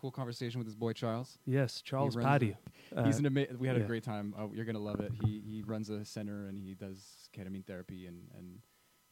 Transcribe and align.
cool 0.00 0.10
conversation 0.10 0.58
with 0.58 0.66
his 0.66 0.74
boy 0.76 0.92
Charles. 0.94 1.38
Yes, 1.44 1.82
Charles 1.82 2.16
runs 2.16 2.26
Patty. 2.26 2.56
He's 3.04 3.16
Uh, 3.16 3.18
an 3.18 3.26
ama- 3.26 3.46
we 3.58 3.68
had 3.68 3.76
a 3.76 3.80
great 3.86 4.02
time. 4.02 4.34
Uh, 4.38 4.48
you're 4.54 4.64
gonna 4.64 4.78
love 4.78 5.00
it. 5.00 5.12
He 5.22 5.40
he 5.40 5.62
runs 5.62 5.90
a 5.90 6.04
center 6.04 6.46
and 6.46 6.58
he 6.58 6.74
does 6.74 7.28
ketamine 7.34 7.66
therapy 7.66 8.06
and 8.06 8.28
and 8.36 8.60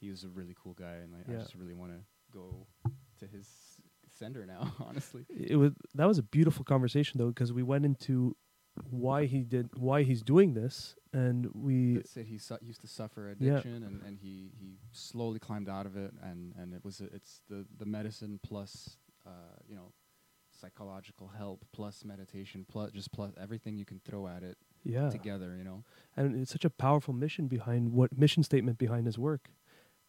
he 0.00 0.08
was 0.10 0.24
a 0.24 0.28
really 0.28 0.54
cool 0.62 0.74
guy 0.74 0.96
and 1.02 1.12
like, 1.12 1.28
I 1.28 1.32
just 1.42 1.54
really 1.54 1.74
want 1.74 1.92
to 1.92 1.98
go 2.32 2.66
to 3.18 3.26
his 3.26 3.46
center 4.08 4.46
now. 4.46 4.72
Honestly, 4.80 5.26
it 5.28 5.56
was 5.56 5.72
that 5.94 6.06
was 6.06 6.18
a 6.18 6.22
beautiful 6.22 6.64
conversation 6.64 7.18
though 7.18 7.28
because 7.28 7.52
we 7.52 7.62
went 7.62 7.84
into 7.84 8.36
why 8.90 9.26
he 9.26 9.42
did 9.42 9.68
why 9.76 10.04
he's 10.04 10.22
doing 10.22 10.54
this 10.54 10.94
and 11.12 11.48
we 11.52 11.94
That 11.96 12.08
said 12.08 12.26
he 12.26 12.38
su- 12.38 12.58
used 12.62 12.80
to 12.82 12.86
suffer 12.86 13.26
Yeah. 13.26 13.32
addiction 13.58 13.82
and, 13.82 14.00
and 14.06 14.18
he, 14.18 14.52
he 14.60 14.78
slowly 14.92 15.40
climbed 15.40 15.68
out 15.68 15.84
of 15.84 15.96
it 15.96 16.12
and, 16.22 16.54
and 16.56 16.72
it 16.72 16.84
was 16.84 17.00
a, 17.00 17.06
it's 17.12 17.42
the, 17.48 17.66
the 17.76 17.86
medicine 17.86 18.38
plus 18.40 18.96
uh, 19.26 19.30
you 19.68 19.74
know 19.74 19.92
psychological 20.60 21.30
help 21.36 21.64
plus 21.72 22.04
meditation 22.04 22.64
plus 22.68 22.90
just 22.92 23.12
plus 23.12 23.32
everything 23.40 23.76
you 23.76 23.84
can 23.84 24.00
throw 24.04 24.26
at 24.26 24.42
it 24.42 24.56
yeah. 24.84 25.10
together 25.10 25.54
you 25.56 25.64
know? 25.64 25.84
And 26.16 26.40
it's 26.40 26.52
such 26.52 26.64
a 26.64 26.70
powerful 26.70 27.14
mission 27.14 27.48
behind 27.48 27.92
what 27.92 28.16
mission 28.16 28.42
statement 28.42 28.78
behind 28.78 29.06
his 29.06 29.18
work. 29.18 29.50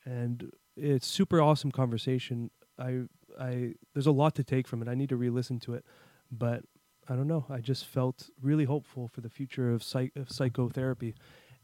And 0.05 0.51
it's 0.75 1.07
super 1.07 1.41
awesome 1.41 1.71
conversation. 1.71 2.51
I 2.77 3.01
i 3.39 3.73
there's 3.93 4.07
a 4.07 4.11
lot 4.11 4.35
to 4.35 4.43
take 4.43 4.67
from 4.67 4.81
it. 4.81 4.87
I 4.87 4.95
need 4.95 5.09
to 5.09 5.17
re-listen 5.17 5.59
to 5.61 5.73
it. 5.73 5.85
But 6.31 6.63
i 7.07 7.15
don't 7.15 7.27
know. 7.27 7.45
I 7.49 7.59
just 7.59 7.85
felt 7.85 8.29
really 8.41 8.65
hopeful 8.65 9.07
for 9.07 9.21
the 9.21 9.29
future 9.29 9.71
of, 9.71 9.83
psych- 9.83 10.15
of 10.15 10.31
psychotherapy 10.31 11.15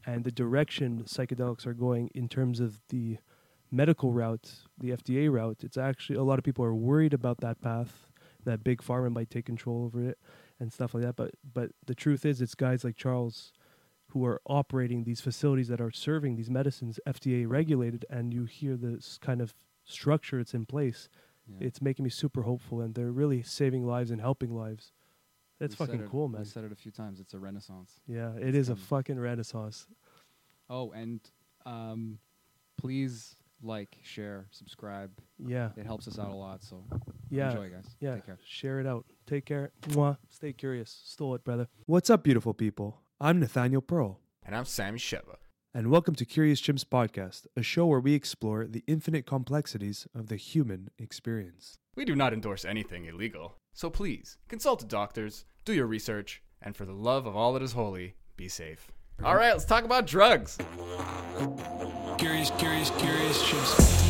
and 0.04 0.24
the 0.24 0.30
direction 0.30 1.04
psychedelics 1.04 1.66
are 1.66 1.74
going 1.74 2.10
in 2.14 2.28
terms 2.28 2.60
of 2.60 2.80
the 2.88 3.18
medical 3.70 4.12
route 4.12 4.50
the 4.78 4.90
fda 4.90 5.30
route. 5.30 5.64
It's 5.64 5.76
actually 5.76 6.16
a 6.16 6.22
lot 6.22 6.38
of 6.38 6.44
people 6.44 6.64
are 6.64 6.74
worried 6.74 7.14
about 7.14 7.38
that 7.40 7.60
path 7.60 8.05
that 8.46 8.64
big 8.64 8.80
pharma 8.82 9.12
might 9.12 9.28
take 9.30 9.44
control 9.44 9.84
over 9.84 10.02
it 10.02 10.18
and 10.58 10.72
stuff 10.72 10.94
like 10.94 11.02
that 11.04 11.14
but 11.16 11.32
but 11.52 11.70
the 11.86 11.94
truth 11.94 12.24
is 12.24 12.40
it's 12.40 12.54
guys 12.54 12.82
like 12.84 12.96
charles 12.96 13.52
who 14.10 14.24
are 14.24 14.40
operating 14.46 15.04
these 15.04 15.20
facilities 15.20 15.68
that 15.68 15.80
are 15.80 15.90
serving 15.90 16.36
these 16.36 16.48
medicines 16.48 16.98
FDA 17.06 17.46
regulated 17.46 18.06
and 18.08 18.32
you 18.32 18.44
hear 18.44 18.76
this 18.76 19.18
kind 19.20 19.40
of 19.42 19.52
structure 19.84 20.38
it's 20.40 20.54
in 20.54 20.64
place. 20.64 21.08
Yeah. 21.48 21.66
it's 21.68 21.80
making 21.82 22.04
me 22.04 22.10
super 22.10 22.42
hopeful 22.42 22.80
and 22.80 22.94
they're 22.94 23.12
really 23.12 23.42
saving 23.42 23.84
lives 23.86 24.10
and 24.10 24.20
helping 24.20 24.52
lives. 24.54 24.92
That's 25.60 25.78
We 25.78 25.86
fucking 25.86 26.00
it- 26.02 26.10
cool 26.10 26.28
man. 26.28 26.44
said 26.44 26.64
it 26.64 26.72
a 26.72 26.76
few 26.76 26.90
times. 26.92 27.20
It's 27.20 27.34
a 27.34 27.38
renaissance. 27.38 28.00
Yeah 28.06 28.32
it 28.36 28.48
it's 28.54 28.56
is 28.56 28.68
a 28.68 28.76
fucking 28.76 29.18
renaissance. 29.18 29.86
Oh 30.70 30.90
and 30.92 31.20
um, 31.66 32.18
please 32.78 33.35
like 33.62 33.96
share 34.02 34.46
subscribe. 34.50 35.10
Yeah. 35.38 35.70
It 35.76 35.86
helps 35.86 36.06
us 36.08 36.18
out 36.18 36.30
a 36.30 36.34
lot 36.34 36.62
so 36.62 36.82
yeah. 37.30 37.50
enjoy 37.50 37.70
guys. 37.70 37.86
Yeah. 38.00 38.14
take 38.14 38.26
care. 38.26 38.38
Share 38.46 38.80
it 38.80 38.86
out. 38.86 39.04
Take 39.26 39.44
care. 39.46 39.72
Mwah. 39.88 40.18
stay 40.28 40.52
curious. 40.52 41.00
Stole 41.04 41.34
it 41.34 41.44
brother. 41.44 41.68
What's 41.86 42.10
up 42.10 42.22
beautiful 42.22 42.54
people? 42.54 43.00
I'm 43.20 43.40
nathaniel 43.40 43.82
pearl. 43.82 44.20
And 44.44 44.54
I'm 44.54 44.64
Sammy 44.64 44.98
Sheva. 44.98 45.36
and 45.74 45.90
welcome 45.90 46.14
to 46.14 46.24
Curious 46.24 46.60
Chimps 46.60 46.84
Podcast, 46.84 47.46
a 47.56 47.62
show 47.62 47.86
where 47.86 48.00
we 48.00 48.14
explore 48.14 48.66
the 48.66 48.84
infinite 48.86 49.26
complexities 49.26 50.06
of 50.14 50.28
the 50.28 50.36
human 50.36 50.90
experience. 50.98 51.78
We 51.96 52.04
do 52.04 52.14
not 52.14 52.32
endorse 52.32 52.64
anything 52.64 53.06
illegal, 53.06 53.56
so 53.72 53.90
please 53.90 54.36
consult 54.48 54.80
the 54.80 54.86
doctors, 54.86 55.44
do 55.64 55.72
your 55.74 55.86
research, 55.86 56.42
and 56.62 56.76
for 56.76 56.84
the 56.84 56.92
love 56.92 57.26
of 57.26 57.34
all 57.36 57.52
that 57.54 57.62
is 57.62 57.72
holy, 57.72 58.14
be 58.36 58.48
safe. 58.48 58.92
All 59.24 59.34
right, 59.34 59.52
let's 59.52 59.64
talk 59.64 59.84
about 59.84 60.06
drugs. 60.06 60.58
Curious, 62.18 62.50
curious, 62.58 62.90
curious 62.90 63.42
chimps. 63.42 64.06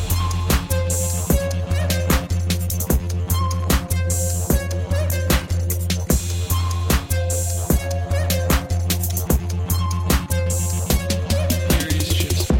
Curious 11.69 12.13
chimps. 12.13 12.57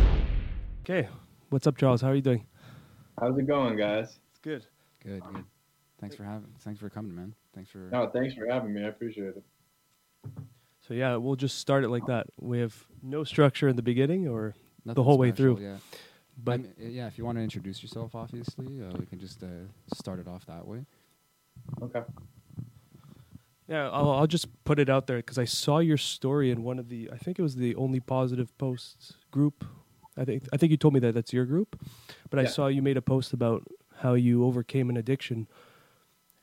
Okay, 0.82 1.08
what's 1.50 1.68
up, 1.68 1.78
Charles? 1.78 2.02
How 2.02 2.10
are 2.10 2.16
you 2.16 2.22
doing? 2.22 2.46
How's 3.20 3.38
it 3.38 3.48
going, 3.48 3.76
guys? 3.78 4.20
It's 4.32 4.40
good. 4.42 4.66
good 5.04 5.22
good 5.34 5.44
thanks 6.00 6.16
for 6.16 6.24
having 6.24 6.48
thanks 6.60 6.80
for 6.80 6.90
coming 6.90 7.16
man 7.16 7.34
thanks 7.56 7.70
for 7.72 7.80
No, 7.92 8.08
thanks 8.10 8.36
for 8.36 8.46
having 8.48 8.74
me. 8.74 8.84
I 8.84 8.88
appreciate 8.90 9.34
it. 9.36 9.44
So 10.88 10.94
yeah, 10.94 11.16
we'll 11.18 11.36
just 11.36 11.60
start 11.60 11.84
it 11.84 11.90
like 11.90 12.06
that. 12.06 12.28
We 12.40 12.60
have 12.60 12.76
no 13.04 13.24
structure 13.24 13.68
in 13.68 13.76
the 13.76 13.82
beginning, 13.82 14.28
or 14.28 14.56
nothing 14.86 15.04
whole 15.04 15.18
way 15.18 15.32
through. 15.32 15.60
yeah 15.60 15.78
but 16.38 16.54
I 16.54 16.58
mean, 16.58 16.74
uh, 16.80 16.88
yeah, 16.88 17.08
if 17.08 17.18
you 17.18 17.26
want 17.26 17.38
to 17.38 17.42
introduce 17.42 17.82
yourself, 17.82 18.14
obviously, 18.16 18.82
uh, 18.82 18.96
we 19.00 19.06
can 19.06 19.20
just 19.20 19.44
uh, 19.44 19.48
start 19.94 20.20
it 20.20 20.28
off 20.28 20.46
that 20.46 20.68
way. 20.68 20.86
Okay. 21.82 22.02
yeah, 23.68 23.90
I'll, 23.90 24.12
I'll 24.12 24.28
just 24.28 24.48
put 24.64 24.80
it 24.80 24.90
out 24.90 25.08
there 25.08 25.18
because 25.18 25.38
I 25.38 25.46
saw 25.46 25.80
your 25.80 25.98
story 25.98 26.52
in 26.52 26.64
one 26.64 26.78
of 26.80 26.90
the. 26.90 27.10
I 27.12 27.18
think 27.18 27.40
it 27.40 27.42
was 27.42 27.56
the 27.56 27.76
only 27.76 28.00
positive 28.00 28.56
posts 28.58 29.14
group. 29.32 29.66
I 30.16 30.26
think 30.26 30.44
I 30.54 30.58
think 30.58 30.72
you 30.72 30.78
told 30.78 30.94
me 30.94 31.00
that 31.02 31.14
that's 31.14 31.34
your 31.34 31.46
group, 31.46 31.80
but 32.30 32.40
I 32.40 32.46
saw 32.46 32.68
you 32.68 32.82
made 32.82 32.98
a 32.98 33.02
post 33.02 33.34
about 33.34 33.64
how 33.98 34.14
you 34.14 34.46
overcame 34.46 34.90
an 34.90 34.98
addiction, 34.98 35.48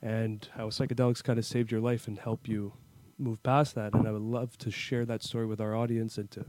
and 0.01 0.47
how 0.55 0.67
psychedelics 0.67 1.23
kind 1.23 1.39
of 1.39 1.45
saved 1.45 1.71
your 1.71 1.81
life 1.81 2.07
and 2.07 2.19
helped 2.19 2.49
you 2.49 2.73
move 3.17 3.41
past 3.43 3.75
that. 3.75 3.93
And 3.93 4.07
I 4.07 4.11
would 4.11 4.21
love 4.21 4.57
to 4.59 4.71
share 4.71 5.05
that 5.05 5.23
story 5.23 5.45
with 5.45 5.61
our 5.61 5.75
audience 5.75 6.17
and 6.17 6.29
to 6.31 6.45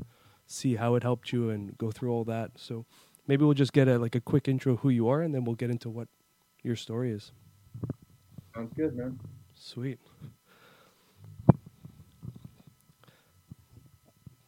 see 0.46 0.76
how 0.76 0.94
it 0.94 1.02
helped 1.02 1.32
you 1.32 1.50
and 1.50 1.76
go 1.78 1.90
through 1.90 2.12
all 2.12 2.24
that. 2.24 2.52
So 2.56 2.86
maybe 3.26 3.44
we'll 3.44 3.54
just 3.54 3.72
get 3.72 3.88
a 3.88 3.98
like 3.98 4.14
a 4.14 4.20
quick 4.20 4.48
intro 4.48 4.74
of 4.74 4.80
who 4.80 4.90
you 4.90 5.08
are, 5.08 5.22
and 5.22 5.34
then 5.34 5.44
we'll 5.44 5.56
get 5.56 5.70
into 5.70 5.88
what 5.88 6.08
your 6.62 6.76
story 6.76 7.12
is. 7.12 7.32
Sounds 8.54 8.72
good, 8.74 8.96
man. 8.96 9.18
Sweet. 9.54 9.98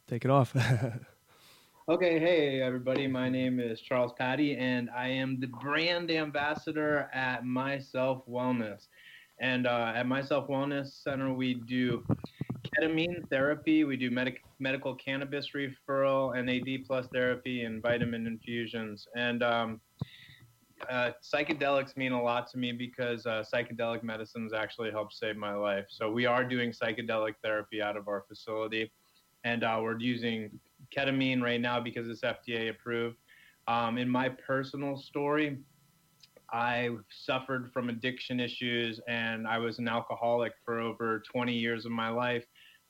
Take 0.06 0.24
it 0.24 0.30
off. 0.30 0.54
Okay, 1.90 2.18
hey 2.18 2.60
everybody. 2.60 3.06
My 3.06 3.30
name 3.30 3.58
is 3.58 3.80
Charles 3.80 4.12
Patty, 4.12 4.54
and 4.58 4.90
I 4.94 5.08
am 5.08 5.40
the 5.40 5.46
brand 5.46 6.10
ambassador 6.10 7.08
at 7.14 7.46
Myself 7.46 8.26
Wellness. 8.28 8.88
And 9.40 9.66
uh, 9.66 9.92
at 9.94 10.06
Myself 10.06 10.48
Wellness 10.48 11.02
Center, 11.02 11.32
we 11.32 11.54
do 11.54 12.04
ketamine 12.66 13.28
therapy, 13.30 13.84
we 13.84 13.96
do 13.96 14.10
medic- 14.10 14.42
medical 14.58 14.94
cannabis 14.94 15.50
referral, 15.54 16.34
NAD 16.34 16.86
plus 16.86 17.06
therapy, 17.12 17.62
and 17.62 17.80
vitamin 17.82 18.26
infusions. 18.26 19.06
And 19.14 19.42
um, 19.42 19.80
uh, 20.90 21.10
psychedelics 21.22 21.96
mean 21.96 22.12
a 22.12 22.22
lot 22.22 22.50
to 22.50 22.58
me 22.58 22.72
because 22.72 23.26
uh, 23.26 23.44
psychedelic 23.52 24.02
medicines 24.02 24.52
actually 24.52 24.90
help 24.90 25.12
save 25.12 25.36
my 25.36 25.54
life. 25.54 25.86
So 25.88 26.10
we 26.10 26.26
are 26.26 26.44
doing 26.44 26.72
psychedelic 26.72 27.34
therapy 27.42 27.82
out 27.82 27.96
of 27.96 28.08
our 28.08 28.24
facility, 28.28 28.90
and 29.44 29.64
uh, 29.64 29.78
we're 29.82 29.98
using 29.98 30.50
ketamine 30.96 31.42
right 31.42 31.60
now 31.60 31.80
because 31.80 32.08
it's 32.08 32.22
FDA 32.22 32.70
approved. 32.70 33.16
Um, 33.66 33.98
in 33.98 34.08
my 34.08 34.30
personal 34.30 34.96
story, 34.96 35.58
I 36.50 36.90
suffered 37.10 37.70
from 37.72 37.88
addiction 37.88 38.40
issues 38.40 39.00
and 39.08 39.46
I 39.46 39.58
was 39.58 39.78
an 39.78 39.88
alcoholic 39.88 40.52
for 40.64 40.80
over 40.80 41.22
20 41.30 41.52
years 41.52 41.84
of 41.84 41.92
my 41.92 42.08
life, 42.08 42.44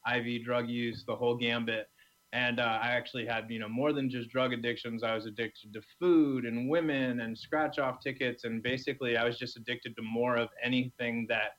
IV 0.06 0.44
drug 0.44 0.68
use, 0.68 1.04
the 1.04 1.16
whole 1.16 1.36
gambit. 1.36 1.88
And 2.32 2.60
uh, 2.60 2.78
I 2.82 2.88
actually 2.88 3.26
had, 3.26 3.46
you 3.48 3.58
know, 3.58 3.68
more 3.68 3.92
than 3.92 4.10
just 4.10 4.28
drug 4.28 4.52
addictions. 4.52 5.02
I 5.02 5.14
was 5.14 5.24
addicted 5.26 5.72
to 5.72 5.80
food 5.98 6.44
and 6.44 6.68
women 6.68 7.20
and 7.20 7.36
scratch 7.36 7.78
off 7.78 8.00
tickets. 8.00 8.44
And 8.44 8.62
basically, 8.62 9.16
I 9.16 9.24
was 9.24 9.38
just 9.38 9.56
addicted 9.56 9.96
to 9.96 10.02
more 10.02 10.36
of 10.36 10.50
anything 10.62 11.26
that 11.30 11.52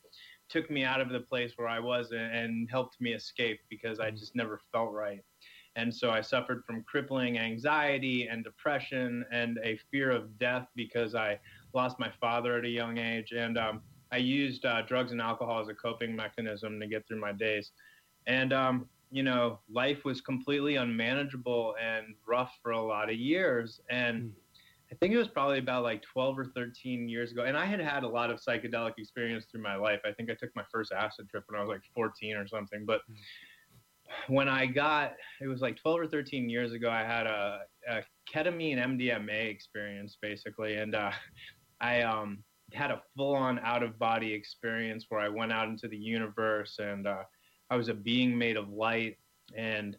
took 0.47 0.69
me 0.69 0.83
out 0.83 1.01
of 1.01 1.09
the 1.09 1.21
place 1.21 1.53
where 1.55 1.67
I 1.67 1.79
was 1.79 2.11
and, 2.11 2.21
and 2.21 2.69
helped 2.69 3.01
me 3.01 3.13
escape 3.13 3.59
because 3.69 3.99
I 3.99 4.11
just 4.11 4.35
never 4.35 4.61
felt 4.71 4.93
right. 4.93 5.21
And 5.75 5.93
so 5.93 6.11
I 6.11 6.21
suffered 6.21 6.63
from 6.65 6.83
crippling 6.83 7.39
anxiety 7.39 8.27
and 8.27 8.43
depression 8.43 9.25
and 9.31 9.59
a 9.63 9.79
fear 9.91 10.11
of 10.11 10.37
death 10.37 10.67
because 10.75 11.15
I 11.15 11.39
lost 11.73 11.99
my 11.99 12.11
father 12.19 12.57
at 12.57 12.65
a 12.65 12.69
young 12.69 12.97
age. 12.97 13.31
And 13.31 13.57
um, 13.57 13.81
I 14.11 14.17
used 14.17 14.65
uh, 14.65 14.81
drugs 14.83 15.11
and 15.11 15.21
alcohol 15.21 15.59
as 15.59 15.67
a 15.67 15.73
coping 15.73 16.15
mechanism 16.15 16.79
to 16.79 16.87
get 16.87 17.07
through 17.07 17.19
my 17.19 17.31
days. 17.31 17.71
And, 18.27 18.53
um, 18.53 18.89
you 19.11 19.23
know, 19.23 19.59
life 19.71 20.05
was 20.05 20.21
completely 20.21 20.75
unmanageable 20.75 21.75
and 21.81 22.15
rough 22.27 22.53
for 22.61 22.71
a 22.71 22.81
lot 22.81 23.09
of 23.09 23.15
years. 23.15 23.81
And 23.89 24.23
Mm. 24.23 24.31
I 24.91 24.95
think 24.95 25.13
it 25.13 25.17
was 25.17 25.27
probably 25.27 25.59
about 25.59 25.83
like 25.83 26.01
12 26.01 26.39
or 26.39 26.45
13 26.45 27.07
years 27.07 27.31
ago. 27.31 27.43
And 27.43 27.55
I 27.55 27.65
had 27.65 27.79
had 27.79 28.03
a 28.03 28.07
lot 28.07 28.31
of 28.31 28.39
psychedelic 28.39 28.93
experience 28.97 29.45
through 29.45 29.61
my 29.61 29.75
life. 29.75 29.99
I 30.03 30.11
think 30.11 30.31
I 30.31 30.33
took 30.33 30.49
my 30.55 30.63
first 30.71 30.91
acid 30.91 31.29
trip 31.29 31.43
when 31.47 31.59
I 31.59 31.63
was 31.63 31.69
like 31.69 31.81
14 31.93 32.35
or 32.35 32.47
something. 32.47 32.85
But 32.85 33.01
when 34.27 34.49
I 34.49 34.65
got, 34.65 35.13
it 35.41 35.47
was 35.47 35.61
like 35.61 35.77
12 35.77 35.99
or 35.99 36.07
13 36.07 36.49
years 36.49 36.73
ago, 36.73 36.89
I 36.89 37.03
had 37.03 37.27
a, 37.27 37.61
a 37.87 38.01
ketamine 38.33 38.77
MDMA 38.77 39.49
experience 39.51 40.17
basically. 40.19 40.77
And 40.77 40.95
uh, 40.95 41.11
I 41.81 42.01
um, 42.01 42.43
had 42.73 42.91
a 42.91 43.01
full 43.15 43.35
on 43.35 43.59
out 43.59 43.83
of 43.83 43.97
body 43.97 44.33
experience 44.33 45.05
where 45.09 45.21
I 45.21 45.29
went 45.29 45.51
out 45.51 45.67
into 45.67 45.87
the 45.87 45.97
universe 45.97 46.79
and 46.79 47.07
uh, 47.07 47.23
I 47.69 47.75
was 47.75 47.89
a 47.89 47.93
being 47.93 48.37
made 48.37 48.57
of 48.57 48.69
light. 48.69 49.17
And 49.55 49.97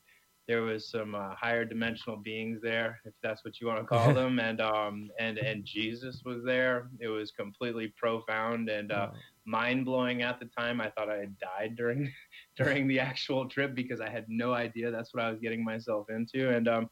there 0.50 0.62
was 0.62 0.88
some 0.90 1.14
uh, 1.14 1.32
higher 1.36 1.64
dimensional 1.64 2.16
beings 2.16 2.58
there, 2.60 3.00
if 3.04 3.14
that's 3.22 3.44
what 3.44 3.60
you 3.60 3.68
want 3.68 3.78
to 3.78 3.84
call 3.84 4.12
them, 4.20 4.40
and 4.40 4.60
um, 4.60 5.08
and 5.20 5.38
and 5.38 5.64
Jesus 5.64 6.22
was 6.24 6.42
there. 6.44 6.88
It 6.98 7.06
was 7.06 7.30
completely 7.30 7.94
profound, 7.96 8.68
and 8.68 8.90
uh, 8.90 9.10
mind 9.44 9.84
blowing 9.84 10.22
at 10.22 10.40
the 10.40 10.46
time. 10.46 10.80
I 10.80 10.90
thought 10.90 11.08
I 11.08 11.18
had 11.18 11.38
died 11.38 11.76
during 11.76 12.12
during 12.56 12.88
the 12.88 12.98
actual 12.98 13.48
trip 13.48 13.76
because 13.76 14.00
I 14.00 14.10
had 14.10 14.24
no 14.26 14.52
idea 14.52 14.90
that's 14.90 15.14
what 15.14 15.22
I 15.22 15.30
was 15.30 15.38
getting 15.38 15.62
myself 15.62 16.10
into. 16.10 16.50
And 16.50 16.66
um, 16.66 16.90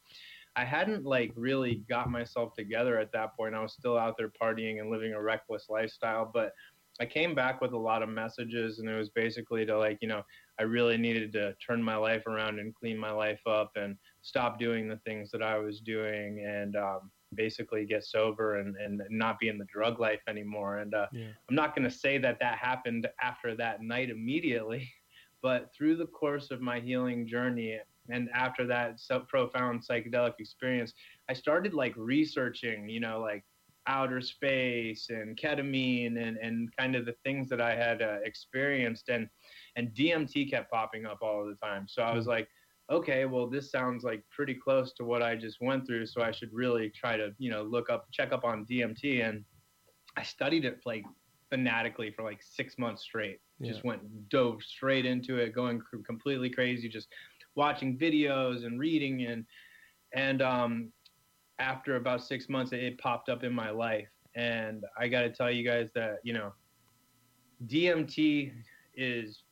I 0.55 0.65
hadn't 0.65 1.05
like 1.05 1.31
really 1.35 1.83
got 1.89 2.09
myself 2.09 2.53
together 2.53 2.97
at 2.97 3.11
that 3.13 3.35
point. 3.37 3.55
I 3.55 3.61
was 3.61 3.73
still 3.73 3.97
out 3.97 4.15
there 4.17 4.31
partying 4.41 4.79
and 4.79 4.89
living 4.89 5.13
a 5.13 5.21
reckless 5.21 5.67
lifestyle, 5.69 6.29
but 6.33 6.53
I 6.99 7.05
came 7.05 7.33
back 7.33 7.61
with 7.61 7.71
a 7.71 7.77
lot 7.77 8.03
of 8.03 8.09
messages 8.09 8.79
and 8.79 8.89
it 8.89 8.95
was 8.95 9.09
basically 9.09 9.65
to 9.65 9.77
like, 9.77 9.99
you 10.01 10.07
know, 10.07 10.21
I 10.59 10.63
really 10.63 10.97
needed 10.97 11.31
to 11.33 11.53
turn 11.65 11.81
my 11.81 11.95
life 11.95 12.27
around 12.27 12.59
and 12.59 12.75
clean 12.75 12.97
my 12.97 13.11
life 13.11 13.39
up 13.47 13.71
and 13.77 13.95
stop 14.21 14.59
doing 14.59 14.89
the 14.89 14.97
things 14.97 15.31
that 15.31 15.41
I 15.41 15.57
was 15.57 15.79
doing 15.79 16.45
and 16.45 16.75
um, 16.75 17.09
basically 17.35 17.85
get 17.85 18.03
sober 18.03 18.59
and, 18.59 18.75
and 18.75 19.01
not 19.09 19.39
be 19.39 19.47
in 19.47 19.57
the 19.57 19.65
drug 19.65 19.99
life 19.99 20.19
anymore. 20.27 20.79
And 20.79 20.93
uh, 20.93 21.07
Yeah. 21.13 21.27
I'm 21.49 21.55
not 21.55 21.73
going 21.73 21.89
to 21.89 21.95
say 21.95 22.17
that 22.17 22.39
that 22.41 22.57
happened 22.57 23.07
after 23.21 23.55
that 23.55 23.81
night 23.81 24.09
immediately, 24.09 24.91
but 25.41 25.73
through 25.73 25.95
the 25.95 26.07
course 26.07 26.51
of 26.51 26.59
my 26.59 26.81
healing 26.81 27.25
journey 27.25 27.79
and 28.11 28.29
after 28.33 28.65
that 28.67 28.99
so 28.99 29.21
profound 29.21 29.81
psychedelic 29.85 30.33
experience, 30.39 30.93
I 31.29 31.33
started 31.33 31.73
like 31.73 31.93
researching, 31.95 32.89
you 32.89 32.99
know, 32.99 33.19
like 33.19 33.43
outer 33.87 34.21
space 34.21 35.09
and 35.09 35.37
ketamine 35.37 36.21
and, 36.21 36.37
and 36.37 36.69
kind 36.77 36.95
of 36.95 37.05
the 37.05 37.15
things 37.23 37.49
that 37.49 37.61
I 37.61 37.75
had 37.75 38.01
uh, 38.01 38.17
experienced. 38.23 39.09
And, 39.09 39.27
and 39.75 39.89
DMT 39.89 40.49
kept 40.49 40.71
popping 40.71 41.05
up 41.05 41.19
all 41.21 41.45
the 41.45 41.55
time. 41.65 41.87
So 41.87 42.03
I 42.03 42.13
was 42.13 42.27
like, 42.27 42.47
okay, 42.91 43.25
well, 43.25 43.47
this 43.47 43.71
sounds 43.71 44.03
like 44.03 44.23
pretty 44.31 44.55
close 44.55 44.93
to 44.93 45.03
what 45.03 45.21
I 45.21 45.35
just 45.35 45.57
went 45.61 45.85
through. 45.85 46.05
So 46.07 46.21
I 46.21 46.31
should 46.31 46.51
really 46.53 46.89
try 46.89 47.17
to, 47.17 47.33
you 47.37 47.49
know, 47.51 47.63
look 47.63 47.89
up, 47.89 48.07
check 48.11 48.31
up 48.31 48.43
on 48.43 48.65
DMT. 48.65 49.27
And 49.27 49.43
I 50.17 50.23
studied 50.23 50.65
it 50.65 50.79
like 50.85 51.05
fanatically 51.49 52.11
for 52.11 52.23
like 52.23 52.41
six 52.41 52.77
months 52.77 53.03
straight. 53.03 53.39
Just 53.61 53.83
went 53.83 54.29
dove 54.29 54.63
straight 54.63 55.05
into 55.05 55.37
it, 55.37 55.53
going 55.53 55.81
completely 56.05 56.49
crazy, 56.49 56.87
just 56.87 57.09
watching 57.55 57.97
videos 57.97 58.65
and 58.65 58.79
reading 58.79 59.25
and 59.25 59.45
and 60.13 60.41
um, 60.41 60.91
after 61.59 61.97
about 61.97 62.23
six 62.23 62.49
months, 62.49 62.71
it, 62.71 62.83
it 62.83 62.97
popped 62.97 63.29
up 63.29 63.43
in 63.43 63.53
my 63.53 63.69
life. 63.69 64.07
And 64.35 64.85
I 64.97 65.07
got 65.07 65.21
to 65.21 65.29
tell 65.29 65.51
you 65.51 65.67
guys 65.67 65.89
that 65.95 66.19
you 66.23 66.33
know, 66.33 66.53
DMT 67.67 68.51
is 68.95 69.43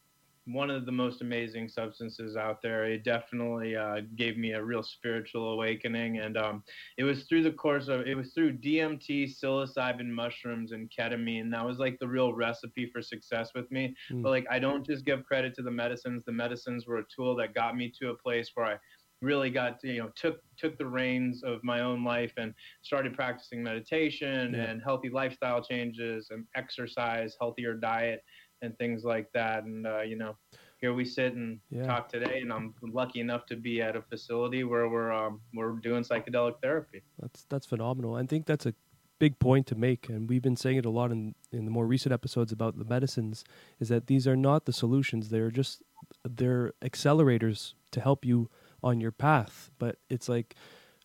one 0.47 0.69
of 0.69 0.85
the 0.85 0.91
most 0.91 1.21
amazing 1.21 1.67
substances 1.67 2.37
out 2.37 2.61
there. 2.61 2.85
It 2.85 3.03
definitely 3.03 3.75
uh, 3.75 4.01
gave 4.15 4.37
me 4.37 4.53
a 4.53 4.63
real 4.63 4.81
spiritual 4.81 5.53
awakening, 5.53 6.19
and 6.19 6.37
um, 6.37 6.63
it 6.97 7.03
was 7.03 7.23
through 7.23 7.43
the 7.43 7.51
course 7.51 7.87
of 7.89 8.07
it 8.07 8.15
was 8.15 8.33
through 8.33 8.57
DMT, 8.57 9.29
psilocybin 9.29 10.07
mushrooms, 10.07 10.71
and 10.71 10.89
ketamine. 10.97 11.51
That 11.51 11.65
was 11.65 11.79
like 11.79 11.99
the 11.99 12.07
real 12.07 12.33
recipe 12.33 12.89
for 12.91 13.01
success 13.01 13.51
with 13.53 13.69
me. 13.71 13.95
Mm. 14.11 14.23
But 14.23 14.29
like, 14.29 14.45
I 14.49 14.59
don't 14.59 14.85
just 14.85 15.05
give 15.05 15.25
credit 15.25 15.53
to 15.55 15.61
the 15.61 15.71
medicines. 15.71 16.23
The 16.25 16.31
medicines 16.31 16.87
were 16.87 16.99
a 16.99 17.05
tool 17.13 17.35
that 17.37 17.53
got 17.53 17.75
me 17.75 17.91
to 18.01 18.09
a 18.11 18.15
place 18.15 18.51
where 18.55 18.65
I 18.65 18.77
really 19.21 19.49
got 19.49 19.79
you 19.83 19.97
know 19.97 20.11
took 20.15 20.37
took 20.57 20.77
the 20.77 20.85
reins 20.85 21.43
of 21.43 21.63
my 21.63 21.81
own 21.81 22.03
life 22.03 22.33
and 22.37 22.53
started 22.83 23.15
practicing 23.15 23.63
meditation 23.63 24.53
Yeah. 24.53 24.65
and 24.65 24.81
healthy 24.83 25.09
lifestyle 25.09 25.63
changes 25.63 26.27
and 26.29 26.45
exercise 26.55 27.35
healthier 27.39 27.73
diet 27.73 28.23
and 28.61 28.77
things 28.77 29.03
like 29.03 29.31
that 29.33 29.63
and 29.63 29.85
uh, 29.85 30.01
you 30.01 30.15
know 30.17 30.35
here 30.79 30.93
we 30.93 31.05
sit 31.05 31.33
and 31.33 31.59
Yeah. 31.69 31.85
talk 31.85 32.09
today 32.09 32.39
and 32.41 32.51
i'm 32.51 32.73
lucky 32.81 33.19
enough 33.19 33.45
to 33.47 33.55
be 33.55 33.81
at 33.81 33.95
a 33.95 34.01
facility 34.01 34.63
where 34.63 34.89
we're 34.89 35.11
um, 35.11 35.41
we're 35.53 35.73
doing 35.73 36.03
psychedelic 36.03 36.55
therapy 36.61 37.01
That's 37.19 37.45
that's 37.49 37.65
phenomenal. 37.65 38.15
I 38.15 38.25
think 38.25 38.45
that's 38.45 38.65
a 38.65 38.73
big 39.19 39.39
point 39.39 39.65
to 39.65 39.73
make, 39.73 40.09
and 40.09 40.29
we've 40.29 40.43
been 40.43 40.55
saying 40.55 40.77
it 40.77 40.85
a 40.85 40.91
lot 40.91 41.11
in 41.11 41.33
in 41.51 41.65
the 41.65 41.71
more 41.71 41.87
recent 41.87 42.13
episodes 42.13 42.51
about 42.51 42.77
the 42.77 42.85
medicines. 42.85 43.43
Is 43.79 43.89
that 43.89 44.05
these 44.07 44.27
are 44.27 44.35
not 44.35 44.65
the 44.65 44.73
solutions; 44.73 45.29
they're 45.29 45.49
just 45.51 45.81
they're 46.23 46.73
accelerators 46.83 47.73
to 47.91 47.99
help 47.99 48.23
you 48.25 48.49
on 48.83 49.01
your 49.01 49.11
path. 49.11 49.71
But 49.79 49.97
it's 50.09 50.29
like 50.29 50.55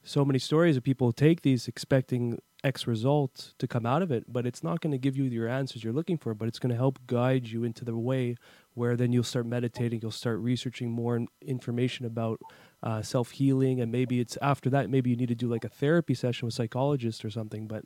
so 0.05 0.25
many 0.25 0.39
stories 0.39 0.77
of 0.77 0.83
people 0.83 1.13
take 1.13 1.41
these 1.43 1.69
expecting 1.69 2.39
X 2.65 2.87
result 2.87 3.55
to 3.59 3.67
come 3.67 3.85
out 3.85 4.03
of 4.03 4.11
it, 4.11 4.25
but 4.29 4.47
it's 4.47 4.63
not 4.63 4.81
going 4.81 4.93
to 4.93 4.99
give 4.99 5.17
you 5.17 5.25
your 5.25 5.49
answers 5.49 5.83
you're 5.83 5.93
looking 5.93 6.19
for. 6.19 6.35
But 6.35 6.49
it's 6.49 6.59
going 6.59 6.71
to 6.71 6.77
help 6.77 6.99
guide 7.07 7.49
you 7.49 7.65
into 7.65 7.85
the 7.85 7.97
way 7.97 8.37
where 8.75 8.97
then 8.97 9.13
you'll 9.13 9.23
start 9.23 9.47
meditating, 9.47 10.01
you'll 10.01 10.11
start 10.11 10.39
researching 10.39 10.91
more 10.91 11.27
information 11.41 12.07
about 12.07 12.41
uh, 12.83 13.03
self 13.03 13.33
healing, 13.33 13.81
and 13.81 13.93
maybe 13.93 14.21
it's 14.21 14.39
after 14.41 14.71
that, 14.71 14.91
maybe 14.91 15.11
you 15.11 15.17
need 15.17 15.29
to 15.29 15.35
do 15.35 15.49
like 15.49 15.65
a 15.65 15.69
therapy 15.69 16.15
session 16.15 16.47
with 16.47 16.55
psychologist 16.55 17.25
or 17.25 17.31
something. 17.31 17.67
But 17.67 17.85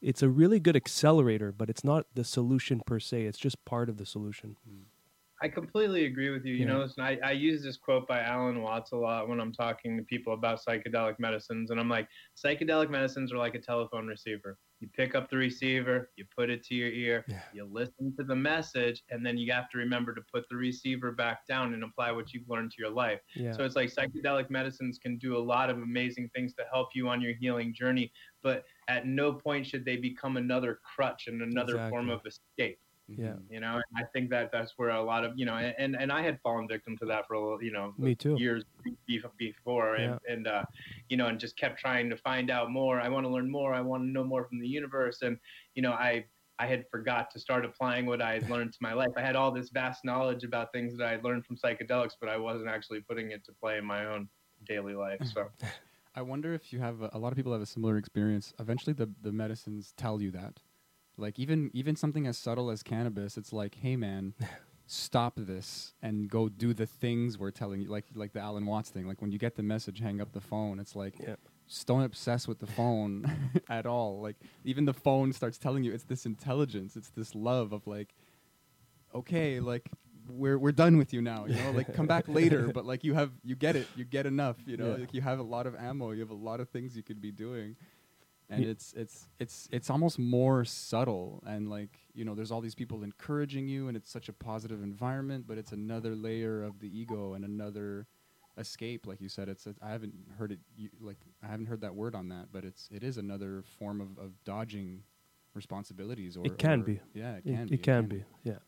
it's 0.00 0.22
a 0.22 0.28
really 0.28 0.60
good 0.60 0.76
accelerator, 0.76 1.52
but 1.52 1.68
it's 1.68 1.84
not 1.84 2.06
the 2.14 2.24
solution 2.24 2.80
per 2.86 3.00
se. 3.00 3.24
It's 3.24 3.38
just 3.38 3.64
part 3.64 3.88
of 3.88 3.98
the 3.98 4.06
solution. 4.06 4.56
I 5.42 5.48
completely 5.48 6.04
agree 6.04 6.28
with 6.30 6.44
you. 6.44 6.52
You 6.54 6.66
Yeah. 6.66 6.72
know, 6.72 6.78
listen, 6.80 7.02
I, 7.02 7.18
I 7.24 7.32
use 7.32 7.62
this 7.62 7.78
quote 7.78 8.06
by 8.06 8.20
Alan 8.20 8.60
Watts 8.60 8.92
a 8.92 8.96
lot 8.96 9.28
when 9.28 9.40
I'm 9.40 9.52
talking 9.52 9.96
to 9.96 10.02
people 10.04 10.34
about 10.34 10.60
psychedelic 10.62 11.18
medicines. 11.18 11.70
And 11.70 11.80
I'm 11.80 11.88
like, 11.88 12.08
psychedelic 12.36 12.90
medicines 12.90 13.32
are 13.32 13.38
like 13.38 13.54
a 13.54 13.58
telephone 13.58 14.06
receiver. 14.06 14.58
You 14.80 14.88
pick 14.88 15.14
up 15.14 15.28
the 15.30 15.36
receiver, 15.36 16.10
you 16.16 16.24
put 16.34 16.50
it 16.50 16.62
to 16.64 16.74
your 16.74 16.88
ear, 16.88 17.24
Yeah. 17.28 17.42
you 17.54 17.64
listen 17.64 18.14
to 18.16 18.24
the 18.24 18.36
message, 18.36 19.02
and 19.10 19.24
then 19.24 19.36
you 19.38 19.50
have 19.52 19.68
to 19.70 19.78
remember 19.78 20.14
to 20.14 20.22
put 20.32 20.46
the 20.48 20.56
receiver 20.56 21.12
back 21.12 21.46
down 21.46 21.72
and 21.74 21.84
apply 21.84 22.12
what 22.12 22.32
you've 22.32 22.48
learned 22.48 22.70
to 22.72 22.76
your 22.78 22.90
life. 22.90 23.20
Yeah. 23.34 23.52
So 23.52 23.64
it's 23.64 23.76
like 23.76 23.90
psychedelic 23.92 24.50
medicines 24.50 24.98
can 24.98 25.16
do 25.18 25.36
a 25.36 25.42
lot 25.54 25.70
of 25.70 25.78
amazing 25.78 26.30
things 26.34 26.54
to 26.54 26.64
help 26.72 26.88
you 26.94 27.08
on 27.08 27.20
your 27.20 27.34
healing 27.34 27.72
journey, 27.74 28.12
but 28.42 28.64
at 28.88 29.06
no 29.06 29.32
point 29.34 29.66
should 29.66 29.84
they 29.84 29.96
become 29.96 30.36
another 30.36 30.80
crutch 30.94 31.28
and 31.28 31.42
another 31.42 31.88
form 31.90 32.08
of 32.10 32.20
escape 32.26 32.78
Yeah. 33.18 33.34
you 33.50 33.60
know 33.60 33.74
and 33.74 33.84
i 33.96 34.04
think 34.12 34.30
that 34.30 34.50
that's 34.52 34.72
where 34.76 34.90
a 34.90 35.02
lot 35.02 35.24
of 35.24 35.32
you 35.36 35.44
know 35.46 35.54
and 35.54 35.96
and 35.96 36.12
i 36.12 36.22
had 36.22 36.38
fallen 36.42 36.68
victim 36.68 36.96
to 36.98 37.06
that 37.06 37.26
for 37.26 37.34
a 37.34 37.40
little 37.42 37.62
you 37.62 37.72
know 37.72 37.94
Me 37.98 38.14
too. 38.14 38.36
years 38.38 38.64
be- 39.06 39.22
before 39.38 39.96
and, 39.96 40.18
and 40.28 40.46
uh 40.46 40.62
you 41.08 41.16
know 41.16 41.26
and 41.26 41.38
just 41.38 41.56
kept 41.56 41.78
trying 41.78 42.08
to 42.10 42.16
find 42.16 42.50
out 42.50 42.70
more 42.70 43.00
i 43.00 43.08
want 43.08 43.24
to 43.26 43.30
learn 43.30 43.50
more 43.50 43.74
i 43.74 43.80
want 43.80 44.02
to 44.02 44.08
know 44.08 44.24
more 44.24 44.44
from 44.44 44.60
the 44.60 44.68
universe 44.68 45.22
and 45.22 45.38
you 45.74 45.82
know 45.82 45.92
i 45.92 46.24
i 46.58 46.66
had 46.66 46.84
forgot 46.90 47.30
to 47.32 47.38
start 47.38 47.64
applying 47.64 48.06
what 48.06 48.22
i 48.22 48.34
had 48.34 48.48
learned 48.54 48.72
to 48.72 48.78
my 48.80 48.92
life 48.92 49.10
i 49.16 49.20
had 49.20 49.36
all 49.36 49.50
this 49.50 49.70
vast 49.70 50.04
knowledge 50.04 50.44
about 50.44 50.72
things 50.72 50.96
that 50.96 51.06
i 51.06 51.10
had 51.12 51.24
learned 51.24 51.44
from 51.44 51.56
psychedelics 51.56 52.12
but 52.20 52.28
i 52.28 52.36
wasn't 52.36 52.68
actually 52.68 53.00
putting 53.00 53.30
it 53.32 53.44
to 53.44 53.52
play 53.52 53.78
in 53.78 53.84
my 53.84 54.06
own 54.06 54.28
daily 54.66 54.94
life 54.94 55.20
so 55.34 55.46
I 56.12 56.22
wonder 56.22 56.52
if 56.52 56.72
you 56.72 56.80
have 56.80 57.02
a, 57.02 57.10
a 57.12 57.18
lot 57.18 57.32
of 57.32 57.36
people 57.36 57.52
have 57.52 57.62
a 57.62 57.66
similar 57.66 57.96
experience. 57.96 58.52
Eventually, 58.58 58.92
the 58.92 59.08
the 59.22 59.30
medicines 59.32 59.94
tell 59.96 60.20
you 60.20 60.32
that. 60.32 60.58
Like 61.20 61.38
even 61.38 61.70
even 61.74 61.96
something 61.96 62.26
as 62.26 62.38
subtle 62.38 62.70
as 62.70 62.82
cannabis, 62.82 63.36
it's 63.36 63.52
like, 63.52 63.74
hey 63.76 63.96
man, 63.96 64.34
stop 64.86 65.34
this 65.36 65.94
and 66.02 66.28
go 66.28 66.48
do 66.48 66.72
the 66.74 66.86
things 66.86 67.38
we're 67.38 67.50
telling 67.50 67.80
you. 67.80 67.88
Like 67.88 68.06
like 68.14 68.32
the 68.32 68.40
Alan 68.40 68.66
Watts 68.66 68.90
thing. 68.90 69.06
Like 69.06 69.20
when 69.22 69.30
you 69.30 69.38
get 69.38 69.54
the 69.56 69.62
message, 69.62 70.00
hang 70.00 70.20
up 70.20 70.32
the 70.32 70.40
phone. 70.40 70.80
It's 70.80 70.96
like, 70.96 71.14
Yeah. 71.20 71.36
just 71.68 71.86
don't 71.86 72.02
obsess 72.02 72.48
with 72.48 72.58
the 72.58 72.66
phone 72.78 73.30
at 73.68 73.86
all. 73.86 74.20
Like 74.20 74.36
even 74.64 74.84
the 74.86 74.94
phone 74.94 75.32
starts 75.32 75.58
telling 75.58 75.84
you 75.84 75.92
it's 75.92 76.04
this 76.04 76.26
intelligence, 76.26 76.96
it's 76.96 77.10
this 77.10 77.34
love 77.34 77.72
of 77.72 77.86
like, 77.86 78.14
okay, 79.14 79.60
like 79.60 79.90
we're 80.28 80.58
we're 80.58 80.72
done 80.72 80.96
with 80.96 81.12
you 81.12 81.20
now. 81.20 81.46
You 81.46 81.56
know, 81.56 81.70
like 81.72 81.92
come 81.92 82.06
back 82.06 82.28
later. 82.28 82.68
But 82.72 82.86
like 82.86 83.04
you 83.04 83.14
have 83.14 83.30
you 83.44 83.56
get 83.56 83.76
it, 83.76 83.88
you 83.96 84.04
get 84.04 84.26
enough. 84.26 84.56
You 84.66 84.76
know, 84.76 84.92
Yeah. 84.92 85.00
like 85.00 85.14
you 85.14 85.20
have 85.20 85.38
a 85.38 85.42
lot 85.42 85.66
of 85.66 85.74
ammo. 85.74 86.12
You 86.12 86.20
have 86.20 86.30
a 86.30 86.34
lot 86.34 86.60
of 86.60 86.68
things 86.68 86.96
you 86.96 87.02
could 87.02 87.20
be 87.20 87.32
doing. 87.32 87.76
And 88.50 88.64
Ye- 88.64 88.70
it's 88.70 88.92
it's 88.94 89.28
it's 89.38 89.68
it's 89.70 89.88
almost 89.90 90.18
more 90.18 90.64
subtle 90.64 91.42
and 91.46 91.70
like 91.70 91.98
you 92.14 92.24
know 92.24 92.34
there's 92.34 92.50
all 92.50 92.60
these 92.60 92.74
people 92.74 93.04
encouraging 93.04 93.68
you 93.68 93.86
and 93.88 93.96
it's 93.96 94.10
such 94.10 94.28
a 94.28 94.32
positive 94.32 94.82
environment 94.82 95.44
but 95.46 95.56
it's 95.56 95.70
another 95.72 96.16
layer 96.16 96.62
of 96.64 96.80
the 96.80 96.88
ego 97.00 97.34
and 97.34 97.44
another 97.44 98.06
escape 98.58 99.06
like 99.06 99.20
you 99.20 99.28
said 99.28 99.48
it's 99.48 99.68
I 99.80 99.90
haven't 99.90 100.14
heard 100.36 100.50
it 100.50 100.58
you, 100.76 100.88
like 101.00 101.18
I 101.42 101.46
haven't 101.46 101.66
heard 101.66 101.80
that 101.82 101.94
word 101.94 102.14
on 102.16 102.28
that 102.30 102.46
but 102.50 102.64
it's 102.64 102.88
it 102.92 103.04
is 103.04 103.16
another 103.18 103.62
form 103.78 104.00
of, 104.00 104.18
of 104.18 104.32
dodging 104.44 105.04
responsibilities 105.54 106.36
or 106.36 106.44
It 106.46 106.58
can 106.58 106.80
or- 106.80 106.84
be. 106.84 107.00
yeah 107.14 107.36
it 107.36 107.42
It, 107.46 107.54
can 107.54 107.62
it 107.64 107.70
be 107.70 107.78
can 107.78 108.06
be. 108.06 108.24
Yeah. 108.44 108.58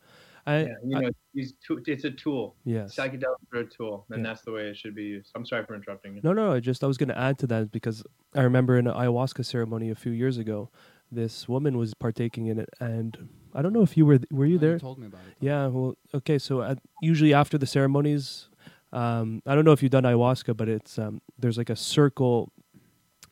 I, 0.47 0.61
yeah, 0.63 0.67
you 0.85 0.97
I- 0.97 1.01
know 1.01 1.11
it's, 1.35 1.53
it's 1.87 2.05
a 2.05 2.11
tool 2.11 2.57
yes. 2.65 2.97
psychedelics 2.97 3.47
are 3.55 3.61
a 3.61 3.67
tool 3.69 4.07
and 4.11 4.19
Yeah. 4.25 4.31
that's 4.31 4.43
the 4.43 4.53
way 4.53 4.69
it 4.69 4.77
should 4.77 4.95
be 4.95 5.05
used 5.05 5.31
i'm 5.37 5.47
sorry 5.47 5.65
for 5.65 5.75
interrupting 5.75 6.17
you 6.17 6.21
No, 6.23 6.33
no, 6.33 6.53
I 6.53 6.61
just 6.61 6.83
I 6.85 6.87
was 6.87 6.99
going 6.99 7.09
to 7.11 7.19
add 7.19 7.39
to 7.41 7.47
that 7.49 7.71
because 7.73 8.03
I 8.35 8.43
remember 8.43 8.77
in 8.77 8.87
an 8.87 8.95
ayahuasca 8.95 9.45
ceremony 9.45 9.91
a 9.91 9.95
few 9.95 10.13
years 10.13 10.39
ago, 10.39 10.71
this 11.11 11.49
woman 11.49 11.77
was 11.79 11.95
partaking 11.95 12.47
in 12.47 12.59
it, 12.59 12.71
and 12.81 13.29
I 13.55 13.61
don't 13.63 13.73
know 13.73 13.83
if 13.83 13.97
you 13.97 14.05
were 14.07 14.19
were 14.31 14.47
you 14.47 14.59
No, 14.59 14.67
there? 14.67 14.79
told 14.79 14.99
me 14.99 15.07
about 15.07 15.21
it 15.29 15.35
though. 15.41 15.47
Yeah, 15.47 15.67
well, 15.67 15.95
okay. 16.15 16.39
So 16.39 16.63
at, 16.63 16.79
usually 17.03 17.35
after 17.35 17.59
the 17.59 17.67
ceremonies, 17.67 18.49
um, 18.93 19.43
I 19.47 19.55
don't 19.55 19.65
know 19.67 19.73
if 19.73 19.83
you've 19.83 19.93
done 19.99 20.05
ayahuasca, 20.05 20.57
but 20.57 20.69
it's 20.69 20.99
um, 20.99 21.21
there's 21.39 21.59
like 21.59 21.71
a 21.71 21.77
circle, 21.77 22.51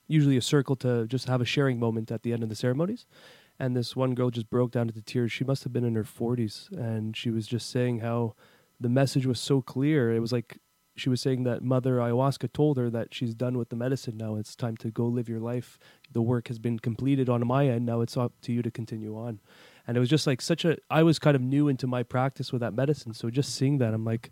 usually 0.09 0.37
a 0.37 0.43
circle 0.43 0.77
to 0.77 1.07
just 1.07 1.27
have 1.29 1.41
a 1.41 1.45
sharing 1.47 1.79
moment 1.79 2.11
at 2.11 2.23
the 2.23 2.33
end 2.35 2.43
of 2.43 2.49
the 2.49 2.57
ceremonies. 2.57 3.07
And 3.61 3.77
this 3.77 3.95
one 3.95 4.15
girl 4.15 4.31
just 4.31 4.49
broke 4.49 4.71
down 4.73 4.89
into 4.89 5.03
tears. 5.03 5.31
She 5.31 5.45
must 5.45 5.65
have 5.65 5.73
been 5.73 5.85
in 5.85 5.95
her 5.95 6.03
40s, 6.03 6.73
and 6.73 7.15
she 7.15 7.31
was 7.31 7.47
just 7.47 7.71
saying 7.71 8.01
how 8.01 8.35
the 8.81 8.89
message 8.89 9.27
was 9.27 9.39
so 9.39 9.61
clear. 9.61 10.11
It 10.13 10.21
was 10.21 10.33
like 10.33 10.59
she 10.97 11.11
was 11.11 11.21
saying 11.21 11.45
that 11.45 11.63
Mother 11.63 11.97
Ayahuasca 11.97 12.53
told 12.55 12.79
her 12.79 12.89
that 12.91 13.15
she's 13.15 13.35
done 13.35 13.59
with 13.59 13.69
the 13.69 13.77
medicine 13.77 14.17
now. 14.17 14.37
It's 14.37 14.57
time 14.57 14.79
to 14.79 14.91
go 14.91 15.07
live 15.07 15.29
your 15.29 15.41
life. 15.41 15.79
The 16.11 16.23
work 16.23 16.49
has 16.49 16.59
been 16.59 16.79
completed 16.79 17.29
on 17.29 17.47
my 17.47 17.69
end. 17.69 17.85
Now 17.85 18.01
it's 18.01 18.17
up 18.17 18.33
to 18.43 18.53
you 18.53 18.63
to 18.63 18.71
continue 18.71 19.15
on. 19.17 19.41
and 19.87 19.97
it 19.97 20.01
was 20.01 20.09
just 20.09 20.27
like 20.27 20.41
such 20.41 20.65
a. 20.65 20.79
I 20.89 21.03
was 21.03 21.19
kind 21.19 21.37
of 21.37 21.43
new 21.43 21.69
into 21.69 21.87
my 21.87 22.03
practice 22.03 22.53
with 22.53 22.61
that 22.61 22.73
medicine, 22.73 23.13
so 23.13 23.29
just 23.29 23.55
seeing 23.55 23.79
that, 23.79 23.93
I'm 23.93 24.05
like, 24.05 24.31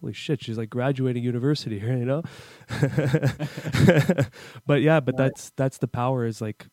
holy 0.00 0.14
shit, 0.14 0.42
she's 0.42 0.56
like 0.56 0.70
graduating 0.70 1.22
university 1.22 1.78
here, 1.78 1.96
you 1.96 2.06
know. 2.06 2.22
but 4.66 4.80
yeah, 4.80 5.00
but 5.00 5.16
that's 5.18 5.50
that's 5.56 5.78
the 5.78 5.88
power. 5.88 6.24
Is 6.24 6.40
like 6.40 6.66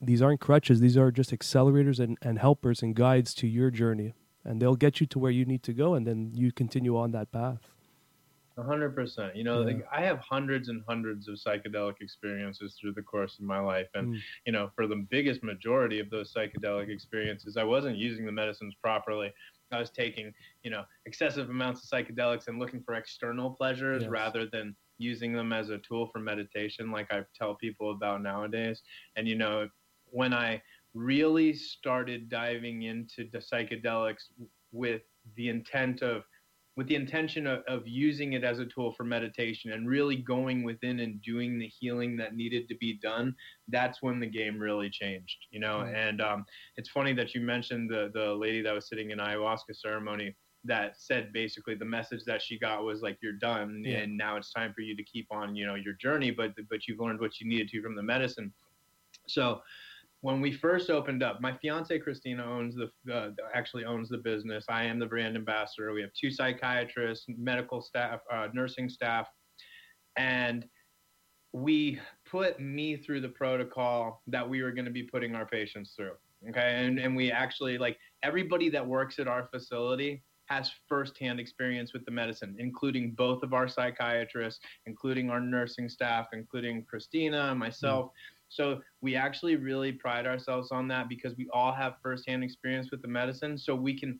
these 0.00 0.22
aren't 0.22 0.40
crutches; 0.40 0.80
these 0.80 0.96
are 0.96 1.10
just 1.10 1.30
accelerators 1.30 1.98
and 2.00 2.16
and 2.22 2.38
helpers 2.38 2.82
and 2.82 2.94
guides 2.94 3.34
to 3.34 3.46
your 3.46 3.70
journey, 3.70 4.14
and 4.44 4.60
they'll 4.62 4.76
get 4.76 5.00
you 5.00 5.06
to 5.08 5.18
where 5.18 5.30
you 5.32 5.44
need 5.44 5.62
to 5.64 5.72
go, 5.72 5.94
and 5.94 6.06
then 6.06 6.32
you 6.34 6.52
continue 6.52 6.96
on 6.96 7.10
that 7.12 7.30
path. 7.32 7.60
A 8.56 8.62
hundred 8.62 8.94
percent. 8.96 9.36
You 9.36 9.44
know, 9.44 9.60
Yeah. 9.60 9.66
like, 9.66 9.86
I 9.92 10.00
have 10.04 10.18
hundreds 10.18 10.68
and 10.68 10.82
hundreds 10.88 11.28
of 11.28 11.36
psychedelic 11.36 12.00
experiences 12.00 12.76
through 12.80 12.94
the 12.94 13.02
course 13.02 13.38
of 13.38 13.44
my 13.44 13.60
life, 13.60 13.88
and 13.94 14.08
Mm. 14.08 14.20
you 14.46 14.52
know, 14.52 14.70
for 14.74 14.88
the 14.88 14.96
biggest 15.10 15.44
majority 15.44 16.00
of 16.00 16.10
those 16.10 16.32
psychedelic 16.34 16.88
experiences, 16.88 17.56
I 17.56 17.62
wasn't 17.64 17.98
using 17.98 18.26
the 18.26 18.32
medicines 18.32 18.74
properly. 18.82 19.32
I 19.70 19.78
was 19.78 19.90
taking, 19.90 20.32
you 20.64 20.70
know, 20.70 20.84
excessive 21.06 21.50
amounts 21.50 21.84
of 21.84 21.90
psychedelics 21.90 22.48
and 22.48 22.58
looking 22.58 22.82
for 22.82 22.94
external 22.94 23.50
pleasures 23.50 24.02
Yes. 24.04 24.10
rather 24.10 24.46
than 24.46 24.74
using 24.96 25.32
them 25.32 25.52
as 25.52 25.70
a 25.70 25.78
tool 25.78 26.08
for 26.08 26.18
meditation, 26.18 26.90
like 26.90 27.12
I 27.12 27.24
tell 27.36 27.54
people 27.54 27.92
about 27.92 28.22
nowadays. 28.22 28.82
And 29.14 29.28
you 29.28 29.36
know, 29.36 29.68
when 30.10 30.32
I 30.32 30.62
really 30.94 31.52
started 31.52 32.28
diving 32.28 32.82
into 32.82 33.28
the 33.32 33.38
psychedelics 33.38 34.24
with 34.72 35.02
the 35.36 35.48
intent 35.48 36.02
of 36.02 36.22
with 36.76 36.86
the 36.86 36.94
intention 36.94 37.44
of, 37.48 37.60
of 37.66 37.82
using 37.88 38.34
it 38.34 38.44
as 38.44 38.60
a 38.60 38.66
tool 38.66 38.92
for 38.96 39.02
meditation 39.02 39.72
and 39.72 39.88
really 39.88 40.14
going 40.14 40.62
within 40.62 41.00
and 41.00 41.20
doing 41.22 41.58
the 41.58 41.66
healing 41.66 42.16
that 42.16 42.36
needed 42.36 42.68
to 42.68 42.76
be 42.76 42.98
done 43.02 43.34
that's 43.68 44.00
when 44.00 44.20
the 44.20 44.26
game 44.26 44.58
really 44.58 44.88
changed 44.88 45.36
you 45.50 45.58
know 45.60 45.78
Mm. 45.78 45.94
and 46.08 46.20
um, 46.20 46.44
it's 46.76 46.88
funny 46.88 47.12
that 47.14 47.34
you 47.34 47.40
mentioned 47.40 47.90
the 47.90 48.10
the 48.14 48.32
lady 48.32 48.62
that 48.62 48.72
was 48.72 48.88
sitting 48.88 49.10
in 49.10 49.18
ayahuasca 49.18 49.74
ceremony 49.74 50.34
that 50.64 50.94
said 51.00 51.32
basically 51.32 51.74
the 51.74 51.84
message 51.84 52.22
that 52.26 52.40
she 52.42 52.58
got 52.58 52.84
was 52.84 53.02
like 53.02 53.18
you're 53.22 53.32
done 53.32 53.82
Yeah. 53.84 53.98
and 53.98 54.16
now 54.16 54.36
it's 54.36 54.52
time 54.52 54.72
for 54.72 54.80
you 54.82 54.96
to 54.96 55.02
keep 55.04 55.26
on 55.30 55.54
you 55.56 55.66
know 55.66 55.74
your 55.74 55.94
journey 55.94 56.30
but 56.30 56.52
but 56.70 56.86
you've 56.86 57.00
learned 57.00 57.20
what 57.20 57.40
you 57.40 57.48
needed 57.48 57.68
to 57.70 57.82
from 57.82 57.96
the 57.96 58.02
medicine 58.02 58.52
so 59.26 59.60
when 60.20 60.40
we 60.40 60.52
first 60.52 60.90
opened 60.90 61.22
up, 61.22 61.40
my 61.40 61.56
fiance 61.58 61.96
Christina 61.98 62.44
owns 62.44 62.74
the 62.74 63.14
uh, 63.14 63.30
actually 63.54 63.84
owns 63.84 64.08
the 64.08 64.18
business. 64.18 64.64
I 64.68 64.84
am 64.84 64.98
the 64.98 65.06
brand 65.06 65.36
ambassador. 65.36 65.92
We 65.92 66.00
have 66.00 66.10
two 66.18 66.30
psychiatrists, 66.30 67.26
medical 67.28 67.80
staff, 67.80 68.20
uh, 68.32 68.48
nursing 68.52 68.88
staff, 68.88 69.28
and 70.16 70.66
we 71.52 72.00
put 72.28 72.60
me 72.60 72.96
through 72.96 73.20
the 73.20 73.28
protocol 73.28 74.22
that 74.26 74.48
we 74.48 74.62
were 74.62 74.72
going 74.72 74.84
to 74.84 74.90
be 74.90 75.04
putting 75.04 75.34
our 75.34 75.46
patients 75.46 75.94
through. 75.96 76.14
Okay, 76.48 76.84
and 76.84 76.98
and 76.98 77.14
we 77.14 77.30
actually 77.30 77.78
like 77.78 77.96
everybody 78.22 78.68
that 78.70 78.86
works 78.86 79.18
at 79.18 79.28
our 79.28 79.48
facility 79.52 80.22
has 80.46 80.70
firsthand 80.88 81.38
experience 81.38 81.92
with 81.92 82.04
the 82.06 82.10
medicine, 82.10 82.56
including 82.58 83.12
both 83.12 83.42
of 83.42 83.52
our 83.52 83.68
psychiatrists, 83.68 84.60
including 84.86 85.30
our 85.30 85.40
nursing 85.40 85.88
staff, 85.88 86.26
including 86.32 86.84
Christina 86.88 87.50
and 87.50 87.58
myself. 87.58 88.10
So 88.48 88.80
we 89.00 89.14
actually 89.14 89.56
really 89.56 89.92
pride 89.92 90.26
ourselves 90.26 90.70
on 90.72 90.88
that 90.88 91.08
because 91.08 91.36
we 91.36 91.48
all 91.52 91.72
have 91.72 91.94
firsthand 92.02 92.42
experience 92.42 92.90
with 92.90 93.02
the 93.02 93.08
medicine. 93.08 93.58
So 93.58 93.74
we 93.74 93.98
can 93.98 94.18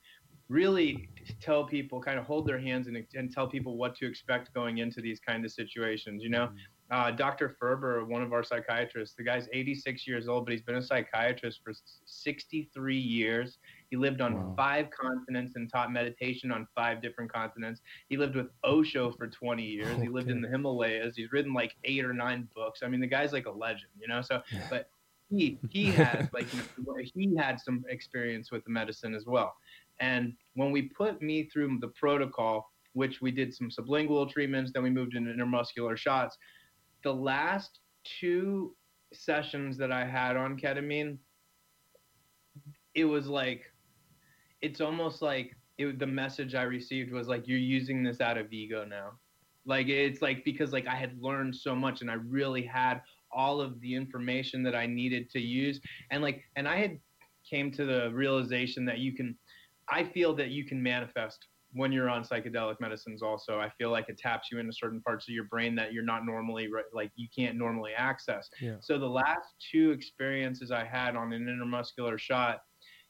really 0.48 1.08
tell 1.40 1.64
people, 1.64 2.00
kind 2.00 2.18
of 2.18 2.24
hold 2.24 2.46
their 2.46 2.58
hands 2.58 2.86
and, 2.86 3.04
and 3.14 3.32
tell 3.32 3.46
people 3.46 3.76
what 3.76 3.94
to 3.96 4.06
expect 4.06 4.52
going 4.54 4.78
into 4.78 5.00
these 5.00 5.20
kind 5.20 5.44
of 5.44 5.50
situations. 5.50 6.22
You 6.22 6.30
know, 6.30 6.46
mm-hmm. 6.46 6.56
Uh, 6.90 7.10
Dr. 7.10 7.50
Ferber, 7.60 8.04
one 8.06 8.22
of 8.22 8.32
our 8.32 8.42
psychiatrists, 8.42 9.14
the 9.14 9.22
guy's 9.22 9.46
86 9.52 10.06
years 10.06 10.26
old, 10.26 10.46
but 10.46 10.52
he's 10.52 10.62
been 10.62 10.76
a 10.76 10.82
psychiatrist 10.82 11.60
for 11.62 11.72
63 12.06 12.96
years. 12.96 13.58
He 13.90 13.96
lived 13.96 14.20
on 14.20 14.34
Wow. 14.34 14.54
five 14.56 14.88
continents 14.90 15.54
and 15.56 15.70
taught 15.70 15.92
meditation 15.92 16.50
on 16.50 16.66
five 16.74 17.02
different 17.02 17.32
continents. 17.32 17.82
He 18.08 18.16
lived 18.16 18.36
with 18.36 18.48
Osho 18.64 19.12
for 19.12 19.26
20 19.26 19.62
years. 19.64 20.00
He 20.00 20.08
lived 20.08 20.30
in 20.30 20.40
the 20.40 20.48
Himalayas. 20.48 21.14
He's 21.16 21.30
written 21.32 21.52
like 21.52 21.74
eight 21.84 22.04
or 22.04 22.14
nine 22.14 22.48
books. 22.54 22.80
I 22.82 22.88
mean, 22.88 23.00
the 23.00 23.06
guy's 23.06 23.32
like 23.32 23.46
a 23.46 23.50
legend, 23.52 23.92
you 24.00 24.08
know. 24.08 24.22
So, 24.22 24.42
Yeah. 24.52 24.66
but 24.70 24.90
he 25.30 25.58
he 25.68 25.90
has 25.92 26.26
like 26.32 26.46
he, 26.46 26.60
he 27.14 27.36
had 27.36 27.60
some 27.60 27.84
experience 27.88 28.50
with 28.50 28.64
the 28.64 28.70
medicine 28.70 29.14
as 29.14 29.26
well. 29.26 29.54
And 30.00 30.34
when 30.54 30.70
we 30.70 30.82
put 30.82 31.20
me 31.20 31.44
through 31.50 31.78
the 31.80 31.88
protocol, 31.88 32.72
which 32.94 33.20
we 33.20 33.30
did 33.30 33.52
some 33.54 33.68
sublingual 33.68 34.30
treatments, 34.30 34.72
then 34.72 34.82
we 34.82 34.90
moved 34.90 35.14
into 35.14 35.30
intermuscular 35.30 35.96
shots. 35.98 36.36
The 37.04 37.12
last 37.12 37.80
two 38.20 38.74
sessions 39.12 39.76
that 39.78 39.92
I 39.92 40.04
had 40.04 40.36
on 40.36 40.58
ketamine, 40.58 41.18
it 42.94 43.04
was 43.04 43.26
like, 43.26 43.64
it's 44.60 44.80
almost 44.80 45.22
like 45.22 45.56
it, 45.78 45.98
the 45.98 46.06
message 46.06 46.54
I 46.54 46.62
received 46.62 47.12
was 47.12 47.28
like, 47.28 47.46
you're 47.46 47.58
using 47.58 48.02
this 48.02 48.20
out 48.20 48.36
of 48.36 48.52
ego 48.52 48.84
now. 48.84 49.12
Like 49.64 49.88
it's 49.88 50.22
like 50.22 50.44
because 50.44 50.72
like 50.72 50.86
I 50.86 50.96
had 50.96 51.20
learned 51.22 51.54
so 51.54 51.74
much 51.74 52.00
and 52.00 52.10
I 52.10 52.14
really 52.14 52.62
had 52.62 53.02
all 53.30 53.60
of 53.60 53.78
the 53.80 53.94
information 53.94 54.62
that 54.62 54.74
I 54.74 54.86
needed 54.86 55.28
to 55.30 55.40
use 55.40 55.78
and 56.10 56.22
like 56.22 56.42
and 56.56 56.66
I 56.66 56.76
had 56.76 56.98
came 57.48 57.70
to 57.72 57.84
the 57.84 58.10
realization 58.12 58.86
that 58.86 58.98
you 58.98 59.14
can 59.14 59.36
I 59.90 60.04
feel 60.04 60.34
that 60.36 60.48
you 60.48 60.64
can 60.64 60.82
manifest 60.82 61.46
when 61.72 61.92
you're 61.92 62.08
on 62.08 62.22
psychedelic 62.24 62.80
medicines 62.80 63.22
also 63.22 63.58
I 63.60 63.68
feel 63.76 63.90
like 63.90 64.08
it 64.08 64.16
taps 64.18 64.48
you 64.50 64.58
into 64.58 64.72
certain 64.72 65.00
parts 65.02 65.28
of 65.28 65.34
your 65.34 65.44
brain 65.44 65.74
that 65.76 65.92
you're 65.92 66.02
not 66.04 66.24
normally 66.24 66.68
like 66.92 67.10
you 67.16 67.28
can't 67.36 67.56
normally 67.56 67.92
access. 67.96 68.48
Yeah. 68.60 68.76
so 68.80 68.98
the 68.98 69.08
last 69.08 69.54
two 69.70 69.90
experiences 69.90 70.70
I 70.70 70.84
had 70.84 71.14
on 71.16 71.32
an 71.32 71.44
intermuscular 71.46 72.18
shot 72.18 72.60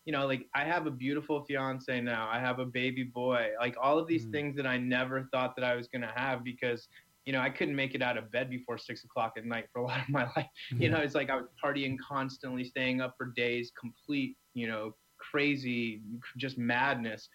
you 0.04 0.12
know 0.12 0.26
like 0.26 0.46
I 0.54 0.64
have 0.64 0.86
a 0.86 0.90
beautiful 0.90 1.44
fiance 1.44 2.00
now. 2.00 2.28
I 2.30 2.38
have 2.40 2.58
a 2.60 2.64
baby 2.64 3.04
boy. 3.04 3.50
Like 3.60 3.76
all 3.80 3.98
of 3.98 4.06
these 4.08 4.26
Mm. 4.26 4.32
things 4.32 4.56
that 4.56 4.66
I 4.66 4.78
never 4.78 5.28
thought 5.32 5.54
that 5.56 5.64
I 5.64 5.74
was 5.76 5.86
going 5.86 6.00
to 6.02 6.12
have 6.16 6.42
because 6.42 6.88
you 7.26 7.32
know 7.34 7.40
I 7.40 7.50
couldn't 7.50 7.76
make 7.76 7.94
it 7.94 8.00
out 8.00 8.16
of 8.16 8.30
bed 8.32 8.48
before 8.48 8.78
six 8.78 9.04
o'clock 9.04 9.34
at 9.36 9.44
night 9.44 9.66
for 9.72 9.80
a 9.80 9.84
lot 9.84 10.00
of 10.00 10.08
my 10.08 10.24
life. 10.36 10.46
You 10.70 10.88
know 10.88 10.98
it's 10.98 11.14
like 11.14 11.28
i 11.30 11.36
was 11.36 11.46
partying 11.62 11.96
constantly 11.98 12.64
staying 12.64 13.00
up 13.02 13.14
for 13.18 13.26
days 13.36 13.70
complete 13.78 14.36
you 14.54 14.66
know 14.66 14.94
crazy 15.18 16.00
just 16.38 16.56
madness. 16.58 17.28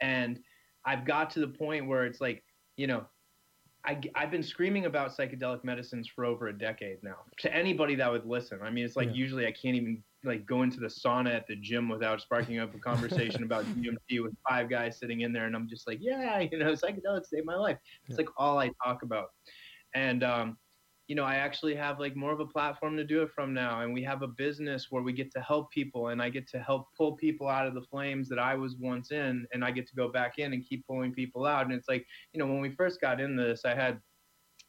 And 0.00 0.38
i've 0.86 1.04
got 1.04 1.30
to 1.30 1.40
the 1.40 1.48
point 1.48 1.86
where 1.86 2.06
it's 2.06 2.20
like 2.20 2.42
you 2.76 2.86
know 2.86 3.04
I, 3.84 4.00
i've 4.14 4.30
been 4.30 4.42
screaming 4.42 4.86
about 4.86 5.16
psychedelic 5.16 5.62
medicines 5.64 6.08
for 6.12 6.24
over 6.24 6.48
a 6.48 6.58
decade 6.58 6.98
now 7.02 7.16
to 7.38 7.54
anybody 7.54 7.94
that 7.96 8.10
would 8.10 8.24
listen 8.26 8.58
i 8.62 8.70
mean 8.70 8.84
it's 8.84 8.96
like 8.96 9.08
Yeah. 9.08 9.14
usually 9.14 9.46
i 9.46 9.52
can't 9.52 9.76
even 9.76 10.02
like 10.24 10.44
go 10.46 10.62
into 10.62 10.80
the 10.80 10.86
sauna 10.88 11.34
at 11.34 11.46
the 11.46 11.54
gym 11.56 11.88
without 11.88 12.20
sparking 12.20 12.58
up 12.58 12.74
a 12.74 12.78
conversation 12.78 13.44
about 13.44 13.64
dmt 13.76 14.22
with 14.22 14.34
five 14.48 14.68
guys 14.68 14.98
sitting 14.98 15.20
in 15.20 15.32
there 15.32 15.46
and 15.46 15.54
i'm 15.54 15.68
just 15.68 15.86
like 15.86 15.98
yeah 16.00 16.40
you 16.40 16.58
know 16.58 16.72
psychedelics 16.72 17.26
saved 17.26 17.46
my 17.46 17.54
life 17.54 17.78
it's 18.08 18.18
Yeah. 18.18 18.24
like 18.24 18.28
all 18.36 18.58
i 18.58 18.70
talk 18.84 19.02
about 19.02 19.28
and 19.94 20.24
um 20.24 20.56
you 21.06 21.14
know, 21.14 21.24
I 21.24 21.36
actually 21.36 21.74
have 21.76 22.00
like 22.00 22.16
more 22.16 22.32
of 22.32 22.40
a 22.40 22.46
platform 22.46 22.96
to 22.96 23.04
do 23.04 23.22
it 23.22 23.30
from 23.30 23.54
now. 23.54 23.82
And 23.82 23.94
we 23.94 24.02
have 24.02 24.22
a 24.22 24.28
business 24.28 24.88
where 24.90 25.02
we 25.02 25.12
get 25.12 25.30
to 25.32 25.40
help 25.40 25.70
people 25.70 26.08
and 26.08 26.20
I 26.20 26.30
get 26.30 26.48
to 26.48 26.60
help 26.60 26.88
pull 26.96 27.12
people 27.12 27.48
out 27.48 27.66
of 27.66 27.74
the 27.74 27.82
flames 27.82 28.28
that 28.28 28.38
I 28.40 28.54
was 28.56 28.74
once 28.76 29.12
in. 29.12 29.46
And 29.52 29.64
I 29.64 29.70
get 29.70 29.86
to 29.88 29.94
go 29.94 30.10
back 30.10 30.38
in 30.38 30.52
and 30.52 30.66
keep 30.66 30.86
pulling 30.86 31.12
people 31.12 31.46
out. 31.46 31.64
And 31.64 31.72
it's 31.74 31.88
like, 31.88 32.04
you 32.32 32.40
know, 32.40 32.46
when 32.46 32.60
we 32.60 32.70
first 32.70 33.00
got 33.00 33.20
in 33.20 33.36
this, 33.36 33.64
I 33.64 33.74
had 33.74 34.00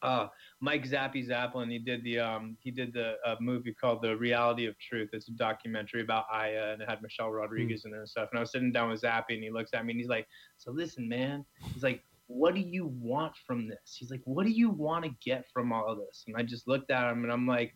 uh, 0.02 0.28
Mike 0.60 0.84
Zappy 0.88 1.26
Zapolin. 1.26 1.72
He 1.72 1.80
did 1.80 2.04
the 2.04 2.20
um, 2.20 2.56
he 2.60 2.70
did 2.70 2.92
the 2.92 3.14
uh, 3.26 3.34
movie 3.40 3.74
called 3.74 4.00
The 4.00 4.16
Reality 4.16 4.66
of 4.66 4.78
Truth. 4.78 5.10
It's 5.12 5.28
a 5.28 5.32
documentary 5.32 6.02
about 6.02 6.26
Aya 6.32 6.72
and 6.72 6.82
it 6.82 6.88
had 6.88 7.02
Michelle 7.02 7.30
Rodriguez 7.30 7.84
in 7.84 7.92
it 7.92 7.96
and 7.96 8.08
stuff. 8.08 8.28
And 8.30 8.38
I 8.38 8.42
was 8.42 8.52
sitting 8.52 8.70
down 8.70 8.90
with 8.90 9.02
Zappy 9.02 9.30
and 9.30 9.42
he 9.42 9.50
looks 9.50 9.70
at 9.74 9.84
me 9.84 9.92
and 9.92 10.00
he's 10.00 10.08
like, 10.08 10.28
"So 10.56 10.70
listen, 10.70 11.08
man." 11.08 11.44
He's 11.74 11.82
like, 11.82 12.04
what 12.28 12.54
do 12.54 12.60
you 12.60 12.86
want 13.00 13.32
from 13.46 13.68
this? 13.68 13.96
He's 13.98 14.10
like, 14.10 14.22
what 14.24 14.44
do 14.46 14.52
you 14.52 14.70
want 14.70 15.04
to 15.04 15.10
get 15.24 15.46
from 15.52 15.72
all 15.72 15.90
of 15.90 15.98
this? 15.98 16.24
And 16.26 16.36
I 16.36 16.42
just 16.42 16.68
looked 16.68 16.90
at 16.90 17.10
him 17.10 17.24
and 17.24 17.32
I'm 17.32 17.46
like, 17.46 17.74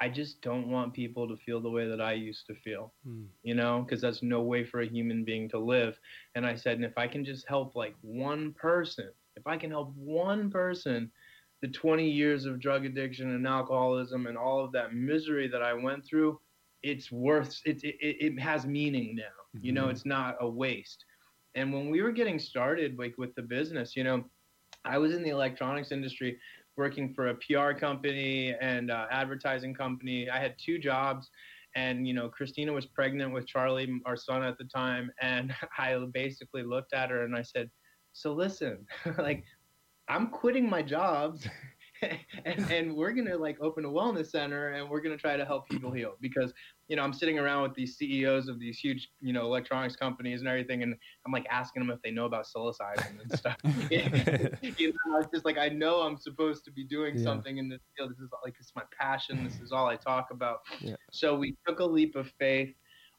I 0.00 0.08
just 0.08 0.42
don't 0.42 0.68
want 0.68 0.94
people 0.94 1.26
to 1.26 1.36
feel 1.36 1.60
the 1.60 1.70
way 1.70 1.88
that 1.88 2.00
I 2.00 2.12
used 2.12 2.46
to 2.46 2.54
feel, 2.54 2.92
Mm. 3.06 3.26
you 3.42 3.54
know, 3.54 3.82
because 3.82 4.00
that's 4.00 4.22
no 4.22 4.42
way 4.42 4.64
for 4.64 4.80
a 4.80 4.86
human 4.86 5.24
being 5.24 5.48
to 5.50 5.58
live. 5.58 5.98
And 6.36 6.46
I 6.46 6.54
said, 6.54 6.76
and 6.76 6.84
if 6.84 6.96
I 6.96 7.08
can 7.08 7.24
just 7.24 7.48
help 7.48 7.74
like 7.74 7.94
one 8.02 8.52
person, 8.52 9.10
if 9.36 9.46
I 9.46 9.56
can 9.56 9.70
help 9.70 9.92
one 9.96 10.50
person, 10.50 11.10
the 11.62 11.68
20 11.68 12.08
years 12.08 12.44
of 12.44 12.60
drug 12.60 12.84
addiction 12.84 13.30
and 13.34 13.46
alcoholism 13.46 14.26
and 14.28 14.38
all 14.38 14.64
of 14.64 14.70
that 14.72 14.94
misery 14.94 15.48
that 15.48 15.62
I 15.62 15.72
went 15.72 16.04
through, 16.04 16.40
it's 16.84 17.10
worth 17.10 17.60
it. 17.64 17.82
It, 17.82 17.96
it, 18.00 18.38
has 18.40 18.66
meaning 18.66 19.16
now. 19.16 19.60
You 19.60 19.72
know, 19.72 19.86
Mhm. 19.86 19.90
it's 19.90 20.06
not 20.06 20.36
a 20.40 20.48
waste. 20.48 21.04
And 21.54 21.72
when 21.72 21.90
we 21.90 22.02
were 22.02 22.12
getting 22.12 22.38
started, 22.38 22.98
like 22.98 23.14
with 23.18 23.34
the 23.34 23.42
business, 23.42 23.96
you 23.96 24.04
know, 24.04 24.24
I 24.84 24.98
was 24.98 25.14
in 25.14 25.22
the 25.22 25.30
electronics 25.30 25.92
industry 25.92 26.38
working 26.76 27.12
for 27.12 27.28
a 27.28 27.34
PR 27.34 27.78
company 27.78 28.54
and 28.60 28.90
uh, 28.90 29.06
advertising 29.10 29.74
company. 29.74 30.30
I 30.30 30.38
had 30.38 30.54
two 30.58 30.78
jobs, 30.78 31.28
and 31.74 32.06
you 32.06 32.14
know, 32.14 32.28
Christina 32.28 32.72
was 32.72 32.86
pregnant 32.86 33.32
with 33.34 33.46
Charlie, 33.46 34.00
our 34.06 34.16
son 34.16 34.42
at 34.42 34.56
the 34.56 34.64
time, 34.64 35.10
and 35.20 35.54
I 35.78 35.98
basically 36.14 36.62
looked 36.62 36.94
at 36.94 37.10
her 37.10 37.24
and 37.24 37.36
I 37.36 37.42
said, 37.42 37.68
"So 38.12 38.32
listen, 38.32 38.86
like, 39.18 39.44
I'm 40.08 40.28
quitting 40.28 40.70
my 40.70 40.82
jobs." 40.82 41.46
and, 42.44 42.70
and 42.70 42.94
we're 42.96 43.12
gonna 43.12 43.36
like 43.36 43.56
open 43.60 43.84
a 43.84 43.88
wellness 43.88 44.28
center 44.30 44.68
and 44.68 44.88
we're 44.88 45.00
gonna 45.00 45.16
try 45.16 45.36
to 45.36 45.44
help 45.44 45.68
people 45.68 45.90
heal 45.92 46.14
because 46.20 46.52
you 46.88 46.96
know 46.96 47.02
i'm 47.02 47.12
sitting 47.12 47.38
around 47.38 47.62
with 47.62 47.74
these 47.74 47.96
ceos 47.96 48.48
of 48.48 48.58
these 48.60 48.78
huge 48.78 49.08
you 49.20 49.32
know 49.32 49.42
electronics 49.42 49.96
companies 49.96 50.40
and 50.40 50.48
everything 50.48 50.82
and 50.82 50.94
i'm 51.26 51.32
like 51.32 51.46
asking 51.50 51.80
them 51.82 51.90
if 51.90 52.00
they 52.02 52.10
know 52.10 52.24
about 52.26 52.46
psilocybin 52.46 53.20
and 53.20 53.38
stuff. 53.38 53.56
You 54.78 54.88
know 54.92 55.18
it's 55.18 55.30
just 55.32 55.44
like 55.44 55.58
i 55.58 55.68
know 55.68 56.00
i'm 56.02 56.16
supposed 56.16 56.64
to 56.66 56.70
be 56.70 56.84
doing 56.84 57.16
Yeah. 57.16 57.24
something 57.24 57.58
in 57.58 57.68
this 57.68 57.80
field. 57.96 58.10
This 58.10 58.18
is 58.18 58.30
like 58.44 58.54
it's 58.60 58.72
my 58.76 58.82
passion. 58.98 59.42
This 59.44 59.60
is 59.60 59.72
all 59.72 59.86
i 59.86 59.96
talk 59.96 60.28
about. 60.30 60.58
Yeah. 60.80 60.96
so 61.10 61.36
we 61.36 61.56
took 61.66 61.80
a 61.80 61.84
leap 61.84 62.14
of 62.16 62.30
faith 62.38 62.74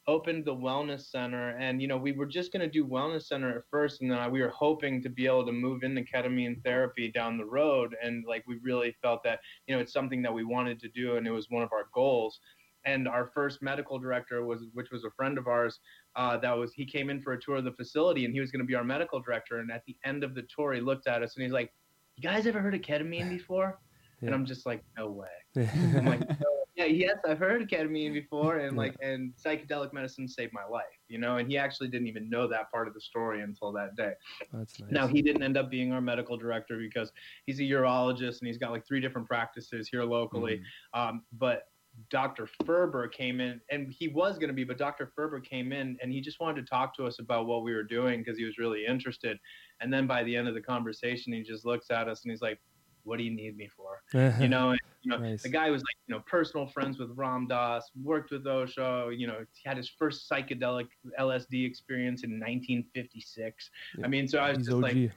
opened 0.09 0.43
the 0.43 0.55
wellness 0.55 1.11
center 1.11 1.55
and 1.59 1.79
you 1.79 1.87
know 1.87 1.95
we 1.95 2.11
were 2.11 2.25
just 2.25 2.51
going 2.51 2.61
to 2.61 2.67
do 2.67 2.83
wellness 2.83 3.27
center 3.27 3.55
at 3.55 3.63
first 3.69 4.01
and 4.01 4.09
then 4.09 4.17
I, 4.17 4.27
we 4.27 4.41
were 4.41 4.49
hoping 4.49 5.03
to 5.03 5.09
be 5.09 5.27
able 5.27 5.45
to 5.45 5.51
move 5.51 5.83
into 5.83 6.01
ketamine 6.01 6.63
therapy 6.63 7.11
down 7.11 7.37
the 7.37 7.45
road 7.45 7.95
and 8.01 8.25
like 8.27 8.43
we 8.47 8.57
really 8.63 8.95
felt 9.03 9.23
that 9.23 9.39
you 9.67 9.75
know 9.75 9.79
it's 9.79 9.93
something 9.93 10.23
that 10.23 10.33
we 10.33 10.43
wanted 10.43 10.79
to 10.79 10.89
do 10.89 11.17
and 11.17 11.27
it 11.27 11.31
was 11.31 11.45
one 11.49 11.61
of 11.61 11.69
our 11.71 11.85
goals. 11.93 12.39
And 12.85 13.07
our 13.09 13.29
first 13.35 13.61
medical 13.61 13.99
director 13.99 14.43
was 14.43 14.63
which 14.73 14.89
was 14.89 15.03
a 15.03 15.11
friend 15.11 15.37
of 15.37 15.47
ours 15.47 15.79
uh, 16.15 16.37
that 16.37 16.57
was 16.57 16.73
he 16.73 16.85
came 16.85 17.11
in 17.11 17.21
for 17.21 17.33
a 17.33 17.39
tour 17.39 17.57
of 17.57 17.65
the 17.65 17.73
facility 17.73 18.25
and 18.25 18.33
he 18.33 18.39
was 18.39 18.51
going 18.51 18.61
to 18.61 18.65
be 18.65 18.73
our 18.73 18.85
medical 18.85 19.19
director 19.21 19.59
and 19.59 19.69
at 19.69 19.83
the 19.85 19.95
end 20.05 20.23
of 20.23 20.33
the 20.33 20.43
tour 20.55 20.73
he 20.73 20.81
looked 20.81 21.05
at 21.05 21.21
us 21.21 21.35
and 21.35 21.43
he's 21.43 21.53
like 21.53 21.71
you 22.15 22.23
guys 22.23 22.47
ever 22.47 22.59
heard 22.59 22.73
of 22.73 22.81
ketamine 22.81 23.29
before? 23.29 23.79
And 24.21 24.33
i'm 24.33 24.45
just 24.45 24.65
like 24.65 24.83
no 24.97 25.11
way. 25.11 25.27
I'm 25.95 26.05
like, 26.05 26.27
"No." 26.27 26.58
Yeah, 26.79 26.85
yes, 26.85 27.17
I've 27.27 27.39
heard 27.39 27.69
ketamine 27.69 28.13
before, 28.21 28.57
and 28.57 28.77
like, 28.77 28.95
and 29.01 29.33
psychedelic 29.35 29.91
medicine 29.91 30.27
saved 30.27 30.53
my 30.53 30.63
life, 30.63 30.85
you 31.09 31.17
know. 31.17 31.37
And 31.37 31.49
he 31.49 31.57
actually 31.57 31.89
didn't 31.89 32.07
even 32.07 32.29
know 32.29 32.47
that 32.47 32.71
part 32.71 32.87
of 32.87 32.93
the 32.93 33.01
story 33.01 33.41
until 33.41 33.73
that 33.73 33.95
day. 33.97 34.13
That's 34.53 34.79
nice. 34.79 34.91
Now 34.91 35.05
he 35.05 35.21
didn't 35.21 35.43
end 35.43 35.57
up 35.57 35.69
being 35.69 35.91
our 35.91 36.01
medical 36.01 36.37
director 36.37 36.77
because 36.77 37.11
he's 37.45 37.59
a 37.59 37.63
urologist 37.63 38.39
and 38.39 38.47
he's 38.47 38.57
got 38.57 38.71
like 38.71 38.87
three 38.87 39.01
different 39.01 39.27
practices 39.27 39.89
here 39.91 40.03
locally. 40.03 40.61
Um, 40.93 41.23
but 41.33 41.63
Dr. 42.09 42.47
Ferber 42.65 43.09
came 43.09 43.41
in, 43.41 43.59
and 43.69 43.91
he 43.91 44.07
was 44.07 44.37
going 44.37 44.47
to 44.47 44.53
be, 44.53 44.63
but 44.63 44.77
Dr. 44.77 45.11
Ferber 45.13 45.41
came 45.41 45.73
in 45.73 45.97
and 46.01 46.13
he 46.13 46.21
just 46.21 46.39
wanted 46.39 46.65
to 46.65 46.69
talk 46.69 46.95
to 46.95 47.05
us 47.05 47.19
about 47.19 47.45
what 47.45 47.63
we 47.63 47.73
were 47.73 47.83
doing 47.83 48.19
because 48.19 48.37
he 48.37 48.45
was 48.45 48.57
really 48.57 48.85
interested. 48.85 49.37
And 49.81 49.91
then 49.91 50.07
by 50.07 50.23
the 50.23 50.35
end 50.35 50.47
of 50.47 50.53
the 50.53 50.61
conversation, 50.61 51.33
he 51.33 51.43
just 51.43 51.65
looks 51.65 51.91
at 51.91 52.07
us 52.07 52.23
and 52.23 52.31
he's 52.31 52.41
like, 52.41 52.59
"What 53.03 53.17
do 53.17 53.23
you 53.23 53.31
need 53.31 53.55
me 53.57 53.67
for?" 53.67 54.01
You 54.41 54.47
know, 54.47 54.71
and, 54.71 54.79
you 55.01 55.11
know, 55.11 55.17
Nice. 55.17 55.43
the 55.43 55.49
guy 55.49 55.69
was 55.69 55.81
like, 55.81 55.95
you 56.07 56.15
know, 56.15 56.21
personal 56.27 56.67
friends 56.67 56.97
with 56.99 57.11
Ram 57.15 57.47
Dass, 57.47 57.89
worked 58.03 58.31
with 58.31 58.45
Osho, 58.45 59.09
you 59.09 59.27
know, 59.27 59.45
he 59.53 59.67
had 59.69 59.77
his 59.77 59.89
first 59.89 60.29
psychedelic 60.29 60.87
LSD 61.19 61.65
experience 61.65 62.23
in 62.23 62.31
1956. 62.31 63.69
Yeah. 63.97 64.05
I 64.05 64.07
mean, 64.09 64.27
so 64.27 64.39
I 64.39 64.49
was 64.49 64.57
He's 64.59 64.67
just 64.67 64.77
OG. 64.77 64.81
like, 64.83 65.11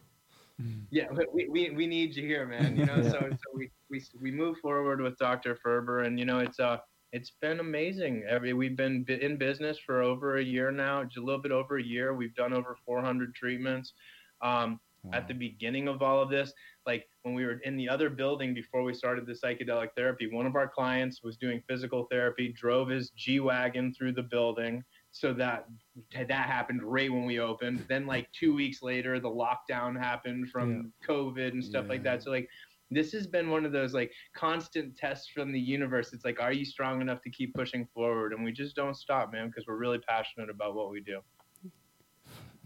yeah, 0.91 1.09
we, 1.33 1.49
we, 1.49 1.71
we 1.71 1.87
need 1.87 2.15
you 2.15 2.27
here, 2.27 2.47
man. 2.47 2.77
You 2.77 2.87
know, 2.87 2.97
Yeah. 3.03 3.11
so, 3.11 3.19
so 3.21 3.47
we, 3.55 3.71
we, 3.91 4.03
we 4.21 4.31
move 4.31 4.59
forward 4.59 5.01
with 5.01 5.19
Dr. 5.19 5.57
Ferber 5.57 6.01
and, 6.03 6.19
you 6.19 6.25
know, 6.25 6.39
it's, 6.39 6.61
uh, 6.61 6.79
it's 7.13 7.33
been 7.41 7.61
amazing. 7.61 8.25
Every, 8.29 8.53
we've 8.55 8.77
been 8.77 9.05
in 9.09 9.37
business 9.37 9.79
for 9.79 10.01
over 10.03 10.39
a 10.39 10.43
year 10.43 10.71
now, 10.71 11.05
just 11.05 11.19
a 11.19 11.23
little 11.23 11.43
bit 11.43 11.53
over 11.53 11.77
a 11.79 11.83
year. 11.83 12.15
We've 12.15 12.35
done 12.35 12.53
over 12.53 12.77
400 12.87 13.35
treatments. 13.35 13.93
Um, 14.41 14.81
at 15.13 15.27
the 15.27 15.35
beginning 15.35 15.89
of 15.89 16.01
all 16.01 16.23
of 16.23 16.31
this, 16.31 16.53
like 16.87 17.07
when 17.23 17.35
we 17.35 17.45
were 17.45 17.61
in 17.65 17.77
the 17.77 17.89
other 17.89 18.11
building 18.11 18.55
before 18.55 18.83
we 18.83 18.95
started 18.95 19.27
the 19.27 19.33
psychedelic 19.33 19.89
therapy, 19.97 20.29
one 20.33 20.47
of 20.47 20.57
our 20.57 20.69
clients 20.69 21.23
was 21.23 21.37
doing 21.37 21.63
physical 21.69 22.07
therapy, 22.11 22.53
drove 22.53 22.89
his 22.89 23.11
G 23.11 23.41
Wagon 23.41 23.95
through 23.95 24.13
the 24.13 24.23
building. 24.23 24.83
So 25.11 25.33
that 25.35 25.67
that 26.15 26.31
happened 26.31 26.83
right 26.83 27.13
when 27.13 27.27
we 27.27 27.39
opened. 27.39 27.85
Then 27.89 28.07
like 28.07 28.29
two 28.33 28.55
weeks 28.55 28.83
later, 28.83 29.21
the 29.21 29.29
lockdown 29.29 29.99
happened 29.99 30.49
from 30.49 30.93
COVID 31.07 31.53
and 31.53 31.65
stuff 31.65 31.87
like 31.89 32.03
that. 32.05 32.23
So 32.23 32.31
like 32.31 32.49
this 32.91 33.13
has 33.13 33.27
been 33.27 33.51
one 33.51 33.65
of 33.65 33.73
those 33.73 33.95
like 33.95 34.13
constant 34.35 34.97
tests 34.97 35.29
from 35.29 35.53
the 35.53 35.61
universe. 35.61 36.13
It's 36.13 36.25
like, 36.25 36.41
are 36.41 36.53
you 36.53 36.65
strong 36.65 37.01
enough 37.01 37.23
to 37.23 37.31
keep 37.31 37.55
pushing 37.55 37.87
forward? 37.95 38.33
And 38.33 38.45
we 38.45 38.53
just 38.53 38.77
don't 38.77 38.95
stop, 38.95 39.33
man, 39.33 39.49
because 39.49 39.67
we're 39.67 39.77
really 39.77 39.99
passionate 39.99 40.51
about 40.51 40.75
what 40.75 40.91
we 40.91 41.01
do. 41.01 41.21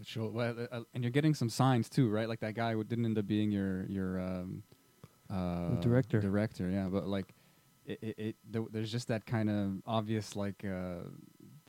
Sure. 0.03 0.29
Well, 0.29 0.55
uh, 0.57 0.75
uh, 0.75 0.81
and 0.93 1.03
you're 1.03 1.11
getting 1.11 1.33
some 1.33 1.49
signs 1.49 1.89
too, 1.89 2.09
right? 2.09 2.29
Like 2.29 2.39
that 2.41 2.53
guy 2.53 2.73
who 2.73 2.83
didn't 2.83 3.05
end 3.05 3.17
up 3.17 3.27
being 3.27 3.51
your 3.51 3.85
your 3.87 4.19
um, 4.19 4.63
uh, 5.29 5.75
director. 5.81 6.19
Director, 6.19 6.69
yeah. 6.69 6.87
But 6.89 7.07
like, 7.07 7.33
it, 7.85 7.99
it, 8.01 8.15
it 8.17 8.35
th- 8.53 8.67
there's 8.71 8.91
just 8.91 9.07
that 9.07 9.25
kind 9.25 9.49
of 9.49 9.81
obvious 9.85 10.35
like 10.35 10.63
uh, 10.63 11.09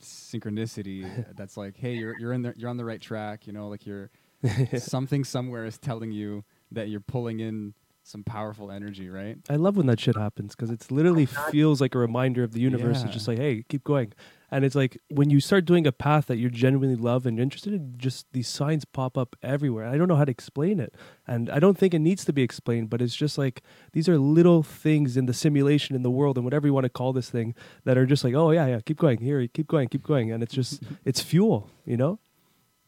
synchronicity 0.01 1.25
that's 1.35 1.57
like, 1.57 1.77
hey, 1.77 1.93
you're 1.93 2.17
you're 2.19 2.33
in 2.33 2.41
the 2.43 2.53
you're 2.55 2.69
on 2.69 2.77
the 2.77 2.85
right 2.85 3.01
track. 3.01 3.47
You 3.47 3.53
know, 3.53 3.67
like 3.67 3.85
you're 3.85 4.11
something 4.77 5.23
somewhere 5.23 5.65
is 5.65 5.77
telling 5.77 6.11
you 6.11 6.43
that 6.71 6.89
you're 6.89 6.99
pulling 6.99 7.39
in 7.39 7.73
some 8.09 8.23
powerful 8.23 8.71
energy, 8.71 9.09
right? 9.09 9.37
I 9.49 9.55
love 9.55 9.77
when 9.77 9.85
that 9.85 9.99
shit 9.99 10.15
happens 10.15 10.55
because 10.55 10.71
it's 10.71 10.89
literally 10.89 11.25
feels 11.25 11.79
like 11.79 11.93
a 11.93 11.99
reminder 11.99 12.43
of 12.43 12.53
the 12.53 12.59
universe. 12.59 12.99
Yeah. 12.99 13.05
It's 13.05 13.13
just 13.13 13.27
like, 13.27 13.37
hey, 13.37 13.63
keep 13.69 13.83
going. 13.83 14.13
And 14.51 14.65
it's 14.65 14.73
like 14.73 14.97
when 15.09 15.29
you 15.29 15.39
start 15.39 15.65
doing 15.65 15.85
a 15.85 15.91
path 15.91 16.25
that 16.25 16.37
you 16.37 16.49
genuinely 16.49 16.95
love 16.95 17.27
and 17.27 17.37
you're 17.37 17.43
interested 17.43 17.71
in, 17.73 17.93
just 17.97 18.25
these 18.33 18.47
signs 18.47 18.83
pop 18.83 19.15
up 19.15 19.35
everywhere. 19.43 19.85
I 19.85 19.97
don't 19.97 20.07
know 20.07 20.15
how 20.15 20.25
to 20.25 20.31
explain 20.31 20.79
it. 20.79 20.95
And 21.27 21.51
I 21.51 21.59
don't 21.59 21.77
think 21.77 21.93
it 21.93 21.99
needs 21.99 22.25
to 22.25 22.33
be 22.33 22.41
explained, 22.41 22.89
but 22.89 22.99
it's 22.99 23.15
just 23.15 23.37
like 23.37 23.61
these 23.93 24.09
are 24.09 24.17
little 24.17 24.63
things 24.63 25.15
in 25.15 25.27
the 25.27 25.33
simulation 25.33 25.95
in 25.95 26.01
the 26.01 26.09
world 26.09 26.37
and 26.37 26.43
whatever 26.43 26.65
you 26.65 26.73
want 26.73 26.85
to 26.85 26.89
call 26.89 27.13
this 27.13 27.29
thing 27.29 27.53
that 27.83 27.95
are 27.95 28.07
just 28.07 28.23
like, 28.23 28.33
oh, 28.33 28.49
yeah, 28.49 28.65
yeah, 28.65 28.79
keep 28.83 28.97
going. 28.97 29.19
Here, 29.19 29.47
keep 29.47 29.67
going, 29.67 29.87
keep 29.87 30.03
going. 30.03 30.31
And 30.31 30.41
it's 30.41 30.53
just, 30.53 30.81
it's 31.05 31.21
fuel, 31.21 31.69
you 31.85 31.97
know? 31.97 32.19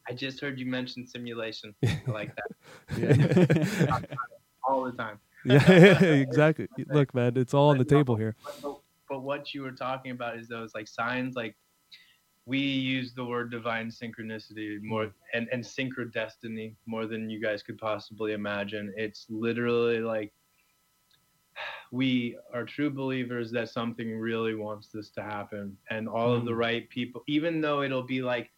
I 0.09 0.13
just 0.13 0.39
heard 0.39 0.57
you 0.57 0.65
mention 0.65 1.05
simulation. 1.05 1.75
I 1.85 2.01
like 2.07 2.35
that. 2.89 4.07
all 4.71 4.83
the 4.83 4.91
time. 4.91 5.19
yeah, 5.45 6.01
exactly. 6.01 6.67
Look, 6.87 7.13
man, 7.13 7.35
it's 7.35 7.53
all 7.53 7.69
on 7.69 7.77
the 7.77 7.85
table 7.85 8.15
here. 8.15 8.35
But, 8.61 8.79
but 9.09 9.19
what 9.21 9.53
you 9.53 9.63
were 9.63 9.71
talking 9.71 10.11
about 10.11 10.37
is 10.37 10.47
those 10.47 10.73
like 10.75 10.87
signs, 10.87 11.35
like 11.35 11.55
we 12.45 12.59
use 12.59 13.13
the 13.13 13.25
word 13.25 13.51
divine 13.51 13.89
synchronicity 13.89 14.81
more 14.81 15.11
and, 15.33 15.47
and 15.51 15.63
synchrodestiny 15.63 16.75
more 16.85 17.05
than 17.05 17.29
you 17.29 17.41
guys 17.41 17.63
could 17.63 17.77
possibly 17.77 18.33
imagine. 18.33 18.93
It's 18.95 19.25
literally 19.29 19.99
like 19.99 20.31
we 21.91 22.37
are 22.53 22.63
true 22.63 22.89
believers 22.89 23.51
that 23.51 23.69
something 23.69 24.17
really 24.17 24.55
wants 24.55 24.87
this 24.87 25.09
to 25.11 25.21
happen 25.21 25.77
and 25.89 26.07
all 26.07 26.33
of 26.33 26.45
the 26.45 26.51
mm-hmm. 26.51 26.59
right 26.59 26.89
people, 26.89 27.23
even 27.27 27.61
though 27.61 27.81
it'll 27.81 28.03
be 28.03 28.21
like 28.21 28.49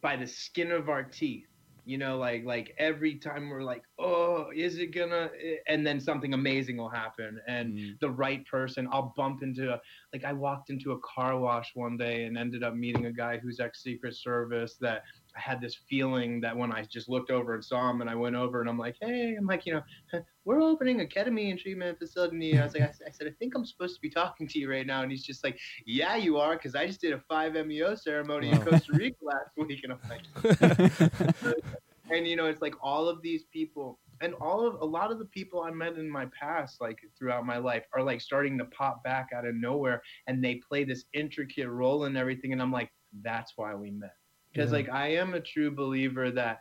by 0.00 0.16
the 0.16 0.26
skin 0.26 0.70
of 0.70 0.88
our 0.88 1.02
teeth 1.02 1.46
you 1.84 1.98
know 1.98 2.16
like 2.18 2.44
like 2.44 2.74
every 2.78 3.16
time 3.16 3.48
we're 3.48 3.62
like 3.62 3.82
oh 3.98 4.46
is 4.54 4.78
it 4.78 4.88
gonna 4.94 5.28
and 5.68 5.86
then 5.86 6.00
something 6.00 6.32
amazing 6.34 6.76
will 6.76 6.88
happen 6.88 7.40
and 7.46 7.64
Mm. 7.74 7.98
the 8.00 8.10
right 8.10 8.46
person 8.46 8.88
i'll 8.92 9.12
bump 9.16 9.42
into 9.42 9.72
a, 9.72 9.80
like 10.12 10.24
i 10.24 10.32
walked 10.32 10.70
into 10.70 10.92
a 10.92 10.98
car 11.00 11.38
wash 11.38 11.70
one 11.74 11.96
day 11.96 12.24
and 12.24 12.38
ended 12.38 12.62
up 12.62 12.74
meeting 12.74 13.06
a 13.06 13.12
guy 13.12 13.38
who's 13.38 13.60
ex 13.60 13.82
secret 13.82 14.14
service 14.16 14.76
that 14.80 15.02
had 15.36 15.60
this 15.60 15.76
feeling 15.88 16.40
that 16.40 16.56
when 16.56 16.72
i 16.72 16.82
just 16.82 17.08
looked 17.08 17.30
over 17.30 17.54
and 17.54 17.64
saw 17.64 17.90
him 17.90 18.00
and 18.00 18.08
i 18.08 18.14
went 18.14 18.36
over 18.36 18.60
and 18.60 18.68
i'm 18.68 18.78
like 18.78 18.96
hey 19.00 19.34
i'm 19.38 19.46
like 19.46 19.66
you 19.66 19.74
know 19.74 19.82
we're 20.44 20.60
opening 20.60 21.00
a 21.00 21.04
ketamine 21.04 21.58
treatment 21.58 21.98
facility. 21.98 22.52
And 22.52 22.60
i 22.60 22.64
was 22.64 22.74
like 22.74 22.82
I, 22.82 23.10
said 23.10 23.26
i 23.26 23.30
think 23.38 23.54
i'm 23.54 23.64
supposed 23.64 23.94
to 23.94 24.00
be 24.00 24.10
talking 24.10 24.46
to 24.48 24.58
you 24.58 24.70
right 24.70 24.86
now. 24.86 25.02
And 25.02 25.10
he's 25.10 25.24
just 25.24 25.42
like 25.42 25.58
yeah 25.86 26.16
you 26.16 26.38
are 26.38 26.54
because 26.54 26.74
i 26.74 26.86
just 26.86 27.00
did 27.00 27.12
a 27.12 27.22
5meo 27.30 27.98
ceremony 27.98 28.50
in 28.50 28.60
costa 28.64 28.92
rica 28.92 29.16
last 29.22 29.50
week. 29.56 29.84
And 29.84 29.92
i'm 29.92 30.00
like 30.08 31.54
and 32.10 32.26
you 32.26 32.36
know 32.36 32.46
it's 32.46 32.62
like 32.62 32.74
all 32.82 33.08
of 33.08 33.22
these 33.22 33.44
people 33.52 33.98
and 34.20 34.34
all 34.34 34.66
of 34.66 34.80
a 34.80 34.84
lot 34.84 35.10
of 35.10 35.18
the 35.18 35.24
people 35.26 35.62
i 35.62 35.70
met 35.70 35.96
in 35.96 36.08
my 36.08 36.26
past 36.38 36.80
like 36.80 36.98
throughout 37.18 37.44
my 37.44 37.56
life 37.56 37.84
are 37.94 38.02
like 38.02 38.20
starting 38.20 38.58
to 38.58 38.64
pop 38.66 39.02
back 39.02 39.30
out 39.34 39.46
of 39.46 39.54
nowhere 39.54 40.02
and 40.26 40.44
they 40.44 40.56
play 40.56 40.84
this 40.84 41.04
intricate 41.14 41.68
role 41.68 42.04
in 42.04 42.16
everything. 42.16 42.52
And 42.52 42.60
i'm 42.62 42.72
like 42.72 42.90
that's 43.22 43.52
why 43.56 43.74
we 43.74 43.90
met 43.90 44.14
because 44.54 44.70
Yeah. 44.70 44.76
like 44.76 44.88
i 44.90 45.08
am 45.08 45.34
a 45.34 45.40
true 45.40 45.70
believer 45.70 46.30
that 46.30 46.60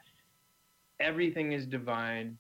everything 1.00 1.52
is 1.54 1.66
divine 1.66 2.38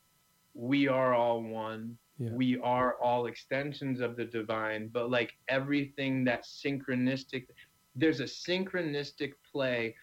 we 0.54 0.88
are 0.88 1.14
all 1.14 1.42
one 1.42 1.98
Yeah. 2.18 2.32
we 2.32 2.60
are 2.60 2.96
all 3.02 3.26
extensions 3.28 4.02
of 4.02 4.16
the 4.16 4.26
divine 4.26 4.90
but 4.90 5.10
like 5.10 5.34
everything 5.48 6.24
that's 6.24 6.62
synchronistic 6.64 7.48
there's 7.96 8.20
a 8.20 8.26
synchronistic 8.26 9.34
play 9.52 9.96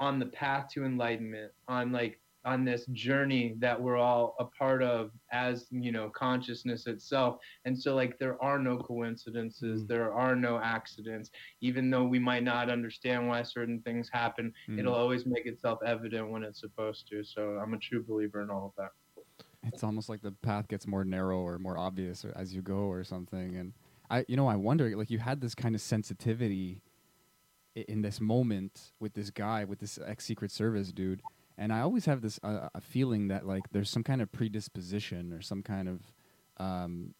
on 0.00 0.18
the 0.18 0.26
path 0.26 0.68
to 0.74 0.84
enlightenment 0.84 1.52
on 1.66 1.92
like 1.92 2.20
on 2.48 2.64
this 2.64 2.86
journey 2.92 3.54
that 3.58 3.78
we're 3.78 3.98
all 3.98 4.34
a 4.40 4.44
part 4.44 4.82
of 4.82 5.10
as 5.32 5.66
you 5.70 5.92
know 5.92 6.08
consciousness 6.08 6.86
itself. 6.86 7.36
And 7.66 7.78
so 7.78 7.94
like 7.94 8.18
there 8.18 8.42
are 8.42 8.58
no 8.58 8.78
coincidences. 8.78 9.82
Mm. 9.84 9.88
there 9.88 10.12
are 10.14 10.34
no 10.34 10.58
accidents. 10.58 11.30
Even 11.60 11.90
though 11.90 12.04
we 12.04 12.18
might 12.18 12.42
not 12.42 12.70
understand 12.70 13.28
why 13.28 13.42
certain 13.42 13.80
things 13.82 14.08
happen 14.10 14.52
Mm. 14.68 14.78
it'll 14.78 14.94
always 14.94 15.26
make 15.26 15.46
itself 15.46 15.78
evident 15.84 16.30
when 16.30 16.42
it's 16.42 16.60
supposed 16.60 17.06
to. 17.08 17.22
So 17.22 17.58
i'm 17.62 17.74
a 17.74 17.78
true 17.78 18.02
believer 18.02 18.40
in 18.42 18.50
all 18.50 18.66
of 18.66 18.72
that. 18.78 18.92
It's 19.64 19.84
almost 19.84 20.08
like 20.08 20.22
the 20.22 20.32
path 20.32 20.68
gets 20.68 20.86
more 20.86 21.04
narrow 21.04 21.40
or 21.40 21.58
more 21.58 21.76
obvious 21.76 22.24
as 22.24 22.54
you 22.54 22.62
go 22.62 22.82
or 22.94 23.04
something. 23.04 23.56
And 23.56 23.72
i 24.10 24.24
you 24.26 24.36
know 24.38 24.48
i 24.48 24.56
wonder 24.56 24.96
like 24.96 25.10
you 25.10 25.18
had 25.18 25.40
this 25.42 25.54
kind 25.54 25.74
of 25.74 25.82
sensitivity 25.82 26.80
in 27.74 28.00
this 28.00 28.20
moment 28.20 28.92
with 28.98 29.12
this 29.12 29.30
guy 29.30 29.64
with 29.64 29.78
this 29.80 29.98
ex 30.12 30.24
secret 30.24 30.50
service 30.50 30.90
dude 30.92 31.20
and 31.58 31.72
i 31.72 31.80
always 31.80 32.06
have 32.06 32.22
this 32.22 32.38
uh, 32.42 32.68
a 32.74 32.80
feeling 32.80 33.28
that 33.28 33.46
like 33.46 33.64
there's 33.72 33.90
some 33.90 34.04
kind 34.04 34.22
of 34.22 34.30
predisposition 34.32 35.32
or 35.32 35.42
some 35.42 35.62
kind 35.62 35.88
of 35.88 36.00
um 36.58 37.14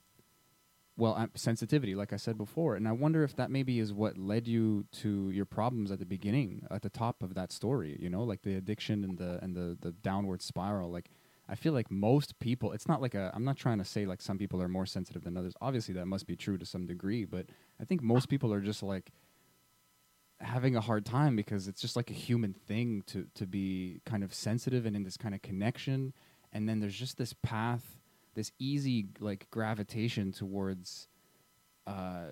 well 0.96 1.14
uh, 1.14 1.26
sensitivity 1.34 1.94
like 1.94 2.12
i 2.12 2.16
said 2.16 2.36
before. 2.38 2.76
And 2.76 2.86
i 2.88 2.92
wonder 2.92 3.22
if 3.24 3.36
that 3.36 3.50
maybe 3.50 3.78
is 3.78 3.92
what 3.92 4.18
led 4.18 4.46
you 4.46 4.84
to 5.00 5.30
your 5.30 5.44
problems 5.44 5.90
at 5.90 5.98
the 5.98 6.06
beginning 6.06 6.66
at 6.70 6.82
the 6.82 6.90
top 6.90 7.22
of 7.22 7.34
that 7.34 7.52
story 7.52 7.96
you 8.00 8.10
know 8.10 8.22
like 8.22 8.42
the 8.42 8.56
addiction 8.56 9.04
and 9.04 9.18
the 9.18 9.38
and 9.42 9.54
the 9.54 9.76
the 9.80 9.92
downward 9.92 10.42
spiral. 10.42 10.90
Like 10.90 11.10
i 11.48 11.54
feel 11.54 11.72
like 11.72 11.90
most 11.90 12.38
people 12.38 12.72
it's 12.72 12.88
not 12.88 13.00
like 13.00 13.14
a 13.14 13.30
i'm 13.34 13.44
not 13.44 13.56
trying 13.56 13.78
to 13.78 13.84
say 13.84 14.06
like 14.06 14.20
some 14.20 14.38
people 14.38 14.60
are 14.60 14.68
more 14.68 14.86
sensitive 14.86 15.24
than 15.24 15.36
others. 15.36 15.54
Obviously 15.60 15.94
that 15.94 16.06
must 16.06 16.26
be 16.26 16.36
true 16.36 16.58
to 16.58 16.66
some 16.66 16.86
degree 16.86 17.24
but 17.24 17.46
i 17.80 17.84
think 17.84 18.02
most 18.02 18.28
people 18.28 18.52
are 18.52 18.60
just 18.60 18.82
like 18.82 19.10
having 20.40 20.76
a 20.76 20.80
hard 20.80 21.04
time 21.04 21.36
because 21.36 21.68
it's 21.68 21.80
just 21.80 21.96
like 21.96 22.10
a 22.10 22.14
human 22.14 22.52
thing 22.52 23.02
to 23.06 23.26
to 23.34 23.46
be 23.46 24.00
kind 24.04 24.22
of 24.22 24.32
sensitive 24.32 24.86
and 24.86 24.94
in 24.94 25.02
this 25.02 25.16
kind 25.16 25.34
of 25.34 25.42
connection. 25.42 26.12
And 26.52 26.68
then 26.68 26.80
there's 26.80 26.98
just 26.98 27.18
this 27.18 27.32
path 27.32 27.98
this 28.34 28.52
easy 28.60 29.08
like 29.18 29.50
gravitation 29.50 30.30
towards 30.30 31.08
uh 31.86 32.26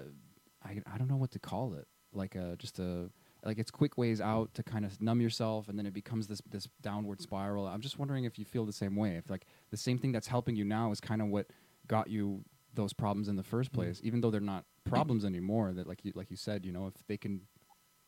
I, 0.64 0.80
I 0.92 0.98
don't 0.98 1.08
know 1.08 1.16
what 1.16 1.32
to 1.32 1.38
call 1.38 1.74
it. 1.74 1.88
Like 2.12 2.36
a 2.36 2.54
just 2.58 2.78
a 2.78 3.10
like 3.44 3.58
it's 3.58 3.70
quick 3.70 3.98
ways 3.98 4.20
out 4.20 4.54
to 4.54 4.62
kind 4.62 4.84
of 4.84 5.00
numb 5.00 5.20
yourself 5.20 5.68
and 5.68 5.78
then 5.78 5.86
it 5.86 5.92
becomes 5.92 6.28
this 6.28 6.40
this 6.48 6.68
downward 6.80 7.20
spiral. 7.20 7.66
I'm 7.66 7.80
just 7.80 7.98
wondering 7.98 8.24
if 8.24 8.38
you 8.38 8.44
feel 8.44 8.64
the 8.64 8.72
same 8.72 8.94
way 8.94 9.16
if 9.16 9.28
like 9.28 9.46
the 9.70 9.76
same 9.76 9.98
thing 9.98 10.12
that's 10.12 10.28
helping 10.28 10.54
you 10.54 10.64
now 10.64 10.92
is 10.92 11.00
kind 11.00 11.20
of 11.20 11.28
what 11.28 11.48
got 11.88 12.08
you 12.08 12.44
those 12.74 12.92
problems 12.92 13.26
in 13.26 13.36
the 13.36 13.42
first 13.42 13.72
place 13.72 14.00
even 14.04 14.20
though 14.20 14.30
they're 14.30 14.40
not 14.40 14.64
problems 14.84 15.24
anymore 15.24 15.72
that 15.72 15.86
like 15.86 16.04
you 16.04 16.12
like 16.14 16.30
you 16.30 16.36
said 16.36 16.64
you 16.64 16.70
know 16.70 16.86
if 16.86 16.94
they 17.06 17.16
can 17.16 17.40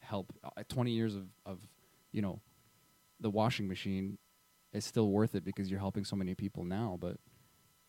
help 0.09 0.33
uh, 0.43 0.63
20 0.69 0.91
years 0.91 1.15
of, 1.15 1.27
of 1.45 1.59
you 2.13 2.23
know 2.23 2.41
the 3.21 3.31
washing 3.31 3.69
machine 3.69 4.17
is 4.73 4.85
still 4.85 5.11
worth 5.11 5.35
it 5.35 5.45
because 5.45 5.71
you're 5.71 5.81
helping 5.81 6.05
so 6.05 6.17
many 6.17 6.35
people 6.35 6.65
now 6.65 6.97
but 7.01 7.17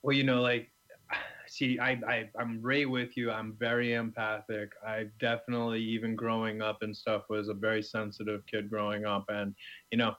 Well, 0.02 0.16
you 0.16 0.24
know, 0.24 0.42
like, 0.42 0.72
see, 1.48 1.80
I, 1.80 2.00
I, 2.08 2.30
I'm 2.40 2.62
right 2.62 2.90
with 2.90 3.18
you. 3.18 3.32
I'm 3.32 3.56
very 3.60 3.94
empathic. 3.94 4.72
I 4.86 5.08
definitely, 5.20 5.82
even 5.82 6.16
growing 6.16 6.62
up 6.62 6.80
and 6.82 6.96
stuff, 6.96 7.24
was 7.30 7.50
a 7.50 7.54
very 7.54 7.84
sensitive 7.84 8.46
kid 8.46 8.70
growing 8.70 9.06
up, 9.06 9.26
and 9.30 9.54
you 9.92 9.98
know, 9.98 10.16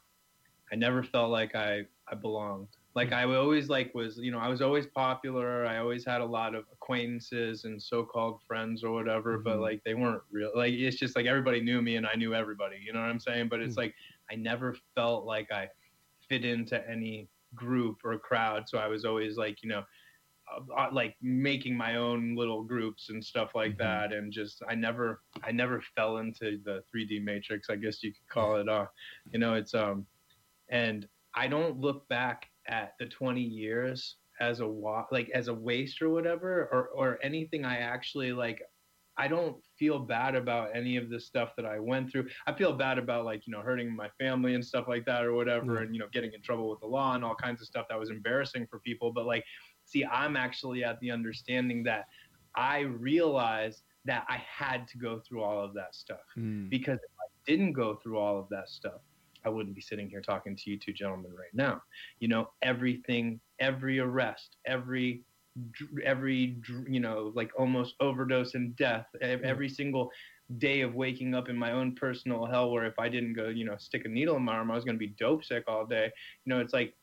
I 0.72 0.76
never 0.76 1.02
felt 1.02 1.30
like 1.30 1.54
I, 1.54 1.82
I 2.10 2.14
belonged. 2.14 2.68
Like 2.94 3.12
I 3.12 3.24
always 3.24 3.68
like 3.68 3.94
was, 3.94 4.18
you 4.18 4.32
know, 4.32 4.38
I 4.38 4.48
was 4.48 4.60
always 4.60 4.86
popular. 4.86 5.64
I 5.66 5.78
always 5.78 6.04
had 6.04 6.20
a 6.20 6.26
lot 6.26 6.54
of 6.54 6.66
acquaintances 6.72 7.64
and 7.64 7.80
so-called 7.80 8.42
friends 8.42 8.82
or 8.82 8.90
whatever, 8.92 9.38
but 9.38 9.58
Mhm. 9.58 9.60
like 9.60 9.82
they 9.84 9.94
weren't 9.94 10.22
real. 10.30 10.50
Like 10.54 10.74
it's 10.74 10.96
just 10.98 11.14
like 11.16 11.26
everybody 11.26 11.60
knew 11.60 11.82
me 11.82 11.96
and 11.96 12.06
I 12.06 12.14
knew 12.14 12.34
everybody. 12.34 12.78
You 12.84 12.92
know 12.92 13.00
what 13.00 13.10
I'm 13.10 13.20
saying? 13.20 13.48
But 13.48 13.60
it's 13.60 13.76
Mm. 13.76 13.78
like 13.78 13.94
I 14.30 14.34
never 14.36 14.74
felt 14.94 15.24
like 15.24 15.52
I 15.52 15.68
fit 16.28 16.44
into 16.44 16.86
any 16.88 17.28
group 17.54 17.98
or 18.04 18.18
crowd. 18.18 18.68
So 18.68 18.78
I 18.78 18.88
was 18.88 19.04
always 19.04 19.36
like, 19.36 19.62
you 19.62 19.68
know, 19.68 19.84
uh, 20.50 20.60
uh, 20.76 20.88
like 20.92 21.16
making 21.22 21.76
my 21.76 21.96
own 21.96 22.34
little 22.34 22.64
groups 22.64 23.08
and 23.10 23.24
stuff 23.24 23.54
like 23.54 23.76
Mhm. 23.76 23.78
that 23.78 24.12
and 24.12 24.32
just 24.32 24.62
i 24.68 24.74
never 24.74 25.22
i 25.44 25.52
never 25.52 25.80
fell 25.80 26.18
into 26.18 26.58
the 26.64 26.82
3d 26.92 27.20
matrix 27.22 27.70
i 27.70 27.76
guess 27.76 28.02
you 28.02 28.12
could 28.12 28.26
call 28.28 28.56
it 28.56 28.68
uh 28.68 28.86
you 29.32 29.38
know 29.38 29.54
it's 29.54 29.74
um 29.74 30.06
and 30.70 31.08
i 31.34 31.46
don't 31.46 31.78
look 31.80 32.08
back 32.08 32.49
at 32.70 32.94
the 32.98 33.06
20 33.06 33.40
years 33.42 34.16
as 34.40 34.60
a 34.60 34.66
wa- 34.66 35.06
like 35.12 35.28
as 35.34 35.48
a 35.48 35.54
waste 35.54 36.00
or 36.00 36.08
whatever 36.08 36.68
or 36.72 36.88
or 36.94 37.18
anything 37.22 37.64
i 37.64 37.76
actually 37.78 38.32
like 38.32 38.62
I 39.16 39.28
don't 39.28 39.56
feel 39.78 39.98
bad 39.98 40.34
about 40.34 40.74
any 40.74 40.96
of 40.96 41.10
the 41.10 41.20
stuff 41.20 41.50
that 41.56 41.66
I 41.66 41.78
went 41.78 42.10
through. 42.10 42.26
I 42.46 42.54
feel 42.54 42.72
bad 42.72 42.96
about 42.96 43.26
like, 43.26 43.46
you 43.46 43.50
know, 43.52 43.60
hurting 43.60 43.94
my 43.94 44.08
family 44.18 44.54
and 44.54 44.64
stuff 44.64 44.86
like 44.88 45.04
that 45.04 45.24
or 45.24 45.34
whatever 45.34 45.74
Yeah. 45.74 45.82
and 45.82 45.94
you 45.94 46.00
know, 46.00 46.06
getting 46.10 46.32
in 46.32 46.40
trouble 46.40 46.70
with 46.70 46.80
the 46.80 46.86
law 46.86 47.14
and 47.14 47.22
all 47.22 47.34
kinds 47.34 47.60
of 47.60 47.66
stuff 47.66 47.84
that 47.90 47.98
was 47.98 48.08
embarrassing 48.08 48.66
for 48.70 48.78
people, 48.78 49.12
but 49.12 49.26
like 49.26 49.44
see, 49.84 50.06
I'm 50.06 50.36
actually 50.36 50.84
at 50.84 50.98
the 51.00 51.10
understanding 51.10 51.82
that 51.84 52.06
I 52.54 52.80
realized 52.80 53.82
that 54.06 54.24
I 54.28 54.38
had 54.38 54.88
to 54.88 54.98
go 54.98 55.20
through 55.20 55.42
all 55.42 55.62
of 55.62 55.74
that 55.74 55.94
stuff 55.94 56.20
mm, 56.38 56.70
because 56.70 56.98
if 56.98 57.10
I 57.20 57.28
didn't 57.50 57.74
go 57.74 57.96
through 57.96 58.18
all 58.18 58.38
of 58.38 58.48
that 58.50 58.70
stuff, 58.70 59.02
I 59.44 59.48
wouldn't 59.48 59.74
be 59.74 59.80
sitting 59.80 60.08
here 60.08 60.20
talking 60.20 60.56
to 60.56 60.70
you 60.70 60.78
two 60.78 60.92
gentlemen 60.92 61.32
right 61.32 61.54
now. 61.54 61.82
You 62.18 62.28
know, 62.28 62.50
everything, 62.62 63.40
every 63.58 63.98
arrest, 63.98 64.56
every, 64.66 65.22
every, 66.04 66.58
you 66.88 67.00
know, 67.00 67.32
like 67.34 67.50
almost 67.58 67.94
overdose 68.00 68.54
and 68.54 68.74
death, 68.76 69.06
ev- 69.20 69.42
every 69.42 69.68
single 69.68 70.10
day 70.58 70.80
of 70.80 70.94
waking 70.94 71.34
up 71.34 71.48
in 71.48 71.56
my 71.56 71.72
own 71.72 71.94
personal 71.94 72.44
hell 72.44 72.70
where 72.70 72.84
if 72.84 72.98
I 72.98 73.08
didn't 73.08 73.34
go, 73.34 73.48
you 73.48 73.64
know, 73.64 73.76
stick 73.78 74.04
a 74.04 74.08
needle 74.08 74.36
in 74.36 74.42
my 74.42 74.54
arm, 74.54 74.70
I 74.70 74.74
was 74.74 74.84
going 74.84 74.96
to 74.96 74.98
be 74.98 75.14
dope 75.18 75.44
sick 75.44 75.64
all 75.68 75.86
day. 75.86 76.10
You 76.44 76.54
know, 76.54 76.60
it's 76.60 76.72
like 76.72 76.94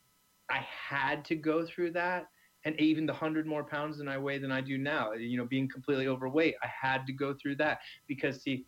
I 0.50 0.66
had 0.90 1.26
to 1.26 1.36
go 1.36 1.66
through 1.66 1.92
that. 1.94 2.28
And 2.66 2.78
even 2.82 3.06
the 3.06 3.14
hundred 3.14 3.48
more 3.48 3.64
pounds 3.64 3.98
than 3.98 4.10
I 4.10 4.18
weigh 4.18 4.40
than 4.40 4.52
I 4.52 4.60
do 4.60 4.78
now, 4.78 5.14
you 5.14 5.38
know, 5.38 5.46
being 5.46 5.70
completely 5.70 6.08
overweight, 6.08 6.56
I 6.62 6.68
had 6.68 7.06
to 7.08 7.14
go 7.14 7.34
through 7.42 7.56
that 7.58 7.80
because 8.08 8.42
see, 8.42 8.66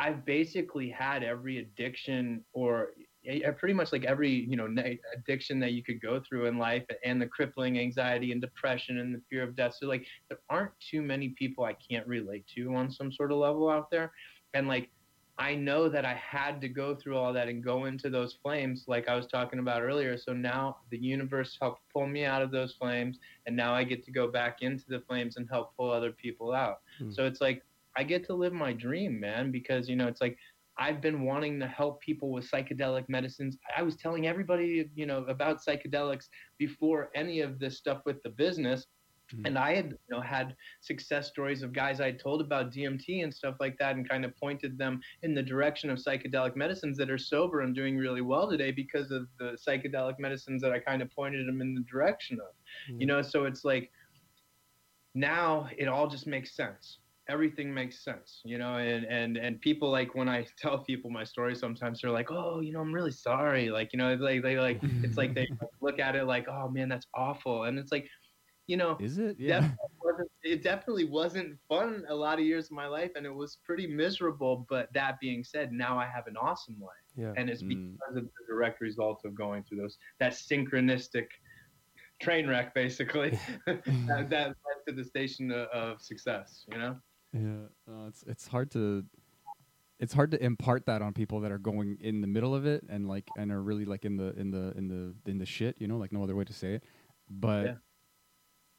I've 0.00 0.24
basically 0.24 0.88
had 0.88 1.22
every 1.22 1.58
addiction 1.58 2.42
or 2.54 2.92
eh, 3.26 3.40
eh, 3.44 3.50
pretty 3.50 3.74
much 3.74 3.92
like 3.92 4.06
every 4.06 4.30
you 4.30 4.56
know 4.56 4.66
addiction 5.14 5.60
that 5.60 5.72
you 5.72 5.82
could 5.82 6.00
go 6.00 6.22
through 6.26 6.46
in 6.46 6.56
life 6.56 6.84
and 7.04 7.20
the 7.20 7.26
crippling 7.26 7.78
anxiety 7.78 8.32
and 8.32 8.40
depression 8.40 8.98
and 8.98 9.14
the 9.14 9.20
fear 9.28 9.42
of 9.42 9.54
death. 9.54 9.76
So 9.78 9.86
like 9.86 10.06
there 10.30 10.38
aren't 10.48 10.72
too 10.80 11.02
many 11.02 11.34
people 11.38 11.64
i 11.64 11.76
can't 11.88 12.06
relate 12.06 12.46
to 12.56 12.74
on 12.74 12.90
some 12.90 13.12
sort 13.12 13.30
of 13.30 13.38
level 13.38 13.68
out 13.68 13.90
there. 13.90 14.10
And 14.54 14.66
like 14.66 14.88
i 15.38 15.54
know 15.54 15.88
that 15.88 16.06
i 16.06 16.14
had 16.14 16.62
to 16.62 16.68
go 16.68 16.94
through 16.94 17.16
all 17.16 17.32
that 17.34 17.48
and 17.48 17.62
go 17.62 17.84
into 17.84 18.10
those 18.10 18.38
flames 18.42 18.84
like 18.88 19.06
i 19.08 19.14
was 19.14 19.26
talking 19.26 19.58
about 19.58 19.82
earlier. 19.82 20.16
So 20.16 20.32
now 20.32 20.78
the 20.90 20.98
universe 20.98 21.58
helped 21.60 21.82
pull 21.92 22.06
me 22.06 22.24
out 22.24 22.40
of 22.40 22.50
those 22.50 22.72
flames 22.80 23.18
and 23.46 23.54
now 23.54 23.74
i 23.74 23.84
get 23.84 24.02
to 24.06 24.10
go 24.10 24.28
back 24.28 24.62
into 24.62 24.84
the 24.88 25.00
flames 25.00 25.36
and 25.36 25.46
help 25.46 25.76
pull 25.76 25.90
other 25.90 26.12
people 26.12 26.54
out. 26.54 26.78
Hmm. 26.98 27.10
so 27.12 27.26
it's 27.26 27.42
like 27.42 27.62
I 27.96 28.04
get 28.04 28.24
to 28.26 28.34
live 28.34 28.52
my 28.52 28.72
dream, 28.72 29.18
man, 29.20 29.50
because 29.50 29.88
you 29.88 29.96
know 29.96 30.08
it's 30.08 30.20
like 30.20 30.36
I've 30.78 31.00
been 31.02 31.22
wanting 31.22 31.60
to 31.60 31.66
help 31.66 32.00
people 32.00 32.30
with 32.32 32.50
psychedelic 32.50 33.08
medicines. 33.08 33.58
I 33.76 33.82
was 33.82 33.96
telling 33.96 34.26
everybody, 34.26 34.90
you 34.94 35.06
know, 35.06 35.24
about 35.24 35.58
psychedelics 35.62 36.28
before 36.58 37.10
any 37.14 37.40
of 37.40 37.58
this 37.58 37.76
stuff 37.76 38.02
with 38.06 38.22
the 38.22 38.30
business. 38.30 38.86
Mhm. 39.34 39.46
And 39.46 39.58
I 39.58 39.74
had, 39.74 39.90
you 39.90 39.98
know, 40.10 40.20
had 40.20 40.56
success 40.80 41.28
stories 41.28 41.62
of 41.62 41.72
guys 41.72 42.00
I 42.00 42.12
told 42.12 42.40
about 42.40 42.72
DMT 42.72 43.22
and 43.22 43.32
stuff 43.32 43.56
like 43.60 43.76
that, 43.78 43.94
and 43.96 44.08
kind 44.08 44.24
of 44.24 44.34
pointed 44.36 44.78
them 44.78 45.00
in 45.22 45.34
the 45.34 45.42
direction 45.42 45.90
of 45.90 45.98
psychedelic 45.98 46.56
medicines 46.56 46.96
that 46.98 47.10
are 47.10 47.18
sober 47.18 47.60
and 47.60 47.74
doing 47.74 47.96
really 47.98 48.22
well 48.22 48.48
today 48.50 48.72
because 48.72 49.10
of 49.10 49.28
the 49.38 49.56
psychedelic 49.66 50.18
medicines 50.18 50.62
that 50.62 50.72
I 50.72 50.78
kind 50.78 51.02
of 51.02 51.10
pointed 51.10 51.46
them 51.46 51.60
in 51.60 51.74
the 51.74 51.82
direction 51.82 52.40
of 52.40 52.54
you 53.00 53.06
know 53.06 53.22
so 53.22 53.44
it's 53.44 53.64
like 53.64 53.92
now 55.14 55.68
it 55.76 55.88
all 55.88 56.08
just 56.08 56.26
makes 56.26 56.54
sense 56.54 56.99
everything 57.30 57.72
makes 57.72 58.04
sense 58.04 58.40
you 58.44 58.58
know 58.58 58.74
and 58.76 59.04
and 59.04 59.36
and 59.36 59.60
people 59.60 59.90
like 59.90 60.14
when 60.14 60.28
i 60.28 60.44
tell 60.58 60.78
people 60.84 61.10
my 61.10 61.24
story 61.24 61.54
sometimes 61.54 62.00
they're 62.00 62.10
like 62.10 62.30
oh 62.30 62.60
you 62.60 62.72
know 62.72 62.80
i'm 62.80 62.92
really 62.92 63.12
sorry 63.12 63.70
like 63.70 63.92
you 63.92 63.98
know 63.98 64.14
like 64.14 64.42
they 64.42 64.58
like 64.58 64.80
it's 65.04 65.16
like 65.16 65.34
they 65.34 65.46
look 65.80 65.98
at 65.98 66.16
it 66.16 66.24
like 66.24 66.46
oh 66.48 66.68
man 66.68 66.88
that's 66.88 67.06
awful 67.14 67.64
and 67.64 67.78
it's 67.78 67.92
like 67.92 68.06
you 68.66 68.76
know 68.76 68.96
is 69.00 69.18
it 69.18 69.36
yeah 69.38 69.60
definitely 69.60 69.76
wasn't, 70.04 70.30
it 70.42 70.62
definitely 70.62 71.04
wasn't 71.04 71.58
fun 71.68 72.04
a 72.08 72.14
lot 72.14 72.38
of 72.38 72.44
years 72.44 72.66
of 72.66 72.72
my 72.72 72.86
life 72.86 73.10
and 73.16 73.26
it 73.26 73.34
was 73.34 73.58
pretty 73.64 73.86
miserable 73.86 74.66
but 74.68 74.88
that 74.92 75.18
being 75.20 75.42
said 75.42 75.72
now 75.72 75.98
i 75.98 76.06
have 76.06 76.26
an 76.26 76.36
awesome 76.36 76.76
life 76.80 76.90
yeah. 77.16 77.32
and 77.36 77.50
it's 77.50 77.62
Mm. 77.62 77.68
because 77.68 78.16
of 78.16 78.24
the 78.24 78.30
direct 78.48 78.80
result 78.80 79.20
of 79.24 79.34
going 79.34 79.62
through 79.64 79.78
those 79.78 79.98
that 80.20 80.32
synchronistic 80.32 81.26
train 82.20 82.46
wreck 82.46 82.74
basically 82.74 83.38
that, 83.66 84.26
that 84.30 84.48
led 84.48 84.78
to 84.88 84.94
the 84.94 85.04
station 85.04 85.50
of, 85.50 85.66
of 85.68 86.00
success 86.00 86.64
you 86.70 86.78
know 86.78 86.94
Yeah, 87.32 87.66
uh, 87.88 88.08
it's 88.08 88.24
it's 88.26 88.48
hard 88.48 88.70
to 88.72 89.04
it's 89.98 90.12
hard 90.14 90.30
to 90.32 90.42
impart 90.42 90.86
that 90.86 91.02
on 91.02 91.12
people 91.12 91.40
that 91.40 91.52
are 91.52 91.58
going 91.58 91.98
in 92.00 92.20
the 92.22 92.26
middle 92.26 92.54
of 92.54 92.66
it 92.66 92.84
and 92.88 93.06
like 93.06 93.30
and 93.36 93.52
are 93.52 93.62
really 93.62 93.84
like 93.84 94.04
in 94.04 94.16
the 94.16 94.32
in 94.38 94.50
the 94.50 94.72
in 94.76 94.88
the 94.88 95.30
in 95.30 95.38
the 95.38 95.46
shit, 95.46 95.76
you 95.78 95.86
know, 95.86 95.96
like 95.98 96.12
no 96.12 96.22
other 96.22 96.34
way 96.34 96.44
to 96.44 96.52
say 96.52 96.74
it. 96.74 96.84
But 97.28 97.64
Yeah. 97.66 97.74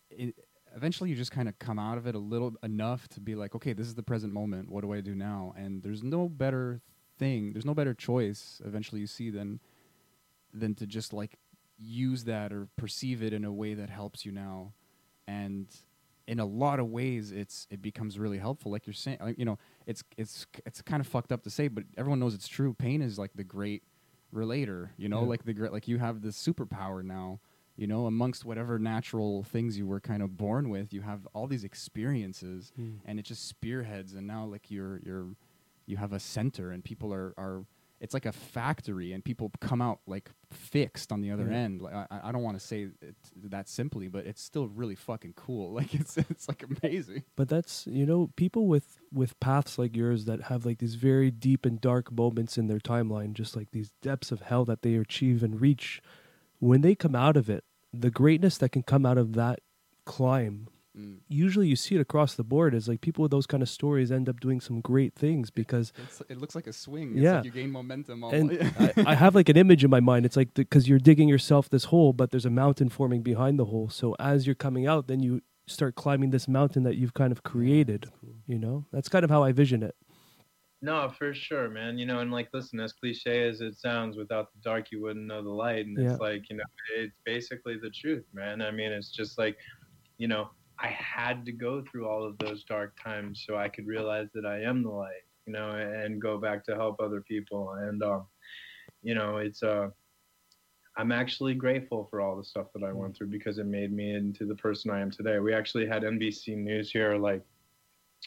it, 0.10 0.36
eventually 0.76 1.10
you 1.10 1.16
just 1.16 1.32
kind 1.32 1.48
of 1.48 1.58
come 1.60 1.80
out 1.80 1.98
of 1.98 2.08
it 2.08 2.16
a 2.16 2.20
little 2.20 2.54
enough 2.64 3.08
to 3.10 3.20
be 3.22 3.36
like, 3.36 3.56
okay, 3.56 3.74
this 3.74 3.88
is 3.88 3.96
the 3.96 4.04
present 4.04 4.34
moment. 4.34 4.70
What 4.70 4.82
do 4.82 4.94
I 4.94 5.02
do 5.02 5.16
now? 5.16 5.54
And 5.56 5.84
there's 5.84 6.04
no 6.04 6.28
better 6.28 6.82
thing, 7.18 7.54
there's 7.54 7.66
no 7.66 7.74
better 7.74 7.94
choice 7.94 8.62
eventually 8.66 9.02
you 9.02 9.08
see 9.08 9.30
than 9.30 9.60
than 10.54 10.76
to 10.76 10.86
just 10.86 11.14
like 11.14 11.38
use 11.78 12.26
that 12.26 12.52
or 12.52 12.68
perceive 12.78 13.24
it 13.24 13.32
in 13.32 13.46
a 13.46 13.52
way 13.54 13.74
that 13.74 13.90
helps 13.90 14.26
you 14.26 14.32
now. 14.32 14.74
And 15.28 15.68
in 16.32 16.40
a 16.40 16.46
lot 16.46 16.80
of 16.80 16.88
ways 17.00 17.32
it's 17.32 17.68
it 17.70 17.82
becomes 17.82 18.18
really 18.18 18.38
helpful 18.38 18.72
like 18.72 18.88
you're 18.88 18.94
saying 19.06 19.18
you 19.38 19.44
know 19.46 19.58
it's 19.86 20.02
it's 20.18 20.48
it's 20.66 20.82
kind 20.82 21.02
of 21.02 21.08
fucked 21.08 21.32
up 21.34 21.44
to 21.44 21.50
say 21.50 21.68
but 21.68 21.84
everyone 21.98 22.20
knows 22.20 22.34
it's 22.34 22.48
true 22.48 22.74
pain 22.74 23.02
is 23.02 23.20
like 23.20 23.32
the 23.36 23.44
great 23.44 23.84
relator 24.32 24.92
you 24.98 25.10
know 25.10 25.22
Yeah. 25.24 25.28
like 25.34 25.44
the 25.44 25.54
great 25.54 25.74
like 25.74 25.88
you 25.90 25.98
have 25.98 26.22
this 26.22 26.38
superpower 26.48 27.04
now 27.04 27.40
you 27.76 27.86
know 27.86 28.06
amongst 28.06 28.46
whatever 28.46 28.80
natural 28.80 29.44
things 29.44 29.78
you 29.78 29.86
were 29.86 30.00
kind 30.00 30.24
of 30.24 30.38
born 30.38 30.70
with 30.70 30.94
you 30.94 31.02
have 31.02 31.28
all 31.34 31.48
these 31.48 31.66
experiences 31.66 32.72
Hmm. 32.78 32.96
and 33.06 33.20
it 33.20 33.24
just 33.26 33.48
spearheads 33.48 34.14
and 34.14 34.26
now 34.26 34.46
like 34.46 34.72
you're 34.72 35.02
you're 35.06 35.28
you 35.86 35.98
have 35.98 36.14
a 36.14 36.20
center 36.20 36.72
and 36.72 36.84
people 36.84 37.14
are 37.14 37.34
are 37.38 37.66
it's 38.02 38.14
like 38.14 38.26
a 38.26 38.32
factory 38.32 39.14
and 39.14 39.24
people 39.24 39.52
come 39.62 39.82
out 39.82 40.00
like 40.08 40.30
fixed 40.52 41.12
on 41.14 41.22
the 41.22 41.32
other 41.32 41.48
Yeah. 41.50 41.58
end 41.60 41.82
like 41.82 41.94
i, 41.94 42.08
I 42.24 42.32
don't 42.34 42.42
want 42.44 42.60
to 42.60 42.66
say 42.66 42.90
it 43.02 43.16
that 43.44 43.70
simply 43.70 44.08
but 44.10 44.26
it's 44.26 44.42
still 44.42 44.68
really 44.68 44.96
fucking 44.96 45.34
cool 45.38 45.72
like 45.80 45.94
it's 45.94 46.18
it's 46.18 46.48
like 46.50 46.64
amazing 46.82 47.24
But 47.36 47.48
that's 47.48 47.88
you 47.88 48.06
know 48.06 48.32
people 48.36 48.68
with 48.68 49.00
with 49.14 49.40
paths 49.40 49.78
like 49.78 49.96
yours 49.96 50.26
that 50.26 50.44
have 50.44 50.66
like 50.66 50.80
these 50.80 50.96
very 50.96 51.32
deep 51.32 51.66
and 51.66 51.80
dark 51.80 52.12
moments 52.12 52.58
in 52.58 52.68
their 52.68 52.80
timeline, 52.80 53.34
just 53.34 53.56
like 53.56 53.72
these 53.72 53.92
depths 54.02 54.32
of 54.32 54.42
hell 54.42 54.66
that 54.66 54.82
they 54.82 54.96
achieve 54.96 55.44
and 55.44 55.60
reach. 55.62 56.02
When 56.60 56.82
they 56.82 56.96
come 56.96 57.16
out 57.16 57.36
of 57.38 57.50
it, 57.50 57.64
the 57.94 58.10
greatness 58.12 58.58
that 58.60 58.70
can 58.72 58.84
come 58.84 59.06
out 59.06 59.18
of 59.18 59.34
that 59.34 59.60
climb. 60.06 60.68
Mm. 60.98 61.20
Usually, 61.30 61.68
you 61.68 61.76
see 61.78 61.96
it 61.96 62.02
across 62.02 62.36
the 62.36 62.44
board. 62.44 62.74
Is 62.76 62.88
like 62.90 63.00
people 63.02 63.22
with 63.22 63.32
those 63.32 63.48
kind 63.48 63.64
of 63.64 63.70
stories 63.70 64.12
end 64.12 64.28
up 64.28 64.40
doing 64.42 64.60
some 64.60 64.82
great 64.82 65.16
things 65.16 65.50
because 65.50 65.94
It's, 66.04 66.22
it 66.30 66.38
looks 66.38 66.54
like 66.56 66.68
a 66.68 66.74
swing. 66.74 67.14
It's 67.14 67.22
Yeah. 67.22 67.36
like 67.38 67.46
you 67.46 67.52
gain 67.52 67.72
momentum. 67.72 68.24
All 68.24 68.34
and 68.34 68.52
I, 68.80 68.94
I 69.12 69.16
have 69.16 69.34
like 69.36 69.48
an 69.50 69.58
image 69.58 69.84
in 69.84 69.90
my 69.90 70.02
mind. 70.02 70.26
It's 70.26 70.36
like 70.36 70.54
because 70.54 70.90
you're 70.90 71.00
digging 71.00 71.30
yourself 71.30 71.70
this 71.70 71.86
hole, 71.86 72.12
but 72.14 72.32
there's 72.32 72.46
a 72.46 72.50
mountain 72.50 72.90
forming 72.90 73.22
behind 73.22 73.58
the 73.58 73.66
hole. 73.66 73.90
So 73.90 74.16
as 74.20 74.46
you're 74.46 74.56
coming 74.56 74.86
out, 74.86 75.08
then 75.08 75.22
you 75.24 75.42
start 75.68 75.96
climbing 75.96 76.32
this 76.32 76.48
mountain 76.50 76.84
that 76.84 76.98
you've 76.98 77.14
kind 77.14 77.32
of 77.32 77.44
created. 77.44 78.12
You 78.46 78.60
know, 78.60 78.86
that's 78.92 79.08
kind 79.08 79.24
of 79.24 79.30
how 79.32 79.44
I 79.44 79.54
vision 79.54 79.84
it. 79.84 79.96
No, 80.82 81.10
for 81.18 81.34
sure, 81.34 81.70
man. 81.70 81.98
You 82.00 82.08
know, 82.08 82.20
and 82.20 82.32
like, 82.32 82.50
listen, 82.54 82.80
as 82.80 82.92
cliche 82.92 83.48
as 83.48 83.62
it 83.62 83.78
sounds, 83.78 84.18
without 84.18 84.52
the 84.52 84.60
dark, 84.64 84.88
you 84.92 85.00
wouldn't 85.02 85.28
know 85.28 85.42
the 85.44 85.50
light. 85.50 85.86
And 85.86 85.96
Yeah. 85.98 86.12
it's 86.14 86.20
like, 86.20 86.50
you 86.50 86.58
know, 86.58 86.64
it's 86.98 87.14
basically 87.24 87.78
the 87.82 87.92
truth, 87.92 88.26
man. 88.34 88.62
I 88.62 88.72
mean, 88.72 88.92
it's 88.92 89.12
just 89.12 89.38
like, 89.38 89.58
you 90.18 90.28
know, 90.28 90.50
I 90.82 90.88
had 90.88 91.46
to 91.46 91.52
go 91.52 91.84
through 91.84 92.08
all 92.08 92.24
of 92.24 92.38
those 92.40 92.64
dark 92.64 92.98
times 93.02 93.44
so 93.46 93.56
I 93.56 93.70
could 93.70 93.86
realize 93.86 94.30
that 94.34 94.46
I 94.46 94.62
am 94.62 94.82
the 94.82 94.90
light, 94.90 95.26
you 95.46 95.54
know, 95.54 95.70
and 95.72 96.22
go 96.22 96.38
back 96.40 96.66
to 96.66 96.76
help 96.76 97.00
other 97.00 97.22
people. 97.22 97.74
And, 97.74 98.02
um, 98.02 98.26
you 99.04 99.14
know, 99.14 99.38
it's, 99.38 99.62
uh, 99.62 99.90
I'm 100.98 101.12
actually 101.12 101.54
grateful 101.54 102.08
for 102.10 102.20
all 102.20 102.36
the 102.36 102.44
stuff 102.44 102.68
that 102.74 102.84
I 102.84 102.92
went 102.92 103.16
through 103.16 103.28
because 103.28 103.60
it 103.60 103.66
made 103.66 103.94
me 103.94 104.16
into 104.16 104.46
the 104.46 104.56
person 104.56 104.92
I 104.92 105.00
am 105.00 105.12
today. 105.12 105.40
We 105.40 105.54
actually 105.54 105.88
had 105.88 106.04
NBC 106.04 106.58
News 106.58 106.92
here, 106.92 107.16
like, 107.16 107.44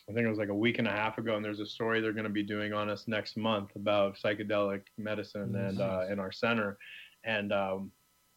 I 0.08 0.12
think 0.12 0.26
it 0.26 0.30
was 0.30 0.38
like 0.38 0.48
a 0.48 0.54
week 0.54 0.78
and 0.78 0.88
a 0.88 0.92
half 0.92 1.18
ago, 1.18 1.36
and 1.36 1.44
there's 1.44 1.60
a 1.60 1.66
story 1.66 2.00
they're 2.00 2.12
going 2.12 2.24
to 2.24 2.30
be 2.30 2.42
doing 2.42 2.72
on 2.72 2.88
us 2.90 3.06
next 3.06 3.36
month 3.36 3.70
about 3.76 4.16
psychedelic 4.18 4.82
medicine 4.98 5.54
and 5.54 5.80
uh, 5.80 6.06
in 6.10 6.18
our 6.18 6.32
center. 6.32 6.78
And 7.24 7.52
um, 7.52 7.92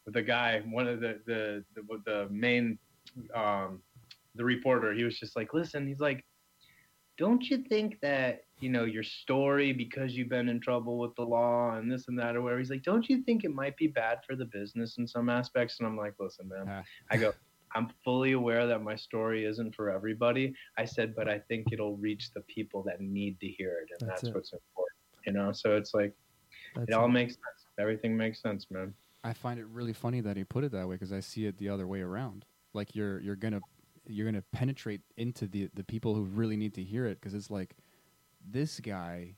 the 0.05 0.21
guy, 0.21 0.61
one 0.69 0.87
of 0.87 0.99
the 0.99 1.19
the 1.25 1.63
the, 1.73 2.01
the 2.05 2.27
main 2.29 2.77
um, 3.33 3.81
the 4.37 4.45
reporter, 4.45 4.93
he 4.93 5.03
was 5.03 5.17
just 5.19 5.35
like, 5.35 5.53
"Listen," 5.53 5.87
he's 5.87 5.99
like, 5.99 6.23
"Don't 7.17 7.49
you 7.49 7.57
think 7.57 7.99
that 8.01 8.41
you 8.59 8.69
know 8.69 8.85
your 8.85 9.03
story 9.03 9.73
because 9.73 10.15
you've 10.15 10.29
been 10.29 10.49
in 10.49 10.59
trouble 10.59 10.97
with 10.97 11.15
the 11.15 11.23
law 11.23 11.75
and 11.75 11.91
this 11.91 12.07
and 12.07 12.17
that 12.19 12.35
or 12.35 12.41
whatever?" 12.41 12.59
He's 12.59 12.69
like, 12.69 12.83
"Don't 12.83 13.09
you 13.09 13.23
think 13.23 13.43
it 13.43 13.51
might 13.53 13.75
be 13.77 13.87
bad 13.87 14.19
for 14.25 14.35
the 14.35 14.45
business 14.45 14.97
in 14.97 15.07
some 15.07 15.29
aspects?" 15.29 15.79
And 15.79 15.87
I'm 15.87 15.97
like, 15.97 16.13
"Listen, 16.19 16.47
man, 16.47 16.65
Ah. 16.67 16.83
I 17.11 17.17
go." 17.17 17.33
I'm 17.75 17.89
fully 18.03 18.31
aware 18.31 18.65
that 18.65 18.81
my 18.81 18.95
story 18.95 19.43
isn't 19.43 19.75
for 19.75 19.89
everybody. 19.91 20.55
I 20.77 20.85
said, 20.85 21.13
but 21.13 21.27
I 21.27 21.37
think 21.37 21.67
it'll 21.73 21.97
reach 21.97 22.31
the 22.33 22.39
people 22.43 22.81
that 22.83 23.01
need 23.01 23.37
to 23.41 23.47
hear 23.47 23.79
it, 23.83 23.89
and 23.99 24.09
That's 24.09 24.21
that's, 24.21 24.29
it. 24.29 24.35
what's 24.35 24.53
important. 24.53 24.97
You 25.25 25.33
know, 25.33 25.51
so 25.51 25.75
it's 25.75 25.93
like 25.93 26.13
That's 26.75 26.87
it 26.89 26.93
all 26.93 27.07
it. 27.07 27.11
makes 27.11 27.33
sense. 27.33 27.67
Everything 27.77 28.15
makes 28.15 28.41
sense, 28.41 28.67
man. 28.71 28.93
I 29.25 29.33
find 29.33 29.59
it 29.59 29.65
really 29.67 29.91
funny 29.91 30.21
that 30.21 30.37
he 30.37 30.45
put 30.45 30.63
it 30.63 30.71
that 30.71 30.87
way 30.87 30.95
because 30.95 31.11
I 31.11 31.19
see 31.19 31.45
it 31.45 31.57
the 31.57 31.67
other 31.67 31.85
way 31.85 31.99
around. 31.99 32.45
Like 32.73 32.95
you're 32.95 33.19
you're 33.19 33.35
gonna 33.35 33.61
you're 34.09 34.25
gonna 34.25 34.43
penetrate 34.51 35.01
into 35.15 35.47
the 35.47 35.69
the 35.73 35.83
people 35.83 36.15
who 36.15 36.23
really 36.23 36.57
need 36.57 36.73
to 36.75 36.83
hear 36.83 37.05
it 37.05 37.19
because 37.19 37.33
it's 37.33 37.51
like 37.51 37.75
this 38.45 38.79
guy 38.79 39.35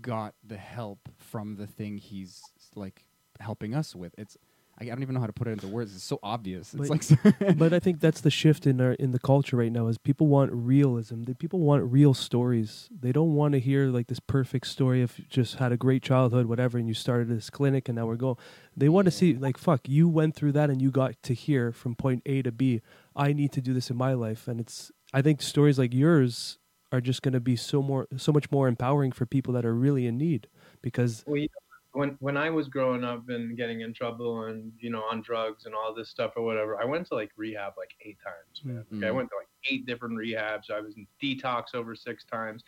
got 0.00 0.34
the 0.44 0.56
help 0.56 1.08
from 1.16 1.56
the 1.56 1.66
thing 1.66 1.98
he's 1.98 2.42
like 2.74 3.04
helping 3.40 3.74
us 3.74 3.94
with. 3.94 4.14
It's 4.18 4.36
I 4.80 4.84
don't 4.84 5.02
even 5.02 5.14
know 5.14 5.20
how 5.20 5.26
to 5.26 5.32
put 5.32 5.48
it 5.48 5.52
into 5.52 5.66
words. 5.66 5.94
It's 5.94 6.04
so 6.04 6.20
obvious. 6.22 6.72
It's 6.72 6.88
But- 6.88 7.34
like 7.50 7.58
but 7.58 7.72
I 7.72 7.80
think 7.80 8.00
that's 8.00 8.20
the 8.20 8.30
shift 8.30 8.66
in 8.66 8.80
our 8.80 8.92
in 8.92 9.10
the 9.10 9.18
culture 9.18 9.56
right 9.56 9.72
now 9.72 9.88
is 9.88 9.98
people 9.98 10.28
want 10.28 10.52
realism. 10.52 11.22
The 11.24 11.34
people 11.34 11.58
want 11.60 11.82
real 11.90 12.14
stories. 12.14 12.88
They 12.90 13.10
don't 13.12 13.34
want 13.34 13.52
to 13.54 13.60
hear 13.60 13.86
like 13.88 14.06
this 14.06 14.20
perfect 14.20 14.66
story 14.68 15.02
of 15.02 15.16
just 15.28 15.56
had 15.56 15.72
a 15.72 15.76
great 15.76 16.02
childhood, 16.02 16.46
whatever, 16.46 16.78
and 16.78 16.86
you 16.86 16.94
started 16.94 17.28
this 17.28 17.50
clinic 17.50 17.88
and 17.88 17.96
now 17.96 18.06
we're 18.06 18.16
going. 18.16 18.36
They 18.76 18.88
want 18.88 19.06
to 19.06 19.10
see 19.10 19.34
like 19.34 19.58
fuck, 19.58 19.88
you 19.88 20.08
went 20.08 20.36
through 20.36 20.52
that 20.52 20.70
and 20.70 20.80
you 20.80 20.90
got 20.90 21.20
to 21.24 21.34
here 21.34 21.72
from 21.72 21.94
point 21.96 22.22
A 22.26 22.42
to 22.42 22.52
B. 22.52 22.80
I 23.16 23.32
need 23.32 23.52
to 23.52 23.60
do 23.60 23.74
this 23.74 23.90
in 23.90 23.96
my 23.96 24.12
life, 24.12 24.46
and 24.46 24.60
it's. 24.60 24.92
I 25.12 25.22
think 25.22 25.40
stories 25.42 25.78
like 25.78 25.94
yours 25.94 26.58
are 26.92 27.00
just 27.00 27.22
going 27.22 27.32
to 27.34 27.40
be 27.40 27.56
so 27.56 27.82
more 27.82 28.06
so 28.16 28.30
much 28.32 28.50
more 28.50 28.68
empowering 28.68 29.10
for 29.12 29.26
people 29.26 29.52
that 29.54 29.64
are 29.64 29.74
really 29.74 30.06
in 30.06 30.16
need 30.18 30.48
because 30.82 31.24
Well, 31.26 31.36
you 31.36 31.42
know, 31.48 31.48
when 31.92 32.16
when 32.20 32.36
I 32.36 32.50
was 32.50 32.68
growing 32.68 33.04
up 33.04 33.28
and 33.28 33.56
getting 33.56 33.80
in 33.80 33.94
trouble 33.94 34.44
and 34.44 34.72
you 34.78 34.90
know 34.90 35.02
on 35.10 35.22
drugs 35.22 35.64
and 35.64 35.74
all 35.74 35.94
this 35.94 36.10
stuff 36.10 36.32
or 36.36 36.42
whatever, 36.44 36.80
I 36.80 36.84
went 36.84 37.06
to 37.08 37.14
like 37.14 37.30
rehab 37.36 37.74
like 37.76 37.90
eight 38.04 38.18
times. 38.22 38.64
Man. 38.64 38.84
Mhm. 38.92 38.98
Okay, 38.98 39.08
I 39.08 39.10
went 39.10 39.30
to 39.30 39.36
like 39.36 39.48
eight 39.70 39.86
different 39.86 40.16
rehabs. 40.18 40.70
I 40.70 40.80
was 40.80 40.96
in 40.96 41.06
detox 41.22 41.74
over 41.74 41.94
six 41.94 42.24
times. 42.24 42.62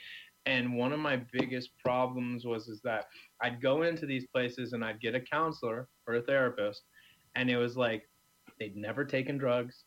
And 0.47 0.75
one 0.75 0.93
of 0.93 1.01
my 1.01 1.17
biggest 1.33 1.77
problems 1.79 2.47
was 2.47 2.69
is 2.69 2.81
that 2.81 3.09
I'd 3.43 3.61
go 3.61 3.83
into 3.83 4.07
these 4.07 4.27
places 4.27 4.73
and 4.73 4.83
I'd 4.83 4.99
get 5.01 5.15
a 5.15 5.21
counselor 5.21 5.87
or 6.07 6.15
a 6.15 6.23
therapist, 6.23 6.85
and 7.35 7.51
it 7.51 7.59
was 7.59 7.77
like 7.77 8.09
they'd 8.59 8.77
never 8.77 9.05
taken 9.05 9.37
drugs, 9.37 9.85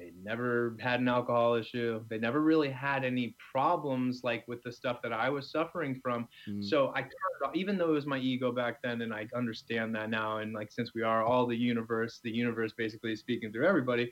they 0.00 0.12
never 0.22 0.76
had 0.80 1.00
an 1.00 1.08
alcohol 1.08 1.54
issue, 1.54 2.02
they 2.08 2.18
never 2.18 2.40
really 2.40 2.70
had 2.70 3.04
any 3.04 3.36
problems 3.52 4.22
like 4.24 4.48
with 4.48 4.62
the 4.62 4.72
stuff 4.72 5.02
that 5.02 5.12
I 5.12 5.28
was 5.28 5.50
suffering 5.50 6.00
from. 6.02 6.26
Mm. 6.48 6.64
So 6.64 6.90
I 6.94 7.02
turned 7.02 7.12
off, 7.44 7.54
even 7.54 7.76
though 7.76 7.90
it 7.90 7.92
was 7.92 8.06
my 8.06 8.18
ego 8.18 8.50
back 8.50 8.80
then, 8.82 9.02
and 9.02 9.12
I 9.12 9.28
understand 9.36 9.94
that 9.96 10.08
now, 10.08 10.38
and 10.38 10.54
like 10.54 10.72
since 10.72 10.94
we 10.94 11.02
are 11.02 11.22
all 11.22 11.46
the 11.46 11.56
universe, 11.56 12.20
the 12.24 12.30
universe 12.30 12.72
basically 12.76 13.12
is 13.12 13.20
speaking 13.20 13.52
through 13.52 13.66
everybody. 13.66 14.10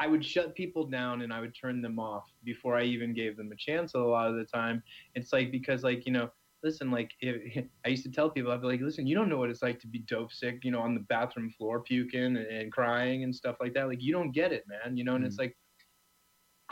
I 0.00 0.08
would 0.08 0.24
shut 0.24 0.54
people 0.54 0.86
down 0.86 1.20
and 1.22 1.32
I 1.32 1.40
would 1.40 1.54
turn 1.54 1.82
them 1.82 1.98
off 1.98 2.24
before 2.42 2.74
I 2.74 2.84
even 2.84 3.12
gave 3.12 3.36
them 3.36 3.52
a 3.52 3.56
chance. 3.56 3.94
A 3.94 3.98
lot 3.98 4.30
of 4.30 4.36
the 4.36 4.46
time, 4.46 4.82
it's 5.14 5.32
like 5.32 5.52
because 5.52 5.84
like 5.84 6.06
you 6.06 6.12
know, 6.12 6.30
listen, 6.62 6.90
like 6.90 7.10
if, 7.20 7.64
I 7.86 7.88
used 7.88 8.04
to 8.04 8.10
tell 8.10 8.30
people, 8.30 8.52
I'd 8.52 8.60
be 8.60 8.66
like, 8.66 8.80
listen, 8.80 9.06
you 9.06 9.14
don't 9.14 9.28
know 9.28 9.38
what 9.38 9.50
it's 9.50 9.62
like 9.62 9.80
to 9.80 9.86
be 9.86 10.00
dope 10.00 10.32
sick, 10.32 10.60
you 10.62 10.70
know, 10.70 10.80
on 10.80 10.94
the 10.94 11.00
bathroom 11.00 11.50
floor 11.50 11.80
puking 11.80 12.36
and, 12.36 12.36
and 12.36 12.72
crying 12.72 13.24
and 13.24 13.34
stuff 13.34 13.56
like 13.60 13.74
that. 13.74 13.88
Like 13.88 14.02
you 14.02 14.12
don't 14.12 14.32
get 14.32 14.52
it, 14.52 14.64
man. 14.68 14.96
You 14.96 15.04
know, 15.04 15.14
and 15.14 15.24
it's 15.24 15.36
mm-hmm. 15.36 15.44
like. 15.44 15.56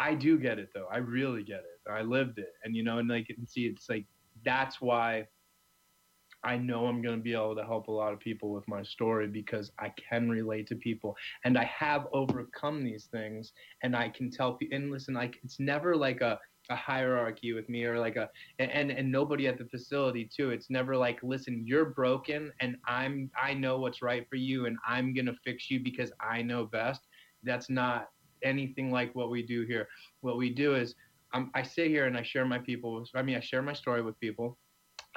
I 0.00 0.14
do 0.14 0.38
get 0.38 0.60
it 0.60 0.68
though. 0.72 0.86
I 0.92 0.98
really 0.98 1.42
get 1.42 1.58
it. 1.58 1.90
I 1.90 2.02
lived 2.02 2.38
it, 2.38 2.52
and 2.62 2.76
you 2.76 2.84
know, 2.84 2.98
and 2.98 3.08
like, 3.08 3.26
and 3.36 3.48
see, 3.48 3.66
it's 3.66 3.88
like 3.88 4.06
that's 4.44 4.80
why 4.80 5.26
I 6.44 6.56
know 6.56 6.86
I'm 6.86 7.02
going 7.02 7.16
to 7.16 7.22
be 7.22 7.34
able 7.34 7.56
to 7.56 7.64
help 7.64 7.88
a 7.88 7.92
lot 7.92 8.12
of 8.12 8.20
people 8.20 8.52
with 8.52 8.66
my 8.68 8.82
story 8.82 9.26
because 9.26 9.72
I 9.78 9.92
can 10.08 10.28
relate 10.28 10.68
to 10.68 10.76
people 10.76 11.16
and 11.44 11.58
I 11.58 11.64
have 11.64 12.06
overcome 12.12 12.84
these 12.84 13.06
things 13.06 13.52
and 13.82 13.96
I 13.96 14.08
can 14.10 14.30
tell 14.30 14.54
people 14.54 14.76
and 14.76 14.90
listen 14.90 15.14
like 15.14 15.36
it's 15.42 15.58
never 15.58 15.96
like 15.96 16.20
a 16.20 16.38
a 16.70 16.76
hierarchy 16.76 17.52
with 17.52 17.68
me 17.68 17.84
or 17.84 17.98
like 17.98 18.16
a 18.16 18.28
and 18.58 18.90
and 18.90 19.10
nobody 19.10 19.46
at 19.46 19.58
the 19.58 19.64
facility 19.66 20.28
too. 20.34 20.50
It's 20.50 20.70
never 20.70 20.96
like 20.96 21.18
listen 21.22 21.62
you're 21.66 21.86
broken 21.86 22.52
and 22.60 22.76
I'm 22.86 23.30
I 23.40 23.54
know 23.54 23.78
what's 23.78 24.02
right 24.02 24.26
for 24.28 24.36
you 24.36 24.66
and 24.66 24.76
I'm 24.86 25.14
to 25.26 25.34
fix 25.44 25.70
you 25.70 25.80
because 25.80 26.12
I 26.20 26.42
know 26.42 26.66
best. 26.66 27.02
That's 27.42 27.70
not 27.70 28.08
anything 28.42 28.90
like 28.90 29.14
what 29.14 29.30
we 29.30 29.42
do 29.42 29.62
here. 29.62 29.88
What 30.20 30.36
we 30.36 30.50
do 30.50 30.74
is 30.74 30.94
um, 31.34 31.50
I 31.54 31.62
sit 31.62 31.88
here 31.88 32.06
and 32.06 32.16
I 32.16 32.22
share 32.22 32.44
my 32.44 32.58
people 32.58 33.04
I 33.14 33.22
mean 33.22 33.36
I 33.36 33.40
share 33.40 33.62
my 33.62 33.74
story 33.74 34.02
with 34.02 34.18
people 34.20 34.58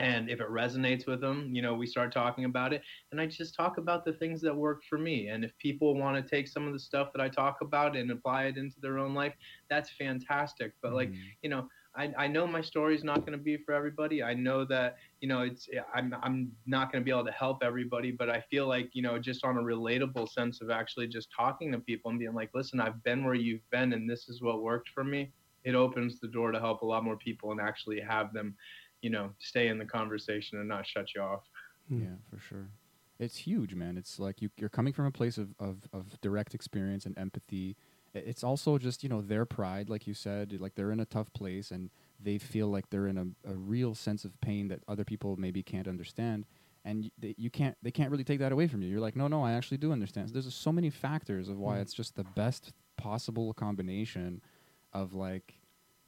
and 0.02 0.30
if 0.30 0.42
it 0.42 0.50
resonates 0.50 1.08
with 1.08 1.22
them 1.22 1.50
you 1.54 1.62
know 1.62 1.76
we 1.76 1.88
start 1.88 2.14
talking 2.14 2.46
about 2.46 2.74
it 2.74 2.84
and 3.12 3.22
i 3.22 3.28
just 3.28 3.56
talk 3.56 3.78
about 3.78 4.06
the 4.06 4.14
things 4.14 4.42
that 4.42 4.56
worked 4.56 4.86
for 4.86 5.00
me 5.00 5.28
and 5.28 5.46
if 5.46 5.58
people 5.60 5.96
want 5.98 6.16
to 6.18 6.36
take 6.36 6.48
some 6.48 6.68
of 6.68 6.74
the 6.74 6.80
stuff 6.80 7.10
that 7.14 7.22
i 7.22 7.30
talk 7.30 7.58
about 7.62 7.96
and 7.98 8.12
apply 8.12 8.46
it 8.46 8.58
into 8.58 8.80
their 8.82 9.00
own 9.00 9.14
life 9.16 9.36
that's 9.70 9.92
fantastic 9.98 10.74
but 10.82 10.94
like 10.94 11.14
Mm. 11.14 11.34
you 11.44 11.50
know 11.50 11.68
I, 11.96 12.12
I 12.18 12.28
know 12.28 12.48
my 12.48 12.62
story 12.62 12.96
is 12.96 13.04
not 13.04 13.20
going 13.22 13.38
to 13.38 13.44
be 13.44 13.58
for 13.58 13.74
everybody. 13.74 14.24
I 14.24 14.34
know 14.34 14.66
that 14.66 14.96
you 15.22 15.28
know 15.28 15.42
it's 15.42 15.68
I'm 15.94 16.14
I'm 16.24 16.52
not 16.66 16.92
going 16.92 17.02
to 17.02 17.06
be 17.06 17.12
able 17.12 17.26
to 17.26 17.32
help 17.32 17.64
everybody, 17.64 18.12
but 18.12 18.30
I 18.30 18.42
feel 18.42 18.68
like 18.68 18.90
you 18.94 19.02
know 19.04 19.20
just 19.20 19.44
on 19.44 19.58
a 19.58 19.62
relatable 19.62 20.30
sense 20.30 20.62
of 20.62 20.70
actually 20.70 21.08
just 21.08 21.30
talking 21.38 21.72
to 21.74 21.80
people 21.80 22.12
and 22.12 22.20
being 22.20 22.34
like, 22.34 22.52
listen, 22.54 22.80
I've 22.80 23.04
been 23.04 23.26
where 23.26 23.36
you've 23.36 23.70
been, 23.72 23.94
and 23.94 24.10
this 24.10 24.30
is 24.30 24.42
what 24.42 24.62
worked 24.64 24.90
for 24.90 25.04
me. 25.04 25.34
It 25.64 25.76
opens 25.76 26.20
the 26.20 26.28
door 26.28 26.52
to 26.52 26.60
help 26.60 26.82
a 26.82 26.86
lot 26.86 27.04
more 27.04 27.18
people 27.18 27.52
and 27.52 27.62
actually 27.62 28.00
have 28.02 28.34
them, 28.34 28.56
you 29.02 29.10
know, 29.10 29.32
stay 29.40 29.68
in 29.68 29.78
the 29.78 29.86
conversation 29.86 30.60
and 30.60 30.68
not 30.68 30.86
shut 30.86 31.14
you 31.16 31.22
off. 31.22 31.44
Hmm. 31.90 32.02
Yeah, 32.02 32.16
for 32.30 32.40
sure. 32.40 32.68
It's 33.20 33.38
huge, 33.38 33.76
man. 33.76 33.98
It's 33.98 34.20
like 34.20 34.42
you, 34.42 34.50
you're 34.58 34.70
coming 34.70 34.94
from 34.94 35.06
a 35.06 35.12
place 35.12 35.38
of, 35.38 35.50
of, 35.60 35.88
of 35.94 36.20
direct 36.22 36.56
experience 36.56 37.06
and 37.06 37.18
empathy. 37.18 37.76
It's 38.14 38.44
also 38.44 38.78
just, 38.78 39.04
you 39.04 39.10
know, 39.10 39.22
their 39.22 39.46
pride, 39.46 39.90
like 39.90 40.08
you 40.08 40.14
said, 40.14 40.60
like 40.60 40.76
they're 40.76 40.92
in 40.92 41.00
a 41.00 41.06
tough 41.06 41.32
place 41.34 41.72
and 41.72 41.92
they 42.20 42.38
feel 42.38 42.68
like 42.68 42.90
they're 42.90 43.08
in 43.08 43.18
a, 43.18 43.52
a 43.52 43.56
real 43.56 43.96
sense 43.96 44.26
of 44.26 44.40
pain 44.42 44.68
that 44.70 44.82
other 44.88 45.06
people 45.06 45.38
maybe 45.38 45.64
can't 45.64 45.88
understand. 45.88 46.46
And 46.84 47.12
they, 47.18 47.36
you 47.38 47.52
can't, 47.52 47.78
they 47.84 47.92
can't 47.92 48.10
really 48.10 48.24
take 48.24 48.40
that 48.40 48.52
away 48.52 48.68
from 48.68 48.82
you. 48.82 48.90
You're 48.90 49.00
like, 49.00 49.16
no, 49.16 49.28
no, 49.28 49.44
I 49.44 49.54
actually 49.54 49.78
do 49.78 49.92
understand. 49.92 50.30
So 50.30 50.34
there's 50.34 50.54
so 50.54 50.72
many 50.72 50.90
factors 50.90 51.48
of 51.48 51.60
why 51.60 51.78
Mm. 51.78 51.82
it's 51.84 51.94
just 51.94 52.16
the 52.16 52.24
best 52.24 52.74
possible 52.98 53.54
combination 53.54 54.42
of 54.94 55.14
like, 55.14 55.54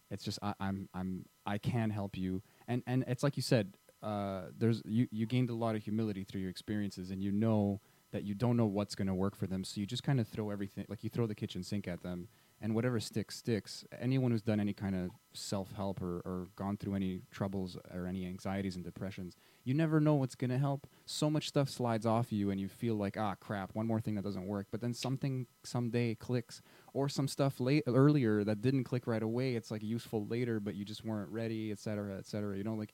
it's 0.10 0.24
just 0.24 0.40
I, 0.42 0.54
I'm 0.60 0.90
I'm 0.94 1.26
I 1.46 1.58
can 1.58 1.90
help 1.90 2.18
you, 2.18 2.42
and 2.68 2.84
and 2.88 3.04
it's 3.08 3.24
like 3.24 3.38
you 3.38 3.44
said, 3.44 3.74
uh, 4.02 4.44
there's 4.58 4.82
you 4.86 5.08
you 5.12 5.26
gained 5.26 5.50
a 5.50 5.56
lot 5.56 5.76
of 5.76 5.84
humility 5.84 6.24
through 6.24 6.42
your 6.42 6.50
experiences, 6.50 7.10
and 7.10 7.22
you 7.22 7.32
know 7.32 7.80
that 8.12 8.24
you 8.24 8.36
don't 8.36 8.56
know 8.56 8.66
what's 8.66 8.94
going 8.94 9.08
to 9.08 9.14
work 9.14 9.36
for 9.36 9.48
them, 9.48 9.64
so 9.64 9.80
you 9.80 9.88
just 9.88 10.04
kind 10.04 10.20
of 10.20 10.28
throw 10.28 10.52
everything 10.52 10.86
like 10.88 11.04
you 11.04 11.10
throw 11.10 11.26
the 11.26 11.34
kitchen 11.34 11.64
sink 11.64 11.88
at 11.88 12.04
them, 12.04 12.28
and 12.62 12.76
whatever 12.76 13.00
sticks 13.00 13.38
sticks. 13.38 13.84
Anyone 14.00 14.32
who's 14.32 14.42
done 14.42 14.60
any 14.60 14.74
kind 14.74 14.96
of 14.96 15.10
self 15.34 15.72
help 15.72 16.02
or, 16.02 16.18
or 16.26 16.48
gone 16.56 16.78
through 16.78 16.96
any 16.96 17.22
troubles 17.32 17.78
or 17.94 18.06
any 18.06 18.26
anxieties 18.26 18.76
and 18.76 18.84
depressions, 18.86 19.36
you 19.64 19.74
never 19.74 20.00
know 20.00 20.14
what's 20.16 20.36
going 20.36 20.52
to 20.52 20.60
help. 20.60 20.86
So 21.06 21.30
much 21.30 21.48
stuff 21.48 21.70
slides 21.70 22.06
off 22.06 22.32
you, 22.32 22.52
and 22.52 22.60
you 22.60 22.68
feel 22.68 22.96
like 22.96 23.18
ah 23.18 23.36
crap, 23.40 23.74
one 23.74 23.88
more 23.88 24.00
thing 24.00 24.16
that 24.16 24.24
doesn't 24.24 24.46
work, 24.46 24.68
but 24.70 24.82
then 24.82 24.94
something 24.94 25.48
someday 25.64 26.14
clicks, 26.14 26.62
or 26.94 27.10
some 27.10 27.28
stuff 27.28 27.60
late 27.60 27.84
earlier 27.88 28.44
that 28.44 28.62
didn't 28.62 28.84
click 28.84 29.08
right 29.08 29.24
away. 29.24 29.56
It's 29.56 29.72
like 29.72 29.84
useful 29.84 30.26
later, 30.28 30.60
but 30.60 30.76
you 30.76 30.86
just 30.86 31.04
weren't 31.04 31.30
ready, 31.30 31.72
et 31.72 31.80
cetera, 31.80 32.18
et 32.18 32.26
cetera. 32.26 32.56
You 32.56 32.64
know, 32.64 32.76
like 32.76 32.94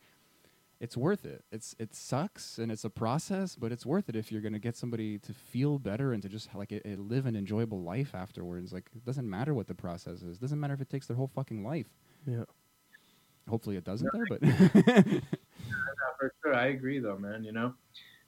it's 0.80 0.96
worth 0.96 1.26
it. 1.26 1.44
It's 1.52 1.76
it 1.78 1.94
sucks 1.94 2.58
and 2.58 2.72
it's 2.72 2.86
a 2.86 2.90
process, 2.90 3.56
but 3.56 3.72
it's 3.72 3.86
worth 3.86 4.08
it 4.08 4.16
if 4.16 4.32
you're 4.32 4.42
gonna 4.42 4.60
get 4.60 4.78
somebody 4.78 5.20
to 5.20 5.34
feel 5.34 5.78
better 5.78 6.14
and 6.14 6.24
to 6.24 6.30
just 6.30 6.54
like 6.56 6.72
it, 6.72 6.86
it 6.86 7.00
live 7.00 7.26
an 7.26 7.36
enjoyable 7.36 7.82
life 7.82 8.16
afterwards. 8.16 8.72
Like 8.72 8.90
it 8.96 9.06
doesn't 9.06 9.30
matter 9.30 9.54
what 9.54 9.68
the 9.68 9.76
process 9.76 10.22
is. 10.22 10.38
It 10.38 10.42
doesn't 10.42 10.60
matter 10.60 10.74
if 10.74 10.82
it 10.82 10.90
takes 10.90 11.08
their 11.08 11.18
whole 11.18 11.28
fucking 11.28 11.64
life. 11.64 11.88
Yeah. 12.26 12.46
Hopefully 13.50 13.76
it 13.76 13.84
doesn't 13.84 14.10
though, 14.14 14.26
but 14.30 14.42
Yeah, 14.44 15.20
for 16.18 16.34
sure. 16.42 16.56
I 16.56 16.68
agree 16.68 17.00
though, 17.00 17.18
man, 17.18 17.44
you 17.44 17.52
know? 17.52 17.74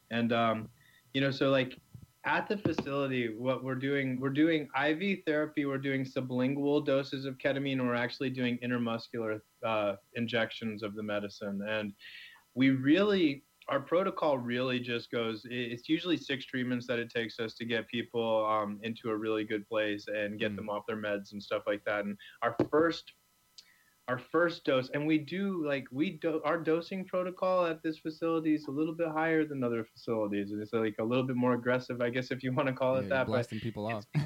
And 0.10 0.34
um, 0.34 0.70
you 1.14 1.22
know, 1.22 1.32
so 1.32 1.50
like 1.50 1.80
at 2.26 2.48
the 2.48 2.58
facility, 2.58 3.34
what 3.36 3.64
we're 3.64 3.76
doing, 3.76 4.20
we're 4.20 4.30
doing 4.30 4.68
IV 4.80 5.20
therapy, 5.26 5.66
we're 5.66 5.78
doing 5.78 6.06
sublingual 6.06 6.86
doses 6.86 7.26
of 7.26 7.38
ketamine, 7.38 7.74
and 7.74 7.88
we're 7.88 7.96
actually 7.96 8.30
doing 8.30 8.60
intermuscular 8.64 9.40
uh, 9.66 9.96
injections 10.14 10.84
of 10.84 10.96
the 10.96 11.04
medicine. 11.04 11.62
And 11.68 11.94
we 12.54 12.70
really 12.70 13.44
our 13.70 13.80
protocol 13.80 14.38
really 14.40 14.80
just 14.80 15.12
goes 15.12 15.44
it's 15.46 15.88
usually 15.88 16.18
six 16.18 16.46
treatments 16.46 16.88
that 16.88 16.98
it 16.98 17.12
takes 17.12 17.40
us 17.40 17.54
to 17.54 17.64
get 17.64 17.88
people 17.88 18.46
um, 18.46 18.80
into 18.84 19.10
a 19.10 19.16
really 19.16 19.44
good 19.44 19.68
place 19.68 20.06
and 20.08 20.40
get 20.40 20.52
Mm. 20.52 20.56
them 20.58 20.70
off 20.70 20.84
their 20.88 20.98
meds 20.98 21.32
and 21.32 21.42
stuff 21.42 21.64
like 21.68 21.84
that 21.86 22.04
and 22.06 22.18
our 22.42 22.56
first 22.70 23.14
our 24.12 24.20
first 24.30 24.66
dose 24.66 24.90
and 24.94 25.08
we 25.08 25.18
do 25.18 25.66
like 25.66 25.86
we 25.90 26.20
do 26.22 26.42
our 26.44 26.58
dosing 26.58 27.06
protocol 27.06 27.66
at 27.66 27.82
this 27.82 27.98
facility 27.98 28.54
is 28.54 28.68
a 28.68 28.72
little 28.72 28.94
bit 28.94 29.08
higher 29.08 29.46
than 29.46 29.64
other 29.64 29.86
facilities 29.86 30.52
and 30.52 30.62
it's 30.62 30.74
like 30.74 30.96
a 31.00 31.04
little 31.04 31.24
bit 31.24 31.38
more 31.38 31.54
aggressive 31.54 32.02
i 32.02 32.10
guess 32.10 32.30
if 32.30 32.44
you 32.44 32.52
want 32.52 32.68
to 32.68 32.74
call 32.74 32.98
it 32.98 33.02
you're 33.02 33.10
that 33.10 33.26
but 33.26 33.32
blasting 33.32 33.62
people 33.62 33.88
off. 33.88 34.04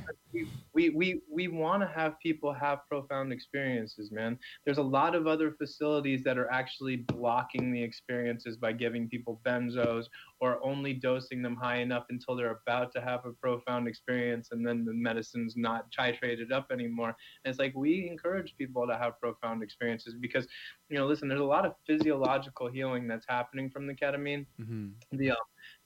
we 0.74 0.90
we 0.90 1.22
we 1.32 1.48
want 1.48 1.84
to 1.84 1.88
have 1.88 2.20
people 2.20 2.52
have 2.52 2.80
profound 2.90 3.32
experiences 3.32 4.12
man 4.12 4.38
there's 4.66 4.80
a 4.80 4.90
lot 5.00 5.14
of 5.14 5.28
other 5.28 5.52
facilities 5.52 6.24
that 6.24 6.36
are 6.36 6.52
actually 6.52 6.98
blocking 6.98 7.72
the 7.72 7.82
experiences 7.82 8.58
by 8.58 8.72
giving 8.72 9.08
people 9.08 9.40
benzos 9.46 10.06
or 10.42 10.60
only 10.66 10.94
dosing 10.94 11.44
them 11.44 11.56
high 11.56 11.78
enough 11.78 12.06
until 12.10 12.36
they're 12.36 12.60
about 12.68 12.92
to 12.92 13.00
have 13.00 13.24
a 13.26 13.32
profound 13.34 13.88
experience 13.88 14.50
and 14.52 14.66
then 14.66 14.84
the 14.84 14.94
medicine's 14.94 15.54
not 15.56 15.86
titrated 15.98 16.52
up 16.52 16.72
anymore 16.72 17.16
and 17.44 17.52
it's 17.52 17.60
like 17.60 17.74
we 17.76 18.10
encourage 18.10 18.56
people 18.58 18.88
to 18.88 18.98
have 18.98 19.20
profound 19.20 19.62
experiences 19.62 19.75
because 19.80 20.26
you 20.64 20.98
know 20.98 21.06
listen 21.06 21.28
there's 21.28 21.42
a 21.42 21.44
lot 21.44 21.66
of 21.66 21.74
physiological 21.86 22.68
healing 22.70 23.08
that's 23.08 23.26
happening 23.28 23.70
from 23.70 23.88
the 23.88 23.94
ketamine 23.94 24.46
hmm 24.58 24.90
the 25.12 25.32
um, 25.32 25.38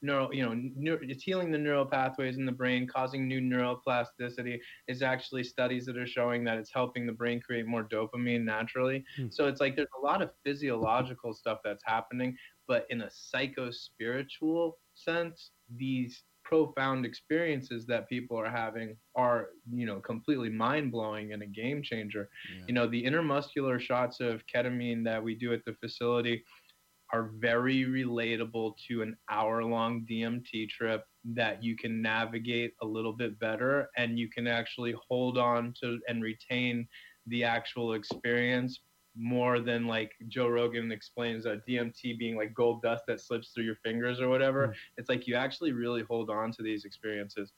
neural, 0.02 0.32
you 0.34 0.42
know, 0.42 0.50
neur- 0.50 0.98
it's 1.02 1.22
healing 1.22 1.50
the 1.50 1.58
neural 1.58 1.86
pathways 1.86 2.36
in 2.36 2.44
the 2.46 2.52
brain, 2.52 2.86
causing 2.86 3.26
new 3.26 3.40
neuroplasticity. 3.40 4.58
Is 4.88 5.02
actually 5.02 5.44
studies 5.44 5.84
that 5.86 5.96
are 5.96 6.06
showing 6.06 6.44
that 6.44 6.58
it's 6.58 6.72
helping 6.72 7.06
the 7.06 7.12
brain 7.12 7.40
create 7.40 7.66
more 7.66 7.84
dopamine 7.84 8.44
naturally. 8.44 9.04
Hmm. 9.16 9.26
So 9.30 9.46
it's 9.46 9.60
like 9.60 9.76
there's 9.76 9.88
a 10.00 10.04
lot 10.04 10.22
of 10.22 10.30
physiological 10.44 11.32
stuff 11.34 11.58
that's 11.64 11.84
happening, 11.84 12.36
but 12.66 12.86
in 12.90 13.02
a 13.02 13.10
psycho 13.10 13.70
spiritual 13.70 14.78
sense, 14.94 15.52
these 15.76 16.24
profound 16.50 17.06
experiences 17.06 17.86
that 17.86 18.08
people 18.08 18.36
are 18.36 18.50
having 18.50 18.96
are 19.14 19.50
you 19.72 19.86
know 19.86 20.00
completely 20.00 20.50
mind 20.50 20.90
blowing 20.90 21.32
and 21.32 21.42
a 21.42 21.46
game 21.46 21.80
changer 21.80 22.28
Yeah. 22.52 22.64
you 22.68 22.74
know 22.74 22.86
the 22.88 23.02
intermuscular 23.04 23.80
shots 23.80 24.18
of 24.20 24.42
ketamine 24.52 25.04
that 25.04 25.22
we 25.22 25.36
do 25.36 25.52
at 25.52 25.64
the 25.64 25.74
facility 25.74 26.42
are 27.12 27.30
very 27.38 27.84
relatable 27.84 28.74
to 28.88 29.02
an 29.02 29.16
hour 29.30 29.64
long 29.64 30.06
DMT 30.10 30.68
trip 30.68 31.02
that 31.24 31.62
you 31.62 31.76
can 31.76 32.00
navigate 32.02 32.72
a 32.82 32.86
little 32.86 33.12
bit 33.12 33.38
better 33.38 33.88
and 33.96 34.18
you 34.18 34.28
can 34.28 34.46
actually 34.46 34.94
hold 35.08 35.36
on 35.38 35.72
to 35.82 35.98
and 36.08 36.22
retain 36.22 36.86
the 37.26 37.44
actual 37.44 37.94
experience 37.94 38.80
more 39.16 39.60
than 39.60 39.86
like 39.86 40.12
Joe 40.28 40.48
Rogan 40.48 40.92
explains 40.92 41.46
uh, 41.46 41.56
DMT 41.68 42.18
being 42.18 42.36
like 42.36 42.54
gold 42.54 42.82
dust 42.82 43.04
that 43.08 43.20
slips 43.20 43.50
through 43.50 43.64
your 43.64 43.76
fingers 43.76 44.20
or 44.20 44.28
whatever. 44.28 44.68
Mm. 44.68 44.74
It's 44.98 45.08
like 45.08 45.26
you 45.26 45.34
actually 45.34 45.72
really 45.72 46.02
hold 46.02 46.30
on 46.30 46.52
to 46.52 46.62
these 46.62 46.84
experiences. 46.84 47.52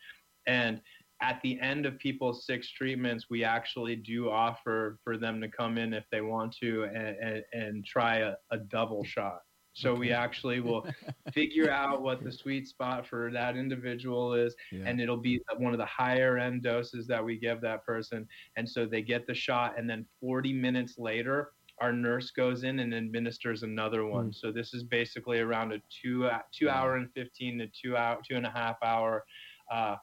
And 0.46 0.80
at 1.20 1.40
the 1.42 1.60
end 1.60 1.86
of 1.86 1.98
people's 1.98 2.44
six 2.46 2.70
treatments, 2.70 3.26
we 3.30 3.44
actually 3.44 3.96
do 3.96 4.28
offer 4.28 4.98
for 5.04 5.16
them 5.16 5.40
to 5.40 5.48
come 5.48 5.78
in 5.78 5.94
if 5.94 6.04
they 6.10 6.20
want 6.20 6.56
to 6.60 6.84
and, 6.84 7.16
and, 7.16 7.44
and 7.52 7.84
try 7.86 8.18
a, 8.18 8.34
a 8.50 8.58
double 8.58 9.04
shot. 9.04 9.42
So 9.74 9.94
we 9.94 10.12
actually 10.12 10.60
will 10.60 10.86
figure 11.32 11.70
out 11.70 12.02
what 12.02 12.22
the 12.22 12.30
sweet 12.32 12.68
spot 12.68 13.06
for 13.06 13.30
that 13.32 13.56
individual 13.56 14.34
is, 14.34 14.54
Yeah. 14.70 14.84
and 14.86 15.00
it'll 15.00 15.16
be 15.16 15.40
one 15.56 15.72
of 15.72 15.78
the 15.78 15.86
higher 15.86 16.36
end 16.38 16.62
doses 16.62 17.06
that 17.06 17.24
we 17.24 17.38
give 17.38 17.60
that 17.62 17.84
person. 17.84 18.28
And 18.56 18.68
so 18.68 18.84
they 18.86 19.02
get 19.02 19.26
the 19.26 19.34
shot, 19.34 19.78
and 19.78 19.88
then 19.88 20.06
40 20.20 20.52
minutes 20.52 20.98
later, 20.98 21.52
our 21.80 21.92
nurse 21.92 22.30
goes 22.30 22.64
in 22.64 22.80
and 22.80 22.94
administers 22.94 23.62
another 23.62 24.04
one. 24.04 24.28
Mm. 24.30 24.34
So 24.34 24.52
this 24.52 24.74
is 24.74 24.84
basically 24.84 25.40
around 25.40 25.72
a 25.72 25.78
two 26.02 26.28
two 26.52 26.66
Wow. 26.66 26.72
hour 26.74 26.96
and 26.96 27.10
15 27.14 27.58
to 27.58 27.66
two 27.68 27.96
hour 27.96 28.20
two 28.28 28.36
and 28.36 28.46
a 28.46 28.50
half 28.50 28.76
hour. 28.82 29.24
Uh, 29.70 29.96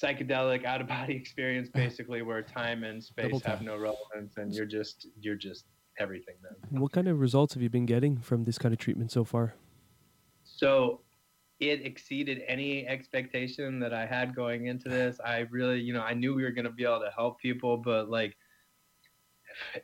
psychedelic 0.00 0.64
out 0.64 0.80
of 0.80 0.86
body 0.86 1.14
experience 1.22 1.68
basically 1.74 2.22
where 2.22 2.42
time 2.42 2.84
and 2.84 3.02
space 3.02 3.24
Double 3.32 3.40
have 3.40 3.62
no 3.62 3.76
relevance 3.76 4.36
and 4.36 4.54
you're 4.54 4.66
just 4.66 5.08
you're 5.20 5.36
just 5.36 5.64
everything 6.00 6.34
then 6.42 6.80
What 6.80 6.92
kind 6.92 7.08
of 7.08 7.20
results 7.20 7.54
have 7.54 7.62
you 7.62 7.70
been 7.70 7.86
getting 7.86 8.18
from 8.18 8.44
this 8.44 8.58
kind 8.58 8.72
of 8.72 8.78
treatment 8.78 9.12
so 9.12 9.24
far? 9.24 9.54
so 10.44 11.00
it 11.60 11.84
exceeded 11.84 12.42
any 12.48 12.86
expectation 12.86 13.78
that 13.80 13.92
I 13.92 14.06
had 14.06 14.34
going 14.34 14.66
into 14.66 14.88
this. 14.88 15.20
I 15.24 15.40
really, 15.50 15.80
you 15.80 15.92
know, 15.92 16.00
I 16.00 16.14
knew 16.14 16.34
we 16.34 16.42
were 16.42 16.50
going 16.50 16.64
to 16.64 16.70
be 16.70 16.84
able 16.84 17.00
to 17.00 17.10
help 17.14 17.38
people, 17.38 17.76
but 17.76 18.08
like, 18.08 18.36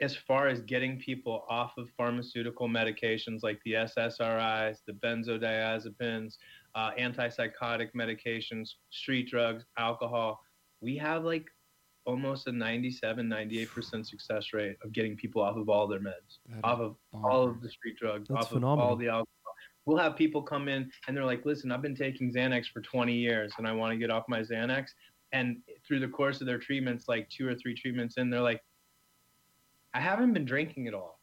as 0.00 0.16
far 0.16 0.48
as 0.48 0.60
getting 0.62 0.98
people 0.98 1.44
off 1.50 1.72
of 1.76 1.88
pharmaceutical 1.96 2.68
medications 2.68 3.42
like 3.42 3.60
the 3.64 3.72
SSRIs, 3.72 4.78
the 4.86 4.92
benzodiazepines, 4.92 6.36
uh, 6.74 6.92
antipsychotic 6.98 7.88
medications, 7.94 8.70
street 8.90 9.28
drugs, 9.28 9.64
alcohol, 9.76 10.40
we 10.80 10.96
have 10.96 11.24
like 11.24 11.46
almost 12.06 12.46
a 12.46 12.52
97, 12.52 13.26
98% 13.28 14.06
success 14.06 14.52
rate 14.52 14.76
of 14.82 14.92
getting 14.92 15.16
people 15.16 15.42
off 15.42 15.56
of 15.56 15.68
all 15.68 15.86
their 15.86 15.98
meds, 16.00 16.38
That 16.48 16.64
off 16.64 16.80
of 16.80 16.96
all 17.12 17.42
of 17.48 17.60
the 17.60 17.68
street 17.68 17.96
drugs, 17.98 18.28
That's 18.28 18.46
off 18.46 18.48
phenomenal. 18.52 18.84
of 18.84 18.90
all 18.90 18.96
the 18.96 19.08
alcohol. 19.08 19.26
We'll 19.84 19.98
have 19.98 20.16
people 20.16 20.42
come 20.42 20.68
in 20.68 20.90
and 21.06 21.16
they're 21.16 21.24
like, 21.24 21.44
listen, 21.44 21.70
I've 21.70 21.82
been 21.82 21.94
taking 21.94 22.32
Xanax 22.32 22.66
for 22.72 22.80
20 22.80 23.12
years 23.12 23.52
and 23.58 23.66
I 23.68 23.72
want 23.72 23.92
to 23.92 23.98
get 23.98 24.10
off 24.10 24.24
my 24.28 24.40
Xanax. 24.40 24.86
And 25.32 25.58
through 25.86 26.00
the 26.00 26.08
course 26.08 26.40
of 26.40 26.46
their 26.46 26.58
treatments, 26.58 27.06
like 27.08 27.28
two 27.28 27.46
or 27.48 27.54
three 27.54 27.74
treatments 27.74 28.16
in, 28.16 28.30
they're 28.30 28.40
like, 28.40 28.62
I 29.94 30.00
haven't 30.00 30.32
been 30.32 30.44
drinking 30.44 30.88
at 30.88 30.94
all. 30.94 31.20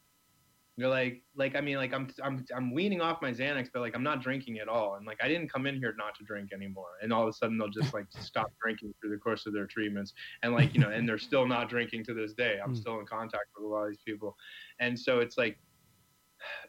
They're 0.75 0.87
like, 0.87 1.21
like 1.35 1.55
I 1.55 1.61
mean, 1.61 1.77
like 1.77 1.93
I'm 1.93 2.09
I'm 2.23 2.43
I'm 2.55 2.73
weaning 2.73 2.99
off 2.99 3.21
my 3.21 3.31
Xanax, 3.31 3.69
but 3.71 3.81
like 3.81 3.95
I'm 3.95 4.01
not 4.01 4.21
drinking 4.23 4.57
at 4.59 4.67
all. 4.67 4.95
And 4.95 5.05
like 5.05 5.19
I 5.23 5.27
didn't 5.27 5.49
come 5.51 5.67
in 5.67 5.75
here 5.77 5.93
not 5.97 6.15
to 6.15 6.23
drink 6.23 6.51
anymore. 6.51 6.89
And 7.03 7.13
all 7.13 7.21
of 7.23 7.29
a 7.29 7.33
sudden 7.33 7.59
they'll 7.59 7.69
just 7.69 7.93
like 7.93 8.07
stop 8.19 8.51
drinking 8.61 8.93
through 8.99 9.11
the 9.11 9.17
course 9.17 9.45
of 9.45 9.53
their 9.53 9.67
treatments. 9.67 10.13
And 10.41 10.53
like, 10.53 10.73
you 10.73 10.79
know, 10.79 10.89
and 10.89 11.07
they're 11.07 11.19
still 11.19 11.45
not 11.45 11.69
drinking 11.69 12.05
to 12.05 12.13
this 12.15 12.33
day. 12.33 12.57
I'm 12.63 12.73
Mm. 12.73 12.77
still 12.77 12.99
in 12.99 13.05
contact 13.05 13.45
with 13.55 13.65
a 13.65 13.67
lot 13.67 13.83
of 13.83 13.89
these 13.89 14.01
people. 14.05 14.35
And 14.79 14.99
so 14.99 15.19
it's 15.19 15.37
like 15.37 15.59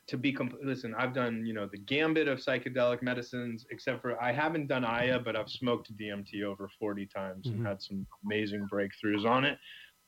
to 0.07 0.17
be 0.17 0.33
complete. 0.33 0.65
listen 0.65 0.95
i've 0.97 1.13
done 1.13 1.45
you 1.45 1.53
know 1.53 1.67
the 1.67 1.79
gambit 1.79 2.29
of 2.29 2.39
psychedelic 2.39 3.03
medicines 3.03 3.67
except 3.71 4.01
for 4.03 4.21
i 4.23 4.31
haven't 4.31 4.69
done 4.69 4.85
aya 4.85 5.19
but 5.19 5.35
i've 5.35 5.49
smoked 5.49 5.91
dmt 5.97 6.45
over 6.45 6.69
40 6.79 7.07
times 7.07 7.49
Mhm. 7.49 7.53
and 7.55 7.67
had 7.67 7.83
some 7.83 8.07
amazing 8.25 8.69
breakthroughs 8.73 9.25
on 9.25 9.45
it 9.45 9.59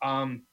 um, 0.04 0.46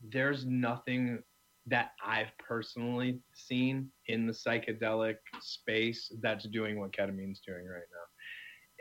there's 0.00 0.44
nothing 0.46 1.20
that 1.66 1.92
i've 2.04 2.32
personally 2.38 3.20
seen 3.34 3.90
in 4.06 4.26
the 4.26 4.32
psychedelic 4.32 5.16
space 5.40 6.12
that's 6.22 6.48
doing 6.48 6.78
what 6.78 6.92
ketamine's 6.92 7.40
doing 7.46 7.66
right 7.66 7.88
now 7.92 8.06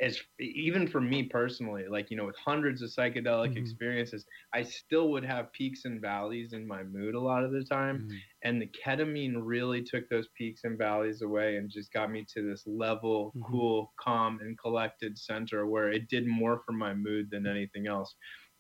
as 0.05 0.19
even 0.39 0.88
for 0.88 0.99
me 0.99 1.23
personally 1.23 1.86
like 1.89 2.11
you 2.11 2.17
know 2.17 2.25
with 2.25 2.36
hundreds 2.38 2.81
of 2.81 2.89
psychedelic 2.89 3.51
Mhm. 3.51 3.55
experiences 3.55 4.25
i 4.53 4.61
still 4.61 5.09
would 5.09 5.23
have 5.23 5.51
peaks 5.53 5.86
and 5.86 6.01
valleys 6.01 6.51
in 6.53 6.67
my 6.67 6.83
mood 6.83 7.15
a 7.15 7.19
lot 7.19 7.43
of 7.45 7.51
the 7.51 7.63
time 7.63 8.03
Mhm. 8.03 8.23
and 8.43 8.61
the 8.61 8.69
ketamine 8.86 9.36
really 9.38 9.81
took 9.81 10.07
those 10.09 10.27
peaks 10.38 10.61
and 10.65 10.77
valleys 10.77 11.21
away 11.21 11.55
and 11.57 11.69
just 11.71 11.93
got 11.93 12.11
me 12.11 12.25
to 12.27 12.41
this 12.47 12.63
level 12.67 13.36
Mhm. 13.36 13.43
cool 13.49 13.93
calm 13.99 14.39
and 14.41 14.57
collected 14.59 15.17
center 15.17 15.65
where 15.65 15.89
it 15.89 16.09
did 16.09 16.27
more 16.27 16.61
for 16.65 16.73
my 16.73 16.93
mood 16.93 17.29
than 17.31 17.47
anything 17.47 17.88
else 17.88 18.15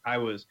i 0.05 0.17
was 0.17 0.45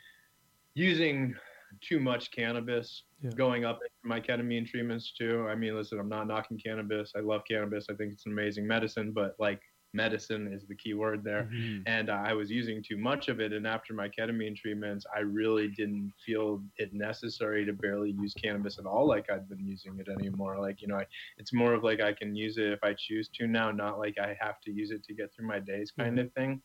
using 0.74 1.34
too 1.80 2.00
much 2.00 2.30
cannabis 2.30 3.04
Yeah. 3.22 3.30
going 3.36 3.64
up 3.64 3.80
my 4.04 4.20
ketamine 4.20 4.66
treatments 4.66 5.12
too. 5.14 5.46
I 5.48 5.54
mean, 5.54 5.74
listen, 5.74 5.98
I'm 5.98 6.08
not 6.08 6.26
knocking 6.26 6.58
cannabis. 6.58 7.12
I 7.16 7.20
love 7.20 7.42
cannabis. 7.48 7.86
I 7.90 7.94
think 7.94 8.12
it's 8.12 8.26
an 8.26 8.32
amazing 8.32 8.66
medicine, 8.66 9.12
but 9.12 9.34
like 9.38 9.60
medicine 9.94 10.52
is 10.52 10.66
the 10.66 10.74
key 10.74 10.92
word 10.94 11.22
there. 11.24 11.44
Mhm. 11.44 11.82
And 11.86 12.10
uh, 12.10 12.14
I 12.14 12.32
was 12.34 12.50
using 12.50 12.82
too 12.82 12.96
much 12.98 13.28
of 13.28 13.40
it. 13.40 13.52
And 13.52 13.66
after 13.66 13.94
my 13.94 14.08
ketamine 14.08 14.56
treatments, 14.56 15.06
I 15.14 15.20
really 15.20 15.68
didn't 15.68 16.12
feel 16.26 16.64
it 16.76 16.92
necessary 16.92 17.64
to 17.64 17.72
barely 17.72 18.10
use 18.10 18.34
cannabis 18.34 18.78
at 18.78 18.86
all, 18.86 19.06
like 19.06 19.30
I'd 19.30 19.48
been 19.48 19.64
using 19.64 19.98
it 20.00 20.08
anymore. 20.08 20.58
Like, 20.60 20.82
you 20.82 20.88
know, 20.88 20.96
I, 20.96 21.06
it's 21.38 21.52
more 21.54 21.74
of 21.74 21.84
like 21.84 22.00
I 22.00 22.12
can 22.12 22.34
use 22.34 22.58
it 22.58 22.72
if 22.72 22.80
I 22.82 22.94
choose 22.98 23.28
to 23.34 23.46
now, 23.46 23.70
not 23.70 23.98
like 23.98 24.18
I 24.18 24.36
have 24.40 24.60
to 24.62 24.72
use 24.72 24.90
it 24.90 25.04
to 25.04 25.14
get 25.14 25.32
through 25.32 25.46
my 25.46 25.60
days 25.60 25.92
kind 25.92 26.18
of 26.18 26.32
thing. 26.32 26.62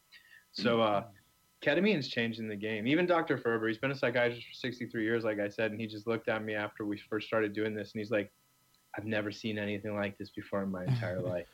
So, 0.51 0.81
uh, 0.81 1.03
ketamine's 1.63 2.07
changing 2.07 2.47
the 2.47 2.55
game. 2.55 2.87
Even 2.87 3.05
Dr. 3.05 3.37
Ferber, 3.37 3.67
he's 3.67 3.77
been 3.77 3.91
a 3.91 3.95
psychiatrist 3.95 4.47
for 4.47 4.53
63 4.53 5.03
years, 5.03 5.23
like 5.23 5.39
I 5.39 5.49
said, 5.49 5.71
and 5.71 5.79
he 5.79 5.87
just 5.87 6.07
looked 6.07 6.29
at 6.29 6.43
me 6.43 6.53
after 6.55 6.85
we 6.85 6.97
first 7.09 7.27
started 7.27 7.53
doing 7.53 7.73
this, 7.75 7.91
and 7.93 7.99
he's 7.99 8.11
like, 8.11 8.31
"I've 8.97 9.05
never 9.05 9.31
seen 9.31 9.57
anything 9.57 9.95
like 9.95 10.17
this 10.17 10.29
before 10.29 10.63
in 10.63 10.71
my 10.71 10.85
entire 10.85 11.19
life." 11.35 11.47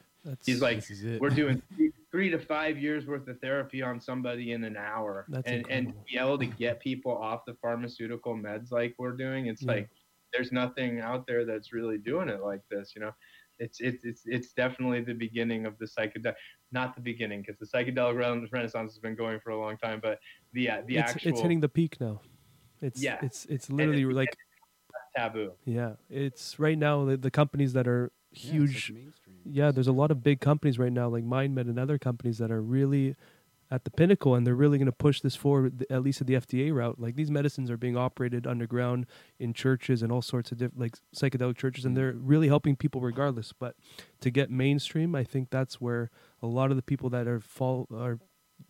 He's 0.46 0.62
like, 0.62 0.78
This 0.78 0.92
is 0.92 1.04
it. 1.04 1.22
"We're 1.22 1.30
doing 1.30 1.62
three, 1.76 1.92
three 2.12 2.30
to 2.30 2.40
five 2.40 2.78
years 2.78 3.06
worth 3.08 3.28
of 3.28 3.40
therapy 3.40 3.82
on 3.82 4.00
somebody 4.00 4.52
in 4.52 4.64
an 4.64 4.78
hour, 4.78 5.26
That's 5.30 5.48
and 5.48 5.66
and 5.70 5.94
be 6.06 6.18
able 6.18 6.38
to 6.40 6.46
get 6.46 6.80
people 6.80 7.16
off 7.18 7.46
the 7.46 7.56
pharmaceutical 7.56 8.36
meds 8.36 8.72
like 8.72 8.96
we're 8.98 9.16
doing. 9.16 9.48
It's 9.48 9.64
Yeah. 9.64 9.74
like 9.74 9.90
there's 10.34 10.52
nothing 10.52 11.00
out 11.00 11.26
there 11.28 11.46
that's 11.46 11.72
really 11.72 11.98
doing 11.98 12.30
it 12.30 12.42
like 12.42 12.62
this, 12.70 12.94
you 12.96 13.02
know." 13.02 13.12
It's, 13.58 13.80
it's 13.80 14.04
it's 14.04 14.24
it's 14.26 14.52
definitely 14.52 15.00
the 15.00 15.14
beginning 15.14 15.66
of 15.66 15.78
the 15.78 15.86
psychedelic, 15.86 16.36
not 16.76 16.94
the 16.94 17.02
beginning 17.02 17.42
because 17.42 17.58
the 17.58 17.66
psychedelic 17.66 18.16
renaissance 18.52 18.92
has 18.94 19.00
been 19.00 19.16
going 19.16 19.40
for 19.40 19.50
a 19.50 19.60
long 19.60 19.78
time, 19.78 20.00
but 20.08 20.20
the 20.54 20.70
uh, 20.70 20.82
the 20.86 20.98
it's, 20.98 21.12
actual 21.14 21.32
it's 21.32 21.42
hitting 21.42 21.62
the 21.62 21.70
peak 21.70 22.00
now. 22.00 22.22
It's 22.82 23.02
Yeah. 23.02 23.18
it's 23.24 23.46
it's 23.46 23.68
literally 23.72 24.02
it's- 24.04 24.16
like 24.16 24.38
taboo. 25.18 25.54
yeah, 25.64 25.94
it's 26.10 26.60
right 26.60 26.78
now 26.78 27.06
the, 27.06 27.16
the 27.18 27.32
companies 27.32 27.72
that 27.74 27.88
are 27.88 28.12
Yeah, 28.32 28.60
like, 28.60 28.70
huge. 28.70 28.94
Yeah, 29.46 29.72
there's 29.72 29.88
a 29.88 29.94
lot 29.94 30.12
of 30.12 30.22
big 30.22 30.42
companies 30.42 30.78
right 30.78 30.92
now, 30.92 31.08
like 31.08 31.24
MindMed 31.24 31.70
and 31.72 31.80
other 31.80 31.98
companies 31.98 32.38
that 32.40 32.52
are 32.52 32.62
really 32.62 33.16
at 33.72 33.84
the 33.84 33.90
pinnacle, 33.92 34.36
and 34.36 34.46
they're 34.46 34.56
really 34.56 34.78
going 34.78 34.86
to 34.86 34.92
push 34.92 35.22
this 35.22 35.36
forward, 35.36 35.86
at 35.90 36.04
least 36.04 36.22
at 36.22 36.28
the 36.28 36.36
FDA 36.36 36.74
route. 36.74 37.00
Like 37.00 37.16
these 37.16 37.32
medicines 37.32 37.72
are 37.72 37.78
being 37.78 37.98
operated 37.98 38.46
underground 38.46 39.08
in 39.40 39.54
churches 39.54 40.02
and 40.04 40.12
all 40.12 40.22
sorts 40.22 40.52
of 40.52 40.58
different, 40.58 40.80
like 40.80 40.96
psychedelic 41.16 41.58
churches, 41.58 41.86
and 41.86 41.98
they're 41.98 42.14
really 42.14 42.48
helping 42.48 42.76
people 42.76 43.02
regardless. 43.02 43.54
But 43.54 43.76
to 44.22 44.30
get 44.30 44.52
mainstream, 44.52 45.16
I 45.16 45.24
think 45.24 45.50
that's 45.50 45.82
where 45.82 46.12
a 46.42 46.48
lot 46.48 46.70
of 46.70 46.78
the 46.78 46.84
people 46.84 47.10
that 47.10 47.28
are 47.28 47.40
fall 47.40 47.88
are 47.94 48.20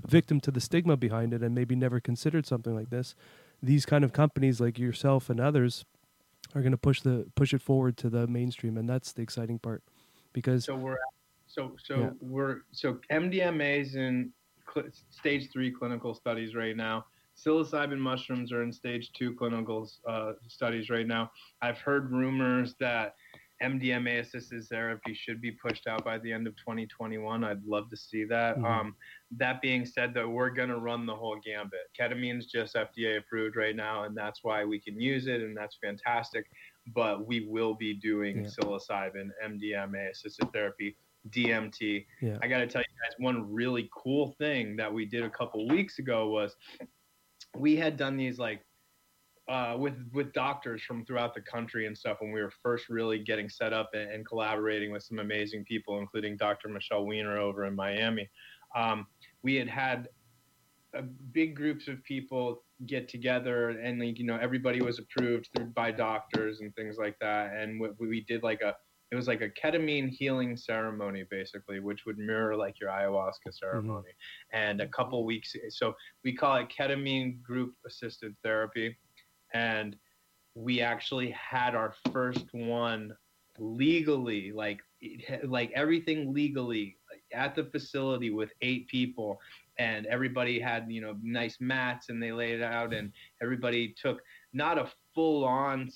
victim 0.08 0.40
to 0.42 0.52
the 0.52 0.62
stigma 0.62 0.96
behind 0.98 1.34
it, 1.34 1.42
and 1.42 1.54
maybe 1.54 1.76
never 1.76 2.00
considered 2.00 2.46
something 2.46 2.74
like 2.74 2.90
this. 2.90 3.16
These 3.62 3.86
kind 3.86 4.04
of 4.04 4.14
companies, 4.14 4.62
like 4.62 4.80
yourself 4.80 5.30
and 5.30 5.40
others, 5.40 5.86
are 6.54 6.62
going 6.62 6.72
to 6.72 6.78
push 6.78 7.02
the 7.02 7.28
push 7.36 7.54
it 7.54 7.62
forward 7.62 7.98
to 7.98 8.10
the 8.10 8.28
mainstream, 8.28 8.78
and 8.78 8.88
that's 8.88 9.12
the 9.12 9.22
exciting 9.22 9.60
part. 9.60 9.84
Because 10.32 10.66
So 10.66 10.76
we're 10.76 10.98
so 11.48 11.76
so 11.84 12.00
Yeah. 12.00 12.10
we're 12.22 12.62
so 12.72 13.00
MDMA's 13.12 13.96
in 13.96 14.32
cl- 14.76 14.88
stage 15.10 15.50
three 15.52 15.72
clinical 15.72 16.14
studies 16.14 16.56
right 16.56 16.76
now. 16.76 17.06
Psilocybin 17.38 17.98
mushrooms 17.98 18.52
are 18.52 18.64
in 18.64 18.72
stage 18.72 19.12
two 19.14 19.34
clinical 19.36 19.90
uh, 20.08 20.34
studies 20.48 20.90
right 20.90 21.08
now. 21.08 21.32
I've 21.62 21.78
heard 21.80 22.12
rumors 22.12 22.76
that 22.80 23.16
MDMA 23.64 24.20
assisted 24.20 24.64
therapy 24.66 25.14
should 25.14 25.42
be 25.42 25.52
pushed 25.52 25.88
out 25.88 26.04
by 26.04 26.18
the 26.18 26.32
end 26.32 26.46
of 26.48 26.56
2021. 26.58 27.44
I'd 27.44 27.64
love 27.66 27.90
to 27.90 27.98
see 27.98 28.26
that. 28.26 28.58
Mhm. 28.58 28.66
Um, 28.66 28.96
that 29.32 29.62
being 29.62 29.86
said, 29.86 30.14
though, 30.14 30.30
we're 30.30 30.50
going 30.50 30.70
to 30.70 30.78
run 30.78 31.06
the 31.06 31.16
whole 31.16 31.40
gambit. 31.44 31.80
Ketamine's 31.98 32.48
just 32.48 32.76
FDA 32.76 33.18
approved 33.18 33.56
right 33.56 33.76
now, 33.76 34.04
and 34.04 34.16
that's 34.16 34.44
why 34.44 34.64
we 34.66 34.80
can 34.80 35.00
use 35.00 35.28
it, 35.28 35.40
and 35.42 35.56
that's 35.56 35.78
fantastic. 35.82 36.46
But 36.94 37.26
we 37.26 37.48
will 37.48 37.76
be 37.76 37.94
doing 37.94 38.44
Yeah. 38.44 38.50
psilocybin, 38.50 39.30
MDMA 39.44 40.10
assisted 40.12 40.52
therapy, 40.52 40.98
DMT. 41.30 42.06
yeah, 42.22 42.38
I 42.42 42.48
got 42.48 42.60
to 42.60 42.68
tell 42.68 42.82
you 42.82 42.88
guys, 43.04 43.16
one 43.18 43.52
really 43.52 43.90
cool 43.96 44.36
thing 44.38 44.76
that 44.78 44.94
we 44.94 45.06
did 45.06 45.24
a 45.24 45.30
couple 45.30 45.68
weeks 45.68 46.00
ago 46.00 46.30
was 46.30 46.56
we 47.58 47.76
had 47.76 47.98
done 47.98 48.18
these 48.18 48.38
like 48.40 48.62
uh, 49.48 49.76
with 49.78 49.94
with 50.14 50.34
doctors 50.34 50.82
from 50.84 51.06
throughout 51.06 51.34
the 51.34 51.42
country 51.42 51.86
and 51.86 51.98
stuff 51.98 52.18
when 52.20 52.32
we 52.32 52.42
were 52.42 52.52
first 52.64 52.90
really 52.90 53.20
getting 53.20 53.50
set 53.50 53.74
up 53.74 53.92
and, 53.94 54.10
and 54.12 54.26
collaborating 54.26 54.92
with 54.92 55.04
some 55.04 55.20
amazing 55.20 55.64
people, 55.66 56.00
including 56.00 56.36
Dr. 56.38 56.68
Michelle 56.70 57.06
Weiner 57.06 57.38
over 57.38 57.66
in 57.66 57.76
Miami. 57.76 58.30
Um, 58.76 59.06
we 59.44 59.56
had 59.56 59.68
had 59.68 60.10
uh, 60.98 61.02
big 61.32 61.56
groups 61.56 61.88
of 61.88 62.04
people 62.04 62.64
get 62.88 63.08
together 63.08 63.70
and 63.70 64.00
like 64.00 64.20
you 64.20 64.26
know 64.26 64.38
everybody 64.42 64.82
was 64.82 65.00
approved 65.00 65.48
through 65.56 65.66
by 65.68 65.92
doctors 65.92 66.60
and 66.60 66.76
things 66.76 66.98
like 66.98 67.18
that 67.20 67.54
and 67.56 67.80
we, 67.80 67.90
we 68.00 68.22
did 68.22 68.44
like 68.44 68.62
a 68.62 68.76
it 69.12 69.16
was 69.16 69.28
like 69.28 69.42
a 69.42 69.50
ketamine 69.50 70.10
healing 70.10 70.58
ceremony 70.58 71.24
basically 71.30 71.80
which 71.80 72.06
would 72.06 72.18
mirror 72.18 72.56
like 72.56 72.80
your 72.80 72.90
ayahuasca 72.90 73.48
mm-hmm. 73.48 73.52
ceremony. 73.52 74.10
And 74.54 74.82
a 74.82 74.88
couple 74.88 75.20
mm-hmm. 75.20 75.28
weeks 75.28 75.56
so 75.70 75.94
we 76.24 76.36
call 76.36 76.56
it 76.58 76.68
ketamine 76.70 77.42
group 77.42 77.74
assisted 77.86 78.36
therapy. 78.44 78.98
And 79.54 79.96
we 80.56 80.82
actually 80.82 81.32
had 81.32 81.76
our 81.76 81.94
first 82.12 82.46
one 82.54 83.14
legally 83.58 84.52
like 84.52 84.82
like 85.44 85.72
everything 85.76 86.34
legally 86.34 86.98
at 87.34 87.56
the 87.56 87.66
facility 87.66 88.32
with 88.32 88.52
eight 88.62 88.88
people. 88.88 89.40
And 89.78 90.06
everybody 90.06 90.60
had 90.60 90.86
you 90.90 91.02
know 91.02 91.16
nice 91.22 91.58
mats 91.60 92.10
and 92.10 92.22
they 92.22 92.32
laid 92.32 92.56
it 92.56 92.64
out 92.64 92.94
and 92.94 93.12
everybody 93.42 93.94
took 94.02 94.22
not 94.54 94.78
a 94.78 94.90
full 95.14 95.44
on 95.44 95.90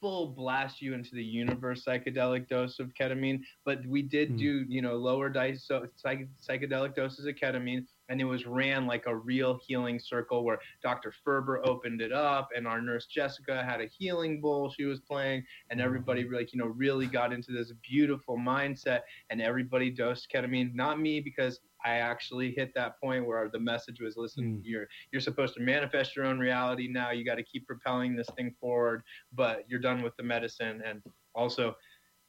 full 0.00 0.28
blast 0.28 0.80
you 0.80 0.94
into 0.94 1.14
the 1.14 1.22
universe 1.24 1.84
psychedelic 1.86 2.48
dose 2.48 2.78
of 2.78 2.92
ketamine 2.94 3.40
but 3.64 3.84
we 3.86 4.02
did 4.02 4.30
Hmm. 4.30 4.36
do 4.36 4.64
you 4.68 4.80
know 4.82 4.96
lower 4.96 5.28
dice 5.28 5.64
so 5.66 5.86
psych- 5.96 6.28
psychedelic 6.40 6.94
doses 6.94 7.26
of 7.26 7.34
ketamine 7.34 7.84
and 8.08 8.20
it 8.20 8.24
was 8.24 8.46
ran 8.46 8.86
like 8.86 9.04
a 9.06 9.14
real 9.16 9.58
healing 9.66 9.98
circle 9.98 10.44
where 10.44 10.58
dr 10.82 11.12
ferber 11.24 11.60
opened 11.66 12.00
it 12.00 12.12
up 12.12 12.48
and 12.56 12.66
our 12.66 12.80
nurse 12.80 13.06
jessica 13.06 13.64
had 13.64 13.80
a 13.80 13.86
healing 13.86 14.40
bowl 14.40 14.70
she 14.70 14.84
was 14.84 15.00
playing 15.00 15.42
and 15.70 15.80
everybody 15.80 16.28
like 16.28 16.52
you 16.52 16.58
know 16.58 16.66
really 16.66 17.06
got 17.06 17.32
into 17.32 17.50
this 17.52 17.72
beautiful 17.82 18.36
mindset 18.38 19.00
and 19.30 19.42
everybody 19.42 19.90
dosed 19.90 20.28
ketamine 20.32 20.72
not 20.74 21.00
me 21.00 21.20
because 21.20 21.60
I 21.84 21.98
actually 21.98 22.52
hit 22.52 22.72
that 22.74 23.00
point 23.02 23.26
where 23.26 23.48
the 23.48 23.58
message 23.60 24.00
was 24.00 24.16
listen 24.16 24.38
Mm. 24.38 24.60
you're 24.64 24.86
you're 25.12 25.20
supposed 25.20 25.54
to 25.54 25.60
manifest 25.60 26.16
your 26.16 26.24
own 26.24 26.38
reality 26.38 26.88
now 26.88 27.10
you 27.10 27.24
got 27.24 27.36
to 27.36 27.42
keep 27.42 27.66
propelling 27.66 28.16
this 28.16 28.28
thing 28.36 28.54
forward 28.60 29.02
but 29.32 29.64
you're 29.68 29.80
done 29.80 30.02
with 30.02 30.16
the 30.16 30.22
medicine 30.22 30.82
and 30.84 31.02
also 31.34 31.74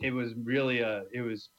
it 0.01 0.11
was 0.11 0.33
really 0.43 0.79
a 0.79 1.03
it 1.13 1.21
was 1.21 1.49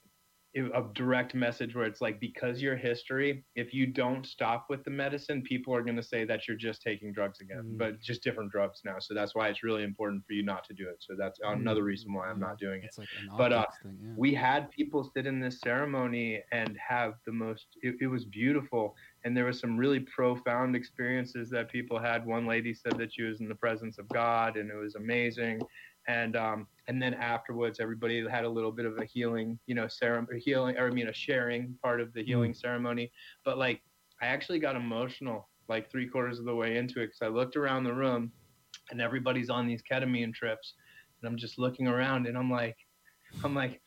a 0.57 0.83
direct 0.95 1.33
message 1.33 1.77
where 1.77 1.85
it's 1.85 2.01
like 2.01 2.19
because 2.19 2.61
your 2.61 2.77
history 2.77 3.45
if 3.55 3.73
you 3.73 3.87
don't 3.87 4.27
stop 4.27 4.67
with 4.69 4.83
the 4.83 4.91
medicine 4.91 5.43
people 5.43 5.73
are 5.73 5.83
going 5.83 5.95
to 5.97 6.03
say 6.03 6.25
that 6.25 6.49
you're 6.49 6.57
just 6.57 6.83
taking 6.83 7.13
drugs 7.13 7.41
again 7.41 7.63
Mm. 7.65 7.79
but 7.79 8.01
just 8.01 8.23
different 8.23 8.51
drugs 8.51 8.81
now. 8.85 8.97
So 8.99 9.15
that's 9.15 9.35
why 9.35 9.49
it's 9.49 9.63
really 9.63 9.85
important 9.85 10.25
for 10.27 10.33
you 10.33 10.43
not 10.43 10.65
to 10.65 10.75
do 10.75 10.89
it. 10.89 10.97
So 11.01 11.15
that's 11.17 11.39
another 11.45 11.85
reason 11.85 12.13
why 12.13 12.29
i'm 12.29 12.41
not 12.41 12.59
doing 12.59 12.83
it. 12.83 12.91
Like 12.99 13.09
But, 13.39 13.53
uh, 13.53 13.67
thing, 13.83 13.99
yeah. 14.03 14.13
we 14.17 14.35
had 14.35 14.71
people 14.73 15.09
sit 15.15 15.27
in 15.27 15.39
this 15.41 15.61
ceremony 15.61 16.43
and 16.53 16.77
have 16.89 17.15
the 17.27 17.33
most 17.33 17.67
it, 17.83 17.95
it 18.01 18.07
was 18.09 18.25
beautiful. 18.25 18.97
And 19.25 19.37
there 19.37 19.45
was 19.45 19.61
some 19.61 19.77
really 19.77 20.01
profound 20.01 20.75
experiences 20.75 21.51
that 21.51 21.71
people 21.71 21.99
had. 21.99 22.25
One 22.27 22.47
lady 22.47 22.73
said 22.75 22.97
that 22.99 23.13
she 23.13 23.23
was 23.23 23.41
in 23.41 23.49
the 23.49 23.55
presence 23.55 23.99
of 23.99 24.09
god 24.09 24.57
and 24.57 24.71
it 24.71 24.77
was 24.77 24.95
amazing 24.97 25.61
and 26.09 26.37
um 26.37 26.67
and 26.89 27.01
then 27.01 27.15
afterwards 27.15 27.79
everybody 27.81 28.27
had 28.29 28.45
a 28.45 28.49
little 28.49 28.73
bit 28.73 28.87
of 28.87 28.99
a 28.99 29.05
healing 29.05 29.59
you 29.67 29.75
know 29.75 29.87
ceremony 29.87 30.41
healing 30.41 30.77
or 30.77 30.89
i 30.89 30.91
mean 30.91 31.09
a 31.09 31.13
sharing 31.13 31.75
part 31.83 32.01
of 32.01 32.13
the 32.15 32.23
healing 32.23 32.55
ceremony. 32.55 33.11
But 33.45 33.59
like 33.59 33.83
i 34.23 34.27
actually 34.27 34.59
got 34.59 34.77
emotional 34.77 35.49
like 35.69 35.91
three 35.91 36.09
quarters 36.09 36.39
of 36.39 36.45
the 36.45 36.55
way 36.55 36.77
into 36.77 37.01
it 37.01 37.07
because 37.07 37.23
i 37.23 37.29
looked 37.29 37.57
around 37.57 37.85
the 37.85 37.93
room 37.93 38.33
and 38.91 39.01
everybody's 39.01 39.51
on 39.51 39.67
these 39.67 39.83
ketamine 39.83 40.35
trips 40.35 40.75
and 41.21 41.31
i'm 41.31 41.37
just 41.37 41.59
looking 41.59 41.87
around 41.87 42.27
and 42.27 42.37
i'm 42.37 42.51
like 42.51 42.77
i'm 43.45 43.55
like 43.55 43.81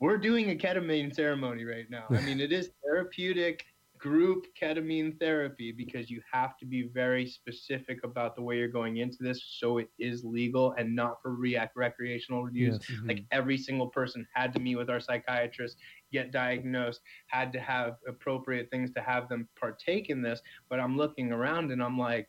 we're 0.00 0.18
doing 0.18 0.50
a 0.50 0.54
ketamine 0.54 1.14
ceremony 1.14 1.64
right 1.64 1.90
now. 1.90 2.04
I 2.10 2.20
mean 2.20 2.40
it 2.40 2.52
is 2.52 2.70
therapeutic 2.84 3.64
group 3.98 4.46
ketamine 4.60 5.18
therapy 5.18 5.72
because 5.72 6.10
you 6.10 6.20
have 6.32 6.56
to 6.58 6.66
be 6.66 6.82
very 6.94 7.26
specific 7.26 7.98
about 8.04 8.36
the 8.36 8.42
way 8.42 8.56
you're 8.56 8.68
going 8.68 8.98
into 8.98 9.18
this 9.20 9.42
so 9.58 9.78
it 9.78 9.90
is 9.98 10.24
legal 10.24 10.72
and 10.78 10.94
not 10.94 11.20
for 11.22 11.34
rec- 11.34 11.72
recreational 11.76 12.48
use 12.52 12.78
Yes. 12.80 12.98
Mhm. 13.00 13.08
like 13.08 13.24
every 13.32 13.58
single 13.58 13.88
person 13.88 14.26
had 14.34 14.52
to 14.54 14.60
meet 14.60 14.76
with 14.76 14.90
our 14.90 15.00
psychiatrist 15.00 15.76
get 16.12 16.30
diagnosed 16.32 17.00
had 17.28 17.52
to 17.52 17.60
have 17.60 17.96
appropriate 18.06 18.70
things 18.70 18.92
to 18.92 19.00
have 19.00 19.28
them 19.28 19.48
partake 19.58 20.10
in 20.10 20.22
this 20.22 20.40
but 20.68 20.78
i'm 20.80 20.96
looking 20.96 21.32
around 21.32 21.72
and 21.72 21.82
i'm 21.82 21.98
like 21.98 22.28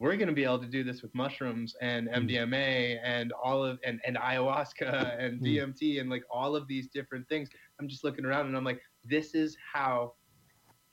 we're 0.00 0.16
going 0.16 0.26
to 0.28 0.34
be 0.34 0.42
able 0.42 0.58
to 0.58 0.66
do 0.66 0.82
this 0.82 1.00
with 1.02 1.14
mushrooms 1.14 1.74
and 1.80 2.08
Mm. 2.08 2.28
mdma 2.28 2.98
and 3.04 3.32
all 3.32 3.64
of 3.64 3.78
and, 3.84 4.00
and 4.06 4.16
ayahuasca 4.16 5.16
and 5.22 5.40
Mm. 5.40 5.44
dmt 5.46 6.00
and 6.00 6.10
like 6.10 6.24
all 6.30 6.56
of 6.56 6.66
these 6.66 6.88
different 6.88 7.28
things 7.28 7.48
i'm 7.78 7.88
just 7.88 8.02
looking 8.04 8.24
around 8.24 8.46
and 8.46 8.56
i'm 8.56 8.64
like 8.64 8.80
this 9.04 9.34
is 9.34 9.56
how 9.72 10.14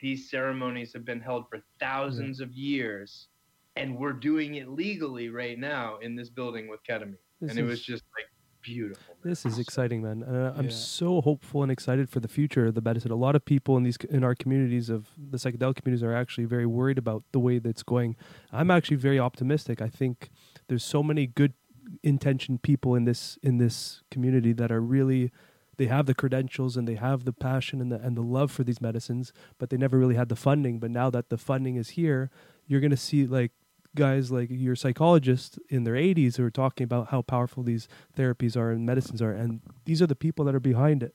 these 0.00 0.30
ceremonies 0.30 0.92
have 0.92 1.04
been 1.04 1.20
held 1.20 1.48
for 1.48 1.58
thousands 1.78 2.40
of 2.40 2.52
years 2.52 3.28
and 3.76 3.96
we're 3.96 4.12
doing 4.12 4.56
it 4.56 4.68
legally 4.68 5.28
right 5.28 5.58
now 5.58 5.98
in 5.98 6.16
this 6.16 6.28
building 6.28 6.68
with 6.68 6.80
ketamine, 6.88 7.16
This 7.40 7.50
and 7.50 7.58
it 7.58 7.62
was 7.62 7.80
just 7.82 8.02
like 8.16 8.26
beautiful. 8.62 9.14
man. 9.22 9.30
This 9.30 9.46
is 9.46 9.58
exciting, 9.58 10.02
man. 10.02 10.22
Uh, 10.22 10.52
I'm 10.56 10.64
Yeah. 10.66 10.70
so 10.70 11.20
hopeful 11.20 11.62
and 11.62 11.70
excited 11.70 12.10
for 12.10 12.20
the 12.20 12.28
future 12.28 12.66
of 12.66 12.74
the 12.74 12.80
medicine. 12.82 13.10
A 13.10 13.16
lot 13.16 13.34
of 13.36 13.44
people 13.44 13.76
in 13.76 13.84
these 13.84 13.96
in 14.10 14.24
our 14.24 14.34
communities 14.34 14.90
of 14.90 15.08
the 15.16 15.38
psychedelic 15.38 15.76
communities 15.76 16.02
are 16.02 16.14
actually 16.14 16.44
very 16.46 16.66
worried 16.66 16.98
about 16.98 17.22
the 17.32 17.38
way 17.38 17.58
that's 17.58 17.82
going. 17.82 18.16
I'm 18.52 18.70
actually 18.70 18.96
very 18.98 19.18
optimistic. 19.18 19.80
I 19.80 19.88
think 19.88 20.30
there's 20.68 20.84
so 20.84 21.02
many 21.02 21.26
good 21.26 21.54
intentioned 22.02 22.62
people 22.62 22.94
in 22.94 23.04
this 23.04 23.38
in 23.42 23.58
this 23.58 24.02
community 24.10 24.52
that 24.52 24.70
are 24.70 24.80
really 24.80 25.32
they 25.80 25.86
have 25.86 26.04
the 26.04 26.12
credentials 26.12 26.76
and 26.76 26.86
they 26.86 26.96
have 26.96 27.24
the 27.24 27.32
passion 27.32 27.80
and 27.80 27.90
the 27.90 27.98
and 27.98 28.14
the 28.14 28.20
love 28.20 28.52
for 28.52 28.62
these 28.62 28.82
medicines, 28.82 29.32
but 29.56 29.70
they 29.70 29.78
never 29.78 29.98
really 29.98 30.14
had 30.14 30.28
the 30.28 30.36
funding. 30.36 30.78
But 30.78 30.90
now 30.90 31.08
that 31.08 31.30
the 31.30 31.38
funding 31.38 31.76
is 31.76 31.90
here, 31.90 32.30
you're 32.66 32.80
going 32.80 32.90
to 32.90 32.98
see 32.98 33.26
like 33.26 33.52
guys 33.96 34.30
like 34.30 34.48
your 34.50 34.76
psychologists 34.76 35.58
in 35.70 35.84
their 35.84 35.94
80s 35.94 36.36
who 36.36 36.44
are 36.44 36.50
talking 36.50 36.84
about 36.84 37.08
how 37.08 37.22
powerful 37.22 37.62
these 37.62 37.88
therapies 38.14 38.58
are 38.58 38.70
and 38.70 38.84
medicines 38.84 39.22
are 39.22 39.32
and 39.32 39.62
these 39.86 40.02
are 40.02 40.06
the 40.06 40.14
people 40.14 40.44
that 40.44 40.54
are 40.54 40.60
behind 40.60 41.02
it 41.02 41.12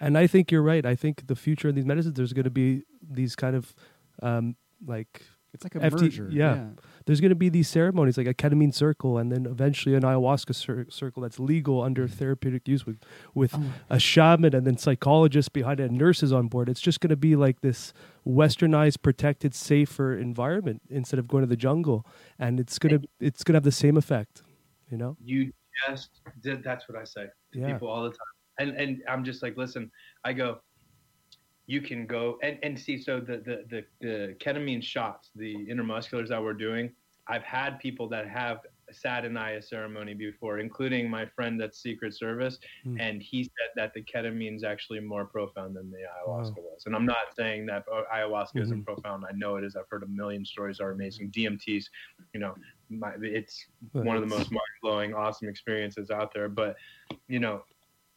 and 0.00 0.16
i 0.16 0.24
think 0.24 0.52
you're 0.52 0.62
right 0.62 0.86
i 0.86 0.94
think 0.94 1.26
the 1.26 1.34
future 1.34 1.70
of 1.70 1.74
these 1.74 1.84
medicines 1.84 2.14
there's 2.14 2.32
going 2.32 2.44
to 2.44 2.50
be 2.50 2.84
these 3.02 3.34
kind 3.34 3.56
of 3.56 3.74
um, 4.22 4.54
like 4.86 5.22
It's 5.54 5.64
like 5.64 5.74
a 5.76 5.78
FT 5.78 6.02
merger. 6.02 6.28
yeah. 6.30 6.66
there's 7.06 7.20
going 7.20 7.30
to 7.30 7.36
be 7.36 7.48
these 7.48 7.68
ceremonies 7.68 8.18
like 8.18 8.26
a 8.26 8.34
ketamine 8.34 8.74
circle 8.74 9.16
and 9.16 9.32
then 9.32 9.46
eventually 9.46 9.94
an 9.94 10.02
ayahuasca 10.02 10.54
cir- 10.54 10.86
circle 10.90 11.22
that's 11.22 11.38
legal 11.38 11.80
under 11.80 12.06
mm. 12.06 12.12
therapeutic 12.12 12.68
use 12.68 12.84
with 12.84 12.98
with 13.34 13.54
oh. 13.54 13.62
a 13.88 13.98
shaman 13.98 14.54
and 14.54 14.66
then 14.66 14.76
psychologists 14.76 15.48
behind 15.48 15.80
it 15.80 15.88
and 15.90 15.96
nurses 15.96 16.32
on 16.32 16.48
board 16.48 16.68
it's 16.68 16.80
just 16.80 17.00
going 17.00 17.10
to 17.10 17.16
be 17.16 17.36
like 17.36 17.60
this 17.60 17.92
westernized 18.26 19.00
protected 19.00 19.54
safer 19.54 20.18
environment 20.18 20.82
instead 20.90 21.18
of 21.18 21.28
going 21.28 21.42
to 21.42 21.48
the 21.48 21.56
jungle 21.56 22.04
and 22.38 22.58
it's 22.58 22.78
going 22.78 23.00
to 23.00 23.08
it's 23.20 23.44
going 23.44 23.54
to 23.54 23.56
have 23.56 23.64
the 23.64 23.72
same 23.72 23.96
effect 23.96 24.42
you 24.90 24.98
know 24.98 25.16
you 25.22 25.52
just 25.88 26.10
did 26.42 26.62
that's 26.62 26.88
what 26.88 26.98
I 26.98 27.04
say 27.04 27.26
to 27.52 27.58
Yeah. 27.58 27.72
people 27.72 27.88
all 27.88 28.02
the 28.02 28.10
time. 28.10 28.18
And 28.58 28.76
and 28.76 29.02
I'm 29.08 29.24
just 29.24 29.42
like, 29.42 29.56
listen, 29.56 29.90
I 30.24 30.32
go, 30.32 30.60
you 31.66 31.80
can 31.80 32.06
go 32.06 32.38
and, 32.42 32.58
and 32.62 32.78
see 32.78 32.98
so 32.98 33.20
the, 33.20 33.38
the 33.38 33.64
the 33.70 33.84
the 34.00 34.36
ketamine 34.40 34.82
shots, 34.82 35.30
the 35.34 35.54
intermusculars 35.66 36.28
that 36.28 36.42
we're 36.42 36.52
doing, 36.54 36.94
I've 37.28 37.42
had 37.42 37.78
people 37.78 38.08
that 38.10 38.28
have 38.28 38.58
sat 38.92 39.24
in 39.24 39.34
Aya 39.36 39.62
ceremony 39.62 40.12
before, 40.12 40.58
including 40.58 41.08
my 41.08 41.24
friend 41.24 41.58
that's 41.58 41.78
Secret 41.82 42.14
Service, 42.14 42.58
Hmm. 42.84 43.00
and 43.00 43.22
he 43.22 43.44
said 43.44 43.70
that 43.76 43.92
the 43.94 44.02
ketamine 44.04 44.56
is 44.56 44.62
actually 44.62 45.00
more 45.00 45.24
profound 45.24 45.74
than 45.74 45.90
the 45.90 45.98
ayahuasca 45.98 46.56
Wow. 46.58 46.70
was. 46.72 46.82
And 46.84 46.94
I'm 46.94 47.06
not 47.06 47.34
saying 47.34 47.64
that 47.66 47.84
uh, 47.90 48.02
ayahuasca 48.14 48.60
isn't 48.60 48.82
Mhm. 48.82 48.84
profound. 48.84 49.24
I 49.26 49.32
know 49.32 49.56
it 49.56 49.64
is. 49.64 49.74
I've 49.74 49.88
heard 49.88 50.02
a 50.02 50.06
million 50.06 50.44
stories 50.44 50.80
are 50.80 50.90
amazing. 50.92 51.30
DMTs, 51.30 51.86
you 52.34 52.40
know, 52.40 52.54
my, 52.90 53.14
it's 53.22 53.64
Well, 53.94 54.04
one 54.04 54.16
of 54.16 54.22
the 54.22 54.28
most 54.28 54.50
mind-blowing 54.52 55.14
awesome 55.14 55.48
experiences 55.48 56.10
out 56.10 56.32
there 56.34 56.50
but 56.50 56.76
you 57.28 57.40
know 57.40 57.62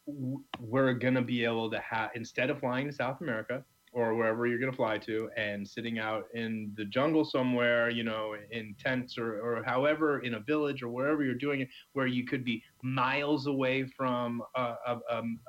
we're 0.07 0.93
gonna 0.93 1.21
be 1.21 1.43
able 1.43 1.69
to 1.71 1.79
have 1.79 2.11
instead 2.15 2.49
of 2.49 2.59
flying 2.59 2.87
to 2.87 2.93
south 2.93 3.21
america 3.21 3.63
or 3.93 4.15
wherever 4.15 4.45
you're 4.47 4.59
gonna 4.59 4.71
fly 4.71 4.97
to 4.97 5.29
and 5.37 5.67
sitting 5.67 5.99
out 5.99 6.25
in 6.33 6.73
the 6.77 6.85
jungle 6.85 7.25
somewhere 7.25 7.89
you 7.89 8.03
know 8.03 8.35
in 8.51 8.75
tents 8.79 9.17
or, 9.17 9.39
or 9.41 9.63
however 9.65 10.19
in 10.21 10.35
a 10.35 10.39
village 10.41 10.83
or 10.83 10.89
wherever 10.89 11.23
you're 11.23 11.35
doing 11.35 11.61
it 11.61 11.69
where 11.93 12.07
you 12.07 12.25
could 12.25 12.43
be 12.45 12.63
miles 12.83 13.47
away 13.47 13.85
from 13.85 14.41
a, 14.55 14.75
a, 14.87 14.99
um, 15.11 15.39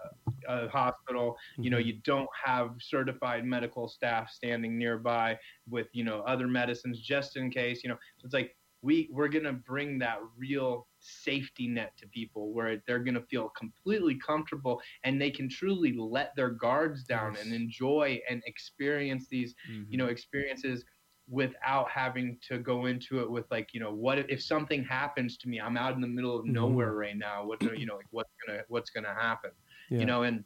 a, 0.48 0.64
a 0.66 0.68
hospital 0.68 1.36
you 1.62 1.70
know 1.70 1.78
Mhm. 1.78 1.86
you 1.86 1.94
don't 2.04 2.28
have 2.44 2.70
certified 2.80 3.44
medical 3.44 3.88
staff 3.88 4.30
standing 4.30 4.78
nearby 4.78 5.38
with 5.68 5.88
you 5.92 6.04
know 6.04 6.20
other 6.22 6.48
medicines 6.48 7.00
just 7.00 7.36
in 7.36 7.50
case 7.50 7.82
you 7.84 7.90
know 7.90 7.98
so 8.18 8.26
it's 8.26 8.34
like 8.34 8.56
we 8.82 9.08
we're 9.12 9.28
gonna 9.28 9.52
bring 9.52 9.98
that 9.98 10.18
real 10.36 10.87
safety 11.00 11.68
net 11.68 11.92
to 11.98 12.06
people 12.08 12.52
where 12.52 12.82
they're 12.86 12.98
gonna 13.04 13.22
feel 13.30 13.50
completely 13.56 14.16
comfortable 14.24 14.80
and 15.04 15.20
they 15.20 15.30
can 15.30 15.48
truly 15.48 15.94
let 15.96 16.34
their 16.36 16.50
guards 16.50 17.04
down 17.04 17.36
and 17.36 17.52
enjoy 17.52 18.20
and 18.28 18.42
experience 18.46 19.26
these 19.28 19.54
Mm-hmm. 19.68 19.90
you 19.90 19.98
know 19.98 20.06
experiences 20.06 20.84
without 21.28 21.88
having 21.90 22.38
to 22.48 22.58
go 22.58 22.86
into 22.86 23.20
it 23.20 23.30
with 23.30 23.44
like 23.50 23.68
you 23.72 23.80
know 23.80 23.92
what 23.92 24.18
if, 24.18 24.26
if 24.28 24.42
something 24.42 24.84
happens 24.84 25.36
to 25.38 25.48
me 25.48 25.60
i'm 25.60 25.76
out 25.76 25.94
in 25.94 26.00
the 26.00 26.06
middle 26.06 26.38
of 26.38 26.46
Mhm. 26.46 26.46
nowhere 26.46 26.94
right 26.94 27.16
now 27.16 27.44
what 27.44 27.58
you 27.76 27.86
know 27.86 27.96
like 27.96 28.06
what's 28.10 28.32
gonna 28.46 28.60
what's 28.68 28.90
gonna 28.90 29.14
happen 29.14 29.50
Yeah. 29.88 29.98
you 29.98 30.06
know 30.06 30.22
and 30.22 30.44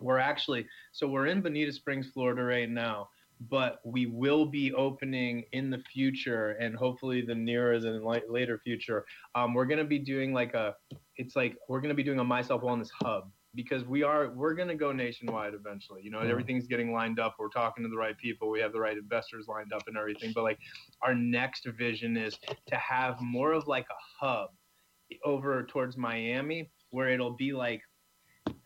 we're 0.00 0.18
actually 0.18 0.66
so 0.92 1.08
we're 1.08 1.26
in 1.26 1.40
bonita 1.42 1.72
springs 1.72 2.08
florida 2.12 2.42
right 2.42 2.70
now 2.70 3.08
but 3.40 3.80
we 3.84 4.06
will 4.06 4.46
be 4.46 4.72
opening 4.72 5.44
in 5.52 5.70
the 5.70 5.78
future 5.92 6.50
and 6.60 6.74
hopefully 6.74 7.22
the 7.22 7.34
nearer 7.34 7.78
than 7.78 8.02
later 8.28 8.58
future. 8.64 9.04
Um, 9.34 9.54
we're 9.54 9.66
going 9.66 9.78
to 9.78 9.84
be 9.84 9.98
doing 9.98 10.32
like 10.32 10.54
a 10.54 10.74
it's 11.16 11.36
like 11.36 11.56
we're 11.68 11.80
going 11.80 11.90
to 11.90 11.94
be 11.94 12.02
doing 12.02 12.18
a 12.18 12.24
myself 12.24 12.62
wellness 12.62 12.88
hub 13.02 13.30
because 13.54 13.84
we 13.84 14.02
are 14.02 14.30
we're 14.30 14.54
going 14.54 14.68
to 14.68 14.74
go 14.74 14.92
nationwide 14.92 15.54
eventually. 15.54 16.00
You 16.02 16.10
know 16.10 16.18
Wow. 16.18 16.26
everything's 16.26 16.66
getting 16.66 16.92
lined 16.92 17.18
up. 17.20 17.36
We're 17.38 17.48
talking 17.48 17.84
to 17.84 17.90
the 17.90 17.96
right 17.96 18.16
people. 18.18 18.50
We 18.50 18.60
have 18.60 18.72
the 18.72 18.80
right 18.80 18.96
investors 18.96 19.46
lined 19.48 19.72
up 19.72 19.82
and 19.86 19.96
everything. 19.96 20.32
But 20.34 20.42
like 20.44 20.58
our 21.02 21.14
next 21.14 21.66
vision 21.78 22.16
is 22.16 22.36
to 22.66 22.76
have 22.76 23.20
more 23.20 23.52
of 23.52 23.66
like 23.68 23.86
a 23.90 24.24
hub 24.26 24.50
over 25.24 25.64
towards 25.64 25.96
miami 25.96 26.70
where 26.90 27.08
it'll 27.08 27.34
be 27.36 27.52
like 27.52 27.80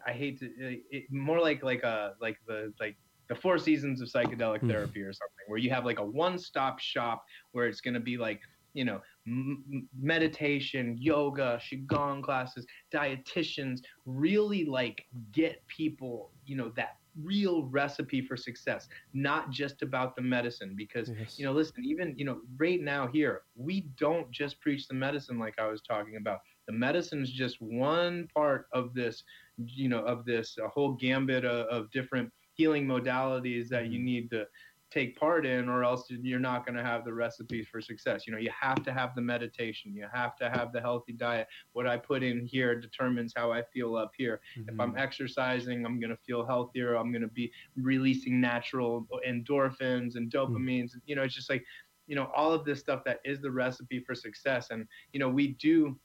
i 0.07 0.13
hate 0.13 0.39
to 0.41 0.47
it, 0.59 0.83
it, 0.91 1.05
more 1.11 1.41
like 1.41 1.63
like 1.63 1.83
a 1.85 2.15
like 2.21 2.37
the 2.49 2.73
like 2.81 2.97
the 3.29 3.35
four 3.35 3.59
seasons 3.59 4.01
of 4.01 4.09
psychedelic 4.09 4.61
Hmm. 4.61 4.69
therapy 4.69 5.01
or 5.01 5.13
something 5.13 5.45
where 5.47 5.59
you 5.59 5.71
have 5.71 5.85
like 5.85 5.99
a 5.99 6.05
one-stop 6.07 6.79
shop 6.81 7.23
where 7.53 7.67
it's 7.67 7.81
going 7.81 7.95
to 7.95 8.01
be 8.01 8.17
like 8.17 8.41
you 8.75 8.85
know 8.85 9.01
m- 9.27 9.65
m- 9.73 9.89
meditation 10.01 10.97
yoga 10.99 11.59
qigong 11.61 12.23
classes 12.23 12.67
dietitians 12.93 13.79
really 14.07 14.65
like 14.65 15.05
get 15.33 15.57
people 15.69 16.33
you 16.45 16.57
know 16.57 16.71
that 16.77 16.91
real 17.23 17.67
recipe 17.67 18.23
for 18.23 18.37
success 18.37 18.89
not 19.13 19.51
just 19.51 19.83
about 19.83 20.17
the 20.17 20.23
medicine 20.23 20.75
because 20.77 21.11
Yes. 21.19 21.39
you 21.39 21.45
know 21.45 21.53
listen 21.53 21.85
even 21.85 22.15
you 22.17 22.25
know 22.25 22.41
right 22.57 22.81
now 22.81 23.07
here 23.07 23.43
we 23.55 23.83
don't 23.99 24.31
just 24.31 24.61
preach 24.61 24.87
the 24.89 24.95
medicine 24.95 25.39
like 25.39 25.55
i 25.59 25.67
was 25.67 25.83
talking 25.83 26.17
about 26.17 26.39
the 26.67 26.73
medicine 26.73 27.21
is 27.23 27.31
just 27.31 27.57
one 27.61 28.27
part 28.35 28.67
of 28.73 28.95
this 28.95 29.23
you 29.59 29.89
know 29.89 30.01
of 30.05 30.25
this 30.25 30.57
a 30.59 30.69
whole 30.69 30.93
gambit 30.95 31.45
of, 31.45 31.67
of 31.67 31.91
different 31.91 32.31
healing 32.55 32.87
modalities 32.87 33.69
that 33.69 33.87
you 33.87 33.99
mm-hmm. 33.99 34.05
need 34.05 34.31
to 34.31 34.47
take 34.93 35.19
part 35.19 35.47
in 35.47 35.69
or 35.69 35.85
else 35.85 36.05
you're 36.11 36.39
not 36.39 36.67
going 36.67 36.77
to 36.77 36.85
have 36.85 37.05
the 37.05 37.13
recipes 37.13 37.67
for 37.71 37.81
success. 37.81 38.27
You 38.27 38.33
know 38.33 38.39
you 38.39 38.51
have 38.59 38.83
to 38.85 38.93
have 38.93 39.15
the 39.15 39.23
meditation. 39.23 39.95
You 39.95 40.07
have 40.13 40.37
to 40.37 40.51
have 40.51 40.73
the 40.73 40.81
healthy 40.81 41.13
diet. 41.13 41.47
What 41.73 41.87
i 41.87 41.97
put 41.97 42.23
in 42.23 42.45
here 42.45 42.79
determines 42.79 43.33
how 43.35 43.53
i 43.53 43.63
feel 43.73 43.97
up 43.97 44.13
here. 44.17 44.41
If 44.57 44.79
i'm 44.79 44.91
mm-hmm. 44.91 44.99
exercising 44.99 45.87
i'm 45.87 45.99
going 45.99 46.11
to 46.11 46.19
feel 46.27 46.45
healthier. 46.45 46.95
I'm 46.95 47.11
going 47.11 47.23
to 47.23 47.29
be 47.29 47.51
releasing 47.77 48.41
natural 48.41 49.07
endorphins 49.27 50.17
and 50.17 50.31
mm-hmm. 50.31 50.55
dopamines. 50.55 50.93
You 51.07 51.17
know 51.17 51.23
it's 51.23 51.35
just 51.35 51.51
like 51.51 51.65
you 52.07 52.17
know 52.17 52.31
all 52.37 52.53
of 52.53 52.65
this 52.65 52.81
stuff 52.81 53.03
that 53.05 53.21
is 53.25 53.41
the 53.41 53.51
recipe 53.51 54.01
for 54.01 54.15
success. 54.15 54.69
And 54.71 54.87
you 55.13 55.21
know 55.21 55.29
we 55.29 55.49
do 55.55 55.99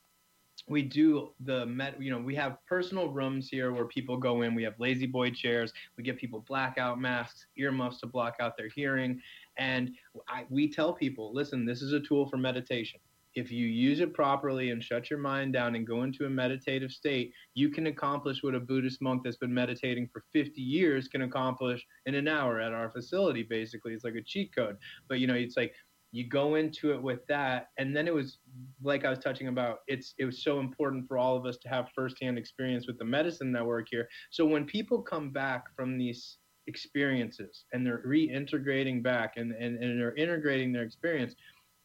we 0.68 0.82
do 0.82 1.32
the 1.46 1.66
met 1.66 2.02
you 2.02 2.12
know 2.12 2.20
we 2.20 2.36
have 2.36 2.58
personal 2.68 3.10
rooms 3.10 3.48
here 3.50 3.72
where 3.72 3.86
people 3.86 4.18
go 4.18 4.42
in. 4.42 4.54
We 4.54 4.64
have 4.64 4.74
La-Z-Boy 4.80 5.32
chairs. 5.32 5.72
We 5.98 6.04
give 6.04 6.18
people 6.18 6.44
blackout 6.48 7.00
masks 7.00 7.48
earmuffs 7.58 8.00
to 8.02 8.08
block 8.08 8.36
out 8.40 8.58
their 8.58 8.70
hearing. 8.70 9.22
And 9.58 9.92
I, 10.28 10.46
we 10.50 10.72
tell 10.72 10.94
people 10.94 11.34
listen 11.34 11.66
this 11.66 11.82
is 11.82 11.94
a 11.94 12.00
tool 12.00 12.28
for 12.28 12.38
meditation. 12.38 13.00
If 13.34 13.52
you 13.52 13.68
use 13.68 14.00
it 14.00 14.16
properly 14.16 14.72
and 14.72 14.84
shut 14.84 15.12
your 15.12 15.20
mind 15.20 15.54
down 15.54 15.76
and 15.76 15.86
go 15.86 16.02
into 16.02 16.26
a 16.26 16.30
meditative 16.30 16.92
state 16.92 17.34
you 17.54 17.70
can 17.70 17.88
accomplish 17.88 18.42
what 18.42 18.56
a 18.56 18.60
buddhist 18.60 19.00
monk 19.02 19.22
that's 19.24 19.38
been 19.38 19.54
meditating 19.54 20.10
for 20.12 20.24
50 20.34 20.60
years 20.60 21.08
can 21.08 21.22
accomplish 21.22 21.86
in 22.08 22.16
an 22.16 22.28
hour 22.28 22.60
at 22.60 22.74
our 22.74 22.90
facility 22.90 23.44
basically. 23.44 23.94
It's 23.94 24.04
like 24.04 24.16
a 24.16 24.24
cheat 24.24 24.54
code. 24.54 24.78
But 25.08 25.20
you 25.20 25.28
know 25.28 25.36
it's 25.36 25.56
like 25.56 25.74
you 26.18 26.28
go 26.28 26.56
into 26.56 26.92
it 26.94 27.02
with 27.02 27.20
that 27.28 27.68
and 27.78 27.96
then 27.96 28.08
it 28.08 28.14
was 28.14 28.40
like 28.82 29.06
i 29.06 29.10
was 29.10 29.20
touching 29.20 29.50
about 29.50 29.82
it's 29.86 30.16
it 30.18 30.26
was 30.26 30.44
so 30.44 30.60
important 30.60 31.08
for 31.08 31.20
all 31.20 31.38
of 31.38 31.46
us 31.46 31.58
to 31.58 31.70
have 31.70 31.86
firsthand 31.94 32.40
experience 32.40 32.88
with 32.88 32.98
the 32.98 33.06
medicine 33.06 33.52
network 33.52 33.88
here. 33.92 34.10
So 34.32 34.44
when 34.44 34.66
people 34.66 35.00
come 35.00 35.30
back 35.30 35.66
from 35.76 35.96
these 35.96 36.40
experiences 36.66 37.66
and 37.72 37.86
they're 37.86 38.04
reintegrating 38.06 39.04
back 39.04 39.34
and, 39.38 39.52
and, 39.54 39.78
and 39.82 40.02
they're 40.02 40.16
integrating 40.16 40.74
their 40.74 40.82
experience 40.82 41.36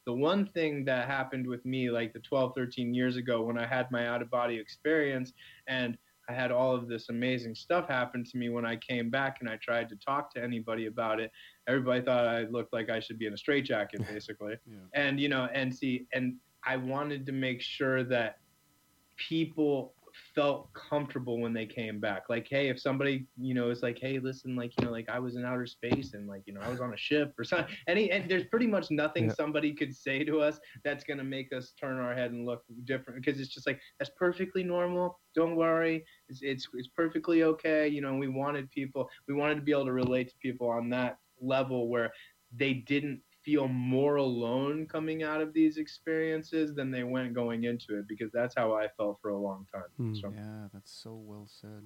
the 0.06 0.12
one 0.12 0.46
thing 0.48 0.84
that 0.86 1.06
happened 1.06 1.46
with 1.46 1.64
me 1.64 1.90
like 1.90 2.12
the 2.12 2.18
12 2.20 2.52
13 2.56 2.92
years 2.94 3.16
ago 3.16 3.42
when 3.42 3.58
i 3.58 3.66
had 3.66 3.88
my 3.92 4.08
out 4.08 4.22
of 4.22 4.30
body 4.30 4.58
experience 4.58 5.32
and 5.68 5.96
i 6.28 6.32
had 6.32 6.50
all 6.52 6.74
of 6.74 6.88
this 6.88 7.08
amazing 7.08 7.54
stuff 7.54 7.88
happen 7.88 8.24
to 8.24 8.36
me 8.36 8.48
when 8.48 8.64
i 8.64 8.76
came 8.76 9.10
back 9.10 9.38
and 9.40 9.48
i 9.48 9.56
tried 9.56 9.88
to 9.88 9.96
talk 9.96 10.32
to 10.32 10.42
anybody 10.42 10.86
about 10.86 11.20
it 11.20 11.30
everybody 11.66 12.00
thought 12.02 12.26
i 12.26 12.42
looked 12.44 12.72
like 12.72 12.90
i 12.90 13.00
should 13.00 13.18
be 13.18 13.26
in 13.26 13.32
a 13.32 13.36
straitjacket 13.36 14.06
basically 14.12 14.54
Yeah. 14.66 14.76
and 14.94 15.18
you 15.20 15.28
know 15.28 15.48
and 15.52 15.74
see 15.74 16.06
and 16.12 16.36
i 16.64 16.76
wanted 16.76 17.26
to 17.26 17.32
make 17.32 17.60
sure 17.60 18.04
that 18.04 18.38
people 19.16 19.94
felt 20.34 20.72
comfortable 20.74 21.40
when 21.40 21.52
they 21.52 21.66
came 21.66 22.00
back. 22.00 22.24
Like, 22.28 22.46
hey, 22.48 22.68
if 22.68 22.80
somebody, 22.80 23.26
you 23.38 23.54
know, 23.54 23.70
is 23.70 23.82
like, 23.82 23.98
hey, 23.98 24.18
listen, 24.18 24.56
like, 24.56 24.72
you 24.78 24.86
know, 24.86 24.90
like 24.92 25.08
I 25.08 25.18
was 25.18 25.36
in 25.36 25.44
outer 25.44 25.66
space 25.66 26.14
and 26.14 26.26
like, 26.28 26.42
you 26.46 26.52
know, 26.54 26.60
I 26.60 26.68
was 26.70 26.80
on 26.80 26.92
a 26.92 26.96
ship 26.96 27.34
or 27.38 27.44
something. 27.44 27.74
Any, 27.88 28.10
and 28.10 28.30
there's 28.30 28.44
pretty 28.44 28.66
much 28.66 28.90
nothing 28.90 29.26
Yeah. 29.26 29.32
somebody 29.32 29.74
could 29.74 29.94
say 29.94 30.24
to 30.24 30.40
us 30.40 30.58
that's 30.84 31.04
gonna 31.04 31.24
make 31.24 31.52
us 31.52 31.72
turn 31.80 31.98
our 31.98 32.14
head 32.14 32.32
and 32.32 32.44
look 32.46 32.62
different 32.84 33.22
because 33.24 33.40
it's 33.40 33.52
just 33.52 33.66
like 33.66 33.80
that's 33.98 34.10
perfectly 34.18 34.62
normal. 34.62 35.18
Don't 35.34 35.56
worry, 35.56 36.04
it's 36.28 36.40
it's, 36.42 36.68
it's 36.74 36.88
perfectly 36.88 37.42
okay. 37.44 37.88
You 37.88 38.00
know, 38.00 38.14
we 38.14 38.28
wanted 38.28 38.70
people, 38.70 39.08
we 39.28 39.34
wanted 39.34 39.56
to 39.56 39.62
be 39.62 39.72
able 39.72 39.86
to 39.86 39.92
relate 39.92 40.28
to 40.28 40.34
people 40.40 40.68
on 40.68 40.88
that 40.90 41.18
level 41.40 41.88
where 41.88 42.12
they 42.54 42.74
didn't 42.74 43.20
feel 43.44 43.68
more 43.68 44.16
alone 44.16 44.86
coming 44.86 45.22
out 45.22 45.40
of 45.40 45.52
these 45.52 45.76
experiences 45.76 46.74
than 46.74 46.90
they 46.90 47.02
went 47.02 47.34
going 47.34 47.64
into 47.64 47.98
it 47.98 48.06
because 48.08 48.30
that's 48.32 48.54
how 48.54 48.74
I 48.74 48.88
felt 48.96 49.18
for 49.20 49.30
a 49.30 49.38
long 49.38 49.66
time. 49.72 49.82
Hmm. 49.96 50.14
So 50.14 50.32
Yeah, 50.34 50.68
that's 50.72 50.92
so 50.92 51.14
well 51.14 51.46
said. 51.48 51.82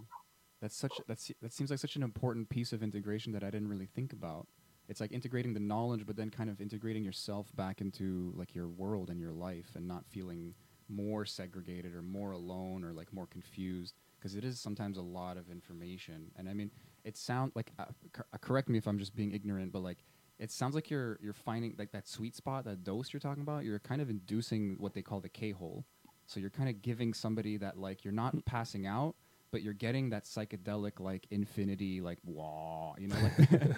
That's 0.61 0.77
such 0.77 1.01
that's 1.07 1.31
that 1.43 1.53
seems 1.53 1.71
like 1.71 1.79
such 1.79 1.97
an 1.97 2.03
important 2.03 2.49
piece 2.49 2.73
of 2.73 2.83
integration 2.83 3.33
that 3.33 3.45
I 3.45 3.51
didn't 3.51 3.69
really 3.69 3.87
think 3.87 4.13
about. 4.13 4.47
It's 4.89 5.01
like 5.01 5.13
integrating 5.13 5.53
the 5.53 5.61
knowledge, 5.61 6.07
but 6.07 6.17
then 6.17 6.31
kind 6.31 6.49
of 6.49 6.61
integrating 6.61 7.05
yourself 7.05 7.55
back 7.57 7.81
into 7.81 8.33
like 8.37 8.55
your 8.55 8.69
world 8.69 9.11
and 9.11 9.21
your 9.21 9.33
life, 9.33 9.73
and 9.75 9.87
not 9.87 10.07
feeling 10.07 10.55
more 10.89 11.25
segregated 11.25 11.95
or 11.95 12.03
more 12.03 12.31
alone 12.31 12.85
or 12.85 12.93
like 12.93 13.13
more 13.13 13.27
confused 13.27 13.95
because 14.19 14.37
it 14.37 14.45
is 14.45 14.59
sometimes 14.61 14.99
a 14.99 15.03
lot 15.03 15.37
of 15.37 15.51
information. 15.51 16.31
And 16.37 16.49
I 16.49 16.55
mean, 16.55 16.71
it 17.05 17.17
sounds 17.17 17.53
like 17.55 17.73
uh, 17.79 17.87
cor- 18.13 18.27
uh, 18.33 18.39
correct 18.39 18.69
me 18.69 18.79
if 18.79 18.87
I'm 18.87 18.99
just 18.99 19.15
being 19.15 19.33
ignorant, 19.33 19.73
but 19.73 19.83
like 19.83 19.99
it 20.39 20.51
sounds 20.51 20.75
like 20.75 20.91
you're 20.91 21.19
you're 21.23 21.33
finding 21.33 21.75
like 21.79 21.93
that 21.93 22.09
sweet 22.09 22.37
spot, 22.37 22.65
that 22.65 22.85
dose 22.85 23.13
you're 23.13 23.21
talking 23.21 23.43
about. 23.43 23.65
You're 23.65 23.79
kind 23.79 24.01
of 24.01 24.11
inducing 24.11 24.77
what 24.79 24.95
they 24.95 25.03
call 25.03 25.21
the 25.21 25.29
K 25.29 25.51
hole. 25.51 25.85
So 26.27 26.41
you're 26.41 26.51
kind 26.51 26.69
of 26.69 26.83
giving 26.83 27.15
somebody 27.15 27.57
that 27.59 27.79
like 27.79 28.05
you're 28.05 28.13
not 28.13 28.45
passing 28.45 28.87
out, 28.87 29.15
but 29.51 29.63
you're 29.63 29.75
getting 29.75 30.11
that 30.11 30.25
psychedelic 30.25 31.01
like 31.01 31.27
infinity 31.31 32.01
like 32.01 32.19
wah, 32.25 32.95
you 32.99 33.09
know, 33.09 33.17
like 33.17 33.51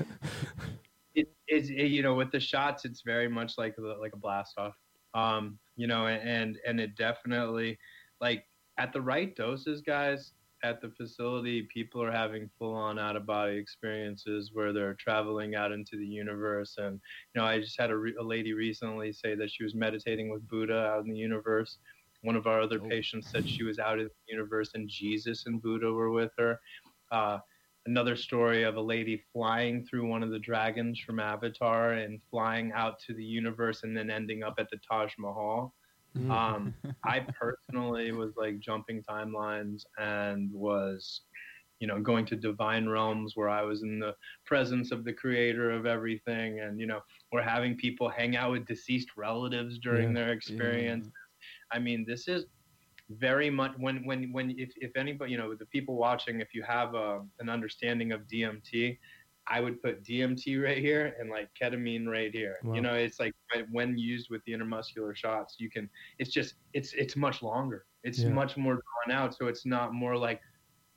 it 1.15 1.33
is 1.49 1.71
it, 1.71 1.91
you 1.91 2.03
know 2.03 2.15
with 2.15 2.31
the 2.31 2.41
shots 2.41 2.85
it's 2.85 3.03
very 3.03 3.29
much 3.29 3.59
like 3.59 3.75
like 4.01 4.13
a 4.13 4.17
blast 4.17 4.59
off 4.59 4.75
um 5.15 5.59
you 5.77 5.87
know 5.87 6.07
and 6.07 6.59
and 6.67 6.81
it 6.81 6.95
definitely 6.97 7.79
like 8.21 8.45
at 8.79 8.93
the 8.93 9.01
right 9.01 9.35
doses 9.35 9.81
guys 9.81 10.33
at 10.65 10.81
the 10.81 10.91
facility 10.91 11.63
people 11.73 12.03
are 12.03 12.11
having 12.11 12.49
full 12.59 12.75
on 12.75 12.99
out 12.99 13.17
of 13.17 13.27
body 13.27 13.57
experiences 13.57 14.51
where 14.53 14.73
they're 14.73 14.95
traveling 14.95 15.55
out 15.55 15.73
into 15.73 15.97
the 15.97 16.07
universe 16.07 16.75
and 16.79 17.01
you 17.35 17.41
know 17.41 17.47
i 17.47 17.59
just 17.61 17.79
had 17.79 17.91
a, 17.91 17.97
re- 17.97 18.15
a 18.21 18.23
lady 18.23 18.53
recently 18.53 19.13
say 19.13 19.35
that 19.35 19.51
she 19.51 19.63
was 19.65 19.75
meditating 19.75 20.31
with 20.31 20.47
buddha 20.49 20.87
out 20.87 21.05
in 21.05 21.11
the 21.11 21.17
universe 21.17 21.79
one 22.23 22.35
of 22.37 22.47
our 22.47 22.61
other 22.61 22.81
Oh. 22.83 22.89
patients 22.89 23.31
said 23.31 23.49
she 23.49 23.63
was 23.63 23.79
out 23.79 23.99
in 24.01 24.07
the 24.07 24.33
universe 24.33 24.71
and 24.75 24.89
jesus 24.89 25.47
and 25.47 25.63
buddha 25.63 25.93
were 25.93 26.11
with 26.11 26.33
her 26.39 26.59
uh, 27.13 27.39
another 27.87 28.17
story 28.17 28.65
of 28.65 28.77
a 28.77 28.81
lady 28.81 29.23
flying 29.33 29.85
through 29.85 30.07
one 30.07 30.23
of 30.23 30.31
the 30.31 30.39
dragons 30.39 31.01
from 31.01 31.19
Avatar 31.19 31.93
and 31.93 32.21
flying 32.31 32.71
out 32.75 32.99
to 33.07 33.15
the 33.15 33.25
universe 33.25 33.83
and 33.83 33.97
then 33.97 34.11
ending 34.11 34.43
up 34.43 34.57
at 34.59 34.69
the 34.69 34.77
Taj 34.87 35.15
Mahal. 35.19 35.73
Mm. 36.19 36.31
Um, 36.31 36.75
I 37.05 37.27
personally 37.39 38.13
was 38.13 38.33
like 38.37 38.61
jumping 38.61 39.03
timelines 39.09 39.83
and 39.99 40.51
was, 40.53 41.23
you 41.81 41.87
know, 41.87 42.01
going 42.01 42.27
to 42.27 42.37
divine 42.37 42.89
realms 42.89 43.33
where 43.37 43.49
I 43.49 43.63
was 43.63 43.83
in 43.83 44.01
the 44.01 44.15
presence 44.47 44.91
of 44.91 45.05
the 45.05 45.13
creator 45.13 45.71
of 45.71 45.87
everything. 45.87 46.61
And, 46.61 46.81
you 46.81 46.87
know, 46.87 47.01
we're 47.33 47.43
having 47.43 47.77
people 47.77 48.09
hang 48.09 48.37
out 48.37 48.53
with 48.53 48.67
deceased 48.67 49.11
relatives 49.17 49.79
during 49.79 50.09
Yeah. 50.09 50.15
their 50.15 50.33
experience. 50.33 51.09
I 51.73 51.79
mean, 51.79 52.05
this 52.07 52.29
is 52.29 52.47
very 53.11 53.49
much 53.51 53.73
when 53.79 54.05
when 54.05 54.31
when 54.33 54.51
if, 54.59 54.71
if 54.77 54.91
anybody 54.97 55.33
you 55.33 55.39
know 55.39 55.55
the 55.55 55.65
people 55.67 55.97
watching 55.97 56.41
if 56.41 56.49
you 56.55 56.63
have 56.63 56.95
a, 56.95 57.21
an 57.41 57.49
understanding 57.49 58.13
of 58.13 58.21
dmt 58.27 58.99
i 59.51 59.61
would 59.61 59.81
put 59.83 60.03
dmt 60.05 60.63
right 60.63 60.79
here 60.79 61.15
and 61.19 61.31
like 61.31 61.49
ketamine 61.61 62.07
right 62.07 62.33
here 62.35 62.57
Wow. 62.63 62.75
you 62.75 62.81
know 62.81 62.95
it's 62.95 63.19
like 63.21 63.33
when- 63.55 63.67
when 63.73 63.99
used 63.99 64.29
with 64.31 64.43
the 64.45 64.53
intermuscular 64.53 65.15
shots 65.17 65.57
you 65.59 65.71
can 65.71 65.89
it's 66.19 66.31
just 66.31 66.55
it's 66.75 66.93
it's 66.95 67.17
much 67.17 67.43
longer 67.43 67.87
it's 68.05 68.21
Yeah. 68.21 68.29
much 68.31 68.57
more 68.57 68.75
drawn 68.75 69.17
out 69.19 69.35
so 69.35 69.47
it's 69.47 69.65
not 69.67 69.93
more 69.95 70.17
like 70.17 70.41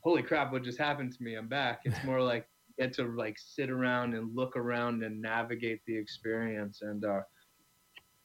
holy 0.04 0.24
crap 0.24 0.52
what 0.52 0.64
just 0.64 0.78
happened 0.80 1.12
to 1.14 1.24
me 1.24 1.36
i'm 1.36 1.48
back 1.48 1.82
it's 1.86 2.04
more 2.06 2.22
like 2.22 2.48
get 2.78 2.94
to 2.94 3.04
like 3.16 3.38
sit 3.38 3.70
around 3.70 4.14
and 4.16 4.36
look 4.36 4.56
around 4.56 5.04
and 5.04 5.22
navigate 5.22 5.82
the 5.86 5.96
experience 5.96 6.82
and 6.82 7.06
uh 7.06 7.22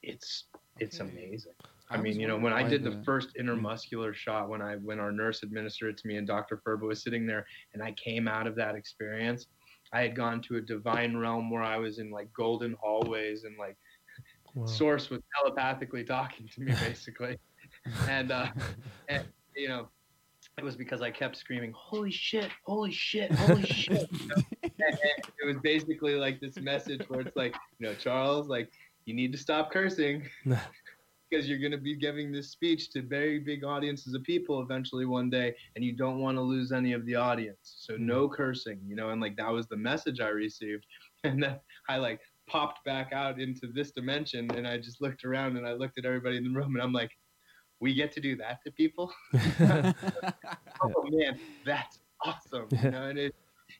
it's 0.03 0.45
it's 0.79 0.99
Okay. 1.01 1.09
amazing 1.11 1.53
I 1.89 1.95
I 1.95 2.01
mean, 2.01 2.19
you 2.19 2.27
know, 2.27 2.37
when 2.37 2.51
I 2.51 2.67
did 2.67 2.83
the 2.83 2.89
the- 2.89 3.03
first 3.03 3.29
intermuscular 3.39 4.13
shot, 4.13 4.49
when 4.49 4.61
I 4.61 4.75
when 4.75 4.99
our 4.99 5.09
nurse 5.11 5.41
administered 5.41 5.91
it 5.91 5.97
to 5.99 6.07
me, 6.07 6.17
and 6.17 6.27
Dr. 6.27 6.57
Ferber 6.57 6.85
was 6.85 7.01
sitting 7.01 7.25
there, 7.25 7.45
and 7.73 7.81
I 7.81 7.93
came 7.93 8.27
out 8.27 8.45
of 8.45 8.55
that 8.55 8.75
experience, 8.75 9.47
I 9.93 10.01
had 10.01 10.15
gone 10.15 10.41
to 10.43 10.57
a 10.57 10.61
divine 10.61 11.15
realm 11.15 11.49
where 11.49 11.63
I 11.63 11.77
was 11.77 11.99
in 11.99 12.11
like 12.11 12.31
golden 12.33 12.75
hallways, 12.81 13.43
and 13.43 13.57
like 13.57 13.77
Wow. 14.57 14.65
Source 14.65 15.09
was 15.11 15.21
telepathically 15.35 16.03
talking 16.03 16.47
to 16.55 16.61
me, 16.61 16.73
basically, 16.81 17.37
and 18.09 18.31
uh, 18.31 18.47
and 19.09 19.23
you 19.55 19.67
know, 19.67 19.89
it 20.57 20.63
was 20.63 20.75
because 20.75 21.01
I 21.01 21.11
kept 21.11 21.37
screaming, 21.37 21.73
"Holy 21.75 22.11
shit! 22.11 22.49
Holy 22.65 22.91
shit! 22.91 23.31
Holy 23.33 23.61
shit!" 23.65 24.07
You 24.11 24.27
know? 24.27 24.43
it 24.63 25.45
was 25.45 25.57
basically 25.63 26.15
like 26.15 26.39
this 26.39 26.57
message 26.57 27.01
where 27.07 27.21
it's 27.21 27.35
like, 27.35 27.55
you 27.79 27.87
know, 27.87 27.93
Charles, 27.93 28.47
like 28.47 28.71
you 29.05 29.13
need 29.13 29.31
to 29.31 29.37
stop 29.37 29.71
cursing 29.71 30.23
because 31.29 31.47
you're 31.47 31.59
going 31.59 31.71
to 31.71 31.77
be 31.77 31.95
giving 31.95 32.31
this 32.31 32.51
speech 32.51 32.89
to 32.91 33.01
very 33.01 33.39
big 33.39 33.63
audiences 33.63 34.13
of 34.13 34.23
people 34.23 34.61
eventually 34.61 35.05
one 35.05 35.29
day 35.29 35.53
and 35.75 35.83
you 35.83 35.93
don't 35.93 36.19
want 36.19 36.37
to 36.37 36.41
lose 36.41 36.71
any 36.71 36.93
of 36.93 37.05
the 37.05 37.15
audience. 37.15 37.57
So 37.79 37.93
mm-hmm. 37.93 38.07
no 38.07 38.27
cursing 38.29 38.79
you 38.87 38.95
know 38.95 39.09
and 39.09 39.21
like 39.21 39.35
that 39.37 39.51
was 39.51 39.67
the 39.67 39.77
message 39.77 40.19
i 40.19 40.29
received 40.29 40.85
and 41.23 41.41
then 41.41 41.57
i 41.89 41.97
like 41.97 42.19
popped 42.47 42.83
back 42.85 43.11
out 43.13 43.39
into 43.39 43.67
this 43.73 43.91
dimension 43.91 44.49
and 44.55 44.67
i 44.67 44.77
just 44.77 45.01
looked 45.01 45.25
around 45.25 45.57
and 45.57 45.67
i 45.67 45.73
looked 45.73 45.97
at 45.97 46.05
everybody 46.05 46.37
in 46.37 46.43
the 46.43 46.49
room 46.49 46.75
and 46.75 46.83
i'm 46.83 46.93
like 46.93 47.11
we 47.79 47.93
get 47.93 48.11
to 48.11 48.19
do 48.19 48.35
that 48.35 48.57
to 48.63 48.71
people? 48.71 49.13
Oh 50.81 51.03
man 51.09 51.39
that's 51.65 51.99
awesome 52.23 52.67
you 52.71 52.91
know 52.91 53.03
and 53.03 53.17
it 53.17 53.35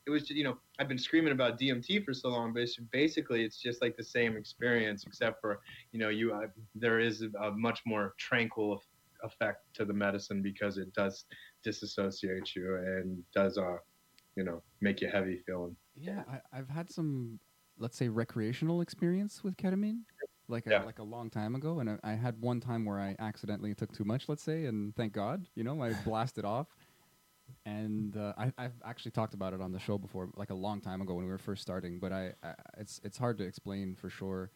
it 0.07 0.11
was 0.11 0.23
just, 0.23 0.37
you 0.37 0.43
know 0.43 0.57
i've 0.79 0.87
been 0.87 0.97
screaming 0.97 1.33
about 1.33 1.59
dmt 1.59 2.03
for 2.05 2.13
so 2.13 2.29
long 2.29 2.53
but 2.53 2.63
it's 2.63 2.77
basically 2.91 3.43
it's 3.43 3.61
just 3.61 3.81
like 3.81 3.95
the 3.97 4.03
same 4.03 4.37
experience 4.37 5.05
except 5.05 5.41
for 5.41 5.61
you 5.91 5.99
know 5.99 6.09
you 6.09 6.33
uh, 6.33 6.47
there 6.75 6.99
is 6.99 7.21
a, 7.41 7.51
much 7.51 7.81
more 7.85 8.15
tranquil 8.17 8.81
effect 9.23 9.65
to 9.73 9.85
the 9.85 9.93
medicine 9.93 10.41
because 10.41 10.77
it 10.77 10.93
does 10.93 11.25
disassociate 11.63 12.55
you 12.55 12.75
and 12.77 13.23
does 13.33 13.57
uh 13.57 13.77
you 14.35 14.43
know 14.43 14.63
make 14.81 15.01
you 15.01 15.09
heavy 15.09 15.39
feeling 15.45 15.75
Yeah, 15.95 16.23
I, 16.27 16.41
I've 16.53 16.69
had 16.69 16.91
some, 16.91 17.39
let's 17.77 17.97
say, 17.97 18.07
recreational 18.09 18.81
experience 18.81 19.43
with 19.43 19.57
ketamine, 19.57 20.03
like 20.47 20.67
a, 20.67 20.71
Yeah. 20.71 20.83
like 20.83 20.99
a 20.99 21.03
long 21.03 21.29
time 21.29 21.55
ago, 21.55 21.79
and 21.79 21.89
I, 21.89 21.99
I 22.03 22.13
had 22.13 22.39
one 22.39 22.59
time 22.59 22.85
where 22.85 22.99
I 22.99 23.15
accidentally 23.19 23.73
took 23.73 23.91
too 23.93 24.05
much, 24.05 24.29
let's 24.29 24.43
say, 24.43 24.65
and 24.65 24.95
thank 24.95 25.13
God, 25.13 25.47
you 25.55 25.63
know, 25.63 25.81
I 25.81 25.93
blasted 25.93 26.45
off. 26.45 26.76
And 27.65 28.15
uh, 28.15 28.33
I, 28.37 28.51
I've 28.57 28.81
actually 28.85 29.11
talked 29.11 29.33
about 29.33 29.53
it 29.53 29.61
on 29.61 29.71
the 29.71 29.79
show 29.79 29.97
before, 29.97 30.29
like 30.35 30.49
a 30.49 30.55
long 30.55 30.81
time 30.81 31.01
ago 31.01 31.13
when 31.15 31.25
we 31.25 31.31
were 31.31 31.37
first 31.37 31.61
starting. 31.61 31.99
But 31.99 32.11
I, 32.11 32.33
I 32.43 32.53
it's 32.77 33.01
it's 33.03 33.17
hard 33.17 33.37
to 33.39 33.43
explain 33.43 33.95
for 33.95 34.09
sure. 34.09 34.51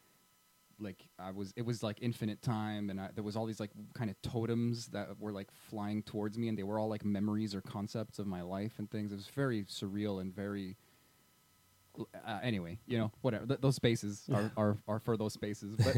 Like 0.80 1.08
I 1.20 1.30
was, 1.30 1.54
it 1.56 1.64
was 1.64 1.84
like 1.84 1.98
infinite 2.02 2.42
time, 2.42 2.90
and 2.90 3.00
I, 3.00 3.10
there 3.14 3.24
was 3.24 3.36
all 3.36 3.46
these 3.46 3.60
like 3.60 3.70
kind 3.94 4.10
of 4.10 4.20
totems 4.22 4.88
that 4.88 5.10
were 5.20 5.32
like 5.32 5.52
flying 5.70 6.02
towards 6.02 6.38
me, 6.38 6.48
and 6.48 6.58
they 6.58 6.64
were 6.64 6.80
all 6.80 6.90
like 6.90 7.06
memories 7.06 7.54
or 7.54 7.62
concepts 7.62 8.18
of 8.18 8.26
my 8.26 8.42
life 8.42 8.80
and 8.80 8.90
things. 8.90 9.12
It 9.12 9.16
was 9.16 9.28
very 9.28 9.64
surreal 9.66 10.22
and 10.22 10.34
very 10.34 10.78
uh, 12.26 12.40
anyway, 12.42 12.80
you 12.88 12.98
know, 12.98 13.12
whatever. 13.22 13.46
Th- 13.46 13.60
those 13.60 13.76
spaces 13.76 14.24
are, 14.34 14.52
are, 14.58 14.78
are 14.88 15.00
for 15.00 15.18
those 15.18 15.34
spaces. 15.34 15.76
But 15.76 15.96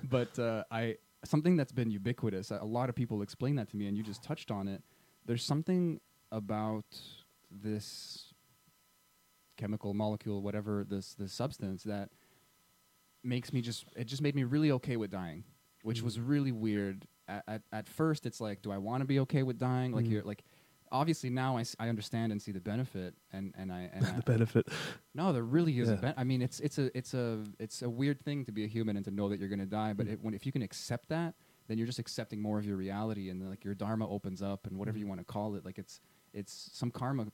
but 0.10 0.38
uh, 0.38 0.64
I 0.70 0.96
something 1.24 1.56
that's 1.56 1.72
been 1.72 1.90
ubiquitous. 1.90 2.50
A 2.50 2.64
lot 2.64 2.88
of 2.88 2.94
people 2.94 3.22
explain 3.22 3.56
that 3.56 3.68
to 3.70 3.76
me, 3.76 3.86
and 3.86 3.96
you 3.96 4.02
just 4.02 4.22
touched 4.22 4.50
on 4.50 4.68
it. 4.68 4.82
There's 5.26 5.44
something 5.44 6.00
about 6.32 6.84
this 7.50 8.32
chemical 9.56 9.94
molecule, 9.94 10.42
whatever 10.42 10.84
this 10.88 11.14
this 11.14 11.32
substance 11.32 11.82
that 11.84 12.08
makes 13.22 13.52
me 13.52 13.60
just 13.60 13.84
it 13.96 14.04
just 14.04 14.22
made 14.22 14.34
me 14.34 14.44
really 14.44 14.70
okay 14.72 14.96
with 14.96 15.10
dying, 15.10 15.44
which 15.82 16.02
was 16.02 16.18
really 16.18 16.52
weird. 16.52 17.06
At, 17.28 17.44
at, 17.46 17.62
at 17.72 17.88
first, 17.88 18.26
it's 18.26 18.40
like, 18.40 18.60
do 18.62 18.72
I 18.72 18.78
want 18.78 19.02
to 19.02 19.06
be 19.06 19.20
okay 19.20 19.42
with 19.44 19.58
dying? 19.58 19.92
Like 19.92 20.04
Mm. 20.06 20.10
you're 20.10 20.22
like. 20.24 20.42
Obviously 20.92 21.30
now 21.30 21.56
I, 21.56 21.60
s- 21.60 21.76
I 21.78 21.88
understand 21.88 22.32
and 22.32 22.42
see 22.42 22.50
the 22.50 22.58
benefit 22.60 23.14
and, 23.32 23.54
and 23.56 23.72
I 23.72 23.88
and 23.92 24.04
I, 24.08 24.10
the 24.10 24.22
benefit. 24.22 24.66
no, 25.14 25.32
there 25.32 25.44
really 25.44 25.78
is 25.78 25.88
a 25.88 25.92
Yeah. 25.92 26.00
ben- 26.00 26.14
I 26.16 26.24
mean, 26.24 26.42
it's 26.42 26.58
it's 26.58 26.78
a 26.78 26.90
it's 26.98 27.14
a 27.14 27.44
it's 27.60 27.82
a 27.82 27.88
weird 27.88 28.20
thing 28.20 28.44
to 28.46 28.50
be 28.50 28.64
a 28.64 28.66
human 28.66 28.96
and 28.96 29.04
to 29.04 29.12
know 29.12 29.28
that 29.28 29.38
you're 29.38 29.48
going 29.48 29.60
to 29.60 29.66
die. 29.66 29.92
But 29.92 30.08
Mm. 30.08 30.12
it, 30.14 30.18
when 30.20 30.34
if 30.34 30.44
you 30.46 30.50
can 30.50 30.62
accept 30.62 31.08
that, 31.10 31.36
then 31.68 31.78
you're 31.78 31.86
just 31.86 32.00
accepting 32.00 32.42
more 32.42 32.58
of 32.58 32.66
your 32.66 32.76
reality, 32.76 33.30
and 33.30 33.48
like 33.48 33.64
your 33.64 33.76
dharma 33.76 34.10
opens 34.10 34.42
up, 34.42 34.66
and 34.66 34.76
whatever 34.76 34.98
you 34.98 35.06
want 35.06 35.20
to 35.20 35.24
call 35.24 35.54
it. 35.54 35.64
Like 35.64 35.78
it's 35.78 36.00
it's 36.32 36.70
some 36.72 36.90
karma 36.90 37.26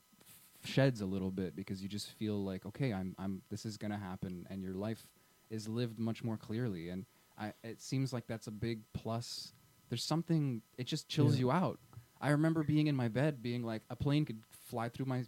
sheds 0.63 1.01
a 1.01 1.05
little 1.05 1.31
bit 1.31 1.55
because 1.55 1.81
you 1.81 1.87
just 1.89 2.11
feel 2.11 2.43
like 2.43 2.65
okay, 2.65 2.93
I'm 2.93 3.15
I'm 3.17 3.41
this 3.49 3.65
is 3.65 3.77
going 3.77 3.91
to 3.91 3.97
happen, 3.97 4.45
and 4.49 4.61
your 4.61 4.73
life 4.73 5.07
is 5.49 5.67
lived 5.67 5.97
much 5.99 6.23
more 6.23 6.37
clearly. 6.37 6.89
And 6.89 7.05
I 7.37 7.53
it 7.63 7.81
seems 7.81 8.11
like 8.13 8.27
that's 8.27 8.47
a 8.47 8.51
big 8.51 8.81
plus. 8.93 9.53
There's 9.89 10.03
something 10.03 10.61
it 10.77 10.85
just 10.87 11.07
chills 11.07 11.35
Yeah. 11.35 11.39
you 11.39 11.51
out. 11.51 11.79
I 12.19 12.29
remember 12.31 12.63
being 12.63 12.87
in 12.87 12.95
my 12.95 13.07
bed, 13.09 13.43
being 13.43 13.63
like, 13.63 13.83
a 13.91 13.95
plane 13.95 14.25
could 14.25 14.41
fly 14.65 14.89
through 14.89 15.05
my 15.05 15.23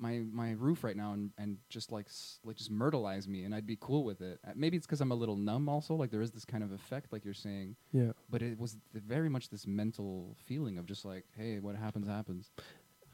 my 0.00 0.22
my 0.32 0.52
roof 0.52 0.84
right 0.84 0.96
now 0.96 1.12
and 1.12 1.30
and 1.38 1.58
just 1.68 1.90
like 1.92 2.06
s- 2.06 2.38
like 2.44 2.56
just 2.56 2.72
myrtleize 2.72 3.26
me, 3.28 3.44
and 3.44 3.54
I'd 3.54 3.66
be 3.66 3.76
cool 3.80 4.04
with 4.04 4.20
it. 4.20 4.38
Uh, 4.46 4.52
Maybe 4.56 4.76
it's 4.76 4.86
because 4.86 5.00
I'm 5.00 5.12
a 5.12 5.14
little 5.16 5.36
numb, 5.36 5.68
also. 5.68 5.94
Like 5.94 6.10
there 6.10 6.20
is 6.22 6.30
this 6.30 6.44
kind 6.44 6.62
of 6.64 6.72
effect, 6.72 7.12
like 7.12 7.24
you're 7.24 7.34
saying, 7.34 7.76
Yeah. 7.92 8.12
but 8.30 8.42
it 8.42 8.58
was 8.58 8.76
th- 8.92 9.04
very 9.04 9.28
much 9.28 9.48
this 9.50 9.66
mental 9.66 10.36
feeling 10.46 10.78
of 10.78 10.86
just 10.86 11.04
like, 11.04 11.24
hey, 11.36 11.58
what 11.60 11.76
happens 11.76 12.06
happens. 12.06 12.50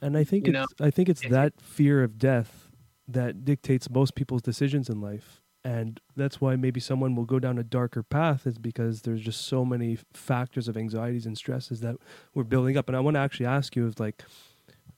And 0.03 0.16
I 0.16 0.24
think 0.24 0.47
You 0.47 0.53
it's 0.55 0.74
I 0.80 0.91
think 0.91 1.09
it's 1.09 1.22
if- 1.24 1.30
that 1.30 1.61
fear 1.61 2.03
of 2.03 2.18
death 2.18 2.70
that 3.09 3.45
dictates 3.45 3.89
most 3.91 4.14
people's 4.14 4.43
decisions 4.43 4.89
in 4.89 5.01
life. 5.01 5.41
And 5.66 5.99
that's 6.14 6.43
why 6.43 6.57
maybe 6.57 6.78
someone 6.78 7.14
will 7.14 7.24
go 7.24 7.39
down 7.39 7.57
a 7.59 7.62
darker 7.64 8.03
path 8.03 8.47
is 8.47 8.59
because 8.59 9.01
there's 9.03 9.22
just 9.22 9.47
so 9.47 9.64
many 9.64 9.95
f- 9.95 10.05
factors 10.12 10.68
of 10.68 10.76
anxieties 10.76 11.24
and 11.24 11.39
stresses 11.39 11.80
that 11.80 11.97
we're 12.35 12.45
building 12.45 12.76
up. 12.76 12.87
And 12.87 12.95
I 12.95 13.01
want 13.01 13.14
to 13.14 13.20
actually 13.20 13.47
ask 13.47 13.74
you 13.74 13.87
of 13.87 13.99
like 13.99 14.24
well, 14.26 14.35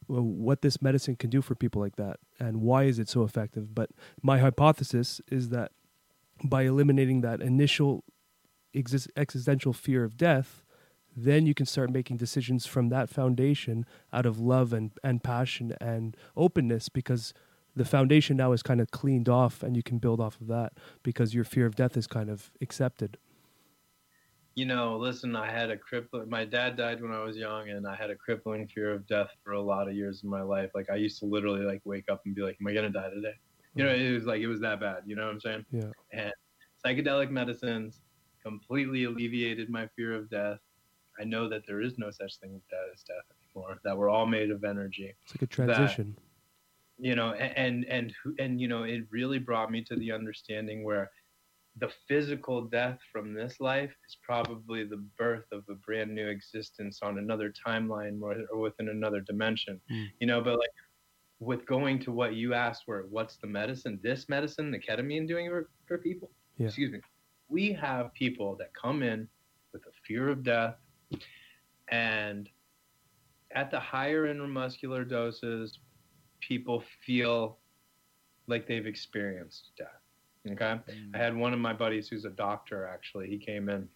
what 0.09 0.63
this 0.63 0.81
medicine 0.81 1.17
can 1.17 1.31
do 1.31 1.43
for 1.43 1.55
people 1.55 1.81
like 1.81 1.97
that 1.97 2.19
and 2.39 2.61
why 2.61 2.85
is 2.85 2.99
it 2.99 3.09
so 3.09 3.23
effective? 3.23 3.75
But 3.75 3.91
my 4.23 4.39
hypothesis 4.39 5.21
is 5.31 5.49
that 5.51 5.73
by 6.45 6.63
eliminating 6.63 7.23
that 7.23 7.41
initial 7.41 8.05
exist- 8.73 9.11
existential 9.17 9.73
fear 9.73 10.05
of 10.05 10.17
death, 10.17 10.63
then 11.17 11.47
you 11.47 11.55
can 11.55 11.67
start 11.67 11.91
making 11.91 12.19
decisions 12.19 12.67
from 12.67 12.91
that 12.91 13.09
foundation 13.09 13.87
out 14.13 14.27
of 14.27 14.39
love 14.39 14.73
and, 14.73 14.91
and 15.03 15.23
passion 15.25 15.75
and 15.81 16.17
openness 16.37 16.89
because 16.89 17.33
the 17.75 17.85
foundation 17.85 18.37
now 18.37 18.53
is 18.53 18.63
kind 18.63 18.81
of 18.81 18.91
cleaned 18.91 19.29
off 19.29 19.63
and 19.63 19.77
you 19.77 19.83
can 19.83 19.99
build 19.99 20.21
off 20.21 20.41
of 20.41 20.47
that 20.47 20.75
because 21.03 21.35
your 21.35 21.45
fear 21.45 21.67
of 21.67 21.75
death 21.75 21.97
is 21.97 22.07
kind 22.07 22.31
of 22.31 22.51
accepted. 22.61 23.19
You 24.57 24.65
know, 24.65 24.97
listen, 24.97 25.37
I 25.37 25.51
had 25.51 25.71
a 25.71 25.77
crippling. 25.77 26.31
My 26.31 26.47
dad 26.47 26.77
died 26.79 27.03
when 27.03 27.13
I 27.13 27.23
was 27.23 27.37
young, 27.37 27.69
and 27.69 27.87
I 27.87 27.95
had 27.95 28.09
a 28.09 28.17
crippling 28.17 28.67
fear 28.67 28.91
of 28.91 29.07
death 29.07 29.29
for 29.45 29.53
a 29.53 29.61
lot 29.61 29.87
of 29.87 29.95
years 29.95 30.23
in 30.25 30.31
my 30.31 30.41
life. 30.41 30.71
Like 30.75 30.89
I 30.91 30.97
used 30.97 31.19
to 31.21 31.27
literally 31.27 31.61
like 31.61 31.83
wake 31.85 32.07
up 32.11 32.23
and 32.25 32.35
be 32.35 32.41
like, 32.41 32.57
"Am 32.59 32.67
I 32.67 32.73
gonna 32.73 32.89
die 32.91 33.11
today?" 33.11 33.35
You 33.75 33.85
know, 33.85 33.93
it 33.95 34.13
was 34.13 34.25
like 34.25 34.41
it 34.41 34.47
was 34.47 34.61
that 34.61 34.81
bad. 34.81 35.03
You 35.05 35.15
know 35.15 35.27
what 35.27 35.35
I'm 35.35 35.41
saying? 35.41 35.67
Yeah. 35.71 35.91
And 36.13 36.33
psychedelic 36.83 37.31
medicines 37.31 38.01
completely 38.43 39.05
alleviated 39.05 39.69
my 39.69 39.87
fear 39.95 40.15
of 40.15 40.31
death. 40.31 40.59
I 41.21 41.25
know 41.25 41.51
that 41.51 41.67
there 41.67 41.83
is 41.83 41.99
no 41.99 42.11
such 42.11 42.39
thing 42.39 42.59
as 42.95 43.03
death 43.03 43.17
anymore. 43.55 43.79
That 43.85 43.95
we're 43.99 44.09
all 44.09 44.25
made 44.27 44.51
of 44.51 44.65
energy. 44.65 45.15
It's 45.25 45.35
like 45.35 45.43
a 45.43 45.47
transition. 45.47 46.17
you 46.99 47.15
know 47.15 47.33
a- 47.35 47.59
and 47.59 47.85
and 47.85 48.15
and 48.39 48.59
you 48.59 48.69
know 48.69 48.85
it 48.85 49.03
really 49.11 49.39
brought 49.39 49.71
me 49.71 49.85
to 49.85 49.97
the 49.97 50.11
understanding 50.11 50.83
where 50.83 51.11
the 51.79 51.91
physical 52.09 52.63
death 52.63 52.99
from 53.13 53.35
this 53.35 53.61
life 53.61 53.93
is 54.09 54.17
probably 54.23 54.85
the 54.85 55.05
birth 55.19 55.45
of 55.53 55.63
a 55.69 55.75
brand 55.75 56.15
new 56.15 56.27
existence 56.29 57.01
on 57.03 57.19
another 57.19 57.53
timeline 57.67 58.21
or, 58.23 58.35
or 58.53 58.59
within 58.61 58.89
another 58.89 59.21
dimension 59.21 59.81
Mm. 59.91 60.07
you 60.21 60.27
know 60.27 60.41
but 60.41 60.59
like 60.59 60.71
with 61.39 61.67
going 61.67 61.99
to 62.01 62.13
what 62.13 62.35
you 62.35 62.55
asked 62.55 62.85
where 62.87 63.03
what's 63.11 63.37
the 63.37 63.47
medicine 63.47 64.01
this 64.03 64.29
medicine 64.29 64.71
the 64.71 64.79
ketamine 64.79 65.27
doing 65.29 65.49
for, 65.51 65.69
for 65.87 65.99
people 65.99 66.31
Yeah. 66.59 66.67
excuse 66.67 66.91
me 66.91 67.01
we 67.49 67.73
have 67.73 68.13
people 68.15 68.57
that 68.57 68.71
come 68.75 69.03
in 69.03 69.29
with 69.73 69.83
a 69.87 69.93
fear 70.07 70.29
of 70.31 70.43
death 70.43 70.77
and 71.89 72.49
at 73.55 73.71
the 73.71 73.79
higher 73.79 74.33
intramuscular 74.33 75.09
doses 75.09 75.79
people 76.41 76.83
feel 77.05 77.59
like 78.49 78.67
they've 78.67 78.87
experienced 78.87 79.71
death. 79.77 80.03
Okay. 80.53 80.79
I 81.15 81.19
had 81.19 81.37
one 81.37 81.53
of 81.53 81.59
my 81.59 81.73
buddies 81.73 82.09
who's 82.09 82.25
a 82.25 82.31
doctor 82.31 82.87
actually. 82.87 83.29
He 83.29 83.39
came 83.39 83.69
in 83.69 83.89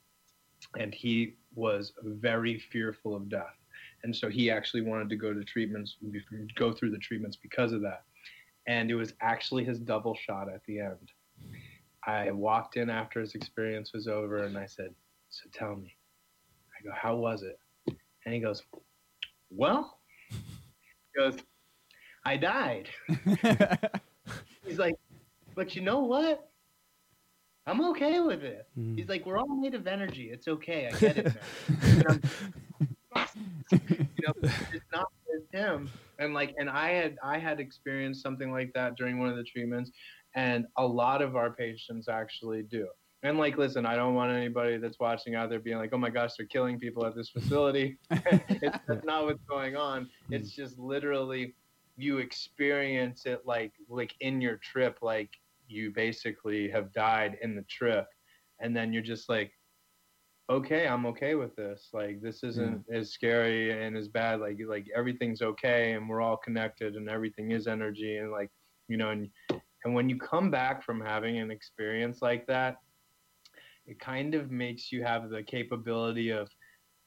and 0.78 0.94
he 0.94 1.36
was 1.54 1.92
very 2.02 2.58
fearful 2.58 3.14
of 3.14 3.28
death. 3.28 3.56
And 4.02 4.14
so 4.14 4.28
he 4.28 4.50
actually 4.50 4.82
wanted 4.82 5.08
to 5.10 5.16
go 5.16 5.32
to 5.32 5.44
treatments, 5.44 5.96
go 6.56 6.72
through 6.72 6.90
the 6.90 6.98
treatments 6.98 7.36
because 7.36 7.72
of 7.72 7.82
that. 7.82 8.04
And 8.66 8.90
it 8.90 8.94
was 8.94 9.14
actually 9.20 9.64
his 9.64 9.78
double 9.78 10.14
shot 10.14 10.48
at 10.52 10.64
the 10.66 10.80
end. 10.80 11.12
I 12.06 12.30
walked 12.30 12.76
in 12.76 12.88
after 12.88 13.20
his 13.20 13.34
experience 13.34 13.92
was 13.92 14.06
over 14.06 14.44
and 14.44 14.56
I 14.56 14.66
said, 14.66 14.94
So 15.28 15.44
tell 15.52 15.76
me. 15.76 15.94
I 16.78 16.84
go, 16.84 16.92
How 16.94 17.16
was 17.16 17.42
it? 17.42 17.58
And 18.24 18.34
he 18.34 18.40
goes, 18.40 18.62
Well, 19.50 19.98
he 20.30 21.18
goes, 21.18 21.36
I 22.24 22.36
died. 22.36 22.88
He's 24.66 24.78
like, 24.78 24.94
but 25.54 25.74
you 25.74 25.82
know 25.82 26.00
what? 26.00 26.48
I'm 27.66 27.80
okay 27.90 28.20
with 28.20 28.42
it. 28.42 28.66
Mm. 28.78 28.98
He's 28.98 29.08
like, 29.08 29.26
we're 29.26 29.38
all 29.38 29.46
made 29.46 29.74
of 29.74 29.86
energy. 29.86 30.30
It's 30.32 30.48
okay. 30.48 30.88
I 30.92 30.98
get 30.98 31.18
it. 31.18 31.24
Man. 31.26 31.36
And 31.82 32.04
I'm- 32.08 32.22
you 33.72 34.06
know, 34.26 34.32
it's 34.42 34.84
not 34.92 35.08
with 35.28 35.42
him. 35.52 35.90
And 36.18 36.34
like, 36.34 36.54
and 36.58 36.68
I 36.68 36.90
had 36.90 37.16
I 37.22 37.38
had 37.38 37.60
experienced 37.60 38.22
something 38.22 38.50
like 38.52 38.72
that 38.74 38.96
during 38.96 39.18
one 39.18 39.28
of 39.28 39.36
the 39.36 39.44
treatments, 39.44 39.90
and 40.34 40.66
a 40.76 40.86
lot 40.86 41.22
of 41.22 41.36
our 41.36 41.50
patients 41.50 42.08
actually 42.08 42.62
do. 42.62 42.86
And 43.22 43.36
like, 43.38 43.58
listen, 43.58 43.84
I 43.84 43.96
don't 43.96 44.14
want 44.14 44.32
anybody 44.32 44.78
that's 44.78 44.98
watching 44.98 45.34
out 45.34 45.50
there 45.50 45.60
being 45.60 45.76
like, 45.76 45.90
oh 45.92 45.98
my 45.98 46.08
gosh, 46.10 46.30
they're 46.38 46.46
killing 46.46 46.78
people 46.78 47.04
at 47.04 47.14
this 47.14 47.28
facility. 47.28 47.98
it's 48.10 48.78
that's 48.86 49.04
not 49.04 49.24
what's 49.26 49.44
going 49.48 49.76
on. 49.76 50.08
It's 50.30 50.52
just 50.52 50.78
literally 50.78 51.54
you 52.02 52.18
experience 52.18 53.26
it 53.26 53.42
like 53.44 53.72
like 53.88 54.14
in 54.20 54.40
your 54.40 54.56
trip, 54.56 54.98
like 55.02 55.30
you 55.68 55.90
basically 55.90 56.68
have 56.70 56.92
died 56.92 57.38
in 57.42 57.54
the 57.54 57.62
trip, 57.62 58.06
and 58.60 58.76
then 58.76 58.92
you're 58.92 59.02
just 59.02 59.28
like, 59.28 59.52
okay, 60.50 60.86
I'm 60.86 61.06
okay 61.06 61.34
with 61.34 61.54
this. 61.56 61.88
Like 61.92 62.20
this 62.20 62.42
isn't 62.42 62.88
mm. 62.88 62.94
as 62.94 63.10
scary 63.10 63.84
and 63.84 63.96
as 63.96 64.08
bad. 64.08 64.40
Like 64.40 64.58
like 64.66 64.86
everything's 64.94 65.42
okay, 65.42 65.92
and 65.92 66.08
we're 66.08 66.20
all 66.20 66.36
connected, 66.36 66.96
and 66.96 67.08
everything 67.08 67.52
is 67.52 67.66
energy, 67.66 68.16
and 68.16 68.30
like 68.30 68.50
you 68.88 68.96
know, 68.96 69.10
and 69.10 69.30
and 69.84 69.94
when 69.94 70.08
you 70.08 70.18
come 70.18 70.50
back 70.50 70.84
from 70.84 71.00
having 71.00 71.38
an 71.38 71.50
experience 71.50 72.20
like 72.20 72.46
that, 72.46 72.76
it 73.86 73.98
kind 73.98 74.34
of 74.34 74.50
makes 74.50 74.92
you 74.92 75.02
have 75.02 75.30
the 75.30 75.42
capability 75.42 76.30
of 76.30 76.48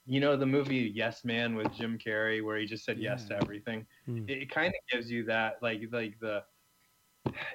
you 0.06 0.20
know 0.20 0.36
the 0.36 0.46
movie 0.46 0.92
Yes 0.94 1.24
Man 1.24 1.56
with 1.56 1.74
Jim 1.74 1.98
Carrey 1.98 2.44
where 2.44 2.58
he 2.58 2.66
just 2.66 2.86
said 2.86 3.00
yes 3.00 3.26
to 3.26 3.38
everything. 3.38 3.86
Mm. 4.08 4.30
It, 4.30 4.44
it 4.44 4.52
kind 4.52 4.68
of 4.68 4.74
gives 4.92 5.10
you 5.10 5.24
that 5.26 5.56
like 5.62 5.82
like 5.92 6.20
the 6.20 6.44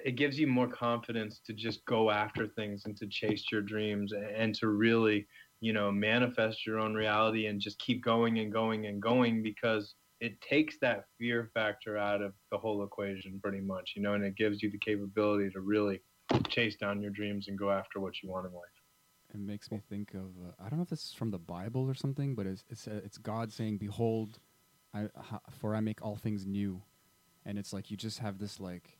it 0.05 0.16
gives 0.16 0.38
you 0.38 0.46
more 0.46 0.68
confidence 0.68 1.40
to 1.46 1.53
just 1.53 1.84
go 1.84 2.11
after 2.11 2.46
things 2.46 2.86
and 2.86 2.96
to 2.96 3.07
chase 3.07 3.44
your 3.53 3.61
dreams 3.61 4.12
and, 4.12 4.24
and 4.24 4.55
to 4.57 4.68
really 4.68 5.26
you 5.61 5.72
know 5.72 5.92
manifest 5.92 6.66
your 6.66 6.78
own 6.78 6.94
reality 6.94 7.46
and 7.46 7.61
just 7.61 7.78
keep 7.78 8.03
going 8.03 8.38
and 8.38 8.53
going 8.53 8.86
and 8.86 9.03
going 9.03 9.42
because 9.42 9.94
it 10.20 10.40
takes 10.40 10.76
that 10.80 11.05
fear 11.18 11.51
factor 11.55 11.96
out 11.96 12.22
of 12.22 12.32
the 12.51 12.59
whole 12.59 12.82
equation 12.82 13.38
pretty 13.42 13.61
much 13.61 13.92
you 13.94 14.03
know 14.03 14.14
and 14.14 14.24
it 14.24 14.36
gives 14.36 14.62
you 14.62 14.70
the 14.70 14.78
capability 14.78 15.51
to 15.51 15.61
really 15.61 16.01
chase 16.49 16.76
down 16.76 17.03
your 17.03 17.11
dreams 17.11 17.49
and 17.49 17.59
go 17.59 17.70
after 17.70 18.01
what 18.01 18.14
you 18.22 18.30
want 18.30 18.46
in 18.46 18.53
life 18.53 18.78
It 19.33 19.41
makes 19.41 19.70
me 19.70 19.81
think 19.89 20.14
of 20.14 20.31
uh, 20.43 20.53
I 20.59 20.68
don't 20.68 20.79
know 20.79 20.83
if 20.83 20.89
this 20.89 21.05
is 21.05 21.12
from 21.12 21.31
the 21.31 21.39
Bible 21.39 21.89
or 21.89 21.95
something, 21.95 22.35
but 22.35 22.47
it's 22.47 22.64
it's, 22.68 22.89
uh, 22.89 23.01
it's 23.05 23.18
God 23.18 23.53
saying, 23.53 23.79
"Behold, 23.79 24.39
I, 24.95 25.09
ha, 25.16 25.41
for 25.61 25.74
I 25.74 25.81
make 25.81 26.03
all 26.03 26.16
things 26.16 26.47
new," 26.47 26.83
and 27.45 27.59
it's 27.59 27.72
like 27.72 27.91
you 27.91 27.97
just 27.97 28.20
have 28.20 28.39
this 28.39 28.59
like, 28.59 28.99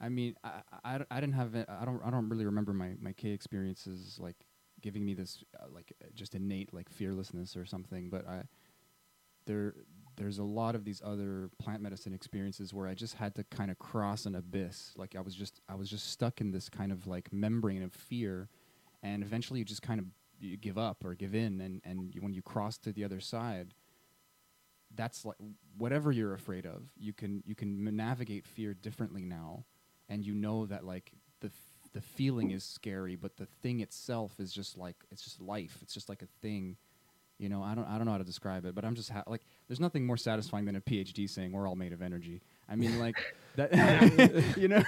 I 0.00 0.08
mean, 0.08 0.36
I 0.44 0.62
I, 0.84 1.00
I 1.10 1.20
didn't 1.20 1.34
have 1.34 1.54
it, 1.54 1.68
I 1.68 1.84
don't 1.84 2.00
I 2.04 2.10
don't 2.10 2.28
really 2.28 2.46
remember 2.46 2.72
my 2.72 2.94
my 3.00 3.12
K 3.12 3.30
experiences 3.30 4.18
like 4.20 4.36
giving 4.82 5.04
me 5.04 5.14
this 5.14 5.42
uh, 5.58 5.66
like 5.72 5.92
uh, 6.02 6.08
just 6.14 6.34
innate 6.34 6.72
like 6.72 6.88
fearlessness 6.88 7.56
or 7.56 7.66
something, 7.66 8.08
but 8.08 8.26
I 8.28 8.44
there 9.46 9.74
there's 10.16 10.38
a 10.38 10.44
lot 10.44 10.74
of 10.74 10.84
these 10.84 11.02
other 11.04 11.50
plant 11.58 11.82
medicine 11.82 12.14
experiences 12.14 12.72
where 12.72 12.86
I 12.86 12.94
just 12.94 13.14
had 13.14 13.34
to 13.34 13.44
kind 13.44 13.70
of 13.70 13.78
cross 13.78 14.26
an 14.26 14.34
abyss. 14.34 14.92
Like 14.96 15.14
I 15.16 15.20
was 15.20 15.34
just 15.34 15.60
I 15.68 15.74
was 15.74 15.90
just 15.90 16.10
stuck 16.10 16.40
in 16.40 16.52
this 16.52 16.68
kind 16.68 16.92
of 16.92 17.06
like 17.06 17.32
membrane 17.32 17.82
of 17.82 17.92
fear, 17.92 18.48
and 19.02 19.22
eventually 19.22 19.58
you 19.58 19.64
just 19.64 19.82
kind 19.82 20.00
of 20.00 20.06
you 20.40 20.56
give 20.56 20.78
up 20.78 21.04
or 21.04 21.14
give 21.14 21.34
in, 21.34 21.60
and 21.60 21.80
and 21.84 22.14
you, 22.14 22.20
when 22.20 22.34
you 22.34 22.42
cross 22.42 22.78
to 22.78 22.92
the 22.92 23.04
other 23.04 23.20
side, 23.20 23.74
that's 24.94 25.24
like 25.24 25.36
whatever 25.76 26.12
you're 26.12 26.34
afraid 26.34 26.66
of, 26.66 26.82
you 26.98 27.12
can 27.12 27.42
you 27.46 27.54
can 27.54 27.84
navigate 27.96 28.46
fear 28.46 28.74
differently 28.74 29.24
now, 29.24 29.64
and 30.08 30.24
you 30.24 30.34
know 30.34 30.66
that 30.66 30.84
like 30.84 31.12
the 31.40 31.50
the 31.92 32.00
feeling 32.00 32.50
is 32.50 32.64
scary, 32.64 33.16
but 33.16 33.36
the 33.36 33.46
thing 33.62 33.80
itself 33.80 34.38
is 34.38 34.52
just 34.52 34.76
like 34.76 34.96
it's 35.10 35.22
just 35.22 35.40
life. 35.40 35.78
It's 35.82 35.94
just 35.94 36.08
like 36.08 36.22
a 36.22 36.28
thing. 36.42 36.76
You 37.38 37.48
know, 37.48 37.62
I 37.62 37.74
don't 37.74 37.86
I 37.86 37.96
don't 37.96 38.06
know 38.06 38.12
how 38.12 38.18
to 38.18 38.24
describe 38.24 38.64
it, 38.64 38.74
but 38.74 38.84
I'm 38.84 38.94
just 38.94 39.10
ha- 39.10 39.24
like 39.26 39.42
there's 39.68 39.80
nothing 39.80 40.06
more 40.06 40.16
satisfying 40.16 40.64
than 40.64 40.76
a 40.76 40.80
PhD 40.80 41.28
saying 41.28 41.52
we're 41.52 41.68
all 41.68 41.76
made 41.76 41.92
of 41.92 42.02
energy. 42.02 42.42
I 42.68 42.76
mean, 42.76 42.98
like 42.98 43.16
that. 43.56 44.54
you 44.56 44.68
know. 44.68 44.82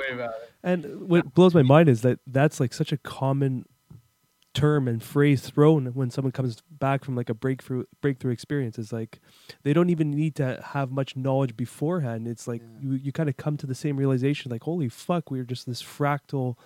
Tell 0.00 0.08
me 0.08 0.14
about 0.14 0.34
it 0.34 0.50
And 0.62 1.08
what 1.08 1.34
blows 1.34 1.54
my 1.54 1.62
mind 1.62 1.88
is 1.88 2.02
that 2.02 2.18
that's 2.26 2.60
like 2.60 2.72
such 2.72 2.92
a 2.92 2.96
common 2.96 3.64
term 4.54 4.86
and 4.86 5.02
phrase 5.02 5.40
thrown 5.48 5.86
when 5.94 6.10
someone 6.10 6.30
comes 6.30 6.60
back 6.70 7.04
from 7.04 7.16
like 7.16 7.30
a 7.30 7.34
breakthrough 7.34 7.84
breakthrough 8.02 8.32
experience. 8.32 8.78
Is 8.78 8.92
like 8.92 9.18
they 9.62 9.72
don't 9.72 9.88
even 9.88 10.10
need 10.10 10.34
to 10.36 10.62
have 10.74 10.90
much 10.90 11.16
knowledge 11.16 11.56
beforehand. 11.56 12.28
It's 12.28 12.46
like 12.46 12.60
Yeah. 12.60 12.90
you 12.90 12.92
you 12.96 13.12
kind 13.12 13.30
of 13.30 13.36
come 13.38 13.56
to 13.56 13.66
the 13.66 13.74
same 13.74 13.96
realization, 13.96 14.50
like 14.50 14.62
holy 14.64 14.90
fuck, 14.90 15.30
we're 15.30 15.44
just 15.44 15.66
this 15.66 15.82
fractal 15.82 16.56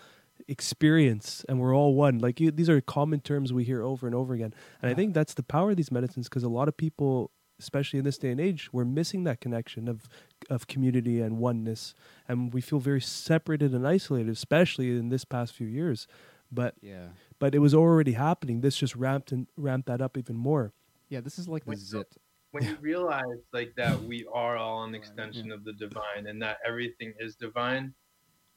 experience 0.48 1.44
and 1.48 1.58
we're 1.60 1.74
all 1.74 1.94
one 1.94 2.18
like 2.18 2.38
you, 2.40 2.50
these 2.50 2.68
are 2.68 2.80
common 2.80 3.20
terms 3.20 3.52
we 3.52 3.64
hear 3.64 3.82
over 3.82 4.06
and 4.06 4.14
over 4.14 4.34
again 4.34 4.52
and 4.82 4.90
i 4.90 4.94
think 4.94 5.14
that's 5.14 5.32
the 5.34 5.42
power 5.42 5.70
of 5.70 5.76
these 5.76 5.90
medicines 5.90 6.28
because 6.28 6.42
a 6.44 6.48
lot 6.48 6.68
of 6.68 6.76
people 6.76 7.30
especially 7.58 7.98
in 7.98 8.04
this 8.04 8.18
day 8.18 8.30
and 8.30 8.40
age 8.40 8.68
we're 8.72 8.84
missing 8.84 9.24
that 9.24 9.40
connection 9.40 9.88
of 9.88 10.08
of 10.50 10.66
community 10.66 11.20
and 11.20 11.38
oneness 11.38 11.94
and 12.28 12.52
we 12.52 12.60
feel 12.60 12.78
very 12.78 13.00
separated 13.00 13.72
and 13.74 13.86
isolated 13.86 14.28
especially 14.30 14.90
in 14.90 15.08
this 15.08 15.24
past 15.24 15.52
few 15.54 15.66
years 15.66 16.06
but 16.52 16.74
Yeah. 16.80 17.08
but 17.38 17.54
it 17.54 17.58
was 17.60 17.74
already 17.74 18.12
happening 18.12 18.60
this 18.60 18.76
just 18.76 18.94
ramped 18.94 19.32
and 19.32 19.46
ramped 19.56 19.86
that 19.88 20.00
up 20.00 20.16
even 20.18 20.36
more 20.36 20.72
Yeah, 21.08 21.20
this 21.20 21.38
is 21.38 21.48
like 21.48 21.64
the 21.64 21.70
When- 21.70 21.78
zit. 21.78 22.16
when 22.52 22.64
you 22.64 22.76
realize 22.80 23.22
like 23.52 23.74
that 23.76 24.02
we 24.02 24.26
are 24.32 24.56
all 24.56 24.84
an 24.84 24.92
Right, 24.92 24.98
extension 25.00 25.50
of 25.50 25.64
the 25.64 25.72
divine 25.72 26.26
and 26.26 26.40
that 26.42 26.58
everything 26.66 27.14
is 27.18 27.36
divine, 27.36 27.94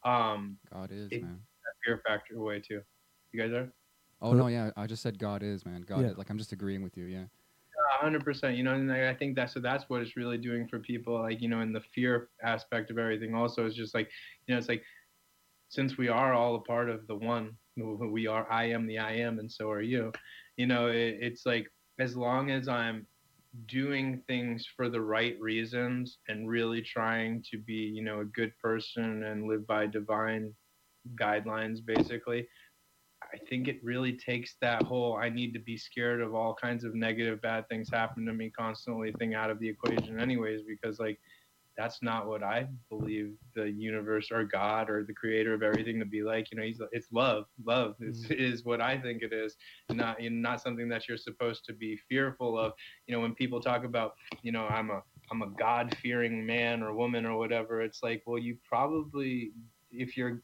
um, 0.04 0.58
God 0.74 0.92
is, 0.92 1.12
It- 1.12 1.24
man. 1.24 1.40
that 1.66 1.74
fear 1.86 2.02
factor 2.08 2.36
away 2.38 2.60
too. 2.62 2.82
You 3.32 3.42
guys 3.42 3.52
are? 3.52 3.72
Oh 4.22 4.34
no, 4.34 4.48
yeah, 4.48 4.72
I 4.76 4.86
just 4.88 5.02
said 5.02 5.18
God 5.20 5.44
is, 5.44 5.66
man. 5.66 5.82
God 5.82 6.02
Yeah. 6.02 6.08
is. 6.12 6.18
Like 6.18 6.30
I'm 6.30 6.38
just 6.38 6.52
agreeing 6.52 6.82
with 6.84 6.98
you, 6.98 7.06
yeah. 7.06 7.26
Hundred 7.90 8.24
percent. 8.24 8.58
You 8.58 8.64
know, 8.64 8.74
and 8.74 8.92
I 8.92 9.14
think 9.14 9.36
that's 9.36 9.54
so 9.54 9.60
that's 9.60 9.86
what 9.90 10.02
it's 10.02 10.18
really 10.18 10.38
doing 10.38 10.68
for 10.68 10.80
people. 10.80 11.20
Like 11.20 11.42
you 11.42 11.50
know, 11.50 11.62
in 11.62 11.74
the 11.74 11.82
fear 11.94 12.30
aspect 12.44 12.92
of 12.92 12.98
everything, 12.98 13.36
also 13.36 13.66
is 13.66 13.76
just 13.76 13.94
like 13.94 14.10
you 14.48 14.54
know, 14.54 14.60
it's 14.60 14.70
like 14.70 14.84
since 15.70 15.98
we 15.98 16.08
are 16.10 16.34
all 16.34 16.56
a 16.56 16.62
part 16.62 16.90
of 16.90 17.08
the 17.08 17.16
one, 17.16 17.52
we 17.78 18.28
are. 18.28 18.52
I 18.52 18.66
am 18.66 18.88
the 18.88 19.00
I 19.00 19.14
am, 19.14 19.40
and 19.40 19.52
so 19.52 19.70
are 19.70 19.82
you. 19.82 20.12
You 20.58 20.68
know, 20.68 20.88
it, 20.88 21.18
it's 21.22 21.46
like 21.46 21.68
as 22.00 22.16
long 22.16 22.52
as 22.52 22.68
I'm 22.68 23.06
doing 23.68 24.22
things 24.28 24.68
for 24.76 24.90
the 24.90 25.02
right 25.02 25.40
reasons 25.40 26.20
and 26.28 26.50
really 26.50 26.82
trying 26.82 27.44
to 27.52 27.58
be, 27.58 27.74
you 27.74 28.04
know, 28.04 28.22
a 28.22 28.26
good 28.26 28.54
person 28.62 29.24
and 29.24 29.48
live 29.48 29.66
by 29.68 29.88
divine 29.88 30.54
guidelines, 31.16 31.84
basically. 31.84 32.48
I 33.34 33.38
think 33.50 33.68
it 33.68 33.80
really 33.84 34.14
takes 34.14 34.56
that 34.62 34.84
whole 34.84 35.18
I 35.18 35.30
need 35.30 35.54
to 35.54 35.60
be 35.60 35.78
scared 35.78 36.22
of 36.22 36.34
all 36.34 36.54
kinds 36.54 36.84
of 36.84 36.96
negative, 36.96 37.42
bad 37.42 37.68
things 37.70 37.90
happen 37.90 38.26
to 38.26 38.34
me 38.34 38.50
constantly 38.50 39.12
thing 39.14 39.36
out 39.36 39.50
of 39.50 39.60
the 39.60 39.70
equation, 39.70 40.20
anyways, 40.20 40.62
because 40.68 41.00
like 41.00 41.20
that's 41.80 42.04
not 42.04 42.28
what 42.28 42.44
I 42.44 42.68
believe 42.90 43.36
the 43.56 43.72
universe 43.72 44.32
or 44.32 44.44
God 44.44 44.90
or 44.90 45.06
the 45.06 45.14
creator 45.14 45.54
of 45.54 45.64
everything 45.64 45.98
to 46.00 46.06
be 46.06 46.24
like. 46.24 46.52
You 46.52 46.58
know, 46.58 46.66
he's 46.66 46.82
it's 46.92 47.08
love. 47.14 47.46
Love 47.66 47.96
is, 48.02 48.26
mm. 48.26 48.36
is 48.36 48.66
what 48.66 48.82
I 48.82 48.98
think 48.98 49.22
it 49.22 49.32
is, 49.32 49.56
not 49.90 50.22
you 50.22 50.30
know, 50.30 50.50
not 50.50 50.62
something 50.62 50.90
that 50.90 51.08
you're 51.08 51.18
supposed 51.18 51.64
to 51.66 51.74
be 51.74 51.98
fearful 52.10 52.60
of. 52.60 52.74
You 53.08 53.16
know, 53.16 53.22
when 53.22 53.34
people 53.34 53.62
talk 53.62 53.86
about, 53.86 54.16
you 54.42 54.52
know, 54.52 54.68
I'm 54.68 54.90
a 54.90 55.02
I'm 55.32 55.42
a 55.42 55.50
God 55.58 55.96
fearing 56.02 56.46
man 56.46 56.84
or 56.84 56.94
woman 56.94 57.26
or 57.26 57.38
whatever, 57.38 57.82
it's 57.82 58.04
like, 58.04 58.24
well, 58.26 58.40
you 58.40 58.58
probably 58.68 59.52
if 59.92 60.18
you're 60.18 60.42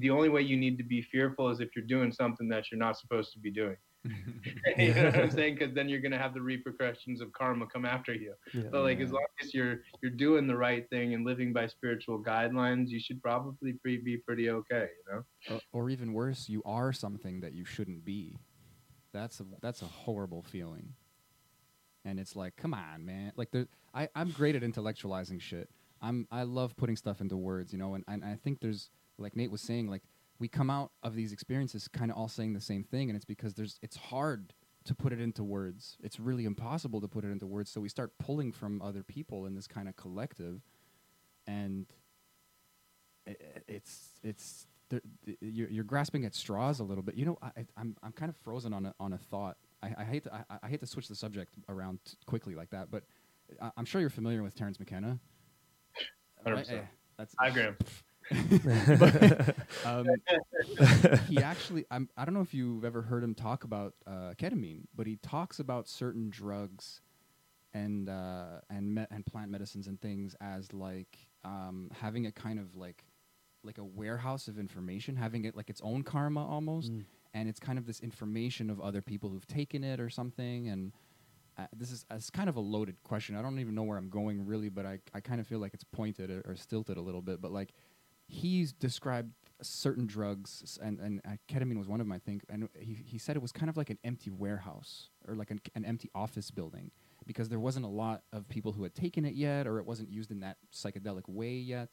the 0.00 0.10
only 0.10 0.28
way 0.28 0.42
you 0.42 0.56
need 0.56 0.78
to 0.78 0.84
be 0.84 1.02
fearful 1.02 1.50
is 1.50 1.60
if 1.60 1.70
you're 1.76 1.84
doing 1.84 2.12
something 2.12 2.48
that 2.48 2.70
you're 2.70 2.78
not 2.78 2.98
supposed 2.98 3.32
to 3.32 3.38
be 3.38 3.50
doing. 3.50 3.76
you 4.78 4.94
know 4.94 5.06
what 5.06 5.16
I'm 5.16 5.30
saying? 5.30 5.56
Because 5.56 5.74
then 5.74 5.88
you're 5.88 6.00
gonna 6.00 6.18
have 6.18 6.34
the 6.34 6.40
repercussions 6.40 7.20
of 7.20 7.32
karma 7.32 7.66
come 7.66 7.84
after 7.84 8.14
you. 8.14 8.34
Yeah. 8.54 8.64
But 8.70 8.82
like 8.82 9.00
as 9.00 9.12
long 9.12 9.26
as 9.42 9.52
you're 9.52 9.80
you're 10.02 10.12
doing 10.12 10.46
the 10.46 10.56
right 10.56 10.88
thing 10.90 11.14
and 11.14 11.24
living 11.24 11.52
by 11.52 11.66
spiritual 11.66 12.22
guidelines, 12.22 12.88
you 12.88 13.00
should 13.00 13.22
probably 13.22 13.72
pre- 13.72 13.98
be 13.98 14.16
pretty 14.16 14.50
okay. 14.50 14.88
You 15.08 15.14
know? 15.14 15.60
or, 15.72 15.84
or 15.84 15.90
even 15.90 16.12
worse, 16.12 16.48
you 16.48 16.62
are 16.64 16.92
something 16.92 17.40
that 17.40 17.52
you 17.52 17.64
shouldn't 17.64 18.04
be. 18.04 18.38
That's 19.12 19.40
a 19.40 19.44
that's 19.60 19.82
a 19.82 19.86
horrible 19.86 20.42
feeling. 20.42 20.94
And 22.04 22.20
it's 22.20 22.36
like, 22.36 22.56
come 22.56 22.72
on, 22.72 23.04
man. 23.04 23.32
Like 23.34 23.50
there, 23.50 23.66
I 23.92 24.08
I'm 24.14 24.30
great 24.30 24.54
at 24.54 24.62
intellectualizing 24.62 25.40
shit. 25.40 25.68
I'm 26.02 26.26
I 26.30 26.42
love 26.42 26.76
putting 26.76 26.96
stuff 26.96 27.20
into 27.20 27.36
words, 27.36 27.72
you 27.72 27.78
know. 27.78 27.94
And 27.94 28.04
and 28.08 28.24
I 28.24 28.34
think 28.36 28.60
there's 28.60 28.90
like 29.18 29.36
Nate 29.36 29.50
was 29.50 29.60
saying, 29.62 29.88
like 29.88 30.02
we 30.38 30.48
come 30.48 30.68
out 30.70 30.92
of 31.02 31.14
these 31.14 31.32
experiences 31.32 31.88
kind 31.88 32.10
of 32.10 32.16
all 32.16 32.28
saying 32.28 32.52
the 32.52 32.60
same 32.60 32.84
thing, 32.84 33.08
and 33.10 33.16
it's 33.16 33.24
because 33.24 33.54
there's 33.54 33.78
it's 33.82 33.96
hard 33.96 34.52
to 34.84 34.94
put 34.94 35.12
it 35.12 35.20
into 35.20 35.42
words. 35.42 35.96
It's 36.02 36.20
really 36.20 36.44
impossible 36.44 37.00
to 37.00 37.08
put 37.08 37.24
it 37.24 37.28
into 37.28 37.46
words. 37.46 37.70
So 37.70 37.80
we 37.80 37.88
start 37.88 38.12
pulling 38.18 38.52
from 38.52 38.80
other 38.82 39.02
people 39.02 39.46
in 39.46 39.54
this 39.54 39.66
kind 39.66 39.88
of 39.88 39.96
collective, 39.96 40.60
and 41.46 41.86
i- 43.26 43.30
i- 43.30 43.62
it's 43.66 44.10
it's 44.22 44.66
there, 44.88 45.00
th- 45.24 45.38
you're, 45.40 45.68
you're 45.68 45.84
grasping 45.84 46.24
at 46.24 46.34
straws 46.34 46.78
a 46.78 46.84
little 46.84 47.02
bit. 47.02 47.16
You 47.16 47.24
know, 47.26 47.38
I, 47.42 47.46
I- 47.56 47.66
I'm 47.78 47.96
I'm 48.02 48.12
kind 48.12 48.28
of 48.30 48.36
frozen 48.36 48.72
on 48.72 48.86
a 48.86 48.94
on 49.00 49.12
a 49.12 49.18
thought. 49.18 49.56
I, 49.82 49.94
I 49.98 50.04
hate 50.04 50.24
to 50.24 50.34
I, 50.34 50.58
I 50.62 50.68
hate 50.68 50.80
to 50.80 50.86
switch 50.86 51.08
the 51.08 51.14
subject 51.16 51.54
around 51.68 51.98
t- 52.04 52.16
quickly 52.26 52.54
like 52.54 52.70
that, 52.70 52.90
but 52.90 53.04
I, 53.60 53.70
I'm 53.76 53.84
sure 53.84 54.00
you're 54.00 54.10
familiar 54.10 54.42
with 54.42 54.54
Terence 54.54 54.78
McKenna. 54.78 55.18
100%. 56.46 56.70
Eh, 56.72 56.80
that's 57.18 57.34
Hi, 57.40 57.50
Graham. 57.50 57.76
um, 59.84 60.06
he 61.28 61.38
actually 61.38 61.84
I'm, 61.92 62.08
i 62.16 62.24
don't 62.24 62.34
know 62.34 62.40
if 62.40 62.52
you've 62.52 62.84
ever 62.84 63.02
heard 63.02 63.22
him 63.22 63.34
talk 63.36 63.62
about 63.62 63.94
uh, 64.04 64.32
ketamine 64.36 64.82
but 64.96 65.06
he 65.06 65.16
talks 65.22 65.60
about 65.60 65.88
certain 65.88 66.28
drugs 66.28 67.02
and 67.72 68.08
uh, 68.08 68.60
and 68.68 68.94
me- 68.96 69.06
and 69.12 69.24
plant 69.26 69.50
medicines 69.52 69.86
and 69.86 70.00
things 70.00 70.34
as 70.40 70.72
like 70.72 71.18
um, 71.44 71.88
having 72.00 72.26
a 72.26 72.32
kind 72.32 72.58
of 72.58 72.74
like 72.74 73.04
like 73.62 73.78
a 73.78 73.84
warehouse 73.84 74.48
of 74.48 74.58
information 74.58 75.14
having 75.14 75.44
it 75.44 75.56
like 75.56 75.70
its 75.70 75.80
own 75.84 76.02
karma 76.02 76.44
almost 76.44 76.92
Mm. 76.92 77.04
and 77.32 77.48
it's 77.48 77.60
kind 77.60 77.78
of 77.78 77.86
this 77.86 78.00
information 78.00 78.70
of 78.70 78.80
other 78.80 79.02
people 79.02 79.30
who've 79.30 79.46
taken 79.46 79.84
it 79.84 80.00
or 80.00 80.10
something 80.10 80.66
and 80.68 80.90
uh, 81.58 81.66
this 81.74 81.90
is 81.90 82.04
it's 82.10 82.30
kind 82.30 82.48
of 82.48 82.56
a 82.56 82.60
loaded 82.60 83.02
question. 83.02 83.36
I 83.36 83.42
don't 83.42 83.58
even 83.58 83.74
know 83.74 83.82
where 83.82 83.96
I'm 83.96 84.10
going 84.10 84.44
really, 84.44 84.68
but 84.68 84.84
I, 84.84 84.98
I 85.14 85.20
kind 85.20 85.40
of 85.40 85.46
feel 85.46 85.58
like 85.58 85.74
it's 85.74 85.84
pointed 85.84 86.30
or, 86.30 86.42
or 86.46 86.56
stilted 86.56 86.96
a 86.96 87.00
little 87.00 87.22
bit. 87.22 87.40
But 87.40 87.52
like 87.52 87.72
he's 88.28 88.72
described 88.72 89.32
certain 89.62 90.06
drugs, 90.06 90.78
and 90.82 91.00
and 91.00 91.20
uh, 91.24 91.36
ketamine 91.48 91.78
was 91.78 91.88
one 91.88 92.00
of 92.00 92.06
them, 92.06 92.12
I 92.12 92.18
think. 92.18 92.44
And 92.48 92.68
he 92.78 92.94
he 92.94 93.18
said 93.18 93.36
it 93.36 93.42
was 93.42 93.52
kind 93.52 93.70
of 93.70 93.76
like 93.76 93.90
an 93.90 93.98
empty 94.04 94.30
warehouse 94.30 95.10
or 95.26 95.34
like 95.34 95.50
an, 95.50 95.60
an 95.74 95.84
empty 95.84 96.10
office 96.14 96.50
building 96.50 96.90
because 97.26 97.48
there 97.48 97.60
wasn't 97.60 97.84
a 97.84 97.88
lot 97.88 98.22
of 98.32 98.48
people 98.48 98.72
who 98.72 98.82
had 98.82 98.94
taken 98.94 99.24
it 99.24 99.34
yet, 99.34 99.66
or 99.66 99.78
it 99.78 99.86
wasn't 99.86 100.10
used 100.10 100.30
in 100.30 100.40
that 100.40 100.58
psychedelic 100.72 101.28
way 101.28 101.54
yet. 101.54 101.88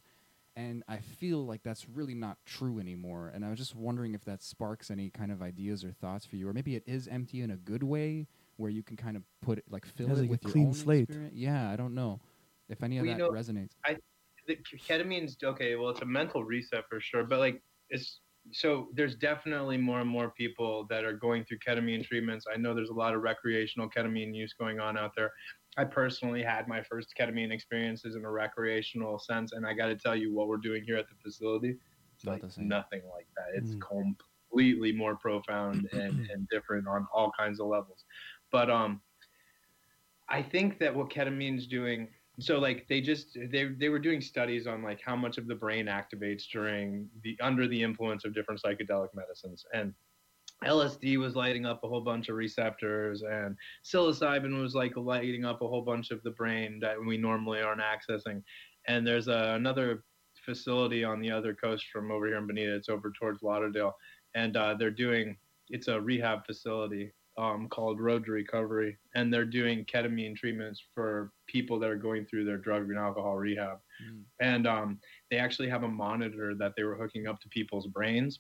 And 0.56 0.84
I 0.88 0.98
feel 0.98 1.44
like 1.44 1.64
that's 1.64 1.90
really 1.90 2.14
not 2.14 2.38
true 2.46 2.80
anymore. 2.80 3.32
And 3.34 3.44
I 3.44 3.50
was 3.50 3.58
just 3.58 3.76
wondering 3.76 4.14
if 4.14 4.24
that 4.26 4.44
sparks 4.44 4.92
any 4.92 5.10
kind 5.10 5.32
of 5.32 5.42
ideas 5.42 5.84
or 5.84 5.92
thoughts 5.92 6.28
for 6.28 6.36
you, 6.36 6.48
or 6.48 6.54
maybe 6.54 6.76
it 6.76 6.84
is 6.86 7.08
empty 7.08 7.42
in 7.42 7.50
a 7.50 7.58
good 7.58 7.82
way, 7.82 8.28
where 8.58 8.72
you 8.72 8.84
can 8.84 8.98
kind 8.98 9.18
of 9.18 9.24
put 9.42 9.58
it, 9.60 9.66
like 9.70 9.86
fill 9.86 10.10
Has, 10.10 10.20
it 10.20 10.22
like, 10.22 10.32
a 10.32 10.38
with 10.38 10.44
your 10.46 10.50
clean 10.50 10.60
own 10.60 10.74
slate. 10.74 11.10
experience. 11.10 11.36
Yeah, 11.36 11.70
I 11.70 11.76
don't 11.76 11.96
know 11.96 12.22
if 12.70 12.84
any 12.84 12.98
of 12.98 13.06
Well, 13.06 13.10
you 13.10 13.16
that 13.16 13.18
know, 13.18 13.30
resonates. 13.30 13.76
the 14.48 14.58
ketamine's 14.88 15.38
okay. 15.44 15.76
Well, 15.76 15.90
it's 15.90 16.02
a 16.02 16.06
mental 16.06 16.44
reset 16.44 16.84
for 16.90 17.00
sure, 17.00 17.24
but 17.26 17.40
like 17.40 17.62
it's 17.90 18.22
so 18.52 18.90
there's 18.94 19.16
definitely 19.16 19.78
more 19.78 20.02
and 20.02 20.10
more 20.10 20.32
people 20.32 20.86
that 20.90 21.06
are 21.06 21.14
going 21.14 21.46
through 21.46 21.60
ketamine 21.66 22.04
treatments. 22.06 22.46
I 22.54 22.58
know 22.58 22.74
there's 22.76 22.90
a 22.90 22.94
lot 22.94 23.16
of 23.16 23.22
recreational 23.22 23.90
ketamine 23.90 24.36
use 24.36 24.54
going 24.54 24.80
on 24.82 24.98
out 24.98 25.12
there. 25.16 25.32
I 25.78 25.86
personally 25.86 26.44
had 26.44 26.68
my 26.68 26.84
first 26.84 27.14
ketamine 27.18 27.52
experiences 27.54 28.16
in 28.18 28.26
a 28.26 28.32
recreational 28.32 29.18
sense, 29.20 29.54
and 29.54 29.66
I 29.66 29.74
got 29.74 29.88
to 29.88 29.96
tell 29.98 30.16
you, 30.16 30.34
what 30.34 30.48
we're 30.50 30.58
doing 30.58 30.84
here 30.86 30.98
at 30.98 31.08
the 31.08 31.16
facility, 31.24 31.78
it's 32.16 32.28
like 32.28 32.46
nothing 32.58 33.04
like 33.10 33.28
that. 33.38 33.48
It's 33.56 33.76
Mm. 33.76 34.16
completely 34.52 34.92
more 34.92 35.18
profound 35.18 35.88
and, 35.94 36.20
and 36.30 36.48
different 36.50 36.88
on 36.88 37.08
all 37.14 37.32
kinds 37.38 37.60
of 37.62 37.68
levels. 37.68 38.04
But 38.54 38.70
um, 38.70 39.02
I 40.30 40.42
think 40.42 40.80
that 40.80 40.96
what 40.96 41.10
ketamine's 41.10 41.68
doing 41.68 42.08
so 42.40 42.58
like 42.58 42.88
they 42.88 43.02
just 43.02 43.38
they 43.52 43.66
they 43.66 43.90
were 43.90 44.00
doing 44.00 44.22
studies 44.22 44.66
on 44.66 44.82
like 44.82 45.00
how 45.02 45.16
much 45.16 45.38
of 45.38 45.48
the 45.48 45.56
brain 45.56 45.86
activates 45.88 46.44
during 46.52 47.08
the 47.24 47.38
under 47.42 47.68
the 47.68 47.82
influence 47.82 48.26
of 48.26 48.34
different 48.34 48.62
psychedelic 48.62 49.10
medicines. 49.14 49.66
And 49.74 49.94
LSD 50.64 51.18
was 51.18 51.36
lighting 51.36 51.66
up 51.66 51.84
a 51.84 51.88
whole 51.88 52.02
bunch 52.02 52.30
of 52.30 52.36
receptors 52.36 53.24
and 53.24 53.56
psilocybin 53.84 54.62
was 54.62 54.76
like 54.76 54.96
lighting 54.96 55.46
up 55.46 55.62
a 55.62 55.68
whole 55.68 55.82
bunch 55.82 56.12
of 56.12 56.24
the 56.24 56.32
brain 56.32 56.80
that 56.80 56.96
we 57.04 57.18
normally 57.18 57.62
aren't 57.62 57.82
accessing. 57.82 58.42
And 58.88 59.06
there's 59.06 59.28
a, 59.28 59.54
another 59.56 60.04
facility 60.46 61.04
on 61.04 61.20
the 61.20 61.32
other 61.32 61.54
coast 61.54 61.86
from 61.92 62.12
over 62.12 62.28
here 62.28 62.38
in 62.38 62.48
Bonita 62.48 62.76
it's 62.76 62.90
over 62.90 63.12
towards 63.12 63.44
Lauderdale. 63.44 63.96
And 64.36 64.56
uh, 64.58 64.76
they're 64.76 64.92
doing 64.92 65.38
it's 65.70 65.88
a 65.88 66.00
rehab 66.00 66.46
facility 66.46 67.12
um, 67.38 67.68
called 67.68 68.00
Road 68.00 68.26
to 68.26 68.32
Recovery, 68.32 68.98
and 69.16 69.34
they're 69.34 69.46
doing 69.46 69.86
ketamine 69.86 70.36
treatments 70.36 70.82
for 70.94 71.32
people 71.48 71.80
that 71.80 71.90
are 71.90 71.96
going 71.96 72.26
through 72.26 72.46
their 72.46 72.58
drug 72.58 72.84
and 72.90 72.98
alcohol 72.98 73.36
rehab. 73.36 73.80
Mm. 74.04 74.22
And 74.40 74.68
um, 74.68 75.00
they 75.32 75.38
actually 75.38 75.70
have 75.70 75.84
a 75.84 75.88
monitor 75.88 76.54
that 76.56 76.74
they 76.78 76.84
were 76.84 76.96
hooking 76.96 77.28
up 77.28 77.40
to 77.42 77.50
people's 77.50 77.88
brains, 77.88 78.40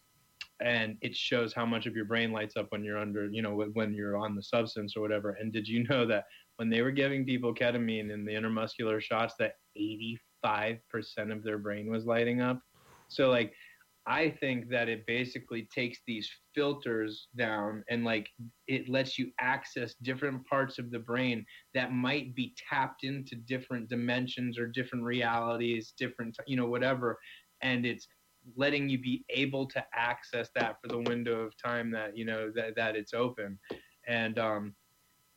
and 0.59 0.97
it 1.01 1.15
shows 1.15 1.53
how 1.53 1.65
much 1.65 1.87
of 1.87 1.95
your 1.95 2.05
brain 2.05 2.31
lights 2.31 2.55
up 2.55 2.67
when 2.69 2.83
you're 2.83 2.99
under, 2.99 3.27
you 3.29 3.41
know, 3.41 3.55
when- 3.55 3.73
when 3.73 3.93
you're 3.93 4.17
on 4.17 4.35
the 4.35 4.43
substance 4.43 4.95
or 4.95 5.01
whatever. 5.01 5.31
And 5.31 5.51
did 5.51 5.67
you 5.67 5.83
know 5.85 6.05
that 6.05 6.25
when 6.57 6.69
they 6.69 6.81
were 6.81 6.91
giving 6.91 7.25
people 7.25 7.53
ketamine 7.53 8.11
in 8.11 8.25
the 8.25 8.33
intermuscular 8.33 9.01
shots, 9.01 9.33
that 9.39 9.55
85% 9.75 11.31
of 11.31 11.43
their 11.43 11.57
brain 11.57 11.89
was 11.89 12.05
lighting 12.05 12.41
up? 12.41 12.61
So 13.07 13.29
like 13.29 13.53
I 14.05 14.29
think 14.29 14.69
that 14.69 14.89
it 14.89 15.05
basically 15.07 15.67
takes 15.73 15.99
these 16.05 16.29
filters 16.53 17.29
down 17.37 17.83
and 17.89 18.03
like 18.03 18.29
it 18.67 18.89
lets 18.89 19.17
you 19.17 19.31
access 19.39 19.95
different 20.01 20.45
parts 20.45 20.77
of 20.77 20.91
the 20.91 20.99
brain 20.99 21.45
that 21.73 21.93
might 21.93 22.35
be 22.35 22.53
tapped 22.69 23.05
into 23.05 23.35
different 23.35 23.89
dimensions 23.89 24.57
or 24.59 24.67
different 24.67 25.05
realities, 25.05 25.93
different, 25.97 26.35
you 26.47 26.57
know, 26.57 26.65
whatever. 26.65 27.17
And 27.61 27.85
it's 27.85 28.07
letting 28.55 28.89
you 28.89 28.99
be 28.99 29.23
able 29.29 29.67
to 29.67 29.83
access 29.93 30.49
that 30.55 30.77
for 30.81 30.87
the 30.87 30.99
window 30.99 31.41
of 31.41 31.53
time 31.57 31.91
that 31.91 32.17
you 32.17 32.25
know 32.25 32.51
that 32.55 32.75
that 32.75 32.95
it's 32.95 33.13
open, 33.13 33.57
and 34.07 34.37
um, 34.39 34.75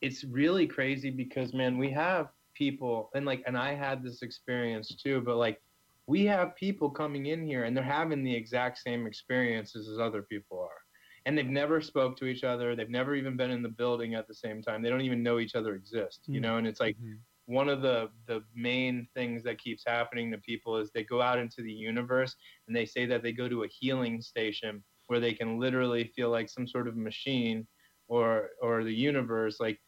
it's 0.00 0.24
really 0.24 0.66
crazy 0.66 1.10
because 1.10 1.54
man, 1.54 1.78
we 1.78 1.90
have 1.90 2.28
people 2.54 3.10
and 3.14 3.24
like 3.26 3.42
and 3.46 3.56
I 3.56 3.74
had 3.74 4.02
this 4.02 4.22
experience 4.22 4.94
too, 4.94 5.20
but 5.20 5.36
like 5.36 5.60
we 6.06 6.24
have 6.26 6.54
people 6.56 6.90
coming 6.90 7.26
in 7.26 7.42
here 7.44 7.64
and 7.64 7.76
they're 7.76 7.84
having 7.84 8.22
the 8.22 8.34
exact 8.34 8.78
same 8.78 9.06
experiences 9.06 9.88
as 9.88 9.98
other 9.98 10.22
people 10.22 10.60
are. 10.60 10.80
And 11.24 11.36
they've 11.36 11.46
never 11.46 11.80
spoke 11.80 12.16
to 12.18 12.26
each 12.26 12.44
other. 12.44 12.76
They've 12.76 12.88
never 12.88 13.16
even 13.16 13.36
been 13.36 13.50
in 13.50 13.62
the 13.62 13.68
building 13.68 14.14
at 14.14 14.28
the 14.28 14.34
same 14.34 14.62
time. 14.62 14.82
They 14.82 14.90
don't 14.90 15.00
even 15.00 15.22
know 15.22 15.38
each 15.40 15.54
other 15.56 15.74
exist 15.74 16.28
you 16.32 16.40
Mm. 16.40 16.42
know? 16.42 16.56
And 16.58 16.66
it's 16.66 16.80
like 16.80 16.96
Mhm. 16.96 17.26
one 17.46 17.68
of 17.68 17.82
the 17.82 18.10
the 18.26 18.44
main 18.54 19.08
things 19.14 19.42
that 19.44 19.58
keeps 19.58 19.84
happening 19.86 20.30
to 20.32 20.38
people 20.38 20.76
is 20.76 20.90
they 20.92 21.04
go 21.04 21.20
out 21.22 21.38
into 21.38 21.62
the 21.62 21.72
universe 21.72 22.34
and 22.66 22.76
they 22.76 22.84
say 22.86 23.06
that 23.06 23.22
they 23.22 23.32
go 23.32 23.48
to 23.48 23.62
a 23.64 23.68
healing 23.68 24.20
station 24.20 24.84
where 25.06 25.20
they 25.20 25.32
can 25.34 25.58
literally 25.58 26.04
feel 26.16 26.30
like 26.30 26.48
some 26.48 26.66
sort 26.66 26.88
of 26.88 26.96
machine 26.96 27.66
or 28.08 28.50
or 28.60 28.82
the 28.84 28.94
universe 28.94 29.60
like 29.60 29.80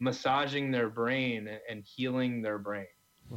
massaging 0.00 0.70
their 0.70 0.90
brain 0.90 1.48
and 1.68 1.84
healing 1.84 2.42
their 2.42 2.58
brain 2.58 2.86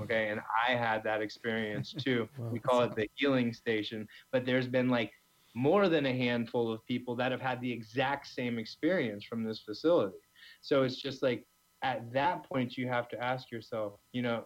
okay 0.01 0.29
and 0.29 0.39
i 0.67 0.71
had 0.73 1.03
that 1.03 1.21
experience 1.21 1.93
too. 2.05 2.27
Wow. 2.37 2.49
we 2.49 2.59
call 2.59 2.81
it 2.81 2.95
the 2.95 3.07
healing 3.15 3.53
station 3.53 4.07
but 4.31 4.45
there's 4.45 4.67
been 4.67 4.89
like 4.89 5.11
more 5.55 5.87
than 5.87 6.05
a 6.05 6.13
handful 6.13 6.71
of 6.71 6.85
people 6.85 7.15
that 7.15 7.31
have 7.31 7.41
had 7.41 7.61
the 7.61 7.71
exact 7.71 8.27
same 8.27 8.57
experience 8.57 9.23
from 9.23 9.43
this 9.43 9.59
facility. 9.59 10.17
So 10.61 10.83
it's 10.83 10.95
just 10.95 11.21
like 11.21 11.45
at 11.83 12.11
that 12.13 12.43
point 12.49 12.77
you 12.77 12.87
have 12.87 13.07
to 13.09 13.23
ask 13.23 13.51
yourself 13.51 13.99
you 14.13 14.21
know 14.21 14.45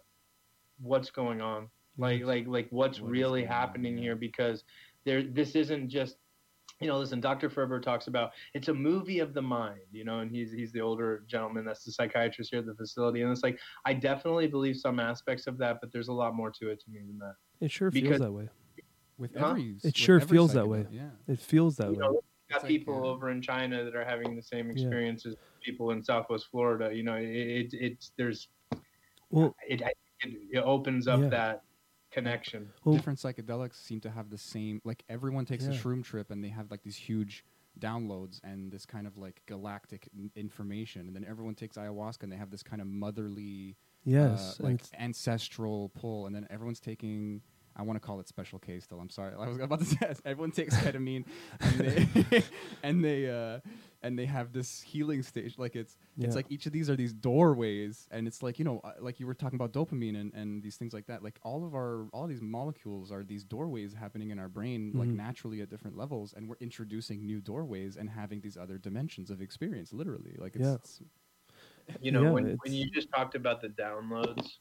what's 0.79 1.09
going 1.09 1.41
on? 1.41 1.69
Like 1.97 2.23
like 2.23 2.47
like 2.47 2.67
what's 2.71 2.99
What 2.99 3.09
really 3.09 3.41
going 3.41 3.51
on, 3.51 3.57
happening 3.57 3.97
yeah. 3.97 4.03
here? 4.03 4.15
Because 4.15 4.63
there 5.05 5.23
this 5.23 5.55
isn't 5.55 5.89
just 5.89 6.17
you 6.80 6.88
know 6.88 6.97
listen 6.97 7.19
dr 7.19 7.49
ferber 7.49 7.80
talks 7.80 8.07
about 8.07 8.32
it's 8.53 8.67
a 8.67 8.73
movie 8.73 9.19
of 9.19 9.34
the 9.34 9.41
mind 9.41 9.80
you 9.91 10.03
know 10.03 10.19
and 10.19 10.32
he's 10.32 10.51
he's 10.51 10.71
the 10.71 10.82
older 10.82 11.23
gentleman 11.28 11.65
that's 11.65 11.84
the 11.84 11.91
psychiatrist 11.91 12.51
here 12.51 12.59
at 12.59 12.65
the 12.65 12.75
facility 12.75 13.21
and 13.21 13.32
it's 13.32 13.43
like 13.43 13.59
i 13.86 13.93
definitely 13.93 14.47
believe 14.47 14.78
some 14.78 14.99
aspects 14.99 15.47
of 15.47 15.57
that 15.57 15.78
but 15.82 15.91
there's 15.91 16.07
a 16.09 16.13
lot 16.13 16.36
more 16.36 16.51
to 16.51 16.69
it 16.69 16.80
to 16.80 16.89
me 16.91 16.99
than 16.99 17.17
that 17.19 17.34
It 17.61 17.71
sure 17.71 17.89
Because- 17.89 18.09
feels 18.09 18.19
that 18.21 18.32
way. 18.32 18.49
with 19.17 19.36
Huh? 19.36 19.49
every 19.51 19.63
It 19.71 19.84
with 19.84 19.95
sure 19.97 20.17
every 20.17 20.28
feels 20.28 20.53
that 20.53 20.67
way. 20.67 20.86
Yeah. 20.91 21.09
It 21.28 21.39
feels 21.39 21.75
that 21.78 21.88
You 21.88 21.93
way. 21.93 21.97
know, 21.97 22.11
got 22.13 22.57
It's 22.57 22.63
like, 22.63 22.67
people 22.67 23.03
uh, 23.03 23.07
over 23.07 23.32
in 23.32 23.41
China 23.41 23.84
that 23.84 23.95
are 23.95 24.05
having 24.05 24.36
the 24.36 24.43
same 24.43 24.67
Yeah. 24.67 24.73
experiences. 24.73 25.34
as 25.34 25.39
People 25.65 25.89
in 25.89 26.03
Southwest 26.03 26.47
Florida, 26.51 26.93
you 26.95 27.01
know, 27.01 27.15
it, 27.15 27.25
it 27.25 27.73
it's 27.73 28.11
there's 28.15 28.47
Well, 29.32 29.55
it 29.67 29.82
it, 29.82 29.97
it 30.51 30.59
opens 30.59 31.07
up 31.07 31.19
Yeah. 31.21 31.30
that 31.30 31.63
connection. 32.24 32.70
well, 32.84 32.95
different 32.95 33.20
psychedelics 33.20 33.76
seem 33.76 33.99
to 34.01 34.09
have 34.09 34.30
the 34.30 34.38
same 34.38 34.82
like 34.84 35.03
everyone 35.09 35.45
takes 35.45 35.65
a 35.65 35.70
shroom 35.72 36.03
trip 36.03 36.32
and 36.32 36.43
they 36.43 36.49
have 36.49 36.70
like 36.72 36.84
these 36.84 36.95
huge 36.95 37.43
downloads 37.80 38.39
and 38.43 38.72
this 38.72 38.86
kind 38.86 39.05
of 39.05 39.18
like 39.18 39.41
galactic 39.45 40.09
n- 40.18 40.32
information 40.36 41.07
and 41.07 41.15
then 41.15 41.26
everyone 41.30 41.53
takes 41.55 41.78
ayahuasca 41.78 42.24
and 42.24 42.32
they 42.32 42.38
have 42.38 42.49
this 42.49 42.63
kind 42.63 42.82
of 42.82 42.88
motherly 42.88 43.76
yes, 44.03 44.59
uh, 44.59 44.63
like 44.63 44.82
ancestral 44.99 45.89
pull 45.89 46.26
and 46.26 46.36
then 46.36 46.47
everyone's 46.49 46.80
taking 46.80 47.41
I 47.80 47.84
want 47.84 48.01
to 48.01 48.05
call 48.05 48.20
it 48.20 48.28
special 48.28 48.57
K 48.57 48.80
still. 48.80 48.99
I'm 48.99 49.09
sorry. 49.11 49.34
I 49.39 49.47
was 49.47 49.59
about 49.59 49.80
to 49.80 49.86
say 49.86 49.97
everyone 50.26 50.49
takes 50.49 50.76
ketamine 50.76 51.26
and 51.59 51.78
they 51.78 52.43
and 52.84 53.05
they 53.05 53.30
uh, 53.30 53.59
and 54.03 54.17
they 54.17 54.25
have 54.25 54.51
this 54.53 54.81
healing 54.81 55.23
stage. 55.23 55.57
Like 55.57 55.75
it's 55.75 55.97
Yeah. 56.15 56.27
it's 56.27 56.35
like 56.35 56.45
each 56.49 56.65
of 56.65 56.71
these 56.71 56.89
are 56.89 56.95
these 56.95 57.13
doorways, 57.13 58.07
and 58.11 58.27
it's 58.27 58.43
like 58.43 58.59
you 58.59 58.65
know, 58.65 58.79
uh, 58.83 58.93
like 58.99 59.19
you 59.19 59.27
were 59.27 59.33
talking 59.33 59.55
about 59.55 59.71
dopamine 59.73 60.19
and, 60.19 60.33
and 60.33 60.61
these 60.63 60.77
things 60.77 60.93
like 60.93 61.07
that. 61.07 61.23
Like 61.23 61.39
all 61.43 61.65
of 61.65 61.73
our 61.75 62.07
all 62.13 62.27
these 62.27 62.41
molecules 62.41 63.11
are 63.11 63.23
these 63.23 63.43
doorways 63.43 63.93
happening 63.93 64.29
in 64.31 64.39
our 64.39 64.49
brain, 64.49 64.91
like 64.93 65.09
Mhm. 65.09 65.15
naturally 65.15 65.61
at 65.61 65.69
different 65.69 65.97
levels, 65.97 66.33
and 66.33 66.47
we're 66.47 66.57
introducing 66.59 67.25
new 67.25 67.41
doorways 67.41 67.97
and 67.97 68.09
having 68.09 68.41
these 68.41 68.57
other 68.57 68.77
dimensions 68.77 69.29
of 69.29 69.41
experience. 69.41 69.93
Literally, 69.93 70.35
like 70.37 70.55
it's, 70.55 70.65
Yeah. 70.65 70.75
it's 70.75 71.01
You 72.01 72.11
know, 72.11 72.23
Yeah, 72.23 72.31
when 72.31 72.45
it's- 72.47 72.59
when 72.63 72.73
you 72.73 72.89
just 72.91 73.09
talked 73.15 73.33
about 73.35 73.61
the 73.61 73.69
downloads, 73.69 74.57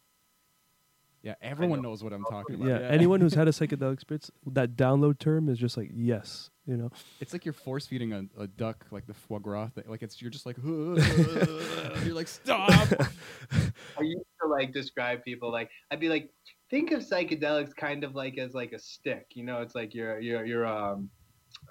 yeah, 1.27 1.35
everyone 1.43 1.83
know. 1.83 1.89
knows 1.89 2.05
what 2.05 2.12
I'm 2.12 2.22
talking 2.22 2.55
about. 2.55 2.68
yeah, 2.68 2.87
anyone 2.87 3.20
who's 3.20 3.35
had 3.35 3.49
a 3.49 3.51
psychedelic 3.59 3.95
experience, 3.95 4.31
that 4.47 4.77
download 4.77 5.18
term 5.18 5.49
is 5.49 5.59
just 5.59 5.77
like 5.77 5.91
yes, 5.93 6.51
you 6.68 6.77
know. 6.77 6.89
It's 7.20 7.33
like 7.33 7.45
you're 7.45 7.53
force 7.53 7.85
feeding 7.85 8.12
a, 8.12 8.27
a 8.39 8.47
duck, 8.47 8.87
like 8.93 9.09
the 9.09 9.14
foie 9.14 9.41
gras 9.41 9.70
thing. 9.70 9.83
Like 9.89 10.05
it's 10.05 10.22
you're 10.22 10.31
just 10.31 10.47
like, 10.47 10.57
you're 10.64 12.14
like 12.14 12.29
stop. 12.29 12.70
I 13.51 14.03
used 14.03 14.24
to 14.41 14.49
like 14.49 14.72
describe 14.72 15.24
people 15.24 15.51
like 15.51 15.68
I'd 15.91 15.99
be 15.99 16.09
like, 16.09 16.31
think 16.70 16.93
of 16.93 17.01
psychedelics 17.01 17.74
kind 17.74 18.05
of 18.05 18.14
like 18.14 18.39
as 18.39 18.55
like 18.55 18.70
a 18.70 18.79
stick. 18.79 19.27
You 19.35 19.43
know, 19.43 19.62
it's 19.62 19.74
like 19.74 19.95
your 19.97 20.20
your 20.20 20.45
your 20.47 20.64
um 20.64 21.11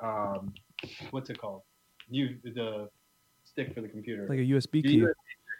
um 0.04 0.54
what's 1.12 1.30
it 1.30 1.40
called? 1.40 1.62
You 2.10 2.36
the 2.44 2.90
stick 3.46 3.74
for 3.74 3.80
the 3.80 3.88
computer. 3.88 4.28
Like 4.28 4.40
a 4.40 4.42
USB 4.42 4.84
key. 4.84 4.98
USB 4.98 5.14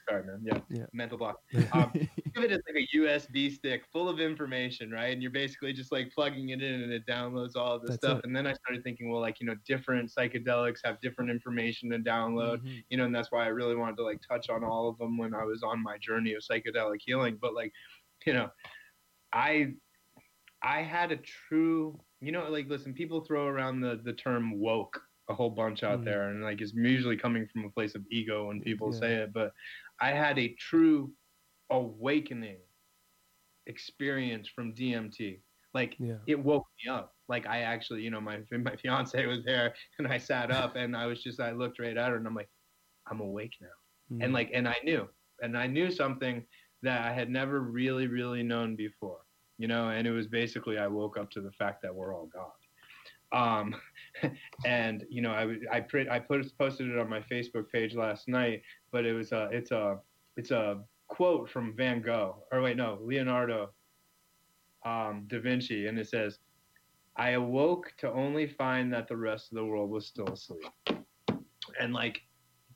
Sorry, 0.08 0.24
man. 0.24 0.42
Yeah. 0.46 0.62
Yeah. 0.70 0.86
Mental 0.94 1.18
block. 1.18 1.42
Um, 1.72 1.92
think 1.94 2.38
of 2.38 2.44
it 2.44 2.52
as 2.52 2.62
like 2.68 2.76
a 2.76 2.98
USB 2.98 3.52
stick 3.52 3.86
full 3.92 4.08
of 4.08 4.20
information, 4.20 4.92
right? 4.92 5.12
And 5.12 5.22
you're 5.22 5.32
basically 5.32 5.74
just 5.74 5.92
like 5.92 6.12
plugging 6.14 6.50
it 6.50 6.62
in 6.62 6.82
and 6.84 6.92
it 6.94 7.06
downloads 7.08 7.56
all 7.56 7.74
of 7.76 7.82
this 7.82 7.92
That's 7.92 8.04
stuff. 8.04 8.20
it. 8.20 8.26
And 8.26 8.36
then 8.36 8.46
I 8.46 8.54
started 8.54 8.84
thinking, 8.84 9.10
well, 9.10 9.20
like, 9.22 9.40
you 9.40 9.48
know, 9.48 9.56
different 9.66 10.12
psychedelics 10.16 10.80
have 10.84 11.02
different 11.02 11.32
information 11.32 11.90
to 11.90 11.98
download, 11.98 12.62
Mhm. 12.62 12.84
you 12.90 12.98
know, 12.98 13.06
and 13.06 13.16
that's 13.16 13.32
why 13.32 13.44
I 13.46 13.48
really 13.48 13.76
wanted 13.76 13.98
to 13.98 14.04
like 14.04 14.22
touch 14.28 14.50
on 14.50 14.64
all 14.64 14.88
of 14.90 14.98
them 15.00 15.18
when 15.18 15.34
I 15.34 15.44
was 15.44 15.64
on 15.64 15.82
my 15.82 15.98
journey 15.98 16.34
of 16.34 16.44
psychedelic 16.44 17.00
healing. 17.04 17.38
But 17.42 17.56
like, 17.56 17.72
you 18.28 18.34
know, 18.34 18.52
I 19.34 19.74
I 20.62 20.82
had 20.84 21.12
a 21.12 21.18
true, 21.18 22.00
you 22.22 22.32
know, 22.32 22.50
like 22.50 22.68
listen, 22.68 22.94
people 22.94 23.22
throw 23.26 23.48
around 23.48 23.82
the 23.82 24.00
the 24.04 24.14
term 24.14 24.60
woke 24.60 25.02
a 25.28 25.34
whole 25.34 25.50
bunch 25.50 25.82
out 25.84 26.02
Mhm. 26.02 26.06
there, 26.06 26.30
and 26.30 26.44
like 26.44 26.62
it's 26.62 26.74
usually 26.74 27.18
coming 27.18 27.48
from 27.48 27.66
a 27.66 27.70
place 27.72 27.96
of 27.96 28.06
ego 28.12 28.48
when 28.48 28.62
people 28.62 28.94
Yeah. 28.94 29.00
say 29.00 29.16
it. 29.16 29.34
But 29.34 29.54
I 30.02 30.12
had 30.12 30.38
a 30.40 30.54
true 30.60 31.14
awakening 31.72 32.60
experience 33.68 34.50
from 34.50 34.74
DMT. 34.74 35.42
Like 35.74 35.96
Yeah. 36.00 36.18
it 36.28 36.42
woke 36.42 36.66
me 36.84 36.92
up. 36.92 37.14
Like 37.28 37.48
I 37.48 37.62
actually, 37.62 38.02
you 38.02 38.12
know, 38.12 38.22
my 38.22 38.40
my 38.52 38.76
fiance 38.76 39.26
was 39.26 39.44
there, 39.46 39.74
and 40.00 40.08
I 40.08 40.18
sat 40.18 40.52
up, 40.52 40.76
and 40.76 40.96
I 40.96 41.06
was 41.06 41.22
just, 41.24 41.40
I 41.40 41.52
looked 41.52 41.80
right 41.80 41.98
at 41.98 42.10
her, 42.10 42.18
and 42.18 42.28
I'm 42.28 42.36
like, 42.36 42.50
I'm 43.08 43.22
awake 43.22 43.54
now 43.62 43.68
Mm. 44.12 44.24
and 44.24 44.34
like 44.34 44.52
and 44.54 44.68
i 44.68 44.76
knew 44.84 45.10
and 45.42 45.58
i 45.58 45.66
knew 45.66 45.90
something 45.90 46.46
that 46.84 47.02
i 47.02 47.12
had 47.12 47.28
never 47.28 47.62
really 47.62 48.06
really 48.06 48.44
known 48.44 48.76
before 48.76 49.22
you 49.58 49.68
know 49.68 49.90
and 49.90 50.06
it 50.06 50.12
was 50.12 50.28
basically 50.28 50.78
i 50.78 50.86
woke 50.86 51.18
up 51.18 51.32
to 51.32 51.42
the 51.42 51.52
fact 51.54 51.82
that 51.82 51.96
we're 51.96 52.14
all 52.16 52.28
god 52.32 52.52
um 53.36 53.76
and 54.66 55.06
you 55.10 55.22
know 55.22 55.32
i 55.32 55.56
i 55.72 55.80
print 55.80 56.10
i 56.10 56.20
put 56.20 56.46
posted 56.58 56.90
it 56.90 56.98
on 56.98 57.10
my 57.10 57.20
facebook 57.22 57.70
page 57.72 57.96
last 57.96 58.28
night 58.28 58.62
but 58.92 59.06
it 59.06 59.14
was 59.14 59.32
a 59.32 59.50
it's 59.52 59.72
a 59.72 59.98
it's 60.38 60.52
a 60.52 60.82
quote 61.08 61.50
from 61.50 61.76
van 61.76 62.02
gogh 62.02 62.44
or 62.52 62.62
wait 62.62 62.78
no 62.78 63.00
leonardo 63.02 63.72
um 64.86 65.26
da 65.28 65.40
vinci 65.40 65.88
and 65.88 66.00
it 66.00 66.08
says 66.08 66.40
i 67.18 67.32
awoke 67.32 67.94
to 67.98 68.12
only 68.12 68.48
find 68.48 68.94
that 68.94 69.08
the 69.08 69.18
rest 69.18 69.52
of 69.52 69.56
the 69.58 69.66
world 69.66 69.90
was 69.90 70.08
still 70.08 70.28
asleep 70.34 70.72
and 71.80 71.94
like 71.94 72.22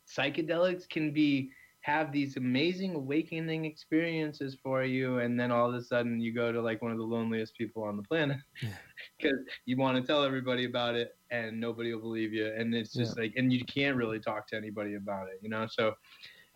psychedelics 0.07 0.87
can 0.89 1.11
be 1.13 1.51
have 1.81 2.11
these 2.11 2.37
amazing 2.37 2.95
awakening 2.95 3.65
experiences 3.65 4.57
for 4.61 4.83
you 4.83 5.19
and 5.19 5.39
then 5.39 5.51
all 5.51 5.69
of 5.69 5.75
a 5.75 5.81
sudden 5.81 6.19
you 6.19 6.33
go 6.33 6.51
to 6.51 6.61
like 6.61 6.81
one 6.81 6.91
of 6.91 6.97
the 6.97 7.03
loneliest 7.03 7.55
people 7.55 7.83
on 7.83 7.97
the 7.97 8.03
planet 8.03 8.37
Yeah. 8.61 8.69
because 9.19 9.39
you 9.65 9.77
want 9.77 9.97
to 9.97 10.03
tell 10.05 10.23
everybody 10.23 10.65
about 10.65 10.95
it 10.95 11.17
and 11.31 11.59
nobody 11.59 11.93
will 11.93 12.01
believe 12.01 12.33
you 12.33 12.47
and 12.57 12.73
it's 12.73 12.93
just 12.93 13.17
like 13.17 13.33
and 13.37 13.51
you 13.53 13.63
can't 13.65 13.95
really 13.95 14.19
talk 14.19 14.47
to 14.47 14.55
anybody 14.55 14.95
about 14.95 15.27
it 15.27 15.39
you 15.41 15.49
know 15.49 15.67
so 15.69 15.93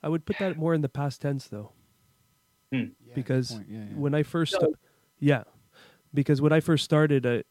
I 0.01 0.09
would 0.09 0.25
put 0.25 0.37
that 0.39 0.57
more 0.57 0.73
in 0.73 0.81
the 0.81 0.89
past 0.89 1.21
tense 1.21 1.47
though. 1.47 1.71
Hmm. 2.73 2.87
Yeah, 3.07 3.13
because. 3.15 3.51
Yeah, 3.69 3.77
yeah. 3.77 3.83
when 3.95 4.13
I 4.13 4.23
first, 4.23 4.51
So- 4.51 4.57
sta- 4.59 4.77
yeah, 5.19 5.43
because 6.13 6.41
when 6.41 6.51
I 6.51 6.59
first 6.59 6.83
started, 6.83 7.25
I, 7.25 7.43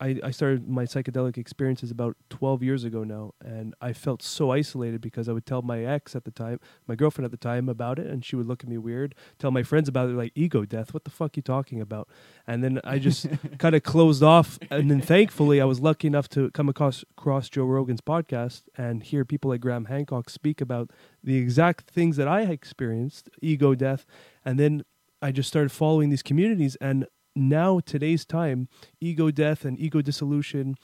I, 0.00 0.18
I 0.24 0.30
started 0.30 0.66
my 0.66 0.84
psychedelic 0.84 1.36
experiences 1.36 1.90
about 1.90 2.16
12 2.30 2.62
years 2.62 2.84
ago 2.84 3.04
now, 3.04 3.34
and 3.44 3.74
I 3.82 3.92
felt 3.92 4.22
so 4.22 4.50
isolated 4.50 5.02
because 5.02 5.28
I 5.28 5.32
would 5.32 5.44
tell 5.44 5.60
my 5.60 5.84
ex 5.84 6.16
at 6.16 6.24
the 6.24 6.30
time, 6.30 6.58
my 6.86 6.94
girlfriend 6.94 7.26
at 7.26 7.30
the 7.30 7.36
time 7.36 7.68
about 7.68 7.98
it, 7.98 8.06
and 8.06 8.24
she 8.24 8.34
would 8.34 8.46
look 8.46 8.64
at 8.64 8.70
me 8.70 8.78
weird. 8.78 9.14
Tell 9.38 9.50
my 9.50 9.62
friends 9.62 9.88
about 9.88 10.08
it, 10.08 10.14
like 10.14 10.32
ego 10.34 10.64
death. 10.64 10.94
What 10.94 11.04
the 11.04 11.10
fuck 11.10 11.36
you 11.36 11.42
talking 11.42 11.82
about? 11.82 12.08
And 12.46 12.64
then 12.64 12.80
I 12.82 12.98
just 12.98 13.26
kind 13.58 13.74
of 13.74 13.82
closed 13.82 14.22
off. 14.22 14.58
And 14.70 14.90
then 14.90 15.02
thankfully, 15.02 15.60
I 15.60 15.66
was 15.66 15.80
lucky 15.80 16.06
enough 16.06 16.28
to 16.30 16.50
come 16.52 16.70
across, 16.70 17.04
across 17.18 17.50
Joe 17.50 17.64
Rogan's 17.64 18.00
podcast 18.00 18.62
and 18.76 19.02
hear 19.02 19.26
people 19.26 19.50
like 19.50 19.60
Graham 19.60 19.84
Hancock 19.84 20.30
speak 20.30 20.62
about 20.62 20.90
the 21.22 21.36
exact 21.36 21.90
things 21.90 22.16
that 22.16 22.26
I 22.26 22.42
experienced, 22.42 23.28
ego 23.42 23.74
death, 23.74 24.06
and 24.46 24.58
then 24.58 24.84
I 25.20 25.32
just 25.32 25.48
started 25.48 25.70
following 25.70 26.08
these 26.08 26.22
communities 26.22 26.76
and 26.80 27.06
now 27.48 27.80
today's 27.80 28.24
time 28.24 28.68
ego 29.00 29.30
death 29.30 29.64
and 29.64 29.78
ego 29.78 30.00
dissolution 30.00 30.74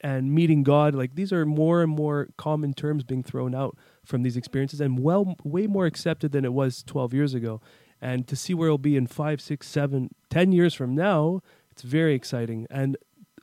and 0.00 0.34
meeting 0.34 0.62
god 0.62 0.94
like 0.94 1.14
these 1.14 1.32
are 1.32 1.46
more 1.46 1.82
and 1.82 1.90
more 1.90 2.28
common 2.36 2.74
terms 2.74 3.04
being 3.04 3.22
thrown 3.22 3.54
out 3.54 3.76
from 4.04 4.22
these 4.22 4.36
experiences 4.36 4.80
and 4.80 4.98
well 4.98 5.36
way 5.44 5.66
more 5.66 5.86
accepted 5.86 6.32
than 6.32 6.44
it 6.44 6.52
was 6.52 6.82
12 6.82 7.14
years 7.14 7.34
ago. 7.34 7.60
And 8.00 8.28
to 8.28 8.36
see 8.36 8.52
where 8.52 8.68
it'll 8.68 8.76
be 8.76 8.94
in 8.94 9.06
five 9.06 9.40
six 9.40 9.68
seven 9.68 10.10
ten 10.28 10.52
years 10.52 10.74
from 10.74 10.94
now 10.94 11.40
it's 11.76 11.82
very 11.82 12.14
exciting. 12.14 12.66
And 12.70 12.96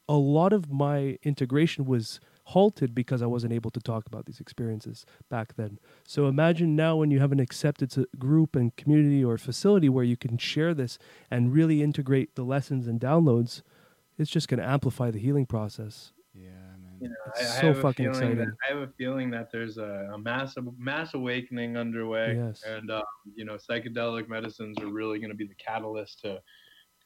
a 0.09 0.15
lot 0.15 0.53
of 0.53 0.71
my 0.71 1.19
integration 1.21 1.85
was 1.85 2.19
halted 2.47 2.93
because 2.93 3.21
I 3.21 3.25
wasn't 3.25 3.53
able 3.53 3.71
to 3.71 3.79
talk 3.79 4.05
about 4.05 4.25
these 4.25 4.39
experiences 4.39 5.05
back 5.29 5.55
then. 5.55 5.79
So 6.05 6.27
imagine 6.27 6.75
now 6.75 6.97
when 6.97 7.09
you 7.11 7.19
have 7.19 7.31
an 7.31 7.39
accepted 7.39 7.93
group 8.19 8.55
and 8.55 8.75
community 8.75 9.23
or 9.23 9.37
facility 9.37 9.89
where 9.89 10.03
you 10.03 10.17
can 10.17 10.37
share 10.37 10.73
this 10.73 10.97
and 11.31 11.53
really 11.53 11.81
integrate 11.81 12.35
the 12.35 12.43
lessons 12.43 12.87
and 12.87 12.99
downloads, 12.99 13.61
it's 14.17 14.29
just 14.29 14.47
going 14.47 14.59
to 14.59 14.67
amplify 14.67 15.09
the 15.09 15.19
healing 15.19 15.45
process. 15.45 16.11
Yeah, 16.33 16.49
man. 16.49 16.97
You 16.99 17.09
know, 17.09 17.15
It's 17.27 17.41
I, 17.41 17.43
I 17.43 17.61
so 17.61 17.67
have 17.67 17.77
a 17.77 17.81
fucking 17.81 18.13
feeling 18.13 18.31
exciting. 18.31 18.37
That, 18.39 18.55
I 18.69 18.73
have 18.73 18.89
a 18.89 18.91
feeling 18.97 19.29
that 19.31 19.51
there's 19.51 19.77
a, 19.77 20.09
a 20.13 20.17
mass 20.17 20.55
mass 20.77 21.13
awakening 21.13 21.77
underway, 21.77 22.35
Yes. 22.35 22.63
and 22.67 22.91
um, 22.91 23.03
you 23.35 23.45
know, 23.45 23.55
psychedelic 23.55 24.27
medicines 24.27 24.77
are 24.79 24.87
really 24.87 25.19
going 25.19 25.31
to 25.31 25.35
be 25.37 25.45
the 25.47 25.55
catalyst 25.55 26.21
to, 26.21 26.41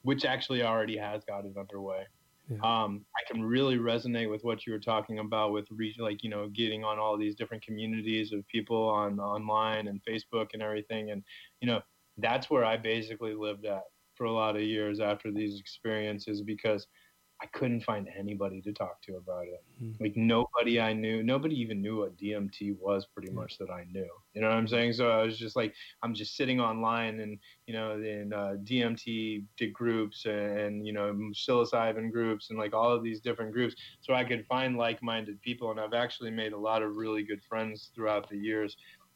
which 0.01 0.25
actually 0.25 0.63
already 0.63 0.97
has 0.97 1.23
got 1.25 1.45
it 1.45 1.57
underway. 1.57 2.05
Yeah. 2.49 2.57
Um, 2.63 3.05
I 3.17 3.31
can 3.31 3.43
really 3.43 3.77
resonate 3.77 4.29
with 4.29 4.43
what 4.43 4.65
you 4.65 4.71
were 4.71 4.79
talking 4.79 5.19
about 5.19 5.51
with 5.51 5.67
re- 5.71 5.95
like 5.99 6.23
you 6.23 6.29
know 6.29 6.47
getting 6.47 6.83
on 6.83 6.97
all 6.97 7.17
these 7.17 7.35
different 7.35 7.63
communities 7.63 8.31
of 8.31 8.47
people 8.47 8.87
on 8.87 9.19
online 9.19 9.87
and 9.87 10.01
Facebook 10.07 10.47
and 10.53 10.61
everything, 10.61 11.11
and 11.11 11.23
you 11.59 11.67
know 11.67 11.81
that's 12.17 12.49
where 12.49 12.63
I 12.63 12.77
basically 12.77 13.33
lived 13.33 13.65
at 13.65 13.83
for 14.15 14.25
a 14.25 14.31
lot 14.31 14.55
of 14.55 14.61
years 14.61 14.99
after 14.99 15.31
these 15.31 15.59
experiences 15.59 16.41
because 16.41 16.87
I 17.41 17.45
couldn't 17.47 17.81
find 17.81 18.07
anybody 18.17 18.61
to 18.61 18.73
talk 18.73 19.01
to 19.03 19.17
about 19.17 19.45
it. 19.45 19.63
Mm. 19.81 19.99
Like 20.01 20.17
nobody 20.17 20.81
I 20.81 20.93
knew, 20.93 21.21
nobody 21.21 21.55
even 21.61 21.81
knew 21.81 21.97
what 21.99 22.17
DMT 22.17 22.77
was 22.79 23.05
pretty 23.05 23.31
much 23.31 23.59
that 23.59 23.69
I 23.69 23.85
knew. 23.91 24.09
You 24.33 24.41
know 24.41 24.49
what 24.49 24.57
I'm 24.57 24.67
saying? 24.67 24.93
So 24.93 25.11
I 25.11 25.21
was 25.21 25.37
just 25.37 25.55
like, 25.55 25.73
I'm 26.01 26.15
just 26.15 26.35
sitting 26.35 26.59
online 26.59 27.19
and, 27.19 27.37
you 27.67 27.73
know, 27.73 27.91
in 27.91 28.33
uh, 28.33 28.55
DMT 28.63 29.45
groups 29.71 30.25
and, 30.25 30.85
you 30.85 30.93
know, 30.93 31.13
psilocybin 31.33 32.11
groups 32.11 32.49
and 32.49 32.57
like 32.57 32.73
all 32.73 32.91
of 32.91 33.03
these 33.03 33.19
different 33.19 33.53
groups. 33.53 33.75
So 34.01 34.15
I 34.15 34.23
could 34.23 34.45
find 34.47 34.75
like-minded 34.75 35.39
people. 35.41 35.69
And 35.69 35.79
I've 35.79 35.93
actually 35.93 36.31
made 36.31 36.53
a 36.53 36.57
lot 36.57 36.81
of 36.81 36.95
really 36.95 37.23
good 37.23 37.43
friends 37.43 37.91
throughout 37.93 38.29
the 38.29 38.37
years 38.37 38.75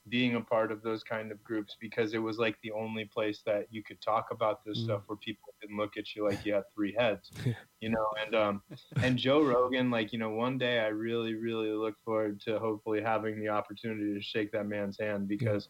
being 0.10 0.36
a 0.36 0.42
part 0.42 0.72
of 0.72 0.82
those 0.82 1.04
kind 1.04 1.32
of 1.32 1.44
groups 1.44 1.78
because 1.80 2.14
it 2.14 2.18
was 2.18 2.38
like 2.40 2.58
the 2.64 2.72
only 2.72 3.06
place 3.06 3.42
that 3.46 3.68
you 3.70 3.84
could 3.84 4.02
talk 4.02 4.28
about 4.32 4.66
this 4.66 4.80
Mm. 4.80 4.84
stuff 4.86 5.02
where 5.06 5.18
people 5.18 5.54
didn't 5.62 5.78
look 5.78 5.96
at 5.98 6.16
you 6.16 6.28
like 6.28 6.44
you 6.44 6.54
had 6.54 6.64
three 6.74 6.94
heads 6.98 7.32
you 7.82 7.90
know? 7.90 8.08
And 8.26 8.36
um 8.36 8.62
and 9.04 9.18
joe 9.18 9.42
rogan 9.44 9.92
like 9.92 10.12
you 10.12 10.20
know 10.20 10.32
one 10.32 10.58
day 10.58 10.80
i 10.80 10.88
really 10.88 11.36
really 11.36 11.70
look 11.70 11.96
forward 12.04 12.40
to 12.42 12.58
hopefully 12.60 13.02
having 13.02 13.40
the 13.40 13.50
opportunity 13.50 14.14
to 14.14 14.22
shake 14.22 14.52
that 14.52 14.68
man's 14.68 14.98
hand 15.00 15.28
because 15.28 15.70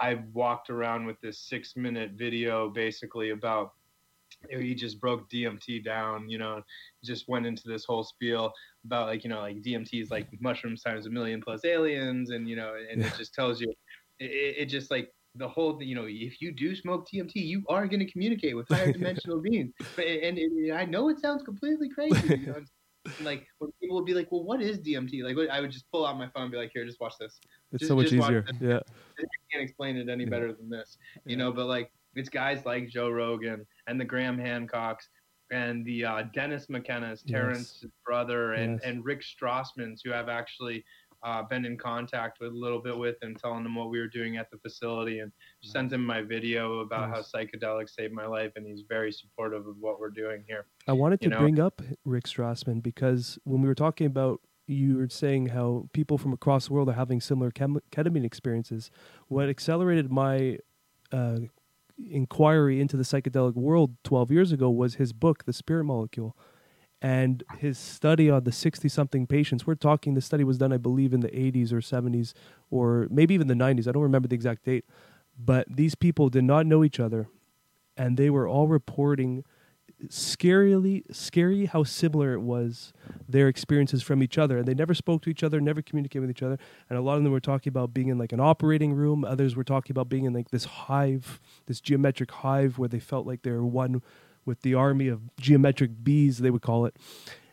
i 0.00 0.14
walked 0.32 0.70
around 0.70 1.06
with 1.06 1.20
this 1.20 1.38
six 1.38 1.76
minute 1.76 2.12
video 2.16 2.68
basically 2.68 3.30
about 3.30 3.74
he 4.50 4.74
just 4.74 5.00
broke 5.00 5.28
DMT 5.30 5.84
down, 5.84 6.28
you 6.28 6.38
know, 6.38 6.62
just 7.02 7.28
went 7.28 7.44
into 7.44 7.66
this 7.66 7.84
whole 7.84 8.04
spiel 8.04 8.52
about 8.88 9.06
like, 9.06 9.22
you 9.24 9.30
know, 9.30 9.40
like 9.40 9.62
DMT 9.62 10.00
is 10.02 10.10
like 10.10 10.26
mushrooms 10.40 10.82
times 10.82 11.06
a 11.06 11.10
million 11.10 11.40
plus 11.40 11.64
aliens. 11.64 12.30
And, 12.30 12.48
you 12.48 12.56
know, 12.56 12.74
and 12.90 13.02
it 13.02 13.12
just 13.16 13.34
tells 13.34 13.60
you, 13.60 13.70
it, 14.18 14.54
it 14.62 14.66
just 14.66 14.90
like 14.90 15.10
the 15.34 15.46
whole, 15.48 15.80
you 15.82 15.94
know, 15.94 16.06
if 16.08 16.40
you 16.40 16.52
do 16.52 16.74
smoke 16.74 17.06
DMT, 17.12 17.32
you 17.34 17.62
are 17.68 17.86
going 17.86 18.00
to 18.00 18.10
communicate 18.10 18.56
with 18.56 18.66
higher 18.68 18.90
dimensional 18.92 19.40
beings. 19.48 19.72
But, 19.94 20.06
and, 20.06 20.38
and 20.38 20.72
I 20.72 20.84
know 20.86 21.08
it 21.10 21.20
sounds 21.20 21.42
completely 21.42 21.88
crazy. 21.90 22.28
You 22.28 22.46
know? 22.46 22.60
like 23.22 23.46
when 23.58 23.70
people 23.80 23.96
would 23.96 24.06
be 24.06 24.14
like, 24.14 24.30
well, 24.32 24.44
what 24.44 24.60
is 24.60 24.78
DMT? 24.78 25.22
Like 25.22 25.48
I 25.50 25.60
would 25.60 25.70
just 25.70 25.84
pull 25.92 26.06
out 26.06 26.18
my 26.18 26.28
phone 26.30 26.44
and 26.44 26.52
be 26.52 26.58
like, 26.58 26.70
here, 26.74 26.84
just 26.84 27.00
watch 27.00 27.14
this. 27.20 27.38
It's 27.72 27.80
Just- 27.80 27.88
so 27.88 27.96
much 27.96 28.12
easier. 28.12 28.44
Yeah. 28.60 28.80
I 29.18 29.24
can't 29.52 29.62
explain 29.62 29.96
it 29.96 30.08
any 30.08 30.24
Yeah. 30.24 30.30
better 30.30 30.52
than 30.52 30.68
this, 30.70 30.98
you 31.26 31.36
know. 31.36 31.52
But 31.52 31.66
like, 31.66 31.90
it's 32.14 32.28
guys 32.28 32.64
like 32.64 32.88
Joe 32.88 33.10
Rogan 33.10 33.66
and 33.86 34.00
the 34.00 34.04
Graham 34.04 34.38
Hancocks 34.38 35.08
and 35.50 35.84
the 35.84 36.04
uh, 36.04 36.22
Dennis 36.34 36.68
McKenna's, 36.68 37.22
Yes. 37.24 37.30
Terence's 37.32 37.86
brother, 38.04 38.52
and 38.54 38.74
Yes. 38.74 38.80
and 38.84 39.04
Rick 39.04 39.22
Strassman's, 39.22 40.02
who 40.04 40.12
I've 40.12 40.28
actually 40.28 40.84
uh, 41.24 41.42
been 41.42 41.64
in 41.64 41.76
contact 41.76 42.38
with 42.40 42.52
a 42.52 42.56
little 42.56 42.80
bit 42.80 42.96
with, 42.96 43.16
and 43.22 43.36
telling 43.38 43.64
them 43.64 43.74
what 43.74 43.90
we 43.90 43.98
were 43.98 44.06
doing 44.08 44.36
at 44.36 44.50
the 44.50 44.58
facility, 44.58 45.18
and 45.20 45.32
sent 45.62 45.92
him 45.92 46.04
my 46.04 46.22
video 46.22 46.80
about 46.80 47.10
Nice. 47.10 47.32
how 47.32 47.40
psychedelics 47.40 47.90
saved 47.90 48.12
my 48.12 48.26
life, 48.26 48.52
and 48.56 48.66
he's 48.66 48.82
very 48.88 49.10
supportive 49.10 49.66
of 49.66 49.76
what 49.80 49.98
we're 49.98 50.10
doing 50.10 50.44
here. 50.46 50.66
I 50.86 50.92
wanted 50.92 51.20
to 51.22 51.28
know? 51.30 51.38
bring 51.40 51.58
up 51.58 51.82
Rick 52.04 52.24
Strassman 52.24 52.82
because 52.82 53.38
when 53.44 53.62
we 53.62 53.68
were 53.68 53.74
talking 53.74 54.06
about, 54.06 54.40
you 54.70 54.98
were 54.98 55.08
saying 55.08 55.46
how 55.46 55.88
people 55.94 56.18
from 56.18 56.32
across 56.34 56.68
the 56.68 56.74
world 56.74 56.90
are 56.90 56.92
having 56.92 57.20
similar 57.22 57.50
chem- 57.50 57.80
ketamine 57.90 58.24
experiences. 58.24 58.90
What 59.28 59.48
accelerated 59.48 60.12
my 60.12 60.58
uh, 61.10 61.38
inquiry 61.98 62.80
into 62.80 62.96
the 62.96 63.02
psychedelic 63.02 63.54
world 63.54 63.96
12 64.04 64.30
years 64.30 64.52
ago 64.52 64.70
was 64.70 64.94
his 64.94 65.12
book, 65.12 65.44
The 65.44 65.52
Spirit 65.52 65.84
Molecule, 65.84 66.36
and 67.00 67.44
his 67.58 67.78
study 67.78 68.30
on 68.30 68.44
the 68.44 68.52
60 68.52 68.88
something 68.88 69.26
patients. 69.26 69.66
We're 69.66 69.74
talking, 69.74 70.14
the 70.14 70.20
study 70.20 70.44
was 70.44 70.58
done, 70.58 70.72
I 70.72 70.78
believe, 70.78 71.12
in 71.12 71.20
the 71.20 71.28
80s 71.28 71.72
or 71.72 71.80
70s, 71.80 72.32
or 72.70 73.06
maybe 73.10 73.34
even 73.34 73.46
the 73.46 73.54
90s. 73.54 73.86
I 73.86 73.92
don't 73.92 74.02
remember 74.02 74.28
the 74.28 74.34
exact 74.34 74.64
date. 74.64 74.84
But 75.38 75.66
these 75.68 75.94
people 75.94 76.28
did 76.28 76.44
not 76.44 76.66
know 76.66 76.82
each 76.82 76.98
other, 76.98 77.28
and 77.96 78.16
they 78.16 78.30
were 78.30 78.48
all 78.48 78.66
reporting 78.66 79.44
scarily 80.06 81.02
scary 81.14 81.66
how 81.66 81.82
similar 81.82 82.32
it 82.32 82.40
was 82.40 82.92
their 83.28 83.48
experiences 83.48 84.02
from 84.02 84.22
each 84.22 84.38
other. 84.38 84.58
And 84.58 84.66
they 84.66 84.74
never 84.74 84.94
spoke 84.94 85.22
to 85.22 85.30
each 85.30 85.42
other 85.42 85.60
never 85.60 85.82
communicated 85.82 86.20
with 86.20 86.30
each 86.30 86.42
other. 86.42 86.58
And 86.88 86.98
a 86.98 87.02
lot 87.02 87.16
of 87.16 87.24
them 87.24 87.32
were 87.32 87.40
talking 87.40 87.70
about 87.70 87.92
being 87.92 88.08
in 88.08 88.18
like 88.18 88.32
an 88.32 88.40
operating 88.40 88.92
room. 88.92 89.24
Others 89.24 89.56
were 89.56 89.64
talking 89.64 89.92
about 89.92 90.08
being 90.08 90.24
in 90.24 90.32
like 90.32 90.50
this 90.50 90.64
hive 90.64 91.40
this 91.66 91.80
geometric 91.80 92.30
hive 92.30 92.78
where 92.78 92.88
they 92.88 93.00
felt 93.00 93.26
like 93.26 93.42
they 93.42 93.50
were 93.50 93.66
one 93.66 94.02
with 94.44 94.62
the 94.62 94.74
army 94.74 95.08
of 95.08 95.20
geometric 95.36 96.04
bees 96.04 96.38
they 96.38 96.50
would 96.50 96.62
call 96.62 96.86
it. 96.86 96.96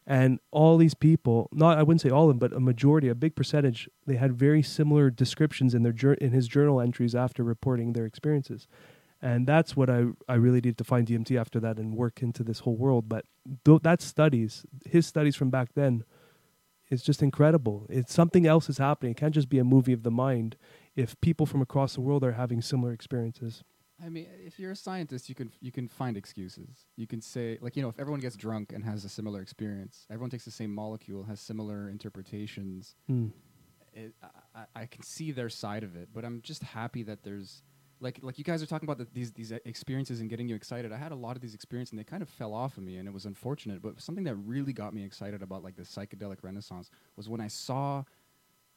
And 0.07 0.39
all 0.51 0.77
these 0.77 0.93
people 0.93 1.49
not 1.51 1.79
i 1.79 1.83
wouldn't 1.83 2.01
say 2.01 2.11
all 2.11 2.29
of 2.29 2.29
them 2.29 2.37
but 2.37 2.55
a 2.55 2.59
majority 2.59 3.07
a 3.07 3.15
big 3.15 3.35
percentage 3.35 3.89
they 4.05 4.17
had 4.17 4.37
very 4.37 4.61
similar 4.61 5.09
descriptions 5.09 5.73
in 5.73 5.81
their 5.81 6.13
in 6.13 6.31
his 6.31 6.47
journal 6.47 6.79
entries 6.79 7.15
after 7.15 7.43
reporting 7.43 7.93
their 7.93 8.05
experiences 8.05 8.67
and 9.29 9.39
that's 9.47 9.75
what 9.75 9.89
I 9.89 9.99
I 10.33 10.35
really 10.35 10.61
needed 10.65 10.77
to 10.77 10.83
find 10.83 11.03
DMT 11.07 11.31
after 11.43 11.59
that 11.65 11.75
and 11.81 11.87
work 12.03 12.21
into 12.21 12.43
this 12.43 12.59
whole 12.59 12.77
world. 12.85 13.03
But 13.09 13.23
th- 13.65 13.81
that 13.81 13.99
studies, 14.01 14.51
his 14.95 15.05
studies 15.13 15.35
from 15.35 15.49
back 15.49 15.69
then, 15.73 16.03
is 16.89 17.01
just 17.09 17.21
incredible. 17.23 17.77
It's 17.89 18.13
something 18.13 18.45
else 18.45 18.69
is 18.69 18.77
happening. 18.77 19.11
It 19.13 19.17
can't 19.17 19.33
just 19.33 19.49
be 19.49 19.59
a 19.59 19.63
movie 19.75 19.93
of 19.93 20.03
the 20.03 20.11
mind. 20.11 20.55
If 20.95 21.09
people 21.27 21.45
from 21.45 21.61
across 21.61 21.95
the 21.95 22.01
world 22.01 22.23
are 22.23 22.33
having 22.43 22.61
similar 22.61 22.93
experiences, 22.93 23.63
I 24.05 24.09
mean, 24.09 24.27
if 24.49 24.59
you're 24.59 24.71
a 24.79 24.81
scientist, 24.87 25.27
you 25.29 25.35
can 25.35 25.49
you 25.59 25.71
can 25.71 25.87
find 25.87 26.15
excuses. 26.17 26.85
You 27.01 27.07
can 27.07 27.21
say 27.21 27.57
like 27.65 27.75
you 27.75 27.81
know 27.83 27.89
if 27.89 27.99
everyone 27.99 28.21
gets 28.21 28.35
drunk 28.45 28.73
and 28.75 28.83
has 28.91 29.05
a 29.05 29.09
similar 29.09 29.41
experience, 29.41 30.05
everyone 30.11 30.29
takes 30.29 30.45
the 30.45 30.51
same 30.61 30.71
molecule, 30.83 31.23
has 31.31 31.39
similar 31.39 31.89
interpretations. 31.89 32.95
Hmm. 33.07 33.27
It, 33.93 34.13
I- 34.53 34.81
I 34.81 34.85
can 34.93 35.03
see 35.03 35.31
their 35.31 35.49
side 35.49 35.83
of 35.83 35.95
it, 35.95 36.09
but 36.13 36.23
I'm 36.25 36.41
just 36.41 36.61
happy 36.63 37.03
that 37.03 37.23
there's 37.23 37.63
like 37.99 38.19
like 38.21 38.37
you 38.37 38.43
guys 38.43 38.61
are 38.61 38.65
talking 38.65 38.87
about 38.87 38.97
the, 38.97 39.07
these 39.13 39.31
these 39.31 39.51
experiences 39.51 40.19
and 40.19 40.29
getting 40.29 40.47
you 40.47 40.55
excited. 40.55 40.91
I 40.91 40.97
had 40.97 41.11
a 41.11 41.15
lot 41.15 41.35
of 41.35 41.41
these 41.41 41.53
experiences 41.53 41.91
and 41.91 41.99
they 41.99 42.03
kind 42.03 42.21
of 42.21 42.29
fell 42.29 42.53
off 42.53 42.77
of 42.77 42.83
me, 42.83 42.97
and 42.97 43.07
it 43.07 43.13
was 43.13 43.25
unfortunate. 43.25 43.81
But 43.81 44.01
something 44.01 44.23
that 44.25 44.35
really 44.35 44.73
got 44.73 44.93
me 44.93 45.03
excited 45.03 45.41
about 45.41 45.63
like 45.63 45.75
the 45.75 45.83
psychedelic 45.83 46.37
renaissance 46.43 46.89
was 47.15 47.29
when 47.29 47.41
I 47.41 47.47
saw 47.47 48.03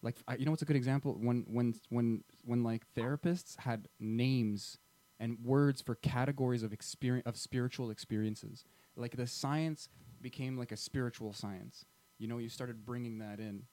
like 0.03 0.17
I, 0.27 0.37
you 0.37 0.45
know 0.45 0.53
what's 0.53 0.63
a 0.63 0.67
good 0.67 0.77
example 0.77 1.17
when 1.21 1.45
when 1.49 1.75
when 1.89 2.25
when 2.45 2.63
like 2.63 2.83
therapists 2.95 3.59
had 3.59 3.89
names 3.99 4.79
and 5.21 5.39
words 5.45 5.83
for 5.83 5.97
categories 5.97 6.63
of 6.63 6.73
experience 6.73 7.27
of 7.27 7.37
spiritual 7.37 7.91
experiences 7.91 8.65
like 8.97 9.17
the 9.17 9.27
science 9.27 9.89
became 10.21 10.57
like 10.57 10.73
a 10.73 10.77
spiritual 10.77 11.33
science 11.33 11.85
you 12.19 12.29
know 12.29 12.39
you 12.39 12.49
started 12.49 12.85
bringing 12.85 13.19
that 13.19 13.41
in 13.41 13.65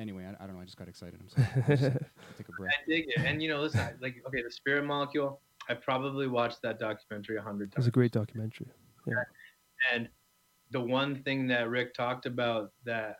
anyway 0.00 0.24
i, 0.24 0.42
I 0.42 0.46
don't 0.46 0.56
know 0.56 0.62
i 0.62 0.64
just 0.64 0.76
got 0.76 0.88
excited 0.88 1.20
i'm 1.20 1.28
sorry 1.28 1.46
I'll 1.56 1.76
just 1.76 1.82
take 2.38 2.48
a 2.48 2.52
breath 2.58 2.72
I 2.72 2.88
dig 2.88 3.04
it, 3.08 3.20
and 3.24 3.42
you 3.42 3.48
know, 3.48 3.60
listen, 3.60 3.80
I- 3.80 3.94
like 4.00 4.16
okay, 4.26 4.42
the 4.42 4.50
Spirit 4.50 4.84
Molecule. 4.84 5.40
I 5.68 5.74
probably 5.74 6.26
watched 6.26 6.62
that 6.62 6.80
documentary 6.80 7.36
a 7.36 7.42
hundred 7.42 7.70
it 7.72 7.76
was 7.76 7.86
a 7.86 7.92
great 7.92 8.10
documentary. 8.10 8.66
Yeah, 9.06 9.14
And 9.92 10.08
the 10.72 10.80
one 10.80 11.22
thing 11.22 11.46
that 11.48 11.68
Rick 11.68 11.94
talked 11.94 12.26
about 12.26 12.72
that 12.84 13.16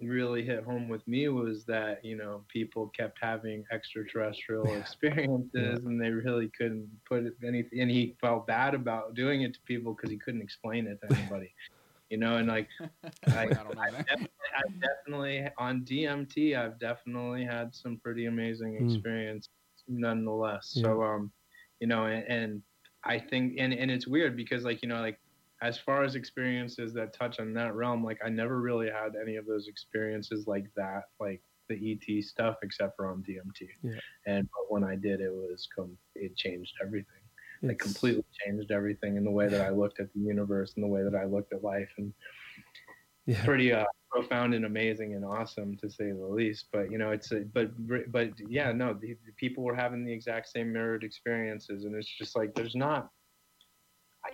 really 0.00 0.44
hit 0.44 0.64
home 0.64 0.88
with 0.88 1.06
me 1.08 1.28
was 1.28 1.64
that, 1.64 2.04
you 2.04 2.16
know, 2.16 2.44
people 2.48 2.88
kept 2.88 3.18
having 3.22 3.64
extraterrestrial 3.72 4.74
experiences 4.74 5.78
and 5.84 6.00
they 6.00 6.10
really 6.10 6.50
couldn't 6.58 6.90
put 7.08 7.24
anything. 7.46 7.80
And 7.80 7.90
he 7.90 8.16
felt 8.20 8.46
bad 8.46 8.74
about 8.74 9.14
doing 9.14 9.42
it 9.42 9.54
to 9.54 9.60
people 9.64 9.94
because 9.94 10.10
he 10.10 10.18
couldn't 10.18 10.42
explain 10.42 10.86
it 10.86 10.98
to 11.02 11.16
anybody, 11.16 11.54
you 12.14 12.20
know, 12.20 12.36
and 12.36 12.46
like, 12.46 12.68
I, 13.26 13.42
I 13.42 13.46
don't 13.46 13.74
know, 13.74 13.82
I 13.82 13.90
definitely, 13.90 14.28
I've 14.56 14.80
definitely, 14.80 15.48
on 15.58 15.84
DMT, 15.84 16.56
I've 16.56 16.78
definitely 16.78 17.44
had 17.44 17.74
some 17.74 17.98
pretty 17.98 18.26
amazing 18.26 18.74
Mm. 18.74 18.84
experience 18.94 19.48
nonetheless. 19.88 20.68
So, 20.82 21.02
um, 21.02 21.32
you 21.80 21.88
know, 21.88 22.06
and, 22.06 22.24
and 22.28 22.62
I 23.02 23.18
think, 23.18 23.56
and, 23.58 23.72
and 23.74 23.90
it's 23.90 24.06
weird 24.06 24.36
because 24.36 24.62
like, 24.62 24.80
you 24.82 24.88
know, 24.88 25.00
like 25.00 25.18
as 25.60 25.76
far 25.76 26.04
as 26.04 26.14
experiences 26.14 26.92
that 26.94 27.12
touch 27.12 27.40
on 27.40 27.52
that 27.54 27.74
realm, 27.74 28.04
like 28.04 28.18
I 28.24 28.28
never 28.28 28.60
really 28.60 28.90
had 28.90 29.16
any 29.20 29.34
of 29.34 29.44
those 29.44 29.66
experiences 29.66 30.46
like 30.46 30.66
that, 30.76 31.02
like 31.18 31.42
the 31.68 31.76
ET 31.92 32.22
stuff, 32.22 32.58
except 32.62 32.94
for 32.94 33.08
on 33.10 33.24
DMT. 33.24 33.68
Yeah. 33.82 33.98
And 34.26 34.48
but 34.52 34.72
when 34.72 34.84
I 34.84 34.94
did, 34.94 35.20
it 35.20 35.32
was 35.32 35.66
com- 35.74 35.98
it 36.14 36.36
changed 36.36 36.74
everything. 36.80 37.23
It 37.70 37.78
completely 37.78 38.24
changed 38.44 38.70
everything 38.70 39.16
in 39.16 39.24
the 39.24 39.30
way 39.30 39.48
that 39.48 39.60
I 39.60 39.70
looked 39.70 40.00
at 40.00 40.12
the 40.12 40.20
universe 40.20 40.72
and 40.76 40.84
the 40.84 40.88
way 40.88 41.02
that 41.02 41.14
I 41.14 41.24
looked 41.24 41.52
at 41.52 41.62
life. 41.62 41.90
And 41.98 42.12
Yeah. 43.26 43.42
pretty 43.44 43.72
uh, 43.72 43.86
profound 44.10 44.52
and 44.52 44.66
amazing 44.66 45.14
and 45.14 45.24
awesome 45.24 45.76
to 45.78 45.88
say 45.88 46.12
the 46.12 46.26
least. 46.26 46.66
But 46.72 46.90
you 46.90 46.98
know, 46.98 47.10
it's 47.10 47.32
a, 47.32 47.40
but 47.40 47.70
but 48.12 48.30
yeah, 48.38 48.70
no, 48.72 48.92
the, 48.92 49.16
the 49.24 49.32
people 49.36 49.64
were 49.64 49.74
having 49.74 50.04
the 50.04 50.12
exact 50.12 50.48
same 50.48 50.72
mirrored 50.72 51.04
experiences, 51.04 51.84
and 51.84 51.94
it's 51.94 52.08
just 52.18 52.36
like 52.36 52.54
there's 52.54 52.74
not. 52.74 53.08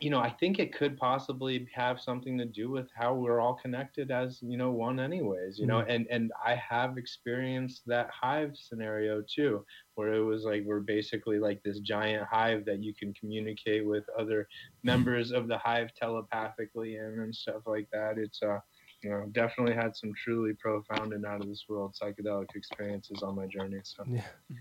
You 0.00 0.10
know, 0.10 0.20
I 0.20 0.30
think 0.30 0.58
it 0.58 0.72
could 0.72 0.96
possibly 0.96 1.66
have 1.74 2.00
something 2.00 2.38
to 2.38 2.44
do 2.44 2.70
with 2.70 2.88
how 2.94 3.14
we're 3.14 3.40
all 3.40 3.54
connected 3.54 4.10
as 4.10 4.38
you 4.40 4.56
know 4.56 4.70
one, 4.70 5.00
anyways. 5.00 5.58
You 5.58 5.66
know, 5.66 5.80
mm-hmm. 5.80 5.90
and 5.90 6.06
and 6.10 6.32
I 6.44 6.54
have 6.54 6.96
experienced 6.96 7.82
that 7.86 8.08
hive 8.10 8.52
scenario 8.54 9.22
too, 9.22 9.64
where 9.94 10.14
it 10.14 10.22
was 10.22 10.44
like 10.44 10.62
we're 10.64 10.80
basically 10.80 11.38
like 11.38 11.62
this 11.62 11.80
giant 11.80 12.26
hive 12.30 12.64
that 12.66 12.82
you 12.82 12.94
can 12.94 13.12
communicate 13.14 13.84
with 13.84 14.04
other 14.18 14.42
mm-hmm. 14.42 14.86
members 14.86 15.32
of 15.32 15.48
the 15.48 15.58
hive 15.58 15.92
telepathically 15.94 16.96
and 16.96 17.20
and 17.20 17.34
stuff 17.34 17.62
like 17.66 17.88
that. 17.92 18.16
It's 18.16 18.42
uh 18.42 18.60
you 19.02 19.10
know, 19.10 19.24
definitely 19.32 19.74
had 19.74 19.96
some 19.96 20.12
truly 20.14 20.52
profound 20.54 21.14
and 21.14 21.24
out 21.24 21.40
of 21.40 21.48
this 21.48 21.64
world 21.68 21.96
psychedelic 22.00 22.54
experiences 22.54 23.22
on 23.22 23.34
my 23.34 23.46
journey. 23.46 23.80
So 23.82 24.04
Yeah. 24.06 24.20
Mm-hmm. 24.52 24.56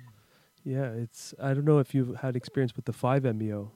Yeah, 0.64 0.91
it's 0.91 1.34
I 1.41 1.53
don't 1.53 1.65
know 1.65 1.80
if 1.80 1.93
you've 1.95 2.18
had 2.18 2.35
experience 2.35 2.76
with 2.76 2.85
the 2.85 2.91
5-MeO. 2.91 3.72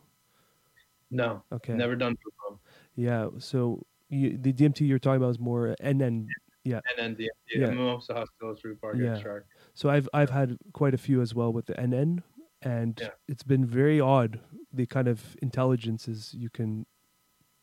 No, 1.14 1.44
Okay. 1.52 1.74
never 1.74 1.96
done 1.96 2.16
before. 2.24 2.60
Yeah, 2.96 3.30
so 3.40 3.86
you, 4.10 4.38
the 4.38 4.52
DMT 4.54 4.88
you're 4.88 5.00
talking 5.00 5.18
about 5.18 5.30
is 5.30 5.40
more 5.40 5.76
NN. 5.82 6.28
Yeah. 6.64 6.80
And 6.90 6.98
then 6.98 7.16
the, 7.16 7.30
the 7.54 7.60
Yeah. 7.60 7.70
mimosa 7.72 8.14
hostilis 8.14 8.64
root 8.64 8.80
bark 8.82 8.96
Yeah. 8.98 9.14
extract. 9.14 9.48
So 9.74 9.90
I've 9.90 10.08
I've 10.14 10.30
had 10.30 10.58
quite 10.74 10.94
a 10.94 10.98
few 10.98 11.22
as 11.22 11.34
well 11.36 11.52
with 11.52 11.66
the 11.66 11.74
NN, 11.80 12.24
and 12.62 12.98
Yeah. 13.02 13.10
it's 13.28 13.44
been 13.44 13.66
very 13.66 14.00
odd 14.00 14.40
the 14.72 14.86
kind 14.86 15.08
of 15.08 15.36
intelligences 15.42 16.34
you 16.34 16.50
can 16.50 16.86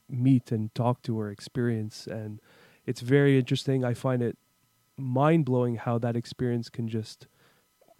meet 0.09 0.53
and 0.53 0.75
talk 0.75 1.03
to 1.03 1.19
or 1.19 1.31
experience, 1.31 2.07
and 2.07 2.41
it's 2.87 3.01
very 3.01 3.39
interesting. 3.39 3.85
I 3.85 3.95
find 3.95 4.23
it 4.23 4.37
mind 4.97 5.45
blowing 5.47 5.77
how 5.77 5.99
that 5.99 6.15
experience 6.17 6.69
can 6.69 6.87
just 6.89 7.27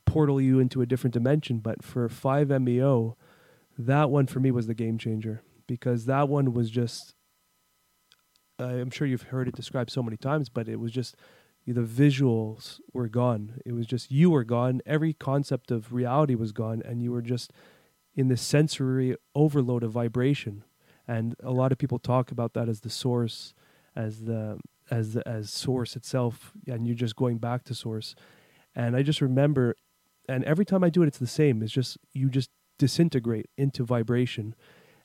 portal 0.05 0.41
you 0.41 0.59
into 0.59 0.83
a 0.83 0.87
different 0.87 1.15
dimension. 1.15 1.61
But 1.61 1.83
for 1.83 2.09
five 2.09 2.51
MEO, 2.51 3.17
that 3.87 4.11
one 4.11 4.27
for 4.27 4.41
me 4.41 4.51
was 4.51 4.67
the 4.67 4.75
game 4.75 4.99
changer 4.99 5.43
because 5.67 6.07
that 6.07 6.29
one 6.29 6.53
was 6.53 6.71
just. 6.71 7.15
I'm 8.59 8.91
sure 8.91 9.07
you've 9.07 9.23
heard 9.23 9.49
it 9.49 9.55
described 9.57 9.91
so 9.91 10.03
many 10.03 10.19
times, 10.19 10.51
but 10.51 10.69
it 10.69 10.79
was 10.79 10.93
just 10.93 11.17
the 11.67 11.81
visuals 11.81 12.81
were 12.93 13.09
gone. 13.09 13.61
It 13.65 13.73
was 13.73 13.87
just 13.87 14.11
you 14.11 14.31
were 14.31 14.45
gone. 14.45 14.81
Every 14.85 15.13
concept 15.13 15.71
of 15.71 15.93
reality 15.93 16.35
was 16.35 16.53
gone, 16.53 16.83
and 16.85 17.03
you 17.03 17.13
were 17.13 17.23
just 17.23 17.53
in 18.15 18.29
this 18.29 18.43
sensory 18.43 19.17
overload 19.35 19.83
of 19.83 19.93
vibration. 19.93 20.65
And 21.07 21.35
a 21.43 21.53
lot 21.53 21.73
of 21.73 21.79
people 21.79 21.99
talk 21.99 22.31
about 22.31 22.55
that 22.55 22.69
as 22.69 22.81
the 22.81 22.91
source, 22.91 23.55
as 23.97 24.25
the 24.25 24.59
as 24.91 25.15
the, 25.15 25.27
as 25.27 25.51
source 25.51 25.97
itself, 25.97 26.53
and 26.67 26.87
you're 26.87 26.97
just 26.97 27.17
going 27.17 27.39
back 27.39 27.65
to 27.65 27.75
source. 27.75 28.15
And 28.75 28.97
I 28.97 29.03
just 29.03 29.21
remember, 29.21 29.77
and 30.29 30.45
every 30.45 30.65
time 30.65 30.83
I 30.83 30.91
do 30.91 31.03
it, 31.03 31.07
it's 31.07 31.19
the 31.19 31.27
same. 31.27 31.63
It's 31.63 31.73
just 31.73 31.99
you 32.13 32.29
just 32.29 32.51
disintegrate 32.81 33.47
into 33.57 33.85
vibration, 33.85 34.55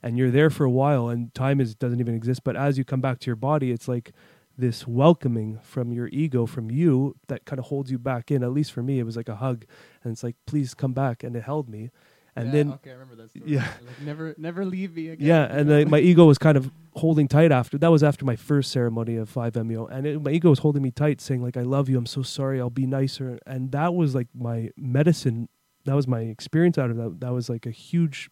and 0.01 0.17
you're 0.17 0.31
there 0.31 0.49
for 0.49 0.63
a 0.65 0.69
while, 0.71 1.09
and 1.09 1.33
time 1.35 1.61
is 1.61 1.75
doesn't 1.75 1.99
even 1.99 2.15
exist. 2.15 2.43
But 2.43 2.55
as 2.55 2.77
you 2.79 2.83
come 2.83 3.01
back 3.01 3.19
to 3.19 3.27
your 3.27 3.35
body, 3.35 3.71
it's 3.71 3.87
like 3.87 4.11
this 4.57 4.87
welcoming 4.87 5.59
from 5.61 5.91
your 5.91 6.07
ego, 6.07 6.45
from 6.45 6.71
you, 6.71 7.15
that 7.27 7.45
kind 7.45 7.59
of 7.59 7.65
holds 7.65 7.91
you 7.91 7.99
back 7.99 8.31
in. 8.31 8.41
At 8.43 8.51
least 8.53 8.71
for 8.71 8.81
me, 8.81 8.99
it 8.99 9.03
was 9.03 9.17
like 9.17 9.29
a 9.29 9.35
hug, 9.35 9.65
and 10.03 10.11
it's 10.13 10.23
like, 10.23 10.35
please 10.47 10.73
come 10.73 10.93
back, 10.93 11.23
and 11.23 11.35
it 11.35 11.43
held 11.43 11.67
me. 11.69 11.91
And 12.37 12.47
Yeah, 12.47 12.51
then 12.53 12.71
okay, 12.73 12.89
I 12.89 12.93
remember 12.93 13.15
that 13.15 13.29
story. 13.29 13.45
yeah. 13.47 13.61
like 13.87 14.01
never, 14.03 14.35
never 14.37 14.65
leave 14.65 14.93
me 14.95 15.09
again. 15.09 15.25
yeah, 15.27 15.43
and 15.49 15.69
like 15.69 15.87
my 15.87 15.99
ego 15.99 16.25
was 16.25 16.37
kind 16.37 16.57
of 16.57 16.69
holding 16.95 17.27
tight 17.29 17.51
after. 17.51 17.77
That 17.77 17.91
was 17.91 18.03
after 18.03 18.25
my 18.25 18.35
first 18.35 18.71
ceremony 18.71 19.15
of 19.15 19.33
5-MeO, 19.33 19.87
and 19.87 20.05
it, 20.05 20.21
my 20.21 20.31
ego 20.31 20.49
was 20.49 20.59
holding 20.59 20.83
me 20.83 20.91
tight, 20.91 21.19
saying 21.21 21.41
like, 21.41 21.55
"I 21.57 21.61
love 21.61 21.87
you. 21.89 21.97
I'm 21.97 22.05
so 22.05 22.23
sorry. 22.23 22.59
I'll 22.59 22.69
be 22.69 22.85
nicer." 22.85 23.39
And 23.45 23.71
that 23.71 23.93
was 23.95 24.15
like 24.15 24.27
my 24.35 24.69
medicine. 24.77 25.47
That 25.85 25.95
was 25.95 26.07
my 26.07 26.21
experience 26.21 26.77
out 26.77 26.89
of 26.91 26.97
that. 26.97 27.19
That 27.21 27.33
was 27.33 27.49
like 27.49 27.65
a 27.65 27.71
huge 27.71 28.29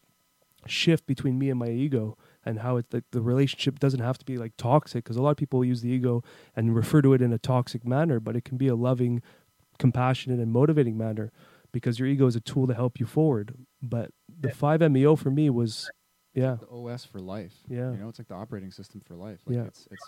shift 0.65 1.05
between 1.05 1.37
me 1.37 1.49
and 1.49 1.59
my 1.59 1.69
ego, 1.69 2.17
and 2.45 2.59
how 2.59 2.77
it's 2.77 2.93
like 2.93 3.03
the 3.11 3.21
relationship 3.21 3.79
doesn't 3.79 3.99
have 3.99 4.17
to 4.17 4.25
be 4.25 4.37
like 4.37 4.53
toxic 4.57 5.03
because 5.03 5.17
a 5.17 5.21
lot 5.21 5.31
of 5.31 5.37
people 5.37 5.63
use 5.63 5.81
the 5.81 5.89
ego 5.89 6.23
and 6.55 6.75
refer 6.75 7.01
to 7.01 7.13
it 7.13 7.21
in 7.21 7.33
a 7.33 7.37
toxic 7.37 7.85
manner, 7.85 8.19
but 8.19 8.35
it 8.35 8.43
can 8.45 8.57
be 8.57 8.67
a 8.67 8.75
loving, 8.75 9.21
compassionate, 9.79 10.39
and 10.39 10.51
motivating 10.51 10.97
manner 10.97 11.31
because 11.71 11.99
your 11.99 12.07
ego 12.07 12.27
is 12.27 12.35
a 12.35 12.39
tool 12.39 12.67
to 12.67 12.73
help 12.73 12.99
you 12.99 13.05
forward. 13.05 13.55
But 13.81 14.11
the 14.39 14.49
5-MeO 14.49 15.15
for 15.17 15.31
me 15.31 15.49
was, 15.49 15.89
yeah, 16.33 16.57
the 16.61 16.67
OS 16.69 17.03
for 17.03 17.19
life. 17.19 17.55
Yeah. 17.67 17.91
you 17.91 17.97
know, 17.97 18.09
it's 18.09 18.19
like 18.19 18.27
the 18.29 18.35
operating 18.35 18.71
system 18.71 19.01
for 19.05 19.15
life. 19.15 19.39
Like 19.45 19.57
Yeah. 19.57 19.63
it's 19.65 19.87
it's 19.91 20.03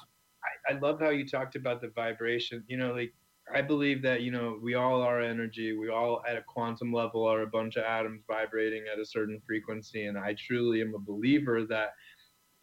I, 0.70 0.76
I 0.76 0.80
love 0.80 1.00
how 1.00 1.10
you 1.10 1.28
talked 1.28 1.56
about 1.56 1.82
the 1.82 1.90
vibration. 1.90 2.64
You 2.68 2.78
know, 2.78 2.94
like 2.94 3.14
I 3.54 3.62
believe 3.62 4.02
that 4.02 4.22
you 4.22 4.32
know 4.32 4.58
we 4.62 4.74
all 4.74 5.02
are 5.02 5.22
energy. 5.22 5.78
We 5.78 5.90
all 5.90 6.24
at 6.28 6.38
a 6.38 6.42
quantum 6.42 6.92
level 6.92 7.26
are 7.26 7.42
a 7.42 7.48
bunch 7.48 7.76
of 7.76 7.84
atoms 7.84 8.24
vibrating 8.28 8.86
at 8.92 9.00
a 9.00 9.06
certain 9.06 9.42
frequency, 9.46 10.06
and 10.06 10.18
I 10.18 10.36
truly 10.38 10.82
am 10.82 10.96
a 10.96 11.00
believer 11.00 11.66
that. 11.66 11.94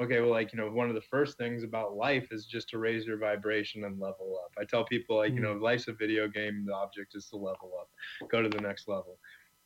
Okay, 0.03 0.21
well, 0.21 0.31
like 0.31 0.53
you 0.53 0.59
know, 0.59 0.69
one 0.69 0.89
of 0.89 0.95
the 0.97 1.03
first 1.03 1.39
things 1.39 1.63
about 1.63 1.95
life 1.95 2.29
is 2.33 2.47
just 2.47 2.69
to 2.71 2.79
raise 2.79 3.05
your 3.05 3.19
vibration 3.19 3.85
and 3.85 4.01
level 4.01 4.41
up. 4.43 4.51
I 4.59 4.65
tell 4.65 4.85
people 4.85 5.19
like, 5.19 5.33
you 5.33 5.37
hmm. 5.37 5.45
know, 5.45 5.53
life's 5.53 5.87
a 5.87 5.93
video 5.93 6.27
game. 6.27 6.65
The 6.67 6.75
object 6.75 7.15
is 7.15 7.29
to 7.29 7.37
level 7.37 7.71
up, 7.79 7.89
go 8.29 8.43
to 8.43 8.49
the 8.49 8.61
next 8.61 8.89
level 8.89 9.19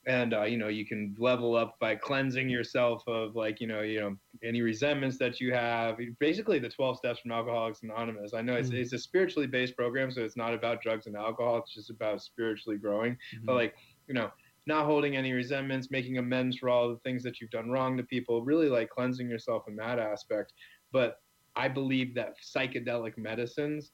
and 0.06 0.34
uh, 0.34 0.42
you 0.44 0.56
know 0.56 0.68
you 0.68 0.86
can 0.86 1.14
level 1.18 1.56
up 1.56 1.78
by 1.80 1.94
cleansing 1.96 2.48
yourself 2.48 3.02
of 3.08 3.34
like 3.34 3.60
you 3.60 3.66
know 3.66 3.80
you 3.82 4.00
know 4.00 4.16
any 4.44 4.62
resentments 4.62 5.18
that 5.18 5.40
you 5.40 5.52
have 5.52 5.98
basically 6.20 6.58
the 6.58 6.68
12 6.68 6.96
steps 6.98 7.20
from 7.20 7.32
alcoholics 7.32 7.82
anonymous 7.82 8.32
i 8.34 8.40
know 8.40 8.54
it's, 8.54 8.70
Mm. 8.70 8.74
it's 8.74 8.92
a 8.92 8.98
spiritually 8.98 9.46
based 9.46 9.76
program 9.76 10.10
so 10.10 10.22
it's 10.22 10.36
not 10.36 10.54
about 10.54 10.80
drugs 10.80 11.06
and 11.06 11.16
alcohol 11.16 11.58
it's 11.58 11.74
just 11.74 11.90
about 11.90 12.22
spiritually 12.22 12.78
growing 12.78 13.16
but 13.44 13.52
Mhm. 13.52 13.56
like 13.56 13.74
you 14.06 14.14
know 14.14 14.30
not 14.68 14.84
holding 14.86 15.16
any 15.16 15.32
resentments 15.32 15.90
making 15.90 16.18
amends 16.18 16.58
for 16.58 16.68
all 16.68 16.88
the 16.88 16.98
things 16.98 17.22
that 17.22 17.40
you've 17.40 17.50
done 17.50 17.70
wrong 17.70 17.96
to 17.96 18.02
people 18.02 18.42
really 18.44 18.68
like 18.68 18.88
cleansing 18.90 19.28
yourself 19.28 19.68
in 19.68 19.76
that 19.76 19.98
aspect 19.98 20.52
but 20.92 21.20
i 21.56 21.68
believe 21.68 22.14
that 22.14 22.34
psychedelic 22.40 23.16
medicines 23.18 23.92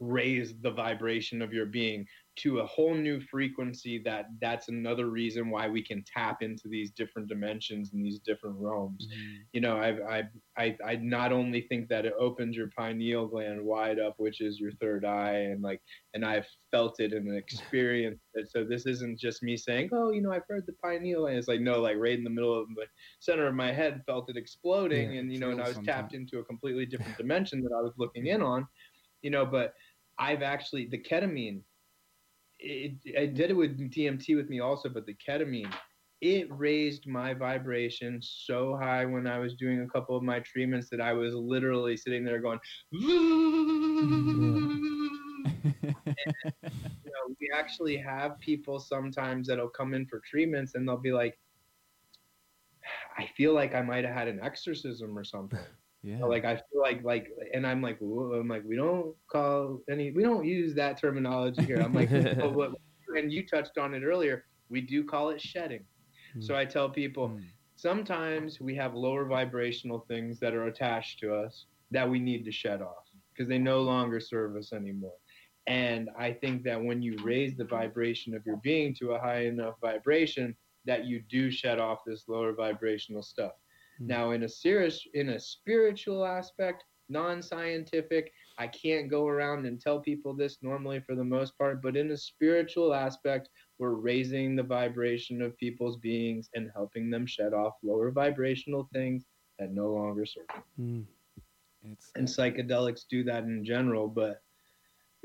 raise 0.00 0.54
the 0.60 0.70
vibration 0.70 1.40
of 1.42 1.52
your 1.52 1.66
being 1.66 2.06
to 2.36 2.58
a 2.58 2.66
whole 2.66 2.94
new 2.94 3.18
frequency 3.18 3.98
that 4.04 4.26
that's 4.42 4.68
another 4.68 5.06
reason 5.08 5.48
why 5.48 5.66
we 5.68 5.82
can 5.82 6.04
tap 6.04 6.42
into 6.42 6.68
these 6.68 6.90
different 6.90 7.28
dimensions 7.28 7.92
and 7.94 8.04
these 8.04 8.18
different 8.18 8.56
realms. 8.58 9.06
Mhm. 9.10 9.38
you 9.52 9.60
know 9.60 9.76
I, 9.76 10.18
I 10.18 10.22
i 10.58 10.76
i 10.84 10.96
not 10.96 11.32
only 11.32 11.62
think 11.62 11.88
that 11.88 12.04
it 12.04 12.12
opens 12.18 12.56
your 12.56 12.68
pineal 12.76 13.26
gland 13.26 13.64
wide 13.64 13.98
up 13.98 14.14
which 14.18 14.40
is 14.40 14.60
your 14.60 14.72
third 14.72 15.04
eye 15.04 15.38
and 15.50 15.62
like 15.62 15.80
and 16.14 16.24
i've 16.26 16.46
felt 16.70 17.00
it 17.00 17.12
and 17.14 17.34
experienced 17.36 18.20
it. 18.34 18.50
So 18.50 18.64
this 18.64 18.84
isn't 18.86 19.18
just 19.18 19.42
me 19.42 19.56
saying 19.56 19.88
oh 19.92 20.10
you 20.10 20.20
know 20.20 20.32
i've 20.32 20.42
heard 20.48 20.64
the 20.66 20.74
pineal 20.84 21.22
gland. 21.22 21.38
It's 21.38 21.48
like 21.48 21.60
no 21.60 21.80
like 21.80 21.96
right 21.96 22.18
in 22.18 22.24
the 22.24 22.30
middle 22.30 22.58
of 22.60 22.68
the 22.74 22.86
center 23.20 23.46
of 23.46 23.54
my 23.54 23.72
head 23.72 24.02
felt 24.04 24.28
it 24.28 24.36
exploding 24.36 25.12
Yeah, 25.12 25.20
and 25.20 25.32
you 25.32 25.38
know 25.38 25.50
and 25.50 25.62
i 25.62 25.68
was 25.68 25.78
tapped 25.78 26.12
into 26.12 26.38
a 26.40 26.44
completely 26.44 26.84
different 26.86 27.16
dimension 27.16 27.62
that 27.62 27.72
i 27.72 27.80
was 27.80 27.94
looking 27.96 28.26
in 28.26 28.42
on 28.42 28.66
you 29.26 29.30
know 29.30 29.44
but 29.44 29.74
i've 30.18 30.42
actually 30.42 30.86
the 30.86 31.02
ketamine 31.10 31.60
it, 32.58 32.94
I 33.18 33.26
did 33.26 33.50
it 33.50 33.56
with 33.56 33.78
DMT 33.78 34.36
with 34.36 34.48
me 34.48 34.60
also, 34.60 34.88
but 34.88 35.06
the 35.06 35.14
ketamine, 35.14 35.72
it 36.20 36.48
raised 36.50 37.06
my 37.06 37.34
vibration 37.34 38.20
so 38.22 38.76
high 38.80 39.04
when 39.04 39.26
I 39.26 39.38
was 39.38 39.54
doing 39.54 39.82
a 39.82 39.88
couple 39.88 40.16
of 40.16 40.22
my 40.22 40.40
treatments 40.40 40.88
that 40.90 41.00
I 41.00 41.12
was 41.12 41.34
literally 41.34 41.96
sitting 41.96 42.24
there 42.24 42.40
going, 42.40 42.58
you 42.90 44.70
know, 45.62 47.34
we 47.40 47.50
actually 47.54 47.98
have 47.98 48.38
people 48.40 48.78
sometimes 48.78 49.48
that'll 49.48 49.68
come 49.68 49.92
in 49.92 50.06
for 50.06 50.22
treatments 50.28 50.74
and 50.74 50.88
they'll 50.88 50.96
be 50.96 51.12
like, 51.12 51.38
I 53.18 53.28
feel 53.36 53.52
like 53.52 53.74
I 53.74 53.82
might 53.82 54.04
have 54.04 54.14
had 54.14 54.28
an 54.28 54.40
exorcism 54.42 55.18
or 55.18 55.24
something. 55.24 55.58
Yeah. 56.06 56.26
Like 56.26 56.44
I 56.44 56.56
feel 56.56 56.82
like 56.82 57.04
like, 57.04 57.28
and 57.54 57.66
I'm 57.66 57.82
like, 57.82 58.00
I'm 58.02 58.48
like, 58.48 58.64
we 58.66 58.76
don't 58.76 59.14
call 59.30 59.80
any, 59.90 60.12
we 60.12 60.22
don't 60.22 60.44
use 60.46 60.74
that 60.76 61.00
terminology 61.00 61.66
here. 61.66 61.80
I'm 61.80 61.94
like, 61.94 62.14
but 62.40 62.54
what, 62.54 62.72
and 63.16 63.32
you 63.32 63.46
touched 63.46 63.78
on 63.78 63.94
it 63.94 64.04
earlier. 64.04 64.44
We 64.70 64.82
do 64.82 65.04
call 65.04 65.30
it 65.30 65.40
shedding. 65.40 65.84
So 66.40 66.56
I 66.56 66.64
tell 66.66 66.90
people 66.90 67.36
Mm. 67.38 67.50
sometimes 67.76 68.60
we 68.60 68.76
have 68.76 68.94
lower 68.94 69.26
vibrational 69.26 70.00
things 70.08 70.40
that 70.40 70.54
are 70.54 70.66
attached 70.66 71.20
to 71.20 71.34
us 71.34 71.66
that 71.90 72.08
we 72.08 72.18
need 72.20 72.44
to 72.44 72.52
shed 72.52 72.82
off 72.82 73.06
because 73.34 73.48
they 73.48 73.58
no 73.58 73.82
longer 73.82 74.20
serve 74.20 74.56
us 74.56 74.72
anymore. 74.72 75.16
And 75.66 76.10
I 76.18 76.32
think 76.32 76.64
that 76.64 76.82
when 76.82 77.02
you 77.02 77.16
raise 77.22 77.56
the 77.56 77.64
vibration 77.64 78.34
of 78.34 78.44
your 78.46 78.56
being 78.58 78.94
to 79.00 79.12
a 79.12 79.20
high 79.20 79.46
enough 79.46 79.74
vibration, 79.80 80.56
that 80.86 81.04
you 81.06 81.22
do 81.28 81.50
shed 81.50 81.78
off 81.80 82.00
this 82.06 82.24
lower 82.28 82.52
vibrational 82.54 83.22
stuff. 83.22 83.52
Mm. 84.00 84.06
Now, 84.06 84.30
in 84.32 84.42
a 84.42 84.48
serious, 84.48 85.02
in 85.14 85.30
a 85.30 85.40
spiritual 85.40 86.24
aspect, 86.24 86.84
non-scientific, 87.08 88.32
I 88.58 88.66
can't 88.66 89.10
go 89.10 89.26
around 89.26 89.66
and 89.66 89.80
tell 89.80 90.00
people 90.00 90.34
this 90.34 90.58
normally 90.62 91.00
for 91.00 91.14
the 91.14 91.24
most 91.24 91.56
part, 91.58 91.82
but 91.82 91.96
in 91.96 92.10
a 92.10 92.16
spiritual 92.16 92.94
aspect, 92.94 93.48
we're 93.78 93.90
raising 93.90 94.56
the 94.56 94.62
vibration 94.62 95.42
of 95.42 95.56
people's 95.58 95.98
beings 95.98 96.48
and 96.54 96.70
helping 96.74 97.10
them 97.10 97.26
shed 97.26 97.52
off 97.52 97.74
lower 97.82 98.10
vibrational 98.10 98.88
things 98.92 99.24
that 99.58 99.72
no 99.72 99.92
longer 99.92 100.24
serve. 100.24 100.46
them. 100.48 101.06
Mm. 101.84 101.92
It's 101.92 102.10
and 102.16 102.26
psychedelics 102.26 103.02
do 103.08 103.22
that 103.24 103.44
in 103.44 103.64
general, 103.64 104.08
but 104.08 104.40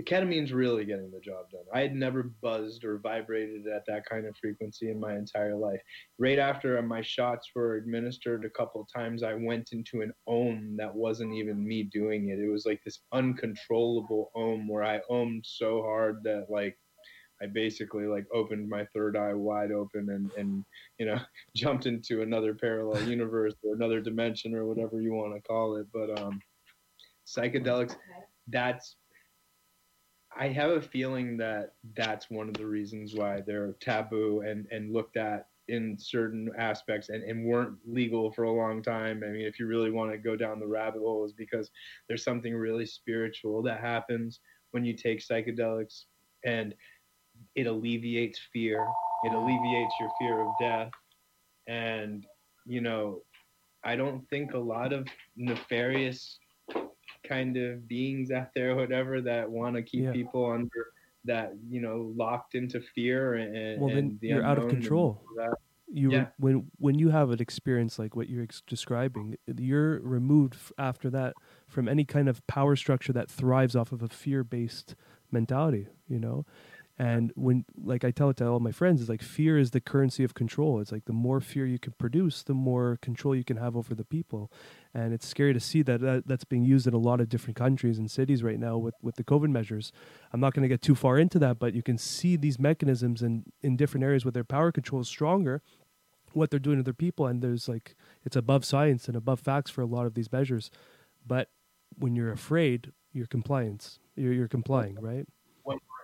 the 0.01 0.15
ketamine's 0.15 0.51
really 0.51 0.83
getting 0.83 1.11
the 1.11 1.19
job 1.19 1.51
done. 1.51 1.61
I 1.71 1.81
had 1.81 1.93
never 1.93 2.31
buzzed 2.41 2.83
or 2.83 2.97
vibrated 2.97 3.67
at 3.67 3.83
that 3.85 4.03
kind 4.09 4.25
of 4.25 4.35
frequency 4.35 4.89
in 4.89 4.99
my 4.99 5.13
entire 5.13 5.55
life. 5.55 5.79
Right 6.17 6.39
after 6.39 6.81
my 6.81 7.03
shots 7.03 7.49
were 7.53 7.75
administered 7.75 8.43
a 8.43 8.49
couple 8.49 8.81
of 8.81 8.87
times, 8.91 9.21
I 9.21 9.35
went 9.35 9.73
into 9.73 10.01
an 10.01 10.11
ohm 10.25 10.75
that 10.77 10.93
wasn't 10.93 11.35
even 11.35 11.63
me 11.63 11.83
doing 11.83 12.29
it. 12.29 12.39
It 12.39 12.49
was 12.49 12.65
like 12.65 12.81
this 12.83 13.01
uncontrollable 13.13 14.31
ohm 14.33 14.67
where 14.67 14.83
I 14.83 15.01
ohmed 15.11 15.45
so 15.45 15.83
hard 15.83 16.23
that 16.23 16.47
like 16.49 16.79
I 17.39 17.45
basically 17.45 18.07
like 18.07 18.25
opened 18.33 18.69
my 18.69 18.85
third 18.95 19.15
eye 19.15 19.35
wide 19.35 19.71
open 19.71 20.09
and 20.09 20.31
and 20.35 20.65
you 20.97 21.05
know 21.05 21.19
jumped 21.55 21.85
into 21.85 22.23
another 22.23 22.55
parallel 22.55 23.07
universe 23.07 23.53
or 23.63 23.75
another 23.75 23.99
dimension 23.99 24.55
or 24.55 24.65
whatever 24.65 24.99
you 24.99 25.13
want 25.13 25.35
to 25.35 25.41
call 25.41 25.75
it. 25.75 25.85
But 25.93 26.19
um, 26.19 26.39
psychedelics, 27.27 27.95
that's 28.47 28.95
I 30.37 30.47
have 30.49 30.71
a 30.71 30.81
feeling 30.81 31.37
that 31.37 31.73
that's 31.95 32.29
one 32.29 32.47
of 32.47 32.55
the 32.55 32.65
reasons 32.65 33.15
why 33.15 33.41
they're 33.41 33.73
taboo 33.81 34.41
and 34.41 34.67
and 34.71 34.93
looked 34.93 35.17
at 35.17 35.47
in 35.67 35.97
certain 35.97 36.49
aspects 36.57 37.09
and, 37.09 37.23
and 37.23 37.45
weren't 37.45 37.77
legal 37.85 38.31
for 38.31 38.43
a 38.43 38.51
long 38.51 38.81
time. 38.81 39.23
I 39.23 39.29
mean, 39.29 39.45
if 39.45 39.59
you 39.59 39.67
really 39.67 39.91
want 39.91 40.11
to 40.11 40.17
go 40.17 40.35
down 40.35 40.59
the 40.59 40.67
rabbit 40.67 40.99
hole, 40.99 41.25
is 41.25 41.33
because 41.33 41.69
there's 42.07 42.23
something 42.23 42.53
really 42.53 42.85
spiritual 42.85 43.61
that 43.63 43.79
happens 43.79 44.39
when 44.71 44.83
you 44.83 44.93
take 44.93 45.19
psychedelics 45.19 46.05
and 46.45 46.73
it 47.55 47.67
alleviates 47.67 48.39
fear. 48.51 48.87
It 49.23 49.33
alleviates 49.33 49.93
your 49.99 50.09
fear 50.19 50.41
of 50.41 50.47
death. 50.59 50.91
And, 51.67 52.25
you 52.65 52.81
know, 52.81 53.21
I 53.83 53.95
don't 53.95 54.27
think 54.29 54.53
a 54.53 54.59
lot 54.59 54.93
of 54.93 55.07
nefarious 55.37 56.37
kind 57.23 57.57
of 57.57 57.87
beings 57.87 58.31
out 58.31 58.49
there, 58.55 58.75
whatever, 58.75 59.21
that 59.21 59.49
want 59.49 59.75
to 59.75 59.83
keep 59.83 60.03
Yeah. 60.03 60.11
people 60.11 60.49
under 60.51 60.87
that, 61.25 61.53
you 61.69 61.81
know, 61.81 62.11
locked 62.15 62.55
into 62.55 62.81
fear 62.81 63.35
and, 63.35 63.79
Well, 63.79 63.89
then 63.89 63.97
and 63.97 64.19
the 64.19 64.27
you're 64.29 64.43
out 64.43 64.57
of 64.57 64.69
control. 64.69 65.23
you 65.93 66.09
Yeah. 66.11 66.27
when 66.37 66.71
when 66.77 66.97
you 66.97 67.09
have 67.09 67.31
an 67.31 67.41
experience 67.41 67.99
like 67.99 68.15
what 68.15 68.29
you're 68.29 68.43
ex- 68.43 68.61
describing 68.65 69.35
you're 69.57 69.99
removed 69.99 70.53
f- 70.53 70.71
after 70.77 71.09
that 71.09 71.33
from 71.67 71.89
any 71.89 72.05
kind 72.05 72.29
of 72.29 72.45
power 72.47 72.77
structure 72.77 73.11
that 73.11 73.29
thrives 73.29 73.75
off 73.75 73.91
of 73.91 74.01
a 74.01 74.07
fear-based 74.07 74.95
mentality 75.31 75.87
you 76.07 76.17
know 76.17 76.45
and 77.01 77.31
when 77.35 77.65
like 77.83 78.03
i 78.03 78.11
tell 78.11 78.29
it 78.29 78.37
to 78.37 78.47
all 78.47 78.59
my 78.59 78.71
friends 78.71 79.01
is 79.01 79.09
like 79.09 79.23
fear 79.23 79.57
is 79.57 79.71
the 79.71 79.81
currency 79.81 80.23
of 80.23 80.35
control. 80.35 80.79
It's 80.79 80.91
like 80.91 81.05
the 81.05 81.13
more 81.13 81.41
fear 81.41 81.65
you 81.65 81.79
can 81.79 81.93
produce 81.93 82.43
the 82.43 82.53
more 82.53 82.99
control 83.01 83.35
you 83.35 83.43
can 83.43 83.57
have 83.57 83.75
over 83.75 83.95
the 83.95 84.03
people. 84.03 84.51
And 84.93 85.13
it's 85.13 85.25
scary 85.25 85.53
to 85.53 85.59
see 85.59 85.81
that, 85.83 86.01
that 86.01 86.27
that's 86.27 86.43
being 86.43 86.63
used 86.63 86.85
in 86.85 86.93
a 86.93 86.99
lot 87.09 87.19
of 87.19 87.29
different 87.29 87.55
countries 87.55 87.97
and 87.97 88.11
cities 88.11 88.43
right 88.43 88.59
now 88.59 88.77
with, 88.77 88.95
with 89.01 89.15
the 89.15 89.23
covid 89.23 89.49
measures. 89.49 89.91
I'm 90.31 90.39
not 90.39 90.53
going 90.53 90.61
to 90.61 90.69
get 90.69 90.81
too 90.81 90.95
far 90.95 91.17
into 91.17 91.39
that 91.39 91.57
but 91.57 91.73
you 91.73 91.81
can 91.81 91.97
see 91.97 92.35
these 92.35 92.59
mechanisms 92.59 93.23
in, 93.23 93.45
in 93.63 93.77
different 93.77 94.03
areas 94.03 94.23
where 94.23 94.31
their 94.31 94.43
power 94.43 94.71
control 94.71 95.01
is 95.01 95.07
stronger 95.07 95.63
what 96.33 96.49
they're 96.49 96.59
doing 96.59 96.77
to 96.77 96.83
their 96.83 96.93
people 96.93 97.25
and 97.25 97.41
there's 97.41 97.67
like 97.67 97.95
it's 98.23 98.35
above 98.35 98.63
science 98.63 99.07
and 99.07 99.17
above 99.17 99.39
facts 99.39 99.71
for 99.71 99.81
a 99.81 99.85
lot 99.85 100.05
of 100.05 100.13
these 100.13 100.31
measures. 100.31 100.69
But 101.25 101.49
when 101.97 102.15
you're 102.15 102.31
afraid 102.31 102.91
you're 103.11 103.27
compliance 103.27 103.99
you're, 104.15 104.33
you're 104.33 104.47
complying 104.47 104.97
right 105.01 105.27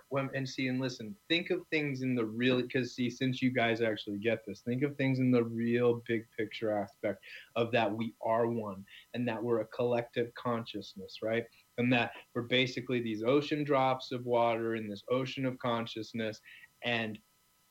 when 0.09 0.29
and 0.33 0.47
see 0.47 0.67
and 0.67 0.79
listen 0.79 1.15
think 1.29 1.49
of 1.49 1.59
things 1.69 2.01
in 2.01 2.15
the 2.15 2.25
real 2.25 2.61
because 2.61 2.95
see 2.95 3.09
since 3.09 3.41
you 3.41 3.51
guys 3.51 3.81
actually 3.81 4.17
get 4.17 4.39
this 4.47 4.61
think 4.61 4.83
of 4.83 4.95
things 4.95 5.19
in 5.19 5.31
the 5.31 5.43
real 5.43 6.01
big 6.07 6.23
picture 6.37 6.71
aspect 6.71 7.23
of 7.55 7.71
that 7.71 7.91
we 7.91 8.13
are 8.25 8.47
one 8.47 8.83
and 9.13 9.27
that 9.27 9.41
we're 9.41 9.61
a 9.61 9.65
collective 9.65 10.33
consciousness 10.35 11.17
right? 11.21 11.45
And 11.77 11.91
that 11.93 12.11
we're 12.33 12.43
basically 12.43 13.01
these 13.01 13.23
ocean 13.23 13.63
drops 13.63 14.11
of 14.11 14.25
water 14.25 14.75
in 14.75 14.89
this 14.89 15.03
ocean 15.09 15.45
of 15.45 15.59
consciousness. 15.59 16.39
And 16.83 17.19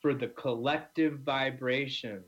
for 0.00 0.14
the 0.14 0.28
collective 0.28 1.20
vibration 1.20 2.22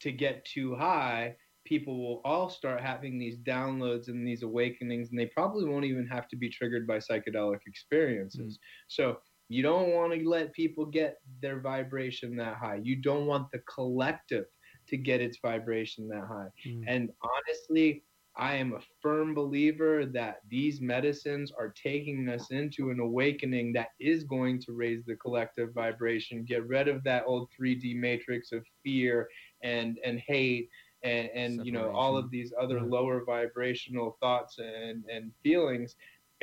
to 0.00 0.12
get 0.12 0.44
too 0.44 0.74
high 0.74 1.36
people 1.64 1.98
will 1.98 2.20
all 2.26 2.50
start 2.50 2.78
having 2.82 3.18
these 3.18 3.38
downloads 3.38 4.08
and 4.08 4.26
these 4.26 4.42
awakenings 4.42 5.08
and 5.08 5.18
they 5.18 5.24
probably 5.26 5.64
won't 5.64 5.86
even 5.86 6.06
have 6.06 6.28
to 6.28 6.36
be 6.36 6.50
triggered 6.50 6.86
by 6.86 6.98
psychedelic 6.98 7.60
experiences. 7.66 8.58
Mm-hmm. 8.58 8.84
So 8.88 9.16
you 9.54 9.62
don't 9.62 9.90
want 9.94 10.12
to 10.12 10.28
let 10.28 10.52
people 10.52 10.86
get 10.86 11.18
their 11.40 11.60
vibration 11.60 12.36
that 12.36 12.56
high. 12.56 12.80
You 12.82 12.96
don't 12.96 13.26
want 13.26 13.50
the 13.52 13.60
collective 13.60 14.46
to 14.88 14.96
get 14.96 15.20
its 15.20 15.38
vibration 15.40 16.08
that 16.08 16.26
high. 16.26 16.50
Mm. 16.66 16.84
And 16.88 17.10
honestly, 17.22 18.02
I 18.36 18.56
am 18.56 18.74
a 18.74 18.80
firm 19.00 19.34
believer 19.34 20.06
that 20.06 20.38
these 20.50 20.80
medicines 20.80 21.52
are 21.56 21.72
taking 21.80 22.28
us 22.28 22.50
into 22.50 22.90
an 22.90 22.98
awakening 23.00 23.72
that 23.74 23.90
is 24.00 24.24
going 24.24 24.60
to 24.62 24.72
raise 24.72 25.04
the 25.06 25.16
collective 25.16 25.72
vibration, 25.72 26.44
get 26.44 26.66
rid 26.66 26.88
of 26.88 27.04
that 27.04 27.24
old 27.26 27.48
3D 27.56 27.94
matrix 27.94 28.52
of 28.52 28.64
fear 28.82 29.28
and 29.62 29.98
and 30.04 30.18
hate 30.18 30.68
and 31.04 31.28
and 31.34 31.64
you 31.64 31.72
know 31.72 31.90
all 31.90 32.16
of 32.16 32.30
these 32.30 32.52
other 32.60 32.78
Yeah. 32.78 32.88
lower 32.96 33.24
vibrational 33.24 34.16
thoughts 34.20 34.58
and 34.58 35.04
and 35.10 35.32
feelings 35.42 35.94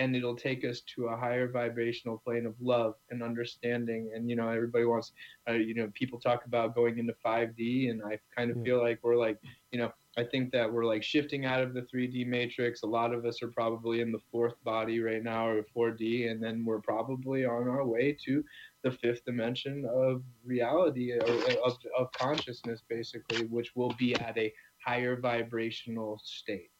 and 0.01 0.15
it'll 0.17 0.35
take 0.49 0.63
us 0.71 0.81
to 0.95 1.07
a 1.07 1.17
higher 1.17 1.47
vibrational 1.61 2.17
plane 2.25 2.45
of 2.47 2.55
love 2.61 2.95
and 3.11 3.23
understanding. 3.23 4.11
And 4.15 4.29
you 4.29 4.35
know 4.35 4.49
everybody 4.49 4.85
wants 4.85 5.13
uh, 5.49 5.53
you 5.53 5.75
know 5.75 5.89
people 5.93 6.19
talk 6.19 6.45
about 6.45 6.75
going 6.75 6.97
into 6.99 7.13
5d 7.25 7.89
and 7.89 8.01
i 8.03 8.19
kind 8.35 8.51
of 8.51 8.57
Yeah. 8.57 8.63
feel 8.63 8.79
like 8.87 8.99
we're 9.03 9.17
like 9.27 9.39
you 9.71 9.79
know 9.79 9.91
i 10.17 10.23
think 10.23 10.51
that 10.51 10.71
we're 10.73 10.85
like 10.93 11.03
shifting 11.03 11.45
out 11.45 11.61
of 11.63 11.73
the 11.73 11.83
3d 11.83 12.25
matrix. 12.27 12.83
A 12.83 12.87
lot 12.87 13.13
of 13.13 13.25
us 13.25 13.41
are 13.43 13.51
probably 13.51 14.01
in 14.01 14.11
the 14.11 14.19
fourth 14.31 14.55
body 14.63 14.99
right 14.99 15.23
now 15.23 15.47
or 15.47 15.63
4d 15.63 16.29
and 16.29 16.43
then 16.43 16.65
we're 16.65 16.81
probably 16.81 17.45
on 17.45 17.67
our 17.69 17.85
way 17.85 18.17
to 18.25 18.43
the 18.83 18.91
fifth 18.91 19.23
dimension 19.25 19.85
of 19.85 20.23
reality 20.43 21.11
or 21.13 21.43
of, 21.65 21.77
of 21.97 22.11
consciousness 22.13 22.81
basically 22.89 23.45
which 23.45 23.75
will 23.75 23.93
be 23.97 24.15
at 24.15 24.37
a 24.37 24.53
higher 24.85 25.15
vibrational 25.19 26.19
state 26.23 26.70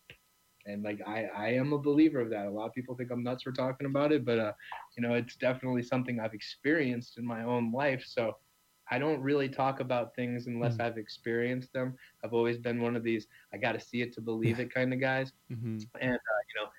and 0.65 0.83
like 0.83 0.99
I, 1.05 1.25
I 1.25 1.47
am 1.53 1.73
a 1.73 1.79
believer 1.79 2.19
of 2.19 2.29
that. 2.31 2.45
A 2.47 2.51
lot 2.51 2.67
of 2.67 2.73
people 2.73 2.95
think 2.95 3.11
I'm 3.11 3.23
nuts 3.23 3.43
for 3.43 3.51
talking 3.51 3.87
about 3.87 4.11
it, 4.11 4.25
but 4.25 4.39
uh, 4.39 4.53
you 4.97 5.01
know, 5.03 5.13
it's 5.15 5.35
definitely 5.35 5.83
something 5.83 6.19
I've 6.19 6.33
experienced 6.33 7.17
in 7.17 7.25
my 7.25 7.43
own 7.43 7.71
life. 7.71 8.03
So 8.05 8.33
I 8.89 8.99
don't 8.99 9.21
really 9.21 9.49
talk 9.49 9.79
about 9.79 10.15
things 10.15 10.47
unless 10.47 10.75
Mm. 10.75 10.79
I've 10.79 10.97
experienced 10.97 11.73
them. 11.73 11.95
I've 12.23 12.33
always 12.33 12.57
been 12.57 12.81
one 12.81 12.95
of 12.95 13.03
these 13.03 13.27
I 13.53 13.57
got 13.57 13.73
to 13.73 13.79
see 13.79 14.01
it 14.01 14.13
to 14.13 14.21
believe 14.21 14.59
it 14.59 14.73
kind 14.73 14.93
of 14.93 14.99
guys. 14.99 15.33
hmm 15.49 15.87
And 15.99 16.11
uh, 16.13 16.41
you 16.49 16.61
know, 16.61 16.69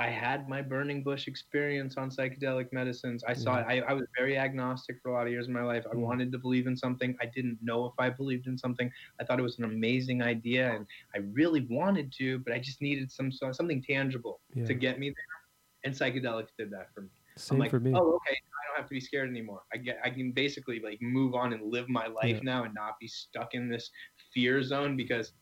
I 0.00 0.08
had 0.08 0.48
my 0.48 0.62
burning 0.62 1.02
bush 1.02 1.28
experience 1.28 1.98
on 1.98 2.08
psychedelic 2.08 2.72
medicines. 2.72 3.22
I 3.22 3.34
saw 3.34 3.58
Yeah. 3.58 3.68
it. 3.70 3.82
I, 3.84 3.90
I 3.90 3.92
was 3.92 4.06
very 4.16 4.38
agnostic 4.38 4.96
for 5.02 5.10
a 5.10 5.12
lot 5.12 5.26
of 5.26 5.32
years 5.32 5.46
of 5.46 5.52
my 5.52 5.62
life. 5.62 5.84
I 5.90 5.94
Mm. 5.94 6.00
wanted 6.00 6.32
to 6.32 6.38
believe 6.38 6.66
in 6.66 6.74
something. 6.74 7.14
I 7.20 7.26
didn't 7.26 7.58
know 7.60 7.84
if 7.84 7.92
I 7.98 8.08
believed 8.08 8.46
in 8.46 8.56
something. 8.56 8.90
I 9.20 9.24
thought 9.24 9.38
it 9.38 9.42
was 9.42 9.58
an 9.58 9.64
amazing 9.64 10.22
idea, 10.22 10.72
and 10.74 10.86
I 11.14 11.18
really 11.18 11.66
wanted 11.66 12.10
to, 12.12 12.38
but 12.38 12.54
I 12.54 12.58
just 12.58 12.80
needed 12.80 13.12
some 13.12 13.30
something 13.30 13.82
tangible 13.82 14.40
yeah 14.54 14.64
to 14.64 14.72
get 14.74 14.98
me 14.98 15.08
there. 15.10 15.36
And 15.84 15.94
psychedelics 15.94 16.52
did 16.56 16.70
that 16.70 16.94
for 16.94 17.02
me. 17.02 17.10
same 17.36 17.56
I'm 17.56 17.60
like, 17.60 17.70
for 17.70 17.80
me 17.80 17.92
oh, 17.94 18.14
okay, 18.16 18.36
I 18.36 18.62
don't 18.68 18.76
have 18.78 18.86
to 18.88 18.94
be 18.94 19.00
scared 19.00 19.28
anymore. 19.28 19.62
I 19.74 19.76
get, 19.76 19.98
I 20.02 20.08
can 20.08 20.32
basically 20.32 20.80
like 20.80 20.98
move 21.02 21.34
on 21.34 21.52
and 21.52 21.62
live 21.70 21.90
my 21.90 22.06
life 22.06 22.36
Yeah. 22.36 22.52
now 22.52 22.64
and 22.64 22.72
not 22.74 22.98
be 22.98 23.06
stuck 23.08 23.52
in 23.54 23.68
this 23.68 23.90
fear 24.32 24.62
zone 24.62 24.96
because 24.96 25.34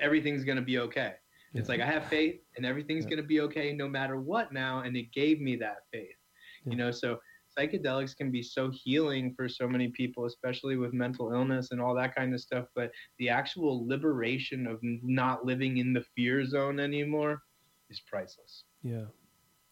everything's 0.00 0.42
gonna 0.42 0.60
be 0.74 0.78
okay. 0.78 1.14
It's 1.54 1.68
like 1.68 1.80
I 1.80 1.86
have 1.86 2.06
faith 2.06 2.40
and 2.56 2.64
everything's 2.64 3.04
Yeah. 3.04 3.10
gonna 3.10 3.22
be 3.24 3.40
okay 3.42 3.72
no 3.74 3.88
matter 3.88 4.20
what 4.20 4.52
now, 4.52 4.80
and 4.80 4.96
it 4.96 5.12
gave 5.12 5.40
me 5.40 5.56
that 5.56 5.78
faith. 5.92 6.16
Yeah. 6.64 6.70
You 6.72 6.76
know, 6.78 6.90
so 6.90 7.18
psychedelics 7.56 8.16
can 8.16 8.30
be 8.30 8.42
so 8.42 8.70
healing 8.70 9.34
for 9.34 9.48
so 9.48 9.68
many 9.68 9.88
people, 9.88 10.24
especially 10.24 10.76
with 10.76 10.94
mental 10.94 11.32
illness 11.32 11.70
and 11.70 11.80
all 11.80 11.94
that 11.94 12.14
kind 12.14 12.32
of 12.32 12.40
stuff. 12.40 12.66
But 12.74 12.90
the 13.18 13.28
actual 13.28 13.86
liberation 13.86 14.66
of 14.66 14.78
not 14.82 15.44
living 15.44 15.76
in 15.76 15.92
the 15.92 16.02
fear 16.16 16.44
zone 16.46 16.80
anymore 16.80 17.42
is 17.90 18.00
priceless. 18.00 18.64
Yeah. 18.82 19.06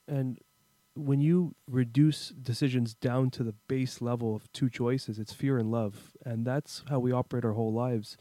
And 0.06 0.38
when 0.94 1.20
you 1.20 1.54
reduce 1.66 2.28
decisions 2.30 2.92
down 2.94 3.30
to 3.30 3.44
the 3.44 3.54
base 3.68 4.02
level 4.02 4.36
of 4.36 4.52
two 4.52 4.68
choices, 4.68 5.18
it's 5.18 5.32
fear 5.32 5.56
and 5.56 5.70
love. 5.70 6.12
And 6.26 6.44
that's 6.44 6.84
how 6.90 6.98
we 6.98 7.12
operate 7.12 7.44
our 7.46 7.52
whole 7.52 7.72
lives. 7.72 8.18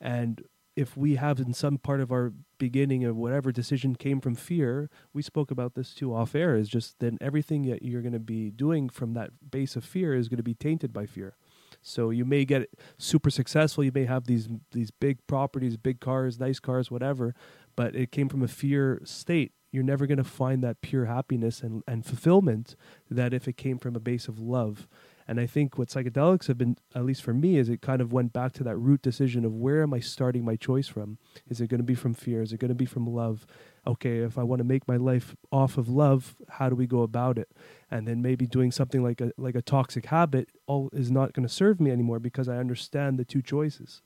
And 0.00 0.42
if 0.78 0.96
we 0.96 1.16
have 1.16 1.40
in 1.40 1.52
some 1.52 1.76
part 1.76 2.00
of 2.00 2.12
our 2.12 2.32
beginning 2.56 3.04
of 3.04 3.16
whatever 3.16 3.50
decision 3.50 3.96
came 3.96 4.20
from 4.20 4.36
fear, 4.36 4.88
we 5.12 5.22
spoke 5.22 5.50
about 5.50 5.74
this 5.74 5.92
too 5.92 6.14
off 6.14 6.36
air, 6.36 6.54
is 6.54 6.68
just 6.68 7.00
then 7.00 7.18
everything 7.20 7.62
that 7.62 7.82
you're 7.82 8.00
going 8.00 8.12
to 8.12 8.20
be 8.20 8.52
doing 8.52 8.88
from 8.88 9.12
that 9.14 9.30
base 9.50 9.74
of 9.74 9.84
fear 9.84 10.14
is 10.14 10.28
going 10.28 10.36
to 10.36 10.42
be 10.44 10.54
tainted 10.54 10.92
by 10.92 11.04
fear. 11.04 11.34
So 11.82 12.10
you 12.10 12.24
may 12.24 12.44
get 12.44 12.70
super 12.96 13.28
successful, 13.28 13.82
you 13.82 13.90
may 13.92 14.04
have 14.04 14.26
these 14.26 14.48
these 14.70 14.92
big 14.92 15.18
properties, 15.26 15.76
big 15.76 15.98
cars, 15.98 16.38
nice 16.38 16.60
cars, 16.60 16.92
whatever, 16.92 17.34
but 17.74 17.96
it 17.96 18.12
came 18.12 18.28
from 18.28 18.42
a 18.42 18.48
fear 18.48 19.00
state. 19.04 19.52
You're 19.72 19.82
never 19.82 20.06
going 20.06 20.18
to 20.18 20.24
find 20.24 20.62
that 20.62 20.80
pure 20.80 21.06
happiness 21.06 21.60
and, 21.60 21.82
and 21.88 22.06
fulfillment 22.06 22.76
that 23.10 23.34
if 23.34 23.48
it 23.48 23.56
came 23.56 23.78
from 23.78 23.96
a 23.96 24.00
base 24.00 24.28
of 24.28 24.38
love. 24.38 24.86
And 25.28 25.38
I 25.38 25.46
think 25.46 25.76
what 25.76 25.88
psychedelics 25.88 26.46
have 26.46 26.56
been, 26.56 26.78
at 26.94 27.04
least 27.04 27.22
for 27.22 27.34
me, 27.34 27.58
is 27.58 27.68
it 27.68 27.82
kind 27.82 28.00
of 28.00 28.14
went 28.14 28.32
back 28.32 28.54
to 28.54 28.64
that 28.64 28.76
root 28.78 29.02
decision 29.02 29.44
of 29.44 29.54
where 29.54 29.82
am 29.82 29.92
I 29.92 30.00
starting 30.00 30.42
my 30.42 30.56
choice 30.56 30.88
from? 30.88 31.18
Is 31.50 31.60
it 31.60 31.68
going 31.68 31.80
to 31.80 31.84
be 31.84 31.94
from 31.94 32.14
fear? 32.14 32.40
Is 32.40 32.54
it 32.54 32.60
going 32.60 32.70
to 32.70 32.74
be 32.74 32.86
from 32.86 33.06
love? 33.06 33.46
Okay, 33.86 34.20
if 34.20 34.38
I 34.38 34.42
want 34.42 34.60
to 34.60 34.64
make 34.64 34.88
my 34.88 34.96
life 34.96 35.36
off 35.52 35.76
of 35.76 35.90
love, 35.90 36.34
how 36.48 36.70
do 36.70 36.74
we 36.74 36.86
go 36.86 37.02
about 37.02 37.36
it? 37.36 37.50
And 37.90 38.08
then 38.08 38.22
maybe 38.22 38.46
doing 38.46 38.72
something 38.72 39.02
like 39.02 39.20
a 39.20 39.32
like 39.36 39.54
a 39.54 39.62
toxic 39.62 40.06
habit 40.06 40.48
all 40.66 40.88
is 40.94 41.10
not 41.10 41.34
going 41.34 41.46
to 41.46 41.52
serve 41.52 41.78
me 41.78 41.90
anymore 41.90 42.20
because 42.20 42.48
I 42.48 42.56
understand 42.56 43.18
the 43.18 43.24
two 43.26 43.42
choices. 43.42 44.00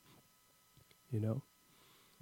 You 1.09 1.21
know? 1.21 1.41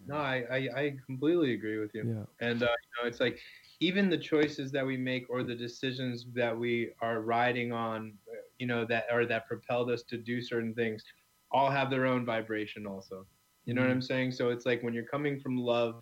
No, 0.08 0.16
I, 0.16 0.44
I, 0.52 0.58
I 0.76 0.96
completely 1.06 1.54
agree 1.54 1.80
with 1.80 1.94
you. 1.96 2.04
Yeah. 2.06 2.48
And 2.48 2.62
uh, 2.62 2.68
you 2.68 3.04
know, 3.04 3.08
it's 3.08 3.20
like 3.20 3.40
even 3.80 4.10
the 4.10 4.18
choices 4.18 4.72
that 4.72 4.86
we 4.86 4.96
make 4.96 5.28
or 5.30 5.44
the 5.44 5.56
decisions 5.56 6.26
that 6.36 6.58
we 6.58 6.92
are 7.02 7.22
riding 7.22 7.72
on, 7.72 8.14
you 8.62 8.68
know, 8.68 8.86
that 8.86 9.06
or 9.12 9.26
that 9.26 9.48
propelled 9.48 9.92
us 9.92 10.04
to 10.04 10.18
do 10.18 10.42
certain 10.42 10.74
things, 10.74 11.04
all 11.52 11.70
have 11.70 11.90
their 11.90 12.06
own 12.06 12.26
vibration. 12.26 12.88
Also, 12.88 13.26
you 13.66 13.74
know 13.74 13.82
what 13.82 13.88
mm-hmm. 13.88 13.96
I'm 13.96 14.02
saying? 14.02 14.32
So 14.32 14.50
it's 14.50 14.66
like 14.66 14.82
when 14.84 14.94
you're 14.94 15.04
coming 15.04 15.40
from 15.40 15.58
love 15.58 16.02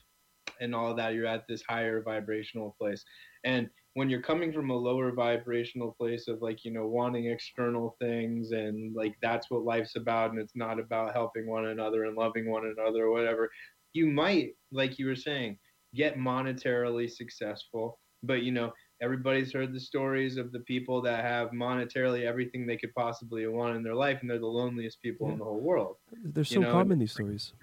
and 0.62 0.76
all 0.76 0.94
that, 0.94 1.14
you're 1.14 1.26
at 1.26 1.48
this 1.48 1.64
higher 1.68 2.04
vibrational 2.04 2.76
place, 2.80 3.04
and 3.44 3.68
when 3.96 4.10
you're 4.10 4.22
coming 4.22 4.54
from 4.54 4.70
a 4.70 4.76
lower 4.76 5.12
vibrational 5.12 5.96
place 6.00 6.28
of 6.28 6.44
like 6.44 6.64
you 6.64 6.72
know 6.72 6.86
wanting 6.86 7.26
external 7.26 7.96
things 8.00 8.52
and 8.52 8.96
like 8.96 9.16
that's 9.22 9.50
what 9.50 9.64
life's 9.64 9.96
about 9.96 10.30
and 10.30 10.40
it's 10.40 10.56
not 10.56 10.80
about 10.80 11.14
helping 11.14 11.48
one 11.48 11.66
another 11.66 12.04
and 12.04 12.16
loving 12.16 12.50
one 12.50 12.72
another 12.78 13.06
or 13.06 13.12
whatever 13.12 13.50
you 13.94 14.08
might, 14.08 14.56
like 14.72 15.00
you 15.00 15.08
were 15.08 15.16
saying, 15.16 15.58
get 15.96 16.18
monetarily 16.18 17.10
successful. 17.10 18.00
But 18.24 18.44
you 18.44 18.52
know, 18.52 18.72
everybody's 19.02 19.54
heard 19.54 19.74
the 19.74 19.80
stories 19.80 20.38
of 20.38 20.52
the 20.52 20.60
people 20.60 21.02
that 21.02 21.24
have 21.24 21.52
monetarily 21.52 22.26
everything 22.26 22.66
they 22.66 22.78
could 22.78 22.94
possibly 22.94 23.48
want 23.48 23.76
in 23.76 23.84
their 23.84 23.96
life, 23.96 24.20
and 24.22 24.30
they're 24.30 24.40
the 24.40 24.46
loneliest 24.46 25.02
people 25.02 25.28
Yeah. 25.28 25.34
in 25.34 25.40
the 25.40 25.46
whole 25.46 25.60
world. 25.60 25.98
They're 26.24 26.44
so 26.44 26.62
know, 26.62 26.72
common 26.72 27.00
these 27.00 27.14
stories. 27.14 27.54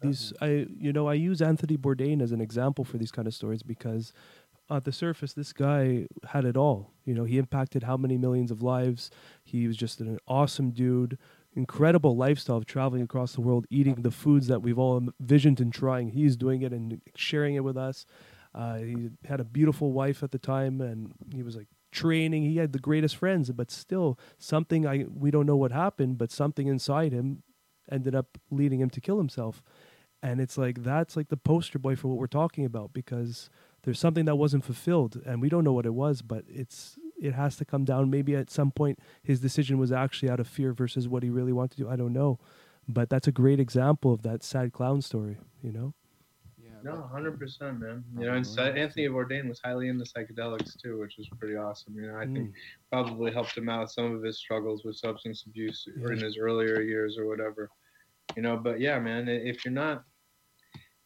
These 0.00 0.32
uh-huh. 0.40 0.46
I 0.46 0.66
you 0.78 0.92
know 0.92 1.08
I 1.08 1.14
use 1.14 1.42
Anthony 1.42 1.76
Bourdain 1.76 2.22
as 2.22 2.32
an 2.32 2.40
example 2.40 2.84
for 2.84 2.98
these 2.98 3.10
kind 3.10 3.26
of 3.26 3.34
stories 3.34 3.62
because 3.62 4.12
at 4.70 4.84
the 4.84 4.92
surface 4.92 5.32
this 5.32 5.52
guy 5.52 6.06
had 6.24 6.44
it 6.44 6.56
all. 6.56 6.92
You 7.04 7.14
know, 7.14 7.24
he 7.24 7.38
impacted 7.38 7.82
how 7.84 7.96
many 7.96 8.18
millions 8.18 8.50
of 8.50 8.62
lives. 8.62 9.10
He 9.44 9.66
was 9.66 9.76
just 9.76 10.00
an 10.00 10.18
awesome 10.26 10.70
dude. 10.70 11.18
Incredible 11.54 12.16
lifestyle 12.16 12.56
of 12.58 12.66
traveling 12.66 13.02
across 13.02 13.32
the 13.32 13.40
world, 13.40 13.66
eating 13.70 14.02
the 14.02 14.10
foods 14.10 14.46
that 14.46 14.60
we've 14.62 14.78
all 14.78 14.98
envisioned 15.18 15.60
and 15.60 15.72
trying. 15.72 16.10
He's 16.10 16.36
doing 16.36 16.62
it 16.62 16.72
and 16.72 17.00
sharing 17.16 17.54
it 17.54 17.64
with 17.64 17.76
us. 17.76 18.06
Uh, 18.54 18.78
he 18.78 19.10
had 19.24 19.40
a 19.40 19.44
beautiful 19.44 19.92
wife 19.92 20.22
at 20.22 20.30
the 20.30 20.38
time, 20.38 20.80
and 20.80 21.12
he 21.34 21.42
was 21.42 21.56
like 21.56 21.68
training. 21.92 22.44
He 22.44 22.56
had 22.56 22.72
the 22.72 22.78
greatest 22.78 23.16
friends, 23.16 23.50
but 23.50 23.70
still 23.70 24.18
something 24.38 24.86
I 24.86 25.04
we 25.12 25.30
don't 25.30 25.46
know 25.46 25.56
what 25.56 25.72
happened, 25.72 26.18
but 26.18 26.30
something 26.30 26.66
inside 26.66 27.12
him 27.12 27.42
ended 27.90 28.14
up 28.14 28.38
leading 28.50 28.80
him 28.80 28.90
to 28.90 29.00
kill 29.00 29.18
himself. 29.18 29.62
And 30.22 30.40
it's 30.40 30.58
like 30.58 30.82
that's 30.82 31.16
like 31.16 31.28
the 31.28 31.36
poster 31.36 31.78
boy 31.78 31.96
for 31.96 32.08
what 32.08 32.18
we're 32.18 32.26
talking 32.26 32.64
about 32.64 32.92
because 32.92 33.50
there's 33.84 34.00
something 34.00 34.24
that 34.24 34.36
wasn't 34.36 34.64
fulfilled 34.64 35.22
and 35.24 35.40
we 35.40 35.48
don't 35.48 35.64
know 35.64 35.72
what 35.72 35.86
it 35.86 35.94
was, 35.94 36.22
but 36.22 36.44
it's 36.48 36.98
it 37.20 37.34
has 37.34 37.56
to 37.56 37.64
come 37.64 37.84
down. 37.84 38.10
Maybe 38.10 38.34
at 38.34 38.50
some 38.50 38.70
point 38.70 38.98
his 39.22 39.40
decision 39.40 39.78
was 39.78 39.92
actually 39.92 40.30
out 40.30 40.40
of 40.40 40.48
fear 40.48 40.72
versus 40.72 41.08
what 41.08 41.22
he 41.22 41.30
really 41.30 41.52
wanted 41.52 41.76
to 41.76 41.84
do. 41.84 41.88
I 41.88 41.96
don't 41.96 42.12
know. 42.12 42.38
But 42.88 43.10
that's 43.10 43.28
a 43.28 43.32
great 43.32 43.60
example 43.60 44.12
of 44.12 44.22
that 44.22 44.42
sad 44.42 44.72
clown 44.72 45.02
story, 45.02 45.36
you 45.62 45.70
know? 45.70 45.94
Yeah. 46.84 46.90
No, 46.92 47.08
hundred 47.10 47.38
percent, 47.38 47.80
man. 47.80 48.04
You 48.18 48.26
know, 48.26 48.34
and 48.34 48.46
Anthony 48.58 49.06
Bourdain 49.08 49.48
was 49.48 49.60
highly 49.64 49.88
into 49.88 50.04
psychedelics 50.04 50.80
too, 50.80 50.98
which 50.98 51.16
was 51.18 51.28
pretty 51.38 51.56
awesome. 51.56 51.94
You 51.94 52.08
know, 52.08 52.16
I 52.16 52.24
think 52.26 52.50
Mm. 52.50 52.54
probably 52.90 53.32
helped 53.32 53.56
him 53.56 53.68
out 53.68 53.90
some 53.90 54.14
of 54.14 54.22
his 54.22 54.38
struggles 54.38 54.84
with 54.84 54.96
substance 54.96 55.44
abuse 55.46 55.86
or 56.02 56.12
in 56.12 56.18
his 56.20 56.38
earlier 56.38 56.80
years 56.80 57.18
or 57.18 57.26
whatever. 57.26 57.70
You 58.36 58.42
know, 58.42 58.56
but 58.56 58.80
yeah, 58.80 58.98
man, 58.98 59.28
if 59.28 59.64
you're 59.64 59.74
not 59.74 60.04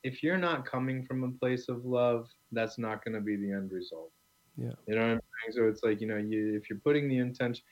if 0.03 0.23
you're 0.23 0.39
not 0.39 0.66
coming 0.66 1.05
from 1.05 1.23
a 1.23 1.31
place 1.39 1.69
of 1.69 1.85
love, 1.85 2.28
that's 2.51 2.77
not 2.77 3.05
going 3.05 3.15
to 3.15 3.20
be 3.20 3.36
the 3.36 3.53
end 3.53 3.70
result. 3.70 4.11
Yeah. 4.57 4.73
You 4.86 4.97
know 4.97 5.03
what 5.03 5.11
I'm 5.11 5.20
saying? 5.44 5.53
So 5.53 5.69
it's 5.69 5.85
like, 5.85 6.01
you 6.01 6.09
know, 6.09 6.16
you 6.16 6.57
if 6.57 6.69
you're 6.69 6.81
putting 6.81 7.09
the 7.09 7.19
intention, 7.19 7.65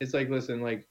it's 0.00 0.12
like, 0.12 0.28
listen, 0.28 0.60
like, 0.60 0.88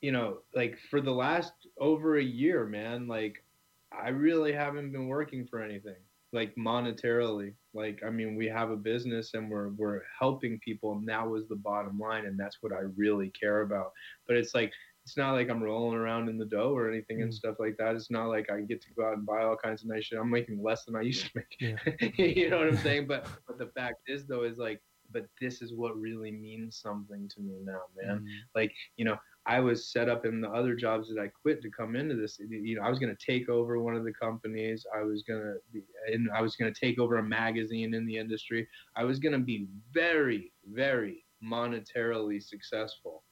you 0.00 0.12
know, 0.12 0.38
like 0.54 0.78
for 0.88 1.00
the 1.00 1.10
last 1.10 1.52
over 1.78 2.18
a 2.18 2.22
year, 2.22 2.64
man, 2.64 3.08
like 3.08 3.44
I 3.92 4.08
really 4.08 4.52
haven't 4.52 4.92
been 4.92 5.08
working 5.08 5.46
for 5.46 5.62
anything 5.62 5.96
like 6.32 6.54
monetarily. 6.56 7.54
Like, 7.74 8.00
I 8.06 8.10
mean, 8.10 8.36
we 8.36 8.46
have 8.46 8.70
a 8.70 8.76
business 8.76 9.34
and 9.34 9.50
we're 9.50 9.70
we're 9.70 10.02
helping 10.18 10.58
people, 10.60 10.92
and 10.92 11.08
that 11.08 11.28
was 11.28 11.48
the 11.48 11.56
bottom 11.56 11.98
line, 11.98 12.26
and 12.26 12.38
that's 12.38 12.58
what 12.60 12.72
I 12.72 12.82
really 12.96 13.30
care 13.30 13.62
about. 13.62 13.90
But 14.26 14.36
it's 14.36 14.54
like 14.54 14.72
it's 15.04 15.16
not 15.16 15.32
like 15.32 15.48
I'm 15.48 15.62
rolling 15.62 15.96
around 15.96 16.28
in 16.28 16.38
the 16.38 16.44
dough 16.44 16.76
or 16.76 16.88
anything 16.88 17.22
and 17.22 17.32
Mm. 17.32 17.34
stuff 17.34 17.56
like 17.58 17.76
that. 17.78 17.96
It's 17.96 18.10
not 18.10 18.26
like 18.28 18.50
I 18.50 18.60
get 18.60 18.80
to 18.82 18.94
go 18.94 19.06
out 19.08 19.16
and 19.16 19.26
buy 19.26 19.42
all 19.42 19.56
kinds 19.56 19.82
of 19.82 19.88
nice 19.88 20.04
shit. 20.04 20.18
I'm 20.20 20.30
making 20.30 20.62
less 20.62 20.84
than 20.84 20.94
I 20.94 21.00
used 21.00 21.24
to 21.24 21.30
make. 21.34 21.56
Yeah. 21.58 22.08
you 22.24 22.50
know 22.50 22.58
what 22.58 22.68
I'm 22.68 22.76
saying? 22.76 23.06
But 23.06 23.26
but 23.46 23.58
the 23.58 23.68
fact 23.68 23.96
is 24.06 24.26
though 24.26 24.44
is 24.44 24.58
like, 24.58 24.80
but 25.10 25.26
this 25.40 25.62
is 25.62 25.74
what 25.74 25.98
really 25.98 26.30
means 26.30 26.78
something 26.80 27.28
to 27.28 27.40
me 27.40 27.58
now, 27.64 27.80
man. 28.00 28.20
Mm. 28.20 28.26
Like, 28.54 28.72
you 28.96 29.04
know, 29.04 29.16
I 29.46 29.60
was 29.60 29.90
set 29.90 30.08
up 30.08 30.26
in 30.26 30.40
the 30.40 30.50
other 30.50 30.74
jobs 30.74 31.08
that 31.08 31.20
I 31.20 31.28
quit 31.28 31.62
to 31.62 31.70
come 31.70 31.96
into 31.96 32.14
this. 32.14 32.38
You 32.38 32.76
know, 32.76 32.82
I 32.82 32.90
was 32.90 32.98
going 32.98 33.14
to 33.14 33.26
take 33.26 33.48
over 33.48 33.80
one 33.80 33.96
of 33.96 34.04
the 34.04 34.12
companies. 34.12 34.84
I 34.94 35.02
was 35.02 35.22
going 35.22 35.40
to 35.40 35.54
be, 35.72 35.82
and 36.12 36.28
I 36.34 36.42
was 36.42 36.56
going 36.56 36.72
to 36.72 36.78
take 36.78 36.98
over 36.98 37.16
a 37.16 37.22
magazine 37.22 37.94
in 37.94 38.06
the 38.06 38.18
industry. 38.18 38.68
I 38.96 39.04
was 39.04 39.18
going 39.18 39.32
to 39.32 39.38
be 39.38 39.66
very, 39.92 40.52
very 40.72 41.24
monetarily 41.42 42.42
successful. 42.42 43.22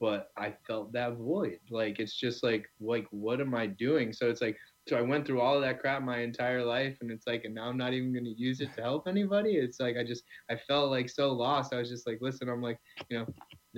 But 0.00 0.30
I 0.36 0.54
felt 0.66 0.92
that 0.92 1.16
void. 1.16 1.58
Like 1.70 1.98
it's 1.98 2.14
just 2.14 2.44
like, 2.44 2.68
like 2.80 3.06
what 3.10 3.40
am 3.40 3.54
I 3.54 3.66
doing? 3.66 4.12
So 4.12 4.28
it's 4.30 4.40
like, 4.40 4.56
so 4.88 4.96
I 4.96 5.02
went 5.02 5.26
through 5.26 5.40
all 5.40 5.60
that 5.60 5.80
crap 5.80 6.02
my 6.02 6.20
entire 6.20 6.64
life, 6.64 6.96
and 7.00 7.10
it's 7.10 7.26
like, 7.26 7.44
and 7.44 7.54
now 7.54 7.68
I'm 7.68 7.76
not 7.76 7.92
even 7.92 8.12
going 8.12 8.24
to 8.24 8.34
use 8.40 8.60
it 8.60 8.72
to 8.74 8.80
help 8.80 9.06
anybody. 9.06 9.56
It's 9.56 9.80
like 9.80 9.96
I 9.98 10.04
just, 10.04 10.22
I 10.50 10.56
felt 10.66 10.90
like 10.90 11.10
so 11.10 11.32
lost. 11.32 11.74
I 11.74 11.78
was 11.78 11.90
just 11.90 12.06
like, 12.06 12.18
listen, 12.22 12.48
I'm 12.48 12.62
like, 12.62 12.78
you 13.10 13.18
know, 13.18 13.26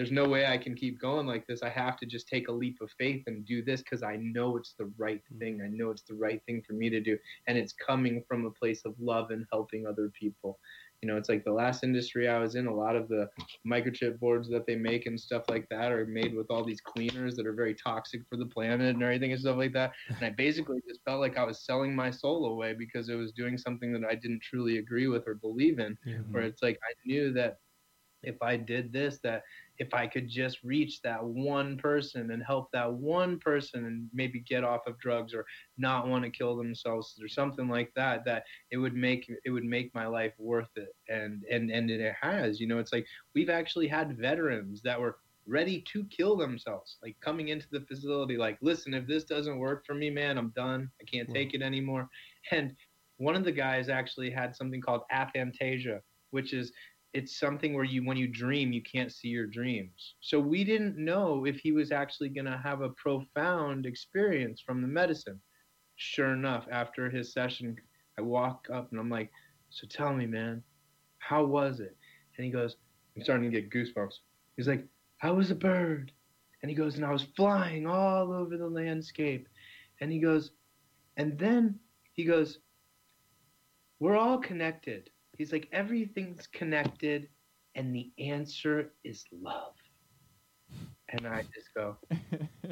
there's 0.01 0.11
no 0.11 0.27
way 0.27 0.47
I 0.47 0.57
can 0.57 0.75
keep 0.75 0.99
going 0.99 1.27
like 1.27 1.47
this. 1.47 1.63
I 1.63 1.69
have 1.69 1.99
to 1.99 2.07
just 2.07 2.27
take 2.27 2.49
a 2.49 2.53
leap 2.53 2.81
of 2.81 2.91
faith 2.93 3.23
and 3.27 3.45
do 3.45 3.63
this 3.63 3.83
because 3.83 4.03
I 4.03 4.17
know 4.17 4.57
it's 4.57 4.73
the 4.79 4.91
right 4.97 5.21
mm. 5.31 5.39
thing. 5.39 5.61
I 5.63 5.69
know 5.69 5.91
it's 5.91 6.05
the 6.09 6.15
right 6.15 6.41
thing 6.47 6.63
for 6.67 6.73
me 6.73 6.89
to 6.89 7.03
do. 7.03 7.19
And 7.47 7.59
it's 7.59 7.75
coming 7.75 8.25
from 8.27 8.47
a 8.47 8.51
place 8.51 8.81
of 8.87 8.95
love 8.99 9.31
and 9.31 9.45
helping 9.53 9.87
other 9.87 10.11
people. 10.19 10.59
You 11.03 11.07
know, 11.07 11.19
it's 11.19 11.29
like 11.29 11.45
the 11.45 11.53
last 11.53 11.85
industry 11.85 12.31
I 12.31 12.39
was 12.39 12.55
in, 12.55 12.67
a 12.67 12.75
lot 12.75 12.97
of 12.97 13.09
the 13.09 13.29
microchip 13.67 14.19
boards 14.19 14.49
that 14.49 14.65
they 14.67 14.75
make 14.75 15.05
and 15.05 15.21
stuff 15.21 15.43
like 15.51 15.69
that 15.69 15.93
are 15.93 16.07
made 16.07 16.35
with 16.35 16.47
all 16.49 16.65
these 16.65 16.81
cleaners 16.81 17.37
that 17.37 17.47
are 17.47 17.53
very 17.53 17.75
toxic 17.75 18.23
for 18.27 18.39
the 18.39 18.47
planet 18.47 18.95
and 18.95 19.03
everything 19.03 19.33
and 19.33 19.41
stuff 19.43 19.59
like 19.59 19.75
that. 19.75 19.93
And 20.09 20.25
I 20.25 20.31
basically 20.31 20.81
just 20.89 21.05
felt 21.05 21.21
like 21.21 21.37
I 21.37 21.45
was 21.45 21.67
selling 21.67 21.95
my 21.95 22.11
soul 22.11 22.47
away 22.47 22.73
because 22.73 23.11
it 23.11 23.17
was 23.17 23.33
doing 23.33 23.59
something 23.59 23.93
that 23.93 24.05
I 24.11 24.15
didn't 24.15 24.41
truly 24.41 24.79
agree 24.79 25.09
with 25.09 25.29
or 25.29 25.35
believe 25.35 25.79
in 25.79 25.99
Yeah. 26.07 26.21
where 26.31 26.43
mm. 26.43 26.49
it's 26.49 26.63
like 26.63 26.79
I 26.83 26.93
knew 27.05 27.35
that 27.35 27.59
if 28.23 28.43
I 28.43 28.57
did 28.57 28.93
this, 28.93 29.19
that 29.23 29.43
if 29.79 29.95
I 29.95 30.07
could 30.07 30.29
just 30.29 30.63
reach 30.63 31.01
that 31.03 31.25
one 31.25 31.77
person 31.79 32.31
and 32.31 32.43
help 32.43 32.71
that 32.73 32.93
one 32.93 33.39
person 33.39 33.87
and 33.87 34.09
maybe 34.13 34.41
get 34.41 34.65
off 34.65 34.87
of 34.87 34.99
drugs 34.99 35.35
or 35.35 35.45
not 35.79 36.09
want 36.09 36.25
to 36.25 36.31
kill 36.31 36.57
themselves 36.57 37.19
or 37.23 37.29
something 37.29 37.69
like 37.69 37.93
that, 37.95 38.25
that 38.27 38.45
it 38.71 38.77
would 38.79 38.95
make 38.95 39.31
it 39.45 39.51
would 39.51 39.65
make 39.65 39.95
my 39.95 40.07
life 40.07 40.35
worth 40.39 40.71
it. 40.77 40.95
And 41.09 41.45
and 41.51 41.71
and 41.71 41.91
it 41.91 42.15
has. 42.21 42.61
You 42.61 42.67
know, 42.67 42.79
it's 42.79 42.93
like 42.93 43.07
we've 43.35 43.51
actually 43.51 43.89
had 43.89 44.17
veterans 44.19 44.83
that 44.83 45.01
were 45.01 45.19
ready 45.47 45.83
to 45.93 46.05
kill 46.05 46.37
themselves, 46.37 46.99
like 47.03 47.17
coming 47.21 47.49
into 47.49 47.67
the 47.71 47.81
facility, 47.81 48.37
like, 48.37 48.59
listen, 48.63 48.95
if 48.95 49.07
this 49.07 49.25
doesn't 49.25 49.59
work 49.59 49.85
for 49.87 49.95
me, 49.95 50.11
man, 50.11 50.39
I'm 50.39 50.51
done. 50.51 50.91
I 51.01 51.05
can't 51.05 51.29
Wow. 51.29 51.35
take 51.35 51.55
it 51.55 51.63
anymore. 51.63 52.09
And 52.51 52.75
one 53.19 53.37
of 53.37 53.45
the 53.45 53.53
guys 53.53 53.89
actually 53.89 54.31
had 54.31 54.55
something 54.57 54.81
called 54.81 55.03
aphantasia, 55.13 56.01
which 56.31 56.53
is 56.53 56.73
it's 57.13 57.39
something 57.39 57.75
where 57.75 57.85
you 57.85 58.05
when 58.05 58.17
you 58.17 58.29
dream 58.29 58.73
you 58.73 58.83
can't 58.83 59.13
see 59.13 59.29
your 59.29 59.47
dreams. 59.47 60.15
So 60.21 60.39
we 60.39 60.65
didn't 60.65 60.97
know 60.97 61.45
if 61.45 61.57
he 61.57 61.73
was 61.73 61.91
actually 61.91 62.29
going 62.29 62.45
to 62.47 62.61
have 62.63 62.83
a 62.83 62.91
profound 62.91 63.87
experience 63.87 64.61
from 64.61 64.81
the 64.81 64.89
medicine. 64.89 65.41
Sure 65.97 66.33
enough 66.33 66.67
after 66.71 67.11
his 67.11 67.33
session 67.33 67.77
i 68.19 68.23
walk 68.23 68.67
up 68.73 68.91
and 68.91 69.01
i'm 69.01 69.11
like 69.11 69.31
so 69.71 69.87
tell 69.89 70.13
me 70.13 70.27
man 70.27 70.63
how 71.19 71.45
was 71.45 71.81
it? 71.81 71.97
And 72.37 72.45
he 72.45 72.51
goes 72.51 72.77
i'm 73.17 73.23
starting 73.23 73.51
to 73.51 73.61
get 73.61 73.71
goosebumps. 73.71 74.15
He's 74.57 74.69
like 74.69 74.87
i 75.23 75.31
was 75.31 75.51
a 75.51 75.57
bird? 75.57 76.13
And 76.63 76.71
he 76.71 76.77
goes 76.77 76.97
and 76.97 77.05
i 77.05 77.13
was 77.13 77.27
flying 77.37 77.87
all 77.87 78.33
over 78.33 78.57
the 78.57 78.69
landscape. 78.69 79.49
And 80.01 80.13
he 80.13 80.21
goes 80.21 80.53
and 81.17 81.39
then 81.39 81.79
he 82.13 82.25
goes 82.25 82.59
we're 83.99 84.17
all 84.17 84.39
connected 84.39 85.11
He's 85.41 85.53
like, 85.53 85.69
everything's 85.73 86.47
connected, 86.49 87.29
and 87.75 87.95
the 87.97 88.13
answer 88.19 88.93
is 89.05 89.25
love. 89.33 89.75
And 91.09 91.27
I 91.27 91.43
just 91.55 91.73
go, 91.75 91.97
you 92.13 92.19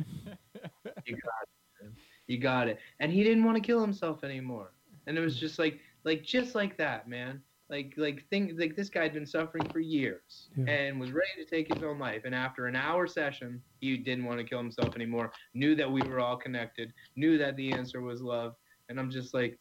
got 1.16 1.42
it, 1.44 1.82
man. 1.82 1.92
you 2.26 2.38
got 2.38 2.68
it. 2.68 2.78
And 3.00 3.10
he 3.12 3.24
didn't 3.24 3.44
want 3.44 3.56
to 3.56 3.62
kill 3.62 3.80
himself 3.80 4.22
anymore. 4.24 4.72
And 5.06 5.16
it 5.16 5.20
was 5.20 5.38
just 5.40 5.58
like, 5.58 5.80
like 6.04 6.22
just 6.24 6.54
like 6.54 6.76
that, 6.78 7.08
man. 7.08 7.40
like 7.70 7.94
like 7.96 8.24
think 8.30 8.52
like 8.58 8.76
this 8.76 8.90
guy 8.90 9.02
had 9.04 9.14
been 9.14 9.26
suffering 9.26 9.66
for 9.72 9.80
years 9.80 10.48
Yeah. 10.56 10.74
and 10.74 11.00
was 11.00 11.12
ready 11.12 11.34
to 11.42 11.46
take 11.46 11.72
his 11.72 11.82
own 11.82 11.98
life 11.98 12.22
and 12.24 12.34
after 12.34 12.66
an 12.66 12.76
hour 12.76 13.06
session 13.06 13.62
he 13.80 13.96
didn't 13.96 14.24
want 14.24 14.38
to 14.40 14.44
kill 14.44 14.58
himself 14.58 14.94
anymore 14.94 15.32
knew 15.54 15.74
that 15.76 15.90
we 15.90 16.02
were 16.02 16.20
all 16.20 16.36
connected 16.36 16.92
knew 17.16 17.38
that 17.38 17.56
the 17.56 17.72
answer 17.72 18.00
was 18.00 18.22
love 18.22 18.54
and 18.88 18.98
i'm 19.00 19.10
just 19.10 19.34
like 19.34 19.58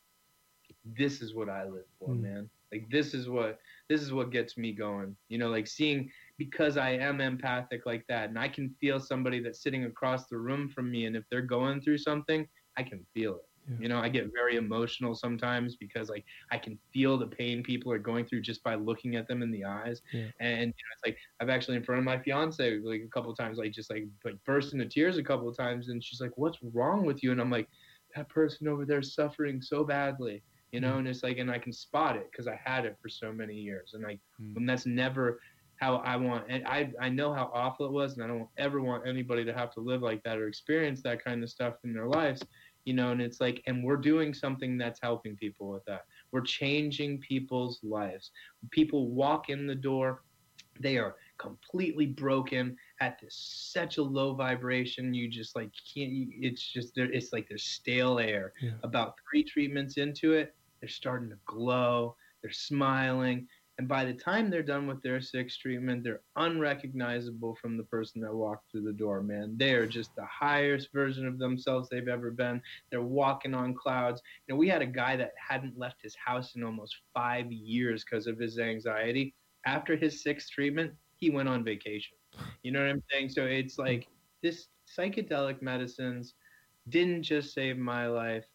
this 0.98 1.22
is 1.22 1.34
what 1.36 1.50
i 1.50 1.64
live 1.66 1.90
for 2.00 2.14
Mm. 2.14 2.22
man 2.22 2.50
like 2.72 2.90
this 2.90 3.14
is 3.14 3.30
what 3.30 3.60
this 3.90 4.02
is 4.02 4.12
what 4.12 4.32
gets 4.32 4.58
me 4.58 4.72
going 4.74 5.16
you 5.30 5.38
know 5.38 5.50
like 5.50 5.68
seeing 5.68 6.10
because 6.38 6.78
i 6.78 6.90
am 6.90 7.22
empathic 7.22 7.86
like 7.86 8.06
that 8.08 8.30
and 8.30 8.38
i 8.38 8.48
can 8.48 8.70
feel 8.82 9.00
somebody 9.00 9.40
that's 9.40 9.62
sitting 9.62 9.86
across 9.86 10.28
the 10.28 10.38
room 10.38 10.68
from 10.70 10.92
me 10.92 11.06
and 11.06 11.16
if 11.16 11.24
they're 11.30 11.42
going 11.42 11.80
through 11.82 11.98
something 11.98 12.48
i 12.78 12.84
can 12.84 13.06
feel 13.14 13.36
it 13.36 13.46
Yeah. 13.70 13.76
you 13.84 13.90
know 13.90 14.00
i 14.00 14.10
get 14.10 14.32
very 14.34 14.56
emotional 14.58 15.14
sometimes 15.16 15.76
because 15.78 16.10
like 16.10 16.26
i 16.52 16.58
can 16.58 16.78
feel 16.94 17.18
the 17.18 17.28
pain 17.28 17.64
people 17.64 17.92
are 17.92 18.00
going 18.12 18.26
through 18.26 18.42
just 18.42 18.62
by 18.64 18.76
looking 18.76 19.16
at 19.16 19.28
them 19.28 19.42
in 19.42 19.52
the 19.52 19.64
eyes 19.66 20.02
Yeah. 20.14 20.28
and 20.40 20.60
you 20.78 20.84
know, 20.86 20.92
it's 20.96 21.06
like 21.06 21.18
i've 21.40 21.50
actually 21.50 21.78
in 21.78 21.84
front 21.84 22.00
of 22.00 22.06
my 22.06 22.18
fiance 22.20 22.80
like 22.80 23.02
a 23.02 23.10
couple 23.16 23.32
of 23.32 23.38
times 23.38 23.58
like 23.58 23.72
just 23.72 23.90
like 23.90 24.06
like 24.26 24.36
burst 24.46 24.74
into 24.74 24.86
tears 24.88 25.18
a 25.18 25.24
couple 25.24 25.48
of 25.50 25.56
times 25.58 25.88
and 25.90 26.04
she's 26.04 26.22
like 26.22 26.36
what's 26.38 26.60
wrong 26.74 27.06
with 27.06 27.24
you 27.24 27.32
and 27.32 27.40
i'm 27.42 27.52
like 27.52 27.68
that 28.16 28.28
person 28.30 28.68
over 28.68 28.84
there 28.86 29.00
is 29.00 29.14
suffering 29.14 29.62
so 29.62 29.84
badly 29.84 30.42
you 30.72 30.80
know 30.82 30.98
and 30.98 31.08
it's 31.08 31.24
like 31.24 31.38
and 31.38 31.50
i 31.52 31.58
can 31.58 31.72
spot 31.74 32.16
it 32.16 32.28
because 32.32 32.48
i 32.48 32.60
had 32.64 32.86
it 32.86 32.98
for 33.02 33.10
so 33.10 33.32
many 33.32 33.56
years 33.56 33.92
and 33.94 34.04
like 34.04 34.20
Mm. 34.42 34.56
and 34.58 34.70
that's 34.70 34.86
never 34.86 35.40
how 35.78 35.96
i 35.98 36.16
want 36.16 36.46
and 36.50 36.66
i 36.68 36.92
i 37.02 37.10
know 37.10 37.34
how 37.34 37.50
awful 37.54 37.86
it 37.88 37.92
was 37.92 38.14
and 38.14 38.24
i 38.24 38.28
don't 38.28 38.48
ever 38.58 38.82
want 38.82 39.08
anybody 39.08 39.44
to 39.46 39.54
have 39.54 39.72
to 39.74 39.80
live 39.80 40.02
like 40.04 40.22
that 40.24 40.38
or 40.38 40.48
experience 40.48 41.02
that 41.04 41.24
kind 41.24 41.42
of 41.44 41.50
stuff 41.50 41.74
in 41.84 41.94
their 41.94 42.08
lives 42.08 42.44
you 42.86 42.94
know 42.94 43.12
and 43.12 43.22
it's 43.22 43.40
like 43.42 43.64
and 43.68 43.84
we're 43.84 43.98
doing 43.98 44.34
something 44.34 44.78
that's 44.78 45.00
helping 45.02 45.36
people 45.38 45.70
with 45.70 45.84
that 45.86 46.02
we're 46.32 46.42
changing 46.42 47.20
people's 47.20 47.80
lives 47.84 48.32
people 48.72 49.10
walk 49.10 49.50
in 49.50 49.66
the 49.66 49.76
door 49.76 50.24
they 50.80 50.98
are 50.98 51.16
completely 51.40 52.06
broken 52.06 52.76
at 53.02 53.18
this 53.22 53.36
such 53.74 53.98
a 53.98 54.04
low 54.04 54.34
vibration 54.36 55.14
you 55.14 55.28
just 55.28 55.56
like 55.56 55.70
can't 55.94 56.12
it's 56.48 56.62
just 56.72 56.94
there 56.96 57.12
it's 57.12 57.32
like 57.34 57.48
there's 57.50 57.64
stale 57.66 58.20
air 58.20 58.54
Yeah. 58.62 58.72
about 58.84 59.16
three 59.30 59.44
treatments 59.44 59.98
into 59.98 60.34
it 60.34 60.54
they're 60.80 60.90
starting 60.90 61.30
to 61.30 61.38
glow. 61.46 62.16
They're 62.42 62.52
smiling. 62.52 63.48
And 63.80 63.88
by 63.88 64.06
the 64.06 64.14
time 64.14 64.50
they're 64.50 64.64
done 64.64 64.88
with 64.88 65.02
their 65.04 65.22
sixth 65.22 65.60
treatment 65.60 66.04
they're 66.04 66.22
unrecognizable 66.36 67.56
from 67.62 67.78
the 67.78 67.84
person 67.84 68.22
that 68.22 68.34
walked 68.34 68.72
through 68.72 68.84
the 68.84 68.94
door 68.94 69.22
man. 69.22 69.56
They 69.58 69.74
are 69.74 69.86
just 69.86 70.16
the 70.16 70.26
highest 70.26 70.92
version 70.92 71.28
of 71.28 71.38
themselves 71.38 71.88
they've 71.90 72.08
ever 72.08 72.32
been. 72.32 72.62
They're 72.90 73.02
walking 73.02 73.54
on 73.54 73.76
clouds. 73.76 74.22
You 74.48 74.54
know 74.54 74.58
we 74.58 74.68
had 74.68 74.82
a 74.82 74.88
guy 74.88 75.16
that 75.18 75.34
hadn't 75.38 75.78
left 75.78 76.02
his 76.02 76.16
house 76.16 76.56
in 76.56 76.64
almost 76.64 76.98
five 77.14 77.52
years 77.52 78.04
because 78.04 78.26
of 78.26 78.40
his 78.40 78.58
anxiety. 78.58 79.36
After 79.66 79.96
his 79.96 80.24
sixth 80.24 80.50
treatment 80.52 80.94
he 81.18 81.30
went 81.30 81.50
on 81.50 81.64
vacation. 81.64 82.18
You 82.64 82.72
know 82.72 82.82
what 82.82 82.90
i'm 82.90 83.04
saying? 83.12 83.30
So 83.30 83.46
it's 83.46 83.78
like 83.78 84.08
this 84.42 84.68
psychedelic 84.98 85.62
medicines 85.62 86.34
didn't 86.90 87.24
just 87.24 87.54
save 87.54 87.78
my 87.78 88.08
life 88.08 88.46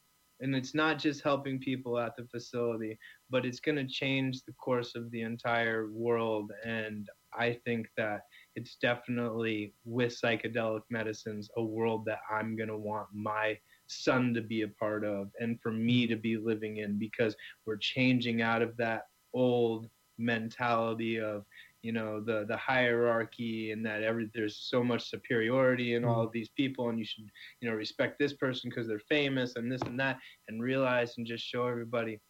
and 0.43 0.55
it's 0.57 0.75
not 0.75 0.99
just 0.99 1.23
helping 1.23 1.59
people 1.59 1.99
at 1.99 2.15
the 2.17 2.27
facility 2.27 2.99
but 3.31 3.47
it's 3.47 3.61
going 3.61 3.77
to 3.77 3.87
change 3.87 4.43
the 4.43 4.53
course 4.55 4.95
of 4.95 5.11
the 5.11 5.23
entire 5.23 5.91
world 5.93 6.53
and 6.65 7.09
i 7.39 7.57
think 7.65 7.87
that 7.97 8.23
it's 8.57 8.77
definitely 8.77 9.73
with 9.85 10.19
psychedelic 10.21 10.83
medicines 10.91 11.49
a 11.57 11.63
world 11.63 12.05
that 12.05 12.19
i'm 12.31 12.57
going 12.57 12.69
to 12.69 12.77
want 12.77 13.07
my 13.15 13.57
son 13.87 14.35
to 14.35 14.43
be 14.43 14.63
a 14.63 14.69
part 14.69 15.05
of 15.05 15.29
and 15.41 15.59
for 15.63 15.71
me 15.71 16.07
to 16.07 16.17
be 16.17 16.37
living 16.37 16.79
in 16.79 16.99
because 16.99 17.35
we're 17.67 17.77
changing 17.77 18.43
out 18.43 18.63
of 18.63 18.77
that 18.77 19.07
old 19.35 19.89
mentality 20.19 21.19
of 21.19 21.45
you 21.83 21.93
know 21.93 22.21
the 22.21 22.45
the 22.49 22.57
hierarchy 22.57 23.73
and 23.73 23.85
that 23.85 24.03
every 24.03 24.31
there's 24.35 24.57
so 24.57 24.83
much 24.83 25.11
superiority 25.11 25.95
in 25.95 26.05
all 26.05 26.19
mm-hmm. 26.19 26.27
of 26.27 26.33
these 26.33 26.49
people 26.51 26.89
and 26.89 26.99
you 26.99 27.05
should 27.05 27.25
you 27.61 27.69
know 27.69 27.75
respect 27.75 28.19
this 28.19 28.33
person 28.33 28.71
because 28.71 28.87
they're 28.87 29.01
famous 29.01 29.57
and 29.57 29.71
this 29.71 29.83
and 29.83 29.99
that 29.99 30.19
and 30.49 30.63
realize 30.63 31.15
and 31.19 31.27
just 31.27 31.45
show 31.45 31.67
everybody 31.67 32.21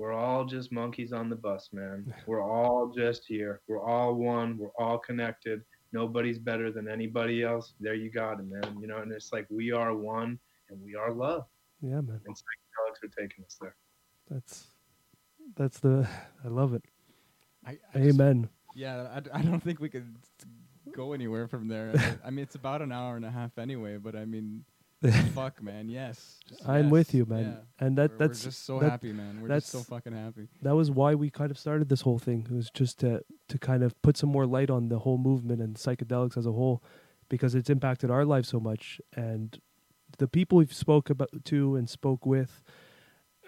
we're 0.00 0.14
all 0.14 0.46
just 0.46 0.72
monkeys 0.72 1.12
on 1.12 1.28
the 1.28 1.36
bus 1.36 1.68
man. 1.74 2.14
We're 2.26 2.42
all 2.42 2.90
just 2.96 3.26
here. 3.26 3.60
We're 3.68 3.84
all 3.84 4.14
one. 4.14 4.56
We're 4.56 4.72
all 4.78 4.96
connected. 4.96 5.60
Nobody's 5.92 6.38
better 6.38 6.72
than 6.72 6.88
anybody 6.88 7.42
else. 7.42 7.74
There 7.80 7.92
you 7.92 8.10
got 8.10 8.40
it 8.40 8.46
man. 8.46 8.78
You 8.80 8.86
know 8.86 8.96
and 8.96 9.12
it's 9.12 9.30
like 9.30 9.46
we 9.50 9.72
are 9.72 9.94
one 9.94 10.38
and 10.70 10.82
we 10.82 10.94
are 10.94 11.12
love. 11.12 11.44
Yeah, 11.82 12.00
man. 12.00 12.18
and 12.24 12.34
psychedelics 12.34 13.04
are 13.04 13.20
taking 13.20 13.44
us 13.44 13.58
there. 13.60 13.76
That's 14.30 14.68
that's 15.54 15.80
the 15.80 16.08
I 16.46 16.48
love 16.48 16.72
it. 16.72 16.82
I, 17.66 17.72
I 17.94 17.98
just- 17.98 18.18
Amen. 18.18 18.48
Yeah, 18.80 18.96
I, 19.16 19.38
I 19.38 19.42
don't 19.42 19.60
think 19.66 19.78
we 19.80 19.88
could 19.94 20.10
go 21.00 21.12
anywhere 21.12 21.46
from 21.48 21.68
there. 21.68 21.92
I, 22.24 22.28
I 22.28 22.30
mean, 22.30 22.42
it's 22.42 22.54
about 22.62 22.80
an 22.82 22.92
hour 22.92 23.16
and 23.16 23.24
a 23.24 23.30
half 23.30 23.58
anyway, 23.58 23.96
but 23.98 24.14
I 24.16 24.24
mean, 24.24 24.64
fuck, 25.34 25.62
man, 25.62 25.88
yes. 25.88 26.16
Just 26.48 26.68
I'm 26.68 26.84
yes, 26.84 26.92
with 26.92 27.14
you, 27.14 27.24
man. 27.26 27.44
yeah. 27.44 27.86
And 27.86 27.96
that 27.98 28.10
We're- 28.10 28.18
that's 28.20 28.38
we're 28.44 28.50
just 28.50 28.64
so 28.66 28.78
that- 28.80 28.90
happy, 28.90 29.12
man. 29.12 29.40
We're 29.40 29.48
just 29.48 29.68
so 29.68 29.78
that's- 29.78 29.88
fucking 29.94 30.12
happy. 30.24 30.48
that 30.62 30.74
was 30.74 30.90
why 30.90 31.14
we 31.14 31.30
kind 31.30 31.50
of 31.50 31.58
started 31.58 31.88
this 31.88 32.02
whole 32.02 32.18
thing. 32.18 32.46
It 32.50 32.54
was 32.54 32.70
just 32.70 32.98
to 33.00 33.22
to 33.48 33.58
kind 33.58 33.82
of 33.82 33.90
put 34.02 34.16
some 34.16 34.30
more 34.30 34.46
light 34.46 34.70
on 34.70 34.88
the 34.88 34.98
whole 35.04 35.18
movement 35.18 35.60
and 35.62 35.76
psychedelics 35.76 36.36
as 36.36 36.46
a 36.46 36.52
whole, 36.52 36.82
because 37.28 37.54
it's 37.54 37.70
impacted 37.70 38.10
our 38.10 38.24
lives 38.24 38.48
so 38.48 38.60
much, 38.60 39.00
and 39.14 39.58
the 40.18 40.28
people 40.28 40.58
we've 40.58 40.74
spoke 40.86 41.08
about 41.08 41.30
to 41.44 41.76
and 41.76 41.88
spoke 41.88 42.26
with, 42.26 42.62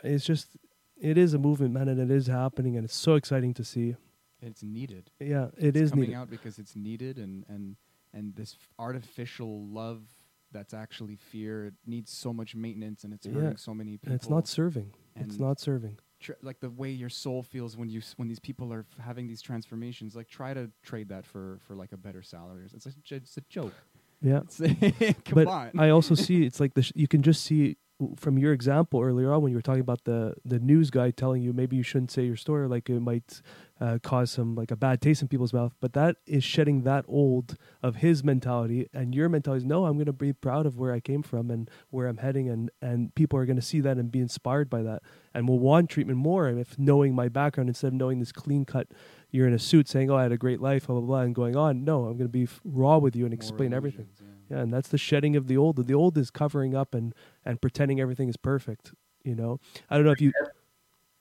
it's 0.04 0.24
just 0.24 0.56
it 1.00 1.18
is 1.18 1.34
a 1.34 1.38
movement, 1.38 1.72
man, 1.74 1.88
and 1.88 2.00
it 2.00 2.10
is 2.10 2.28
happening, 2.28 2.76
and 2.76 2.84
it's 2.84 2.94
so 3.08 3.14
exciting 3.16 3.52
to 3.54 3.64
see. 3.64 3.96
It's 4.42 4.62
needed. 4.62 5.10
Yeah, 5.20 5.46
it 5.56 5.68
it's 5.76 5.76
is 5.78 5.90
coming 5.90 6.06
needed. 6.08 6.16
out 6.18 6.30
because 6.30 6.58
it's 6.58 6.74
needed, 6.76 7.18
and 7.18 7.44
and 7.48 7.76
and 8.12 8.34
this 8.34 8.56
f- 8.60 8.68
artificial 8.78 9.66
love 9.68 10.02
that's 10.50 10.74
actually 10.74 11.16
fear 11.16 11.66
it 11.68 11.74
needs 11.86 12.10
so 12.12 12.32
much 12.32 12.54
maintenance, 12.54 13.04
and 13.04 13.14
it's 13.14 13.24
Yeah. 13.26 13.32
hurting 13.34 13.56
so 13.56 13.72
many 13.72 13.92
people. 13.92 14.12
And 14.12 14.14
it's 14.20 14.28
not 14.28 14.46
serving. 14.48 14.92
it's 15.16 15.38
not 15.38 15.60
serving. 15.60 15.98
tr- 16.20 16.32
like 16.42 16.60
the 16.60 16.70
way 16.70 16.90
your 16.90 17.08
soul 17.08 17.42
feels 17.42 17.76
when 17.76 17.88
you 17.88 17.98
s- 18.00 18.14
when 18.16 18.28
these 18.28 18.38
people 18.40 18.72
are 18.72 18.80
f- 18.90 19.04
having 19.04 19.26
these 19.28 19.40
transformations. 19.42 20.14
Like 20.14 20.28
try 20.28 20.52
to 20.54 20.70
trade 20.82 21.08
that 21.08 21.24
for 21.24 21.58
for 21.66 21.74
like 21.74 21.92
a 21.92 21.96
better 21.96 22.22
salary. 22.22 22.66
It's 22.74 22.86
a, 22.86 22.92
j- 23.02 23.16
it's 23.16 23.36
a 23.36 23.42
joke. 23.48 23.74
Yeah. 24.20 24.42
Come 25.24 25.34
but 25.34 25.46
on. 25.48 25.70
I 25.78 25.88
also 25.90 26.14
see 26.14 26.44
it's 26.44 26.60
like 26.60 26.74
the 26.74 26.82
sh- 26.82 26.92
you 26.94 27.08
can 27.08 27.22
just 27.22 27.42
see 27.44 27.76
from 28.16 28.38
your 28.38 28.52
example 28.52 29.00
earlier 29.00 29.32
on 29.32 29.42
when 29.42 29.50
you 29.50 29.56
were 29.56 29.62
talking 29.62 29.80
about 29.80 30.04
the 30.04 30.34
the 30.44 30.58
news 30.58 30.90
guy 30.90 31.10
telling 31.10 31.42
you 31.42 31.52
maybe 31.52 31.76
you 31.76 31.82
shouldn't 31.82 32.10
say 32.10 32.24
your 32.24 32.36
story 32.36 32.68
like 32.68 32.88
it 32.88 33.00
might 33.00 33.40
uh, 33.80 33.98
cause 34.02 34.30
some 34.30 34.54
like 34.54 34.70
a 34.70 34.76
bad 34.76 35.00
taste 35.00 35.22
in 35.22 35.28
people's 35.28 35.52
mouth 35.52 35.74
but 35.80 35.92
that 35.92 36.16
is 36.26 36.44
shedding 36.44 36.82
that 36.82 37.04
old 37.08 37.56
of 37.82 37.96
his 37.96 38.22
mentality 38.22 38.88
and 38.94 39.14
your 39.14 39.28
mentality 39.28 39.62
is 39.62 39.64
no 39.64 39.86
I'm 39.86 39.94
going 39.94 40.06
to 40.06 40.12
be 40.12 40.32
proud 40.32 40.66
of 40.66 40.78
where 40.78 40.92
I 40.92 41.00
came 41.00 41.22
from 41.22 41.50
and 41.50 41.68
where 41.90 42.06
I'm 42.06 42.18
heading 42.18 42.48
and 42.48 42.70
and 42.80 43.14
people 43.14 43.38
are 43.38 43.46
going 43.46 43.56
to 43.56 43.62
see 43.62 43.80
that 43.80 43.96
and 43.96 44.10
be 44.10 44.20
inspired 44.20 44.70
by 44.70 44.82
that 44.82 45.02
and 45.34 45.48
will 45.48 45.58
want 45.58 45.90
treatment 45.90 46.18
more 46.18 46.48
if 46.48 46.78
knowing 46.78 47.14
my 47.14 47.28
background 47.28 47.68
instead 47.68 47.88
of 47.88 47.94
knowing 47.94 48.20
this 48.20 48.32
clean 48.32 48.64
cut 48.64 48.88
you're 49.30 49.48
in 49.48 49.54
a 49.54 49.58
suit 49.58 49.88
saying 49.88 50.10
oh 50.10 50.16
I 50.16 50.22
had 50.22 50.32
a 50.32 50.38
great 50.38 50.60
life 50.60 50.86
blah 50.86 50.96
blah 50.96 51.06
blah 51.06 51.20
and 51.20 51.34
going 51.34 51.56
on 51.56 51.84
no 51.84 52.04
I'm 52.04 52.16
going 52.16 52.18
to 52.18 52.28
be 52.28 52.46
raw 52.64 52.98
with 52.98 53.16
you 53.16 53.24
and 53.24 53.32
More 53.32 53.38
explain 53.38 53.72
everything 53.74 54.08
yeah. 54.20 54.26
Yeah, 54.52 54.60
and 54.60 54.72
that's 54.72 54.88
the 54.88 54.98
shedding 54.98 55.34
of 55.34 55.46
the 55.48 55.56
old. 55.56 55.86
The 55.86 55.94
old 55.94 56.18
is 56.18 56.30
covering 56.30 56.74
up 56.74 56.94
and 56.94 57.14
and 57.44 57.60
pretending 57.60 58.00
everything 58.00 58.28
is 58.28 58.36
perfect. 58.36 58.92
You 59.24 59.34
know, 59.34 59.60
I 59.88 59.96
don't 59.96 60.04
know 60.04 60.12
if 60.12 60.20
you. 60.20 60.32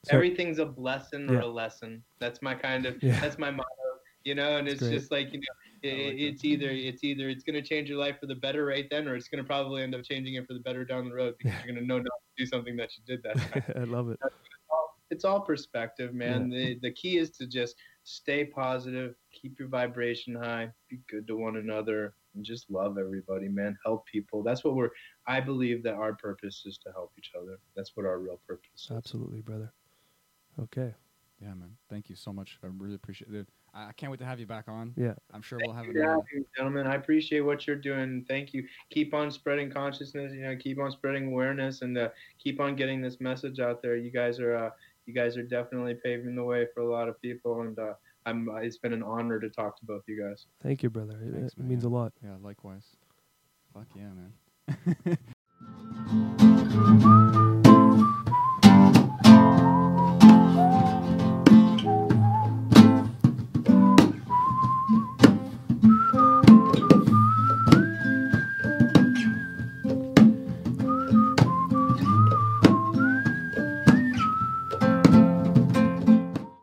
Sorry. 0.04 0.16
everything's 0.16 0.58
a 0.58 0.66
blessing 0.66 1.30
or 1.30 1.40
a 1.40 1.46
lesson. 1.46 2.02
That's 2.18 2.42
my 2.42 2.54
kind 2.54 2.86
of 2.86 3.00
Yeah. 3.02 3.18
that's 3.20 3.38
my 3.38 3.50
motto. 3.50 3.68
You 4.24 4.34
know, 4.34 4.56
and 4.58 4.68
it's 4.68 4.80
great. 4.80 4.92
just 4.92 5.10
like 5.10 5.32
you 5.32 5.38
know, 5.38 5.44
it, 5.82 6.06
like 6.06 6.16
that. 6.16 6.22
it's 6.24 6.44
either 6.44 6.68
it's 6.70 7.04
either 7.04 7.28
it's 7.28 7.42
going 7.44 7.54
to 7.54 7.62
change 7.62 7.88
your 7.88 7.98
life 7.98 8.16
for 8.20 8.26
the 8.26 8.34
better 8.34 8.66
right 8.66 8.86
then, 8.90 9.08
or 9.08 9.14
it's 9.16 9.28
going 9.28 9.42
to 9.42 9.46
probably 9.46 9.82
end 9.82 9.94
up 9.94 10.02
changing 10.04 10.34
it 10.34 10.46
for 10.46 10.54
the 10.54 10.60
better 10.60 10.84
down 10.84 11.08
the 11.08 11.14
road 11.14 11.34
because 11.38 11.54
you're 11.64 11.72
going 11.74 11.80
to 11.82 11.86
know 11.86 11.98
not 11.98 12.04
to 12.04 12.44
do 12.44 12.46
something 12.46 12.76
that 12.76 12.90
you 12.96 13.04
did 13.16 13.22
that 13.22 13.36
time. 13.52 13.62
I 13.82 13.84
love 13.84 14.10
it. 14.10 14.18
it's 15.10 15.24
all 15.24 15.40
perspective, 15.40 16.12
man. 16.14 16.50
The 16.50 16.78
the 16.82 16.90
key 16.92 17.16
is 17.18 17.30
to 17.38 17.46
just 17.46 17.76
stay 18.04 18.44
positive, 18.44 19.14
keep 19.32 19.58
your 19.58 19.68
vibration 19.68 20.34
high, 20.34 20.68
be 20.90 20.98
good 21.08 21.26
to 21.28 21.36
one 21.36 21.56
another, 21.56 22.14
and 22.34 22.44
just 22.44 22.70
love 22.70 22.98
everybody, 22.98 23.48
man. 23.48 23.76
Help 23.84 24.06
people. 24.06 24.42
That's 24.42 24.64
what 24.64 24.74
we're. 24.74 24.90
I 25.26 25.40
believe 25.40 25.82
that 25.84 25.94
our 25.94 26.14
purpose 26.14 26.62
is 26.66 26.78
to 26.78 26.92
help 26.92 27.12
each 27.18 27.32
other. 27.40 27.58
That's 27.76 27.92
what 27.94 28.06
our 28.06 28.18
real 28.18 28.40
purpose 28.46 28.70
is. 28.74 28.90
Absolutely, 28.90 29.40
brother. 29.40 29.72
Okay. 30.60 30.94
Yeah, 31.40 31.54
man. 31.54 31.76
Thank 31.90 32.08
you 32.08 32.16
so 32.16 32.32
much. 32.32 32.58
I 32.62 32.68
really 32.76 32.94
appreciate 32.94 33.32
it. 33.34 33.48
I 33.74 33.88
I 33.88 33.92
can't 33.92 34.10
wait 34.10 34.18
to 34.20 34.26
have 34.26 34.38
you 34.38 34.46
back 34.46 34.68
on. 34.68 34.92
Yeah. 34.96 35.14
I'm 35.32 35.42
sure 35.42 35.58
we'll 35.62 35.74
have 35.74 35.86
Thank 35.86 35.96
you, 35.96 36.02
another. 36.02 36.22
gentlemen. 36.56 36.86
I 36.86 36.94
appreciate 36.94 37.40
what 37.40 37.66
you're 37.66 37.76
doing. 37.76 38.24
Thank 38.28 38.54
you. 38.54 38.66
Keep 38.90 39.14
on 39.14 39.30
spreading 39.30 39.70
consciousness. 39.70 40.32
You 40.32 40.42
know, 40.42 40.56
keep 40.56 40.78
on 40.78 40.90
spreading 40.92 41.28
awareness, 41.28 41.82
and 41.82 41.96
uh, 41.98 42.10
keep 42.38 42.60
on 42.60 42.76
getting 42.76 43.00
this 43.02 43.20
message 43.20 43.60
out 43.60 43.82
there. 43.82 43.96
You 43.96 44.10
guys 44.10 44.38
are, 44.40 44.56
uh, 44.56 44.70
you 45.06 45.14
guys 45.14 45.36
are 45.36 45.42
definitely 45.42 45.94
paving 45.94 46.36
the 46.36 46.44
way 46.44 46.66
for 46.74 46.80
a 46.80 46.90
lot 46.90 47.08
of 47.08 47.20
people, 47.20 47.62
and 47.62 47.78
uh, 47.78 47.94
I'm. 48.26 48.48
It's 48.62 48.78
been 48.78 48.92
an 48.92 49.02
honor 49.02 49.40
to 49.40 49.48
talk 49.48 49.78
to 49.78 49.84
both 49.84 50.02
you 50.06 50.22
guys. 50.22 50.46
Thank 50.62 50.82
you, 50.82 50.90
brother. 50.90 51.20
It, 51.22 51.34
Thanks, 51.34 51.52
it 51.54 51.64
means 51.64 51.84
a 51.84 51.88
lot. 51.88 52.12
Yeah, 52.22 52.36
likewise. 52.40 52.84
Fuck 53.74 53.86
yeah, 53.94 54.10
man. 54.14 55.18